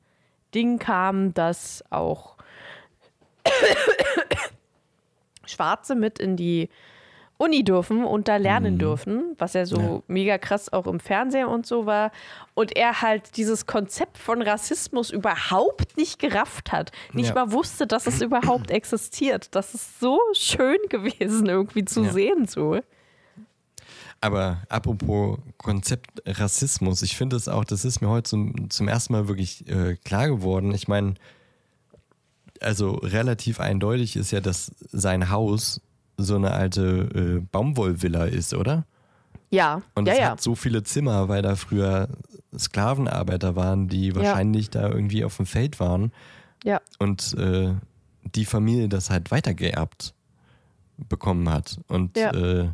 Ding 0.54 0.78
kam, 0.78 1.34
dass 1.34 1.84
auch 1.90 2.38
Schwarze 5.44 5.94
mit 5.94 6.18
in 6.18 6.38
die 6.38 6.70
Uni 7.36 7.65
dürfen 7.65 8.05
und 8.05 8.28
da 8.28 8.36
lernen 8.36 8.74
mhm. 8.74 8.78
dürfen, 8.78 9.24
was 9.39 9.55
ja 9.55 9.66
so 9.66 9.81
ja. 9.81 10.02
mega 10.06 10.39
krass 10.39 10.73
auch 10.73 10.86
im 10.86 11.01
Fernsehen 11.01 11.48
und 11.48 11.66
so 11.66 11.85
war. 11.85 12.12
Und 12.55 12.77
er 12.77 13.02
halt 13.02 13.36
dieses 13.36 13.66
Konzept 13.66 14.19
von 14.19 14.40
Rassismus 14.40 15.11
überhaupt 15.11 15.97
nicht 15.97 16.20
gerafft 16.20 16.70
hat. 16.70 16.93
Nicht 17.12 17.31
ja. 17.31 17.35
mal 17.35 17.52
wusste, 17.52 17.86
dass 17.86 18.06
es 18.06 18.23
überhaupt 18.23 18.70
existiert. 18.70 19.55
Das 19.55 19.74
ist 19.74 19.98
so 19.98 20.20
schön 20.32 20.78
gewesen, 20.89 21.47
irgendwie 21.47 21.85
zu 21.85 22.05
ja. 22.05 22.12
sehen 22.12 22.47
so. 22.47 22.81
Aber 24.20 24.62
apropos 24.69 25.39
Konzept 25.59 26.23
Rassismus, 26.24 27.02
ich 27.02 27.16
finde 27.16 27.36
es 27.36 27.48
auch, 27.48 27.65
das 27.65 27.85
ist 27.85 28.01
mir 28.01 28.09
heute 28.09 28.31
zum, 28.31 28.70
zum 28.70 28.89
ersten 28.89 29.12
Mal 29.12 29.28
wirklich 29.28 29.69
äh, 29.69 29.97
klar 29.97 30.28
geworden. 30.28 30.73
Ich 30.73 30.89
meine, 30.89 31.15
also 32.61 32.93
relativ 32.93 33.61
eindeutig 33.61 34.16
ist 34.16 34.31
ja, 34.31 34.40
dass 34.40 34.73
sein 34.93 35.31
Haus 35.31 35.82
so 36.16 36.36
eine 36.36 36.52
alte 36.52 37.08
äh, 37.14 37.40
Baumwollvilla 37.50 38.24
ist, 38.24 38.54
oder? 38.54 38.84
Ja. 39.50 39.82
Und 39.94 40.08
es 40.08 40.18
ja. 40.18 40.30
hat 40.32 40.40
so 40.40 40.54
viele 40.54 40.82
Zimmer, 40.82 41.28
weil 41.28 41.42
da 41.42 41.56
früher 41.56 42.08
Sklavenarbeiter 42.56 43.56
waren, 43.56 43.88
die 43.88 44.14
wahrscheinlich 44.14 44.66
ja. 44.74 44.82
da 44.82 44.88
irgendwie 44.88 45.24
auf 45.24 45.36
dem 45.36 45.46
Feld 45.46 45.80
waren. 45.80 46.12
Ja. 46.64 46.80
Und 46.98 47.34
äh, 47.38 47.74
die 48.34 48.44
Familie 48.44 48.88
das 48.88 49.10
halt 49.10 49.30
weitergeerbt 49.30 50.14
bekommen 50.96 51.48
hat. 51.50 51.78
Und 51.88 52.16
ja. 52.16 52.32
äh, 52.32 52.70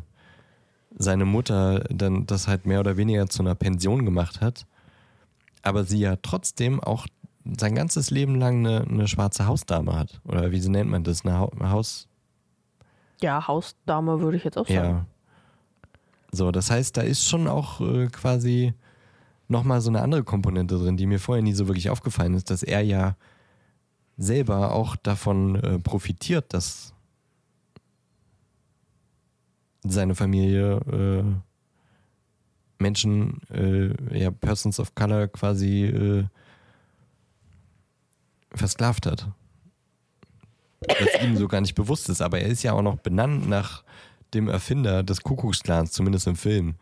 seine 0.97 1.25
Mutter 1.25 1.83
dann 1.89 2.25
das 2.25 2.47
halt 2.47 2.65
mehr 2.65 2.79
oder 2.79 2.97
weniger 2.97 3.27
zu 3.27 3.43
einer 3.43 3.55
Pension 3.55 4.05
gemacht 4.05 4.41
hat. 4.41 4.65
Aber 5.61 5.83
sie 5.83 5.99
ja 5.99 6.15
trotzdem 6.21 6.79
auch 6.79 7.07
sein 7.57 7.75
ganzes 7.75 8.09
Leben 8.09 8.35
lang 8.35 8.65
eine, 8.65 8.81
eine 8.87 9.07
schwarze 9.07 9.45
Hausdame 9.47 9.97
hat. 9.97 10.21
Oder 10.25 10.51
wie 10.51 10.59
nennt 10.67 10.89
man 10.89 11.03
das? 11.03 11.25
Eine 11.25 11.69
Haus 11.69 12.07
ja, 13.21 13.47
Hausdame 13.47 14.21
würde 14.21 14.37
ich 14.37 14.43
jetzt 14.43 14.57
auch 14.57 14.67
sagen. 14.67 14.89
Ja. 14.89 15.05
So, 16.31 16.51
das 16.51 16.71
heißt, 16.71 16.95
da 16.95 17.01
ist 17.01 17.27
schon 17.27 17.47
auch 17.47 17.81
äh, 17.81 18.07
quasi 18.07 18.73
nochmal 19.47 19.81
so 19.81 19.89
eine 19.89 20.01
andere 20.01 20.23
Komponente 20.23 20.77
drin, 20.77 20.97
die 20.97 21.05
mir 21.05 21.19
vorher 21.19 21.43
nie 21.43 21.53
so 21.53 21.67
wirklich 21.67 21.89
aufgefallen 21.89 22.33
ist, 22.33 22.49
dass 22.49 22.63
er 22.63 22.81
ja 22.81 23.17
selber 24.17 24.73
auch 24.73 24.95
davon 24.95 25.55
äh, 25.55 25.79
profitiert, 25.79 26.53
dass 26.53 26.93
seine 29.83 30.15
Familie 30.15 30.77
äh, 30.77 31.23
Menschen, 32.79 33.41
äh, 33.49 34.17
ja, 34.17 34.31
Persons 34.31 34.79
of 34.79 34.95
Color 34.95 35.27
quasi 35.27 35.85
äh, 35.85 36.25
versklavt 38.53 39.05
hat 39.05 39.27
was 40.87 41.23
ihm 41.23 41.37
so 41.37 41.47
gar 41.47 41.61
nicht 41.61 41.75
bewusst 41.75 42.09
ist. 42.09 42.21
Aber 42.21 42.39
er 42.39 42.47
ist 42.47 42.63
ja 42.63 42.73
auch 42.73 42.81
noch 42.81 42.97
benannt 42.97 43.47
nach 43.47 43.83
dem 44.33 44.47
Erfinder 44.47 45.03
des 45.03 45.21
Kuckucksklans, 45.21 45.91
zumindest 45.91 46.27
im 46.27 46.35
Film. 46.35 46.75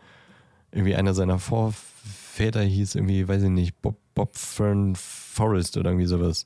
Irgendwie 0.72 0.96
einer 0.96 1.14
seiner 1.14 1.40
Vorväter 1.40 2.62
hieß 2.62 2.96
irgendwie, 2.96 3.28
weiß 3.28 3.44
ich 3.44 3.50
nicht, 3.50 3.82
Bob, 3.82 3.98
Bob 4.14 4.36
Fern 4.36 4.96
Forrest 4.96 5.78
oder 5.78 5.92
irgendwie 5.92 6.06
sowas. 6.06 6.46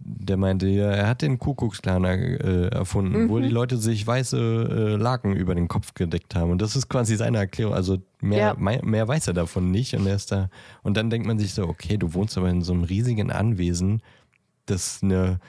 Der 0.00 0.36
meinte, 0.36 0.68
ja, 0.68 0.90
er 0.90 1.08
hat 1.08 1.22
den 1.22 1.38
Kuckucksklan 1.38 2.04
äh, 2.04 2.68
erfunden, 2.68 3.24
mhm. 3.24 3.28
wo 3.28 3.40
die 3.40 3.48
Leute 3.48 3.78
sich 3.78 4.06
weiße 4.06 4.38
äh, 4.38 4.96
Laken 4.96 5.34
über 5.34 5.54
den 5.54 5.66
Kopf 5.66 5.94
gedeckt 5.94 6.34
haben. 6.34 6.52
Und 6.52 6.62
das 6.62 6.76
ist 6.76 6.88
quasi 6.88 7.16
seine 7.16 7.38
Erklärung. 7.38 7.74
Also 7.74 7.98
mehr, 8.20 8.38
ja. 8.38 8.54
mehr, 8.54 8.84
mehr 8.84 9.08
weiß 9.08 9.26
er 9.26 9.34
davon 9.34 9.70
nicht. 9.70 9.94
Und 9.94 10.06
er 10.06 10.14
ist 10.14 10.30
da. 10.30 10.50
Und 10.82 10.96
dann 10.96 11.10
denkt 11.10 11.26
man 11.26 11.38
sich 11.38 11.52
so, 11.52 11.64
okay, 11.64 11.96
du 11.96 12.14
wohnst 12.14 12.38
aber 12.38 12.48
in 12.48 12.62
so 12.62 12.72
einem 12.72 12.84
riesigen 12.84 13.32
Anwesen, 13.32 14.02
das 14.66 15.00
eine 15.02 15.40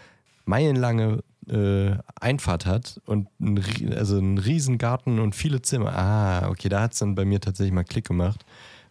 meilenlange 0.49 1.23
äh, 1.47 1.95
Einfahrt 2.19 2.65
hat 2.65 2.99
und 3.05 3.27
ein, 3.39 3.93
also 3.95 4.17
einen 4.17 4.39
riesen 4.39 4.77
Garten 4.77 5.19
und 5.19 5.35
viele 5.35 5.61
Zimmer. 5.61 5.95
Ah, 5.95 6.49
okay, 6.49 6.69
da 6.69 6.81
hat 6.81 6.93
es 6.93 6.99
dann 6.99 7.15
bei 7.15 7.23
mir 7.23 7.39
tatsächlich 7.39 7.73
mal 7.73 7.83
Klick 7.83 8.07
gemacht, 8.07 8.45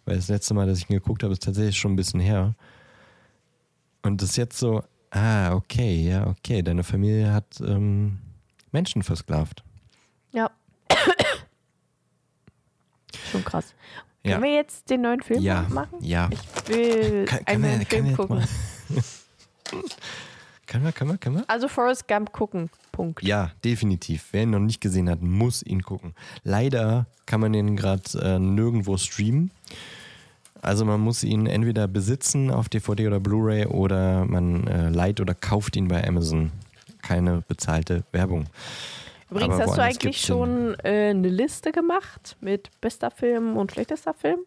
weil 0.04 0.16
das 0.16 0.28
letzte 0.28 0.54
Mal, 0.54 0.66
dass 0.66 0.78
ich 0.78 0.88
ihn 0.88 0.94
geguckt 0.94 1.22
habe, 1.22 1.32
ist 1.32 1.42
tatsächlich 1.42 1.76
schon 1.76 1.92
ein 1.92 1.96
bisschen 1.96 2.20
her. 2.20 2.54
Und 4.02 4.22
das 4.22 4.30
ist 4.30 4.36
jetzt 4.36 4.58
so, 4.58 4.82
ah, 5.10 5.52
okay, 5.52 6.08
ja, 6.08 6.28
okay, 6.28 6.62
deine 6.62 6.84
Familie 6.84 7.32
hat 7.32 7.60
ähm, 7.60 8.18
Menschen 8.70 9.02
versklavt. 9.02 9.64
Ja. 10.32 10.50
schon 13.32 13.44
krass. 13.44 13.74
Ja. 14.22 14.32
Können 14.32 14.44
wir 14.44 14.54
jetzt 14.54 14.90
den 14.90 15.02
neuen 15.02 15.22
Film 15.22 15.42
ja. 15.42 15.66
machen? 15.70 15.98
Ja. 16.02 16.30
Ich 16.30 16.68
will 16.68 17.24
kann, 17.24 17.40
einen 17.46 17.62
neuen 17.62 17.82
Film 17.84 18.16
gucken. 18.16 18.44
Können 20.68 20.84
wir, 20.84 20.92
können 20.92 21.10
wir, 21.10 21.18
können 21.18 21.36
wir? 21.36 21.44
Also 21.48 21.66
Forrest 21.66 22.06
Gump 22.08 22.30
gucken. 22.32 22.68
Punkt. 22.92 23.22
Ja, 23.22 23.52
definitiv. 23.64 24.28
Wer 24.32 24.42
ihn 24.42 24.50
noch 24.50 24.58
nicht 24.58 24.82
gesehen 24.82 25.08
hat, 25.08 25.22
muss 25.22 25.62
ihn 25.62 25.82
gucken. 25.82 26.14
Leider 26.44 27.06
kann 27.24 27.40
man 27.40 27.54
den 27.54 27.74
gerade 27.74 28.02
äh, 28.20 28.38
nirgendwo 28.38 28.98
streamen. 28.98 29.50
Also 30.60 30.84
man 30.84 31.00
muss 31.00 31.24
ihn 31.24 31.46
entweder 31.46 31.88
besitzen 31.88 32.50
auf 32.50 32.68
DVD 32.68 33.06
oder 33.06 33.18
Blu-ray 33.18 33.66
oder 33.66 34.26
man 34.26 34.66
äh, 34.66 34.90
leiht 34.90 35.20
oder 35.22 35.34
kauft 35.34 35.74
ihn 35.74 35.88
bei 35.88 36.06
Amazon. 36.06 36.52
Keine 37.00 37.42
bezahlte 37.48 38.04
Werbung. 38.12 38.44
Übrigens, 39.30 39.54
Aber 39.54 39.64
hast 39.64 39.78
du 39.78 39.82
eigentlich 39.82 40.20
schon 40.20 40.74
äh, 40.80 41.10
eine 41.10 41.28
Liste 41.28 41.72
gemacht 41.72 42.36
mit 42.42 42.70
bester 42.82 43.10
Film 43.10 43.56
und 43.56 43.72
schlechtester 43.72 44.12
Film? 44.12 44.40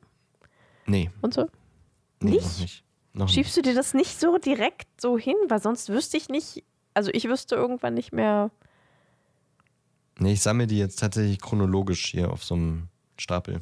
Nee. 0.86 1.10
Und 1.22 1.34
so? 1.34 1.48
Nee, 2.20 2.32
nicht? 2.32 2.60
nicht. 2.60 2.84
Noch 3.14 3.30
Schiebst 3.30 3.58
du 3.58 3.62
dir 3.62 3.74
das 3.74 3.94
nicht 3.94 4.20
so 4.20 4.38
direkt 4.38 4.88
so 5.00 5.18
hin? 5.18 5.36
Weil 5.48 5.62
sonst 5.62 5.90
wüsste 5.90 6.18
ich 6.18 6.30
nicht, 6.30 6.64
also 6.94 7.12
ich 7.14 7.28
wüsste 7.28 7.56
irgendwann 7.56 7.94
nicht 7.94 8.14
mehr. 8.14 8.52
Nee, 10.20 10.34
ich 10.34 10.42
sammle 10.42 10.68
die 10.68 10.78
jetzt 10.78 11.00
tatsächlich 11.00 11.42
chronologisch 11.42 12.06
hier 12.12 12.32
auf 12.32 12.44
so 12.44 12.56
einem 12.56 12.88
Stapel. 13.18 13.62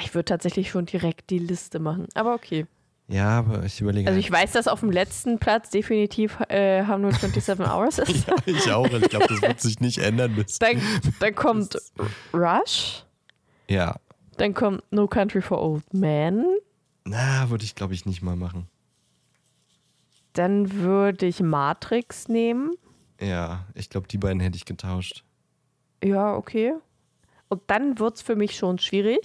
Ich 0.00 0.14
würde 0.14 0.26
tatsächlich 0.26 0.70
schon 0.70 0.86
direkt 0.86 1.30
die 1.30 1.38
Liste 1.38 1.78
machen, 1.78 2.06
aber 2.14 2.34
okay. 2.34 2.66
Ja, 3.08 3.40
aber 3.40 3.64
ich 3.64 3.80
überlege. 3.80 4.08
Also 4.08 4.18
ich 4.18 4.30
halt. 4.30 4.44
weiß, 4.44 4.52
dass 4.52 4.68
auf 4.68 4.80
dem 4.80 4.90
letzten 4.90 5.38
Platz 5.38 5.70
definitiv 5.70 6.38
äh, 6.48 6.84
haben 6.84 7.02
nur 7.02 7.12
27 7.12 7.66
Hours 7.70 7.98
ist. 7.98 8.26
ja, 8.26 8.34
ich 8.46 8.70
auch. 8.72 8.86
Ich 8.86 9.08
glaube, 9.10 9.26
das 9.28 9.42
wird 9.42 9.60
sich 9.60 9.80
nicht 9.80 9.98
ändern. 9.98 10.34
Bis, 10.34 10.58
dann, 10.58 10.80
dann 11.20 11.34
kommt 11.34 11.76
Rush. 12.32 13.04
Ja. 13.68 13.96
Dann 14.38 14.54
kommt 14.54 14.82
No 14.90 15.06
Country 15.08 15.42
for 15.42 15.60
Old 15.62 15.92
Men. 15.92 16.44
Na, 17.04 17.50
würde 17.50 17.64
ich, 17.64 17.74
glaube 17.74 17.94
ich, 17.94 18.06
nicht 18.06 18.22
mal 18.22 18.36
machen. 18.36 18.68
Dann 20.32 20.72
würde 20.72 21.26
ich 21.26 21.40
Matrix 21.40 22.28
nehmen. 22.28 22.72
Ja, 23.20 23.66
ich 23.74 23.90
glaube, 23.90 24.08
die 24.08 24.18
beiden 24.18 24.40
hätte 24.40 24.56
ich 24.56 24.64
getauscht. 24.64 25.24
Ja, 26.02 26.34
okay. 26.34 26.74
Und 27.48 27.62
dann 27.66 27.98
wird 27.98 28.16
es 28.16 28.22
für 28.22 28.34
mich 28.34 28.56
schon 28.56 28.78
schwierig. 28.78 29.20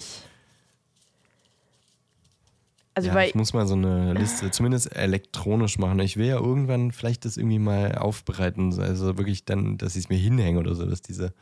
Also, 2.94 3.10
ja, 3.10 3.22
ich 3.22 3.36
muss 3.36 3.54
mal 3.54 3.66
so 3.66 3.74
eine 3.74 4.12
Liste 4.12 4.50
zumindest 4.50 4.94
elektronisch 4.94 5.78
machen. 5.78 6.00
Ich 6.00 6.16
will 6.16 6.26
ja 6.26 6.36
irgendwann 6.36 6.90
vielleicht 6.90 7.24
das 7.24 7.36
irgendwie 7.36 7.60
mal 7.60 7.94
aufbereiten. 7.96 8.78
Also 8.80 9.16
wirklich 9.16 9.44
dann, 9.44 9.78
dass 9.78 9.94
ich 9.94 10.04
es 10.04 10.08
mir 10.08 10.18
hinhänge 10.18 10.58
oder 10.58 10.74
so, 10.74 10.84
dass 10.84 11.00
diese 11.00 11.32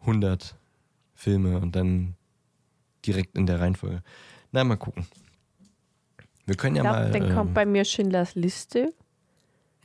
100 0.00 0.56
Filme 1.14 1.58
und 1.58 1.76
dann 1.76 2.16
direkt 3.06 3.36
in 3.36 3.46
der 3.46 3.60
Reihenfolge. 3.60 4.02
Na, 4.52 4.64
mal 4.64 4.76
gucken. 4.76 5.06
Wir 6.46 6.56
können 6.56 6.76
ja 6.76 6.82
Ich 6.82 6.90
mal. 6.90 7.10
dann 7.10 7.30
ähm, 7.30 7.34
kommt 7.34 7.54
bei 7.54 7.64
mir 7.64 7.84
Schindlers 7.84 8.34
Liste, 8.34 8.92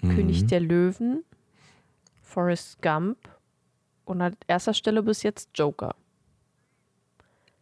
König 0.02 0.44
mhm. 0.44 0.48
der 0.48 0.60
Löwen, 0.60 1.24
Forrest 2.22 2.82
Gump 2.82 3.18
und 4.06 4.22
an 4.22 4.36
erster 4.48 4.74
Stelle 4.74 5.04
bis 5.04 5.24
jetzt 5.24 5.50
Joker. 5.56 5.96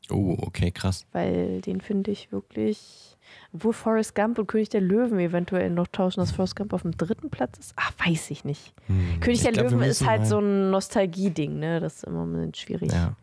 Oh, 0.10 0.38
okay, 0.40 0.72
krass. 0.72 1.06
Weil 1.12 1.62
den 1.62 1.82
finde 1.82 2.12
ich 2.12 2.32
wirklich. 2.32 3.18
Obwohl 3.52 3.74
Forrest 3.74 4.16
Gump 4.16 4.40
und 4.40 4.48
König 4.48 4.70
der 4.70 4.80
Löwen 4.80 5.20
eventuell 5.20 5.70
noch 5.70 5.88
tauschen, 5.88 6.22
dass 6.22 6.32
Forrest 6.32 6.56
Gump 6.56 6.72
auf 6.72 6.84
dem 6.84 6.96
dritten 6.96 7.30
Platz 7.30 7.58
ist. 7.58 7.74
Ach, 7.76 7.92
weiß 8.06 8.32
ich 8.32 8.46
nicht. 8.46 8.74
Hm, 8.88 9.20
König 9.20 9.40
ich 9.40 9.44
der 9.44 9.52
glaub, 9.52 9.72
Löwen 9.72 9.82
ist 9.84 10.06
halt 10.06 10.26
so 10.26 10.40
ein 10.40 10.72
Nostalgie-Ding, 10.72 11.60
ne? 11.60 11.82
Das 11.82 11.98
ist 11.98 12.04
immer 12.06 12.26
ein 12.26 12.32
bisschen 12.34 12.54
schwierig. 12.54 12.92
Ja. 12.94 13.16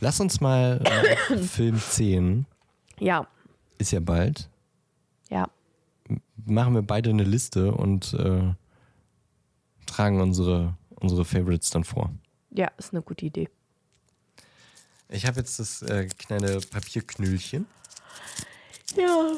Lass 0.00 0.20
uns 0.20 0.40
mal 0.40 0.82
äh, 1.30 1.36
Film 1.38 1.78
10, 1.78 2.46
ja. 2.98 3.26
ist 3.78 3.92
ja 3.92 4.00
bald. 4.00 4.50
Ja. 5.32 5.48
Machen 6.44 6.74
wir 6.74 6.82
beide 6.82 7.10
eine 7.10 7.24
Liste 7.24 7.72
und 7.72 8.12
äh, 8.14 8.52
tragen 9.86 10.20
unsere, 10.20 10.76
unsere 10.96 11.24
Favorites 11.24 11.70
dann 11.70 11.84
vor. 11.84 12.10
Ja, 12.50 12.70
ist 12.76 12.92
eine 12.92 13.02
gute 13.02 13.24
Idee. 13.26 13.48
Ich 15.08 15.26
habe 15.26 15.40
jetzt 15.40 15.58
das 15.58 15.82
äh, 15.82 16.06
kleine 16.06 16.58
Papierknüllchen. 16.60 17.66
Ja. 18.96 19.36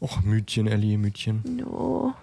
Och, 0.00 0.20
Mütchen, 0.22 0.66
Ellie, 0.66 0.98
Mütchen. 0.98 1.42
No. 1.56 2.14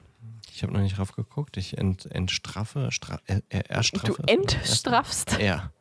Ich 0.54 0.62
habe 0.64 0.74
noch 0.74 0.82
nicht 0.82 1.00
raufgeguckt. 1.00 1.58
Ich 1.58 1.78
ent, 1.78 2.06
entstraffe, 2.12 2.92
stra, 2.92 3.20
äh, 3.26 3.42
äh, 3.50 3.64
Du 3.64 3.70
erstraffe. 3.70 4.24
entstraffst. 4.28 5.38
Ja. 5.40 5.72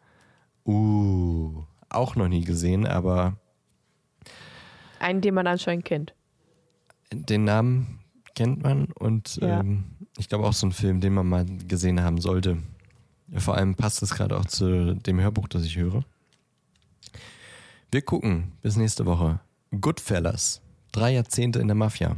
Uh, 0.65 1.65
auch 1.89 2.15
noch 2.16 2.28
nie 2.28 2.44
gesehen, 2.44 2.86
aber 2.86 3.36
Einen, 5.01 5.21
den 5.21 5.35
man 5.35 5.47
anscheinend 5.47 5.85
kennt. 5.85 6.15
den 7.13 7.43
Namen 7.45 7.99
kennt 8.37 8.63
man 8.63 8.87
und 8.93 9.37
Ja. 9.37 9.61
ähm, 9.61 9.85
ich 10.19 10.29
glaube 10.29 10.45
auch 10.47 10.53
so 10.53 10.67
ein 10.69 10.73
Film, 10.73 11.01
den 11.01 11.15
man 11.15 11.27
mal 11.29 11.45
gesehen 11.67 12.01
haben 12.03 12.21
sollte. 12.21 12.59
Vor 13.37 13.57
allem 13.57 13.75
passt 13.75 14.03
es 14.03 14.15
gerade 14.15 14.37
auch 14.39 14.45
zu 14.47 14.95
dem 14.95 15.21
Hörbuch, 15.21 15.49
das 15.49 15.65
ich 15.65 15.77
höre. 15.77 16.05
Wir 17.91 18.03
gucken 18.03 18.53
bis 18.63 18.77
nächste 18.77 19.07
Woche. 19.07 19.41
Goodfellas. 19.81 20.61
Drei 20.93 21.13
Jahrzehnte 21.15 21.59
in 21.61 21.67
der 21.69 21.75
Mafia. 21.77 22.17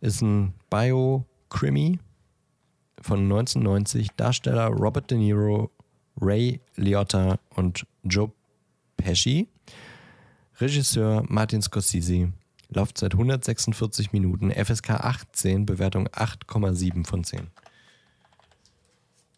Ist 0.00 0.20
ein 0.22 0.54
Bio-Krimi 0.70 1.98
von 3.00 3.20
1990. 3.20 4.08
Darsteller 4.16 4.66
Robert 4.68 5.10
De 5.10 5.18
Niro, 5.18 5.70
Ray 6.20 6.60
Liotta 6.76 7.38
und 7.54 7.86
Joe 8.04 8.30
Pesci. 8.96 9.48
Regisseur 10.60 11.24
Martin 11.28 11.62
Scorsese. 11.62 12.32
Laufzeit 12.70 13.12
146 13.12 14.12
Minuten. 14.12 14.50
FSK 14.50 14.90
18, 14.90 15.64
Bewertung 15.64 16.08
8,7 16.08 17.06
von 17.06 17.24
10. 17.24 17.46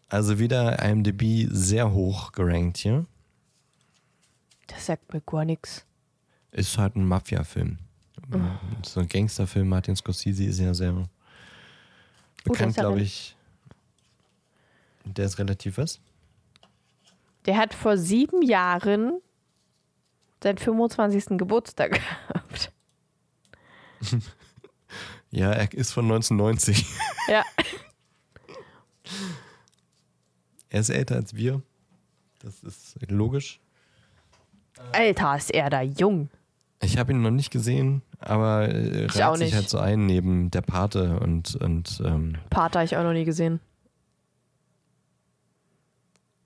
Also 0.09 0.39
wieder 0.39 0.83
IMDb 0.83 1.47
sehr 1.49 1.91
hoch 1.93 2.31
gerankt 2.31 2.77
hier. 2.77 3.05
Das 4.67 4.87
sagt 4.87 5.13
mir 5.13 5.21
gar 5.21 5.45
nichts. 5.45 5.85
Ist 6.51 6.77
halt 6.77 6.95
ein 6.95 7.05
Mafia-Film. 7.05 7.77
So 8.83 8.99
ein 8.99 9.07
Gangsterfilm. 9.07 9.69
Martin 9.69 9.95
Scorsese 9.95 10.43
ist 10.43 10.59
ja 10.59 10.73
sehr 10.73 11.07
bekannt, 12.43 12.71
ist 12.71 12.77
ja 12.77 12.83
glaube 12.83 13.01
ich. 13.01 13.35
Der 15.05 15.25
ist 15.25 15.39
relativ 15.39 15.77
was? 15.77 15.99
Der 17.45 17.57
hat 17.57 17.73
vor 17.73 17.97
sieben 17.97 18.41
Jahren 18.41 19.21
seinen 20.43 20.57
25. 20.57 21.37
Geburtstag 21.37 21.93
gehabt. 21.93 22.71
Ja, 25.33 25.51
er 25.51 25.73
ist 25.73 25.93
von 25.93 26.03
1990. 26.05 26.85
Ja. 27.29 27.43
er 30.69 30.81
ist 30.81 30.89
älter 30.89 31.15
als 31.15 31.35
wir. 31.35 31.61
Das 32.39 32.61
ist 32.63 32.97
logisch. 33.09 33.61
Alter, 34.91 35.37
ist 35.37 35.51
er 35.51 35.69
da 35.69 35.81
jung. 35.81 36.29
Ich 36.83 36.97
habe 36.97 37.13
ihn 37.13 37.21
noch 37.21 37.31
nicht 37.31 37.51
gesehen, 37.51 38.01
aber 38.19 38.67
äh, 38.67 39.05
Ich 39.05 39.17
reiht 39.17 39.37
sich 39.37 39.53
halt 39.53 39.69
so 39.69 39.77
ein 39.77 40.05
neben 40.05 40.51
der 40.51 40.61
Pate 40.61 41.19
und, 41.19 41.55
und 41.55 42.01
ähm, 42.03 42.37
Pater 42.49 42.79
habe 42.79 42.85
ich 42.85 42.97
auch 42.97 43.03
noch 43.03 43.13
nie 43.13 43.23
gesehen. 43.23 43.61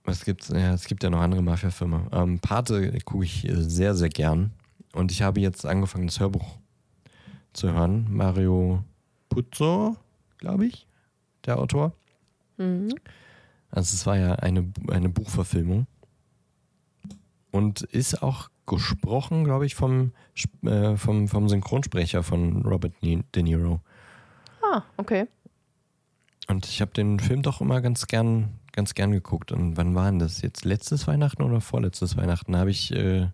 Was 0.05 0.23
gibt's? 0.25 0.49
Ja, 0.49 0.73
es 0.73 0.85
gibt 0.85 1.03
ja 1.03 1.09
noch 1.09 1.21
andere 1.21 1.41
Mafia-Filme. 1.41 2.07
Ähm, 2.11 2.39
Pate 2.39 2.97
gucke 3.05 3.25
ich 3.25 3.47
äh, 3.47 3.55
sehr, 3.55 3.95
sehr 3.95 4.09
gern. 4.09 4.51
Und 4.93 5.11
ich 5.11 5.21
habe 5.21 5.41
jetzt 5.41 5.65
angefangen, 5.65 6.07
das 6.07 6.19
Hörbuch 6.19 6.57
zu 7.53 7.73
hören. 7.73 8.07
Mario 8.09 8.83
Puzo, 9.29 9.97
glaube 10.37 10.67
ich, 10.67 10.87
der 11.45 11.59
Autor. 11.59 11.93
Mhm. 12.57 12.93
Also 13.71 13.95
es 13.95 14.05
war 14.05 14.17
ja 14.17 14.35
eine, 14.35 14.71
eine 14.89 15.09
Buchverfilmung. 15.09 15.87
Und 17.51 17.81
ist 17.81 18.21
auch 18.21 18.49
gesprochen, 18.65 19.43
glaube 19.43 19.65
ich, 19.65 19.75
vom, 19.75 20.11
äh, 20.63 20.95
vom, 20.97 21.27
vom 21.27 21.49
Synchronsprecher 21.49 22.23
von 22.23 22.61
Robert 22.63 22.93
De 23.01 23.43
Niro. 23.43 23.81
Ah, 24.61 24.83
okay. 24.97 25.27
Und 26.47 26.65
ich 26.65 26.81
habe 26.81 26.91
den 26.91 27.19
Film 27.19 27.41
doch 27.41 27.61
immer 27.61 27.81
ganz 27.81 28.07
gern, 28.07 28.59
ganz 28.75 28.93
gern 28.93 29.11
geguckt. 29.11 29.51
Und 29.51 29.77
wann 29.77 29.95
war 29.95 30.09
denn 30.11 30.19
das? 30.19 30.41
Jetzt 30.41 30.65
letztes 30.65 31.07
Weihnachten 31.07 31.41
oder 31.41 31.61
vorletztes 31.61 32.17
Weihnachten? 32.17 32.55
Habe 32.55 32.69
ich, 32.69 32.91
äh, 32.91 33.27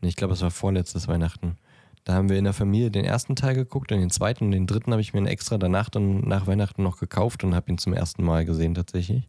nee, 0.00 0.08
ich 0.08 0.16
glaube, 0.16 0.34
es 0.34 0.42
war 0.42 0.50
vorletztes 0.50 1.06
Weihnachten. 1.06 1.56
Da 2.04 2.14
haben 2.14 2.30
wir 2.30 2.38
in 2.38 2.44
der 2.44 2.54
Familie 2.54 2.90
den 2.90 3.04
ersten 3.04 3.36
Teil 3.36 3.54
geguckt 3.54 3.92
und 3.92 4.00
den 4.00 4.10
zweiten 4.10 4.44
und 4.44 4.50
den 4.52 4.66
dritten 4.66 4.90
habe 4.90 5.02
ich 5.02 5.12
mir 5.12 5.28
extra 5.28 5.58
danach 5.58 5.90
dann 5.90 6.20
nach 6.20 6.46
Weihnachten 6.46 6.82
noch 6.82 6.98
gekauft 6.98 7.44
und 7.44 7.54
habe 7.54 7.70
ihn 7.70 7.78
zum 7.78 7.92
ersten 7.92 8.24
Mal 8.24 8.46
gesehen 8.46 8.74
tatsächlich. 8.74 9.28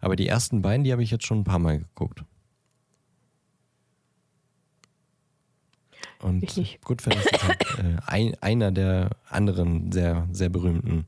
Aber 0.00 0.16
die 0.16 0.28
ersten 0.28 0.62
beiden, 0.62 0.84
die 0.84 0.92
habe 0.92 1.02
ich 1.02 1.10
jetzt 1.10 1.26
schon 1.26 1.40
ein 1.40 1.44
paar 1.44 1.58
Mal 1.58 1.78
geguckt. 1.80 2.24
Und 6.20 6.42
Ich 6.42 6.56
nicht. 6.56 6.82
Goodfellas 6.82 7.26
ist 7.26 7.46
halt 7.46 7.62
äh, 7.78 7.96
ein, 8.06 8.34
einer 8.40 8.70
der 8.70 9.10
anderen 9.28 9.90
sehr, 9.90 10.28
sehr 10.30 10.48
berühmten 10.48 11.06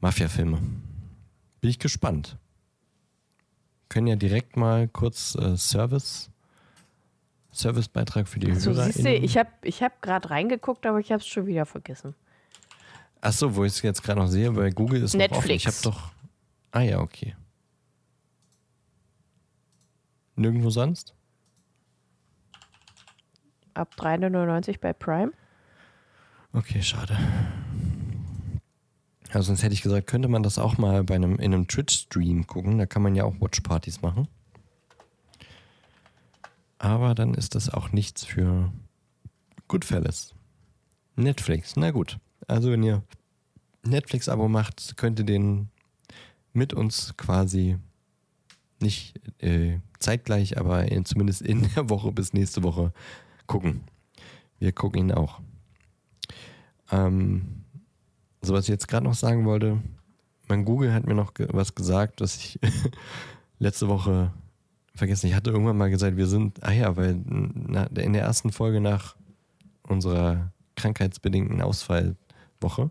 Mafia-Filme. 0.00 0.58
Bin 1.60 1.70
ich 1.70 1.78
gespannt. 1.78 2.36
Können 3.92 4.06
ja 4.06 4.16
direkt 4.16 4.56
mal 4.56 4.88
kurz 4.88 5.34
äh, 5.34 5.54
Service, 5.58 6.30
Servicebeitrag 7.50 8.26
für 8.26 8.38
die 8.40 8.54
So, 8.54 8.70
Hörer. 8.70 8.84
siehst 8.86 9.04
du, 9.04 9.10
ich 9.14 9.36
habe 9.36 9.50
ich 9.60 9.82
hab 9.82 10.00
gerade 10.00 10.30
reingeguckt, 10.30 10.86
aber 10.86 10.98
ich 10.98 11.12
habe 11.12 11.20
es 11.20 11.26
schon 11.26 11.44
wieder 11.46 11.66
vergessen. 11.66 12.14
Achso, 13.20 13.54
wo 13.54 13.64
ich 13.64 13.72
es 13.74 13.82
jetzt 13.82 14.02
gerade 14.02 14.20
noch 14.20 14.28
sehe, 14.28 14.50
bei 14.50 14.70
Google 14.70 15.02
ist. 15.02 15.14
Netflix. 15.14 15.62
Ich 15.62 15.66
habe 15.66 15.76
doch. 15.82 16.10
Ah 16.70 16.80
ja, 16.80 17.00
okay. 17.00 17.36
Nirgendwo 20.36 20.70
sonst? 20.70 21.14
Ab 23.74 23.94
3,99 23.98 24.80
bei 24.80 24.94
Prime. 24.94 25.32
Okay, 26.54 26.82
schade. 26.82 27.18
Also 29.32 29.46
sonst 29.46 29.62
hätte 29.62 29.74
ich 29.74 29.82
gesagt, 29.82 30.06
könnte 30.06 30.28
man 30.28 30.42
das 30.42 30.58
auch 30.58 30.76
mal 30.76 31.04
bei 31.04 31.14
einem, 31.14 31.36
in 31.36 31.54
einem 31.54 31.66
Twitch-Stream 31.66 32.46
gucken. 32.46 32.78
Da 32.78 32.86
kann 32.86 33.02
man 33.02 33.14
ja 33.14 33.24
auch 33.24 33.40
Watchpartys 33.40 34.02
machen. 34.02 34.28
Aber 36.78 37.14
dann 37.14 37.34
ist 37.34 37.54
das 37.54 37.70
auch 37.70 37.92
nichts 37.92 38.24
für 38.24 38.72
Goodfellas. 39.68 40.34
Netflix, 41.16 41.76
na 41.76 41.92
gut. 41.92 42.18
Also 42.46 42.72
wenn 42.72 42.82
ihr 42.82 43.02
Netflix-Abo 43.84 44.48
macht, 44.48 44.96
könnt 44.96 45.18
ihr 45.18 45.24
den 45.24 45.70
mit 46.52 46.74
uns 46.74 47.16
quasi 47.16 47.78
nicht 48.80 49.18
äh, 49.38 49.78
zeitgleich, 49.98 50.58
aber 50.58 50.90
in, 50.90 51.04
zumindest 51.04 51.40
in 51.42 51.70
der 51.74 51.88
Woche 51.88 52.12
bis 52.12 52.32
nächste 52.32 52.62
Woche 52.62 52.92
gucken. 53.46 53.84
Wir 54.58 54.72
gucken 54.72 55.00
ihn 55.00 55.12
auch. 55.12 55.40
Ähm, 56.90 57.61
so 58.42 58.52
was 58.52 58.64
ich 58.64 58.70
jetzt 58.70 58.88
gerade 58.88 59.04
noch 59.04 59.14
sagen 59.14 59.44
wollte, 59.44 59.78
mein 60.48 60.64
Google 60.64 60.92
hat 60.92 61.06
mir 61.06 61.14
noch 61.14 61.34
ge 61.34 61.48
was 61.52 61.74
gesagt, 61.74 62.20
was 62.20 62.36
ich 62.36 62.58
letzte 63.58 63.88
Woche 63.88 64.32
vergessen. 64.94 65.28
Ich 65.28 65.34
hatte 65.34 65.50
irgendwann 65.50 65.78
mal 65.78 65.90
gesagt, 65.90 66.16
wir 66.16 66.26
sind, 66.26 66.62
ah 66.62 66.72
ja, 66.72 66.96
weil 66.96 67.10
in 67.10 68.12
der 68.12 68.22
ersten 68.22 68.52
Folge 68.52 68.80
nach 68.80 69.16
unserer 69.82 70.52
krankheitsbedingten 70.76 71.62
Ausfallwoche 71.62 72.90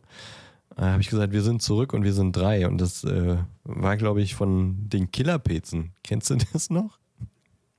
äh, 0.78 0.82
habe 0.82 1.02
ich 1.02 1.10
gesagt, 1.10 1.34
wir 1.34 1.42
sind 1.42 1.62
zurück 1.62 1.94
und 1.94 2.04
wir 2.04 2.14
sind 2.14 2.36
drei. 2.36 2.68
Und 2.68 2.80
das 2.80 3.04
äh, 3.04 3.38
war, 3.64 3.98
glaube 3.98 4.22
ich, 4.22 4.36
von 4.36 4.90
den 4.90 5.12
Killerpilzen. 5.12 5.92
Kennst 6.04 6.30
du 6.30 6.38
das 6.54 6.70
noch? 6.70 6.98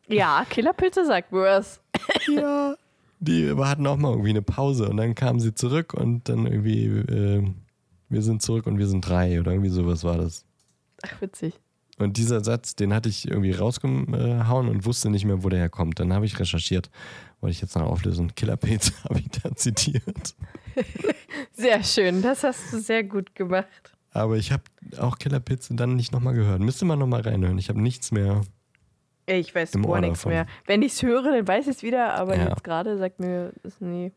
Ja, 0.08 0.44
Killerpilze 0.48 1.06
sagt 1.06 1.32
mir 1.32 1.42
was. 1.42 1.80
Ja. 2.28 2.74
Die 3.20 3.54
hatten 3.54 3.86
auch 3.86 3.96
mal 3.96 4.10
irgendwie 4.10 4.30
eine 4.30 4.42
Pause 4.42 4.88
und 4.88 4.96
dann 4.96 5.14
kamen 5.14 5.38
sie 5.38 5.54
zurück 5.54 5.94
und 5.94 6.28
dann 6.28 6.44
irgendwie, 6.44 6.86
äh, 6.86 7.48
wir 8.12 8.22
sind 8.22 8.42
zurück 8.42 8.66
und 8.66 8.78
wir 8.78 8.86
sind 8.86 9.00
drei 9.06 9.40
oder 9.40 9.50
irgendwie 9.52 9.70
sowas 9.70 10.04
war 10.04 10.18
das. 10.18 10.44
Ach, 11.02 11.20
witzig. 11.20 11.54
Und 11.98 12.16
dieser 12.16 12.42
Satz, 12.42 12.74
den 12.74 12.94
hatte 12.94 13.08
ich 13.08 13.28
irgendwie 13.28 13.52
rausgehauen 13.52 14.68
und 14.68 14.84
wusste 14.86 15.10
nicht 15.10 15.24
mehr, 15.24 15.42
wo 15.44 15.48
der 15.48 15.58
herkommt. 15.60 16.00
Dann 16.00 16.12
habe 16.12 16.24
ich 16.26 16.38
recherchiert, 16.38 16.90
wollte 17.40 17.52
ich 17.52 17.60
jetzt 17.60 17.76
noch 17.76 17.82
auflösen. 17.86 18.34
Killerpilz 18.34 18.92
habe 19.04 19.18
ich 19.20 19.28
da 19.42 19.54
zitiert. 19.54 20.34
Sehr 21.52 21.82
schön, 21.84 22.22
das 22.22 22.44
hast 22.44 22.72
du 22.72 22.78
sehr 22.80 23.04
gut 23.04 23.34
gemacht. 23.34 23.92
Aber 24.10 24.36
ich 24.36 24.52
habe 24.52 24.62
auch 24.98 25.18
Killerpilze 25.18 25.74
dann 25.74 25.94
nicht 25.96 26.12
nochmal 26.12 26.34
gehört. 26.34 26.60
Müsste 26.60 26.84
man 26.86 26.98
nochmal 26.98 27.20
reinhören. 27.22 27.58
Ich 27.58 27.68
habe 27.68 27.80
nichts 27.80 28.10
mehr. 28.10 28.40
Ich 29.26 29.54
weiß 29.54 29.72
gar 29.72 30.00
nichts 30.00 30.20
davon. 30.20 30.32
mehr. 30.32 30.46
Wenn 30.66 30.82
ich 30.82 30.92
es 30.94 31.02
höre, 31.02 31.22
dann 31.30 31.46
weiß 31.46 31.66
ich 31.66 31.76
es 31.76 31.82
wieder, 31.82 32.14
aber 32.14 32.36
Ja. 32.36 32.48
jetzt 32.48 32.64
gerade 32.64 32.98
sagt 32.98 33.20
mir 33.20 33.52
das 33.62 33.80
nie. 33.80 34.12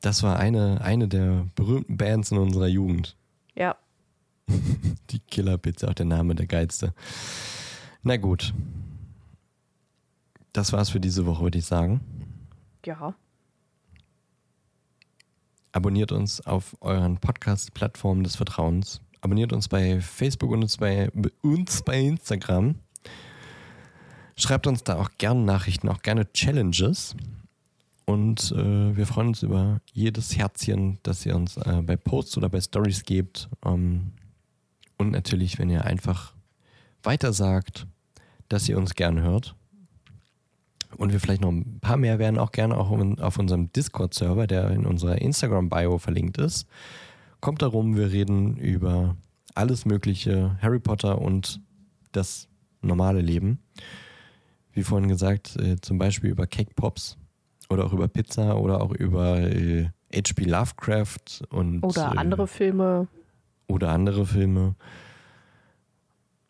Das 0.00 0.22
war 0.22 0.38
eine, 0.38 0.80
eine 0.80 1.06
der 1.08 1.46
berühmten 1.54 1.96
Bands 1.96 2.30
in 2.32 2.38
unserer 2.38 2.66
Jugend. 2.66 3.16
Ja, 3.54 3.76
Die 5.10 5.18
Killerpizza, 5.20 5.88
auch 5.88 5.94
der 5.94 6.06
Name 6.06 6.34
der 6.34 6.46
geilste. 6.46 6.94
Na 8.02 8.16
gut. 8.16 8.52
Das 10.52 10.72
war's 10.72 10.90
für 10.90 11.00
diese 11.00 11.26
Woche, 11.26 11.42
würde 11.42 11.58
ich 11.58 11.66
sagen. 11.66 12.00
ja. 12.84 13.14
Abonniert 15.74 16.12
uns 16.12 16.42
auf 16.46 16.76
euren 16.82 17.16
Podcast-Plattformen 17.16 18.24
des 18.24 18.36
Vertrauens. 18.36 19.00
Abonniert 19.22 19.54
uns 19.54 19.68
bei 19.68 20.02
Facebook 20.02 20.50
und 20.50 20.62
uns 20.62 20.76
bei, 20.76 21.10
uns 21.40 21.80
bei 21.80 21.98
Instagram. 21.98 22.74
Schreibt 24.36 24.66
uns 24.66 24.84
da 24.84 24.96
auch 24.96 25.12
gerne 25.16 25.40
Nachrichten, 25.40 25.88
auch 25.88 26.02
gerne 26.02 26.30
Challenges. 26.34 27.16
Und 28.04 28.52
äh, 28.52 28.96
wir 28.96 29.06
freuen 29.06 29.28
uns 29.28 29.42
über 29.42 29.80
jedes 29.92 30.36
Herzchen, 30.36 30.98
das 31.02 31.24
ihr 31.24 31.36
uns 31.36 31.56
äh, 31.56 31.82
bei 31.82 31.96
Posts 31.96 32.38
oder 32.38 32.48
bei 32.48 32.60
Stories 32.60 33.04
gebt. 33.04 33.48
Ähm, 33.64 34.12
und 34.98 35.10
natürlich, 35.10 35.58
wenn 35.58 35.70
ihr 35.70 35.84
einfach 35.84 36.34
weiter 37.02 37.32
sagt, 37.32 37.86
dass 38.48 38.68
ihr 38.68 38.76
uns 38.76 38.94
gern 38.94 39.20
hört. 39.22 39.54
Und 40.96 41.12
wir 41.12 41.20
vielleicht 41.20 41.40
noch 41.40 41.50
ein 41.50 41.78
paar 41.80 41.96
mehr 41.96 42.18
werden, 42.18 42.38
auch 42.38 42.52
gerne 42.52 42.76
auch 42.76 42.90
auf 43.20 43.38
unserem 43.38 43.72
Discord-Server, 43.72 44.46
der 44.46 44.70
in 44.70 44.84
unserer 44.84 45.20
Instagram-Bio 45.22 45.98
verlinkt 45.98 46.36
ist. 46.36 46.66
Kommt 47.40 47.62
darum, 47.62 47.96
wir 47.96 48.12
reden 48.12 48.56
über 48.58 49.16
alles 49.54 49.86
Mögliche, 49.86 50.58
Harry 50.60 50.80
Potter 50.80 51.20
und 51.20 51.60
das 52.12 52.48
normale 52.82 53.22
Leben. 53.22 53.58
Wie 54.72 54.82
vorhin 54.82 55.08
gesagt, 55.08 55.56
äh, 55.56 55.80
zum 55.80 55.98
Beispiel 55.98 56.30
über 56.30 56.46
Cake 56.46 56.72
Pops 56.74 57.16
oder 57.72 57.86
auch 57.86 57.92
über 57.92 58.08
Pizza 58.08 58.56
oder 58.58 58.80
auch 58.80 58.92
über 58.92 59.40
äh, 59.40 59.88
H.P. 60.14 60.44
Lovecraft 60.44 61.42
und 61.50 61.82
Oder 61.82 62.12
äh, 62.14 62.18
andere 62.18 62.46
Filme. 62.46 63.08
oder 63.66 63.90
andere 63.90 64.26
Filme. 64.26 64.74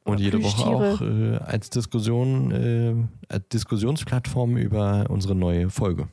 Und 0.05 0.15
Oder 0.15 0.20
jede 0.20 0.43
Woche 0.43 0.66
auch 0.66 1.01
äh, 1.01 1.36
als 1.36 1.70
Diskussion, 1.70 2.51
äh, 2.51 2.94
als 3.32 3.49
Diskussionsplattform 3.51 4.57
über 4.57 5.07
unsere 5.09 5.36
neue 5.36 5.70
Folge. 5.70 6.09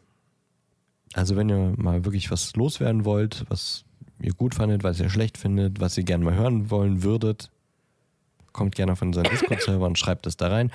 Also 1.14 1.36
wenn 1.36 1.49
ihr 1.49 1.73
mal 1.76 2.06
wirklich 2.06 2.30
was 2.30 2.56
loswerden 2.56 3.03
wollt, 3.03 3.45
was 3.49 3.84
ihr 4.22 4.34
gut 4.34 4.53
fandet, 4.53 4.84
was 4.84 4.99
ihr 4.99 5.10
schlecht 5.10 5.40
findet, 5.40 5.80
was 5.80 5.98
ihr 5.98 6.03
gerne 6.03 6.23
mal 6.23 6.36
hören 6.36 6.69
wollen 6.69 7.02
würdet, 7.02 7.49
kommt 8.52 8.76
gerne 8.76 8.91
auf 8.91 9.02
unseren 9.02 9.23
Discord-Server 9.23 9.88
und 9.88 9.98
schreibt 9.98 10.27
es 10.27 10.38
da 10.38 10.49
rein. 10.49 10.72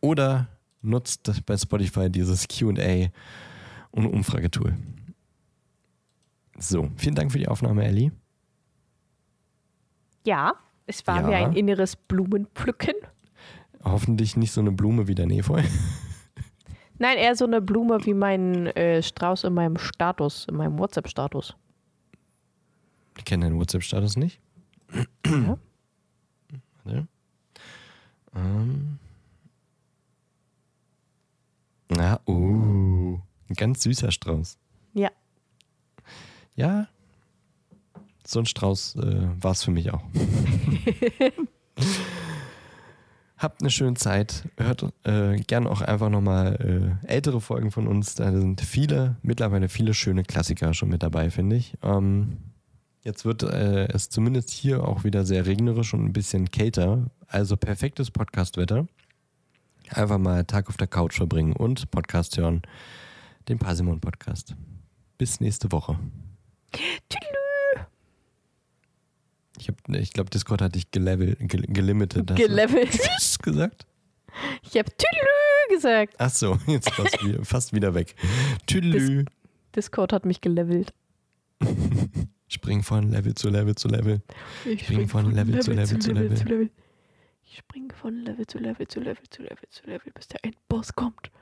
Oder 0.00 0.48
nutzt 0.82 1.30
bei 1.46 1.56
Spotify 1.56 2.10
dieses 2.10 2.46
QA 2.46 3.08
und 3.92 4.06
Umfragetool. 4.06 4.76
So, 6.58 6.90
vielen 6.96 7.14
Dank 7.14 7.32
für 7.32 7.38
die 7.38 7.48
Aufnahme, 7.48 7.84
Ellie. 7.84 8.12
Ja, 10.26 10.54
es 10.86 11.06
war 11.06 11.22
Ja. 11.22 11.28
wie 11.28 11.34
ein 11.34 11.52
inneres 11.54 11.96
Blumenpflücken. 11.96 12.94
Hoffentlich 13.82 14.36
nicht 14.36 14.52
so 14.52 14.60
eine 14.60 14.72
Blume 14.72 15.08
wie 15.08 15.14
der 15.14 15.26
Nefeu. 15.26 15.62
Nein, 16.98 17.16
eher 17.16 17.34
so 17.34 17.46
eine 17.46 17.62
Blume 17.62 18.04
wie 18.04 18.12
mein 18.12 18.66
äh, 18.66 19.02
Strauß 19.02 19.44
in 19.44 19.54
meinem 19.54 19.78
Status, 19.78 20.46
in 20.50 20.56
meinem 20.56 20.78
WhatsApp-Status. 20.78 21.56
Ich 23.16 23.24
kenne 23.24 23.46
deinen 23.46 23.58
WhatsApp-Status 23.58 24.16
nicht. 24.18 24.38
Ja. 25.24 25.56
Warte. 26.84 27.08
Ähm. 28.34 28.98
Na, 31.88 32.20
uh, 32.26 33.18
ein 33.50 33.54
ganz 33.54 33.82
süßer 33.82 34.10
Strauß. 34.12 34.58
Ja. 34.94 35.10
Ja, 36.54 36.88
so 38.30 38.38
ein 38.38 38.46
Strauß 38.46 38.96
äh, 38.96 39.28
war 39.40 39.52
es 39.52 39.64
für 39.64 39.70
mich 39.72 39.92
auch. 39.92 40.02
Habt 43.36 43.62
eine 43.62 43.70
schöne 43.70 43.94
Zeit. 43.94 44.44
Hört 44.56 44.86
äh, 45.04 45.36
gern 45.36 45.66
auch 45.66 45.80
einfach 45.80 46.10
nochmal 46.10 46.98
äh, 47.04 47.12
ältere 47.12 47.40
Folgen 47.40 47.70
von 47.70 47.88
uns. 47.88 48.14
Da 48.14 48.30
sind 48.30 48.60
viele, 48.60 49.16
mittlerweile 49.22 49.68
viele 49.68 49.94
schöne 49.94 50.22
Klassiker 50.22 50.74
schon 50.74 50.90
mit 50.90 51.02
dabei, 51.02 51.30
finde 51.30 51.56
ich. 51.56 51.74
Ähm, 51.82 52.36
jetzt 53.02 53.24
wird 53.24 53.42
äh, 53.42 53.88
es 53.88 54.10
zumindest 54.10 54.50
hier 54.50 54.86
auch 54.86 55.04
wieder 55.04 55.24
sehr 55.24 55.46
regnerisch 55.46 55.94
und 55.94 56.04
ein 56.04 56.12
bisschen 56.12 56.50
kälter. 56.50 57.10
Also 57.26 57.56
perfektes 57.56 58.10
Podcastwetter. 58.10 58.86
Einfach 59.88 60.18
mal 60.18 60.44
Tag 60.44 60.68
auf 60.68 60.76
der 60.76 60.86
Couch 60.86 61.16
verbringen 61.16 61.54
und 61.54 61.90
Podcast 61.90 62.36
hören. 62.36 62.62
Den 63.50 63.58
Parsimon 63.58 63.98
Podcast. 64.00 64.54
Bis 65.18 65.40
nächste 65.40 65.72
Woche. 65.72 65.98
Tüdelü. 66.70 67.84
Ich, 69.58 69.66
hab- 69.66 69.88
ich 69.88 70.12
glaube, 70.12 70.30
Discord 70.30 70.62
hat 70.62 70.76
dich 70.76 70.92
gelevelt, 70.92 71.36
gel 71.40 71.62
du 71.62 72.24
Gelevelt. 72.36 72.90
Tschüss 73.18 73.40
gesagt? 73.40 73.88
Ich 74.62 74.78
habe 74.78 74.88
Tüdelü 74.92 75.74
gesagt. 75.74 76.14
Ach 76.18 76.30
so, 76.30 76.60
jetzt 76.68 76.90
fast 76.90 77.24
wieder, 77.24 77.44
fast 77.44 77.72
wieder 77.72 77.92
weg. 77.92 78.14
Tüdelü. 78.66 79.24
Discord 79.74 80.12
hat 80.12 80.24
mich 80.26 80.40
gelevelt. 80.40 80.94
Spring 82.46 82.84
von 82.84 83.10
Level 83.10 83.34
zu 83.34 83.48
Level 83.48 83.74
zu 83.74 83.88
Level. 83.88 84.22
Ich 84.64 84.84
spring 84.84 85.08
von 85.08 85.32
Level 85.34 85.60
zu 85.60 85.72
Level 85.72 85.98
zu 85.98 86.12
Level. 86.12 86.70
Ich 87.42 87.56
springe 87.58 87.92
von 87.94 88.14
Level 88.14 88.46
zu 88.46 88.58
Level 88.60 88.86
zu 88.86 89.00
Level 89.00 89.24
zu 89.28 89.42
Level 89.42 89.68
zu 89.70 89.86
Level, 89.88 90.12
bis 90.14 90.28
der 90.28 90.44
Endboss 90.44 90.94
kommt. 90.94 91.32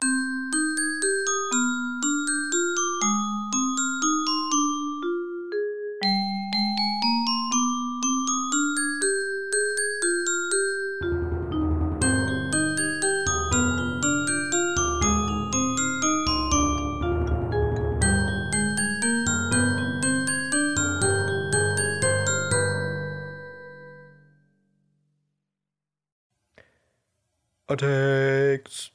Attacks. 27.78 28.90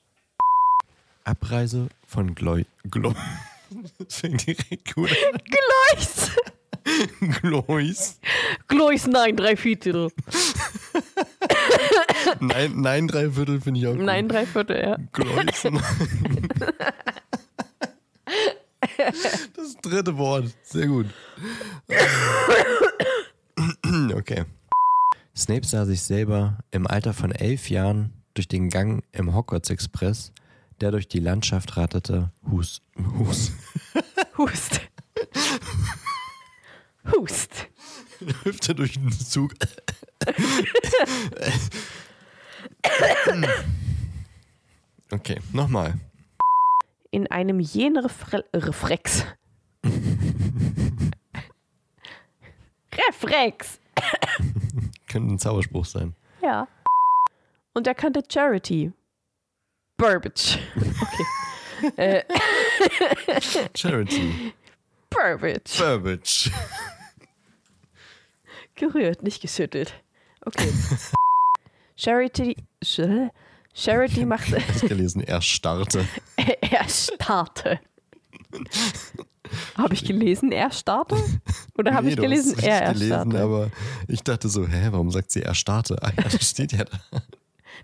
Abreise 1.24 1.88
von 2.06 2.36
Gloi. 2.36 2.66
Glo 2.92 3.14
das 3.98 4.18
fängt 4.18 4.46
direkt 4.46 4.94
gut 4.94 5.10
an. 5.10 5.40
Glois! 5.46 6.32
Glois. 7.42 8.20
Glois, 8.68 9.08
nein, 9.08 9.38
drei 9.38 9.56
Viertel. 9.56 10.12
Nein, 12.42 12.74
nein, 12.76 13.08
drei 13.08 13.30
Viertel 13.32 13.62
finde 13.62 13.80
ich 13.80 13.88
auch 13.88 13.96
gut. 13.96 14.04
Nein, 14.04 14.28
drei 14.28 14.46
Viertel, 14.46 14.82
ja. 14.82 14.98
Glois. 15.14 15.64
Das 19.56 19.78
dritte 19.82 20.18
Wort. 20.18 20.54
Sehr 20.64 20.88
gut. 20.88 21.08
Okay. 24.14 24.44
Snape 25.36 25.66
sah 25.66 25.86
sich 25.86 26.02
selber 26.02 26.60
im 26.72 26.86
Alter 26.86 27.14
von 27.14 27.32
elf 27.32 27.70
Jahren 27.70 28.12
durch 28.34 28.48
den 28.48 28.70
Gang 28.70 29.04
im 29.12 29.34
Hogwarts 29.34 29.70
Express, 29.70 30.32
der 30.82 30.92
durch 30.92 31.08
die 31.08 31.20
Landschaft 31.20 31.78
ratterte, 31.78 32.32
Hus, 32.50 32.82
Hus, 33.18 33.52
Hust. 34.38 34.82
Hust. 37.12 37.68
Hüfte 38.44 38.76
durch 38.76 38.94
den 38.94 39.12
Zug. 39.12 39.54
Okay, 45.12 45.40
nochmal. 45.52 45.94
In 47.12 47.30
einem 47.30 47.60
jenen 47.60 48.04
Refre 48.04 48.44
Reflex. 48.52 49.26
Reflex! 52.92 53.80
Könnte 55.08 55.34
ein 55.34 55.40
Zauberspruch 55.40 55.86
sein. 55.86 56.16
Ja. 56.42 56.68
Und 57.74 57.88
er 57.88 57.96
kannte 57.96 58.24
Charity. 58.32 58.92
Burbage. 59.98 60.60
Okay. 61.02 61.92
äh, 61.98 62.24
Charity. 63.76 64.54
Burbage. 65.10 65.78
Burbage. 65.78 66.52
Gerührt, 68.76 69.24
nicht 69.24 69.42
geschüttelt. 69.42 69.94
Okay. 70.46 70.72
Charity. 71.96 72.56
Charity 73.74 74.26
macht. 74.26 74.50
Ich 74.50 74.76
habe 74.76 74.88
gelesen, 74.88 75.22
er 75.22 75.42
starte. 75.42 76.08
er 76.62 76.90
starte. 76.90 77.80
Habe 79.76 79.94
ich 79.94 80.04
gelesen, 80.04 80.52
er 80.52 80.72
starte? 80.72 81.16
Oder 81.78 81.94
habe 81.94 82.08
Nee, 82.08 82.14
ich 82.14 82.20
gelesen, 82.20 82.56
es 82.58 82.64
er 82.64 82.90
richtig 82.90 83.10
gelesen, 83.10 83.36
aber 83.36 83.72
ich 84.08 84.22
dachte 84.24 84.50
so, 84.50 84.68
hä, 84.68 84.88
warum 84.92 85.12
sagt 85.12 85.32
sie 85.32 85.42
er 85.44 85.56
starte? 85.56 86.02
Ah 86.02 86.12
ja, 86.18 86.24
das 86.24 86.50
steht 86.50 86.72
ja 86.72 86.86
da. 86.86 86.98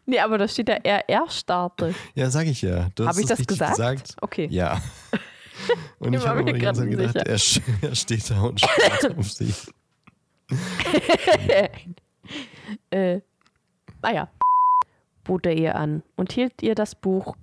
Nee, 0.05 0.19
aber 0.19 0.37
da 0.37 0.47
steht 0.47 0.69
da 0.69 0.73
er 0.83 1.07
erstarte. 1.09 1.93
Ja, 2.15 2.29
sag 2.29 2.47
ich 2.47 2.61
ja. 2.61 2.89
Habe 2.99 3.21
ich 3.21 3.27
das 3.27 3.39
richtig 3.39 3.59
gesagt? 3.59 4.15
Okay. 4.21 4.47
Ja. 4.51 4.81
Und 5.99 6.13
Ich 6.13 6.21
ich 6.21 6.27
habe 6.27 6.43
mir 6.43 6.53
die 6.53 6.59
ganze 6.59 6.81
Zeit 6.81 6.91
gedacht, 6.91 7.15
er, 7.15 7.27
er 7.27 7.95
steht 7.95 8.29
da 8.31 8.41
und 8.41 8.59
starrt 8.61 9.17
auf 9.17 9.31
sie. 9.31 9.53
Äh, 12.91 13.21
naja. 14.03 14.29
Bot 15.23 15.45
er 15.47 15.53
ihr 15.53 15.75
an 15.75 16.03
und 16.15 16.31
hielt 16.31 16.61
ihr 16.61 16.75
das 16.75 16.93
Buch 16.95 17.35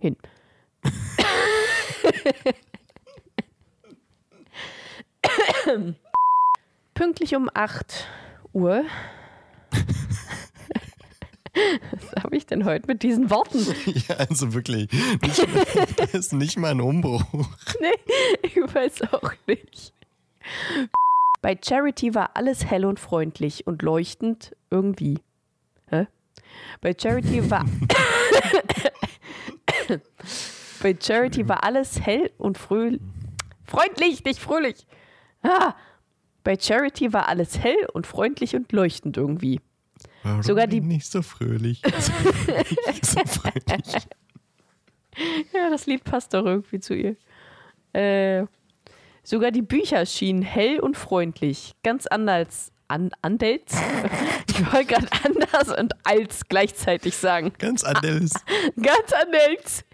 hin. 0.00 0.16
Pünktlich 6.94 7.34
um 7.36 7.48
8 7.52 8.06
Uhr. 8.52 8.84
Was 11.90 12.22
habe 12.24 12.36
ich 12.36 12.46
denn 12.46 12.64
heute 12.64 12.86
mit 12.86 13.02
diesen 13.02 13.30
Worten? 13.30 13.58
Ja, 14.08 14.16
also 14.16 14.54
wirklich. 14.54 14.88
Nicht, 15.22 15.46
das 15.98 16.14
ist 16.14 16.32
nicht 16.32 16.58
mal 16.58 16.70
ein 16.70 16.80
Umbruch. 16.80 17.24
Nee, 17.80 17.94
ich 18.42 18.56
weiß 18.56 19.12
auch 19.12 19.32
nicht. 19.46 19.92
Bei 21.42 21.58
Charity 21.60 22.14
war 22.14 22.36
alles 22.36 22.66
hell 22.66 22.84
und 22.84 23.00
freundlich 23.00 23.66
und 23.66 23.82
leuchtend 23.82 24.54
irgendwie. 24.70 25.18
Hä? 25.88 26.06
Bei 26.80 26.94
Charity 26.98 27.50
war. 27.50 27.64
Bei 30.82 30.96
Charity 30.98 31.48
war 31.48 31.64
alles 31.64 32.00
hell 32.00 32.30
und 32.38 32.58
fröhlich. 32.58 33.00
Freundlich, 33.66 34.24
nicht 34.24 34.40
fröhlich. 34.40 34.86
Ah! 35.42 35.74
Bei 36.42 36.58
Charity 36.58 37.12
war 37.12 37.28
alles 37.28 37.58
hell 37.58 37.86
und 37.92 38.06
freundlich 38.06 38.56
und 38.56 38.72
leuchtend 38.72 39.16
irgendwie. 39.16 39.60
Warum 40.22 40.42
Sogar 40.42 40.66
die- 40.66 40.80
nicht 40.80 41.06
so 41.10 41.22
fröhlich. 41.22 41.82
Also, 41.92 42.12
nicht 42.86 43.06
so 43.06 43.20
fröhlich. 43.24 44.06
Ja, 45.52 45.70
das 45.70 45.86
Lied 45.86 46.04
passt 46.04 46.34
doch 46.34 46.44
irgendwie 46.44 46.80
zu 46.80 46.94
ihr. 46.94 47.16
Äh, 47.92 48.46
sogar 49.22 49.50
die 49.50 49.62
Bücher 49.62 50.06
schienen 50.06 50.42
hell 50.42 50.80
und 50.80 50.96
freundlich. 50.96 51.74
Ganz 51.82 52.06
anders. 52.06 52.70
An, 52.88 53.10
anders? 53.22 53.60
Ich 54.50 54.72
wollte 54.74 54.86
gerade 54.94 55.08
anders 55.24 55.74
und 55.78 55.94
als 56.04 56.46
gleichzeitig 56.48 57.16
sagen. 57.16 57.52
Ganz 57.58 57.82
anders. 57.82 58.32
Ganz 58.76 59.12
anders. 59.14 59.84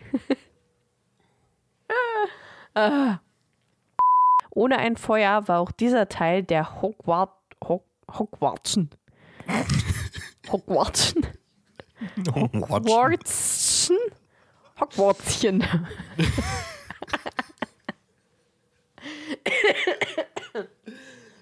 Ah. 2.74 3.20
Ohne 4.50 4.78
ein 4.78 4.96
Feuer 4.96 5.46
war 5.46 5.60
auch 5.60 5.70
dieser 5.70 6.08
Teil 6.08 6.42
der 6.42 6.82
Hogwart, 6.82 7.30
Hog, 7.62 7.84
Hogwartschen. 8.10 8.90
Hogwartschen. 10.50 11.26
Hogwartschen? 12.34 13.96
Hogwartschen. 14.80 15.64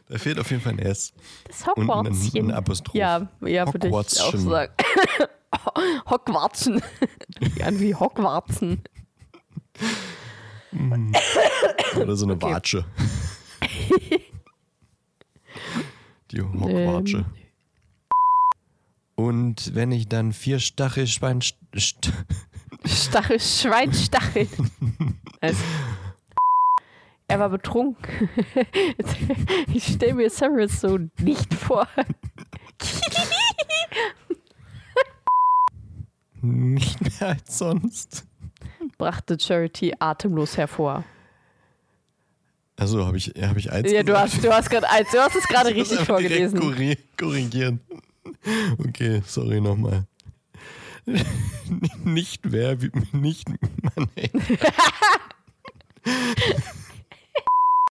Da 0.08 0.18
fehlt 0.18 0.38
auf 0.38 0.50
jeden 0.50 0.62
Fall 0.62 0.72
ein 0.74 0.78
S. 0.78 1.12
Das 1.46 1.62
Und 1.76 1.90
ein, 1.90 1.96
Hogwartschen. 1.96 2.50
ein 2.50 2.54
Apostroph. 2.56 2.94
Ja, 2.94 3.28
ja, 3.40 3.66
würde 3.72 3.88
ich 3.88 3.94
auch 3.94 4.02
Hogwartschen. 4.34 4.40
sagen. 4.50 4.72
Hogwartschen. 6.10 6.82
An 7.64 7.80
wie 7.80 7.94
Hogwartsen. 7.94 8.82
Oder 11.96 12.16
so 12.16 12.26
eine 12.26 12.34
Okay. 12.34 12.52
Watsche. 12.52 12.84
Die 16.32 16.40
Hockwatsche. 16.42 17.18
Ähm. 17.18 17.26
Und 19.16 19.74
wenn 19.74 19.92
ich 19.92 20.08
dann 20.08 20.32
vier 20.32 20.58
Stachelschwein... 20.58 21.40
St 21.40 21.56
st 21.78 22.12
Stachel, 22.86 23.40
Schweinstachel. 23.40 24.46
Also, 25.40 25.58
er 27.28 27.38
war 27.40 27.48
betrunken. 27.48 28.28
Ich 29.72 29.94
stelle 29.94 30.14
mir 30.14 30.28
Severus 30.30 30.80
so 30.80 30.98
nicht 31.20 31.52
vor. 31.54 31.88
nicht 36.42 37.00
mehr 37.20 37.28
als 37.30 37.58
sonst. 37.58 38.24
Brachte 38.98 39.38
Charity 39.40 39.94
atemlos 39.98 40.56
hervor. 40.56 41.04
Also 42.76 43.06
habe 43.06 43.16
ich, 43.16 43.28
hab 43.40 43.56
ich 43.56 43.70
eins 43.72 43.90
Ja, 43.90 44.00
du 44.02 44.06
gesagt? 44.12 44.32
hast, 44.34 44.44
du 44.44 44.52
hast 44.52 44.68
gerade 44.70 44.90
eins, 44.90 45.10
du 45.10 45.18
hast 45.20 45.36
es 45.36 45.44
gerade 45.46 45.74
richtig 45.74 46.00
vorgelesen. 46.00 46.58
korri- 46.60 46.98
Korrigieren. 47.16 47.80
Okay, 48.78 49.22
sorry 49.26 49.60
nochmal. 49.60 50.06
Nicht 52.04 52.40
wer, 52.50 52.76
nicht 53.12 53.48
Mann, 53.48 54.08
ey. 54.14 54.30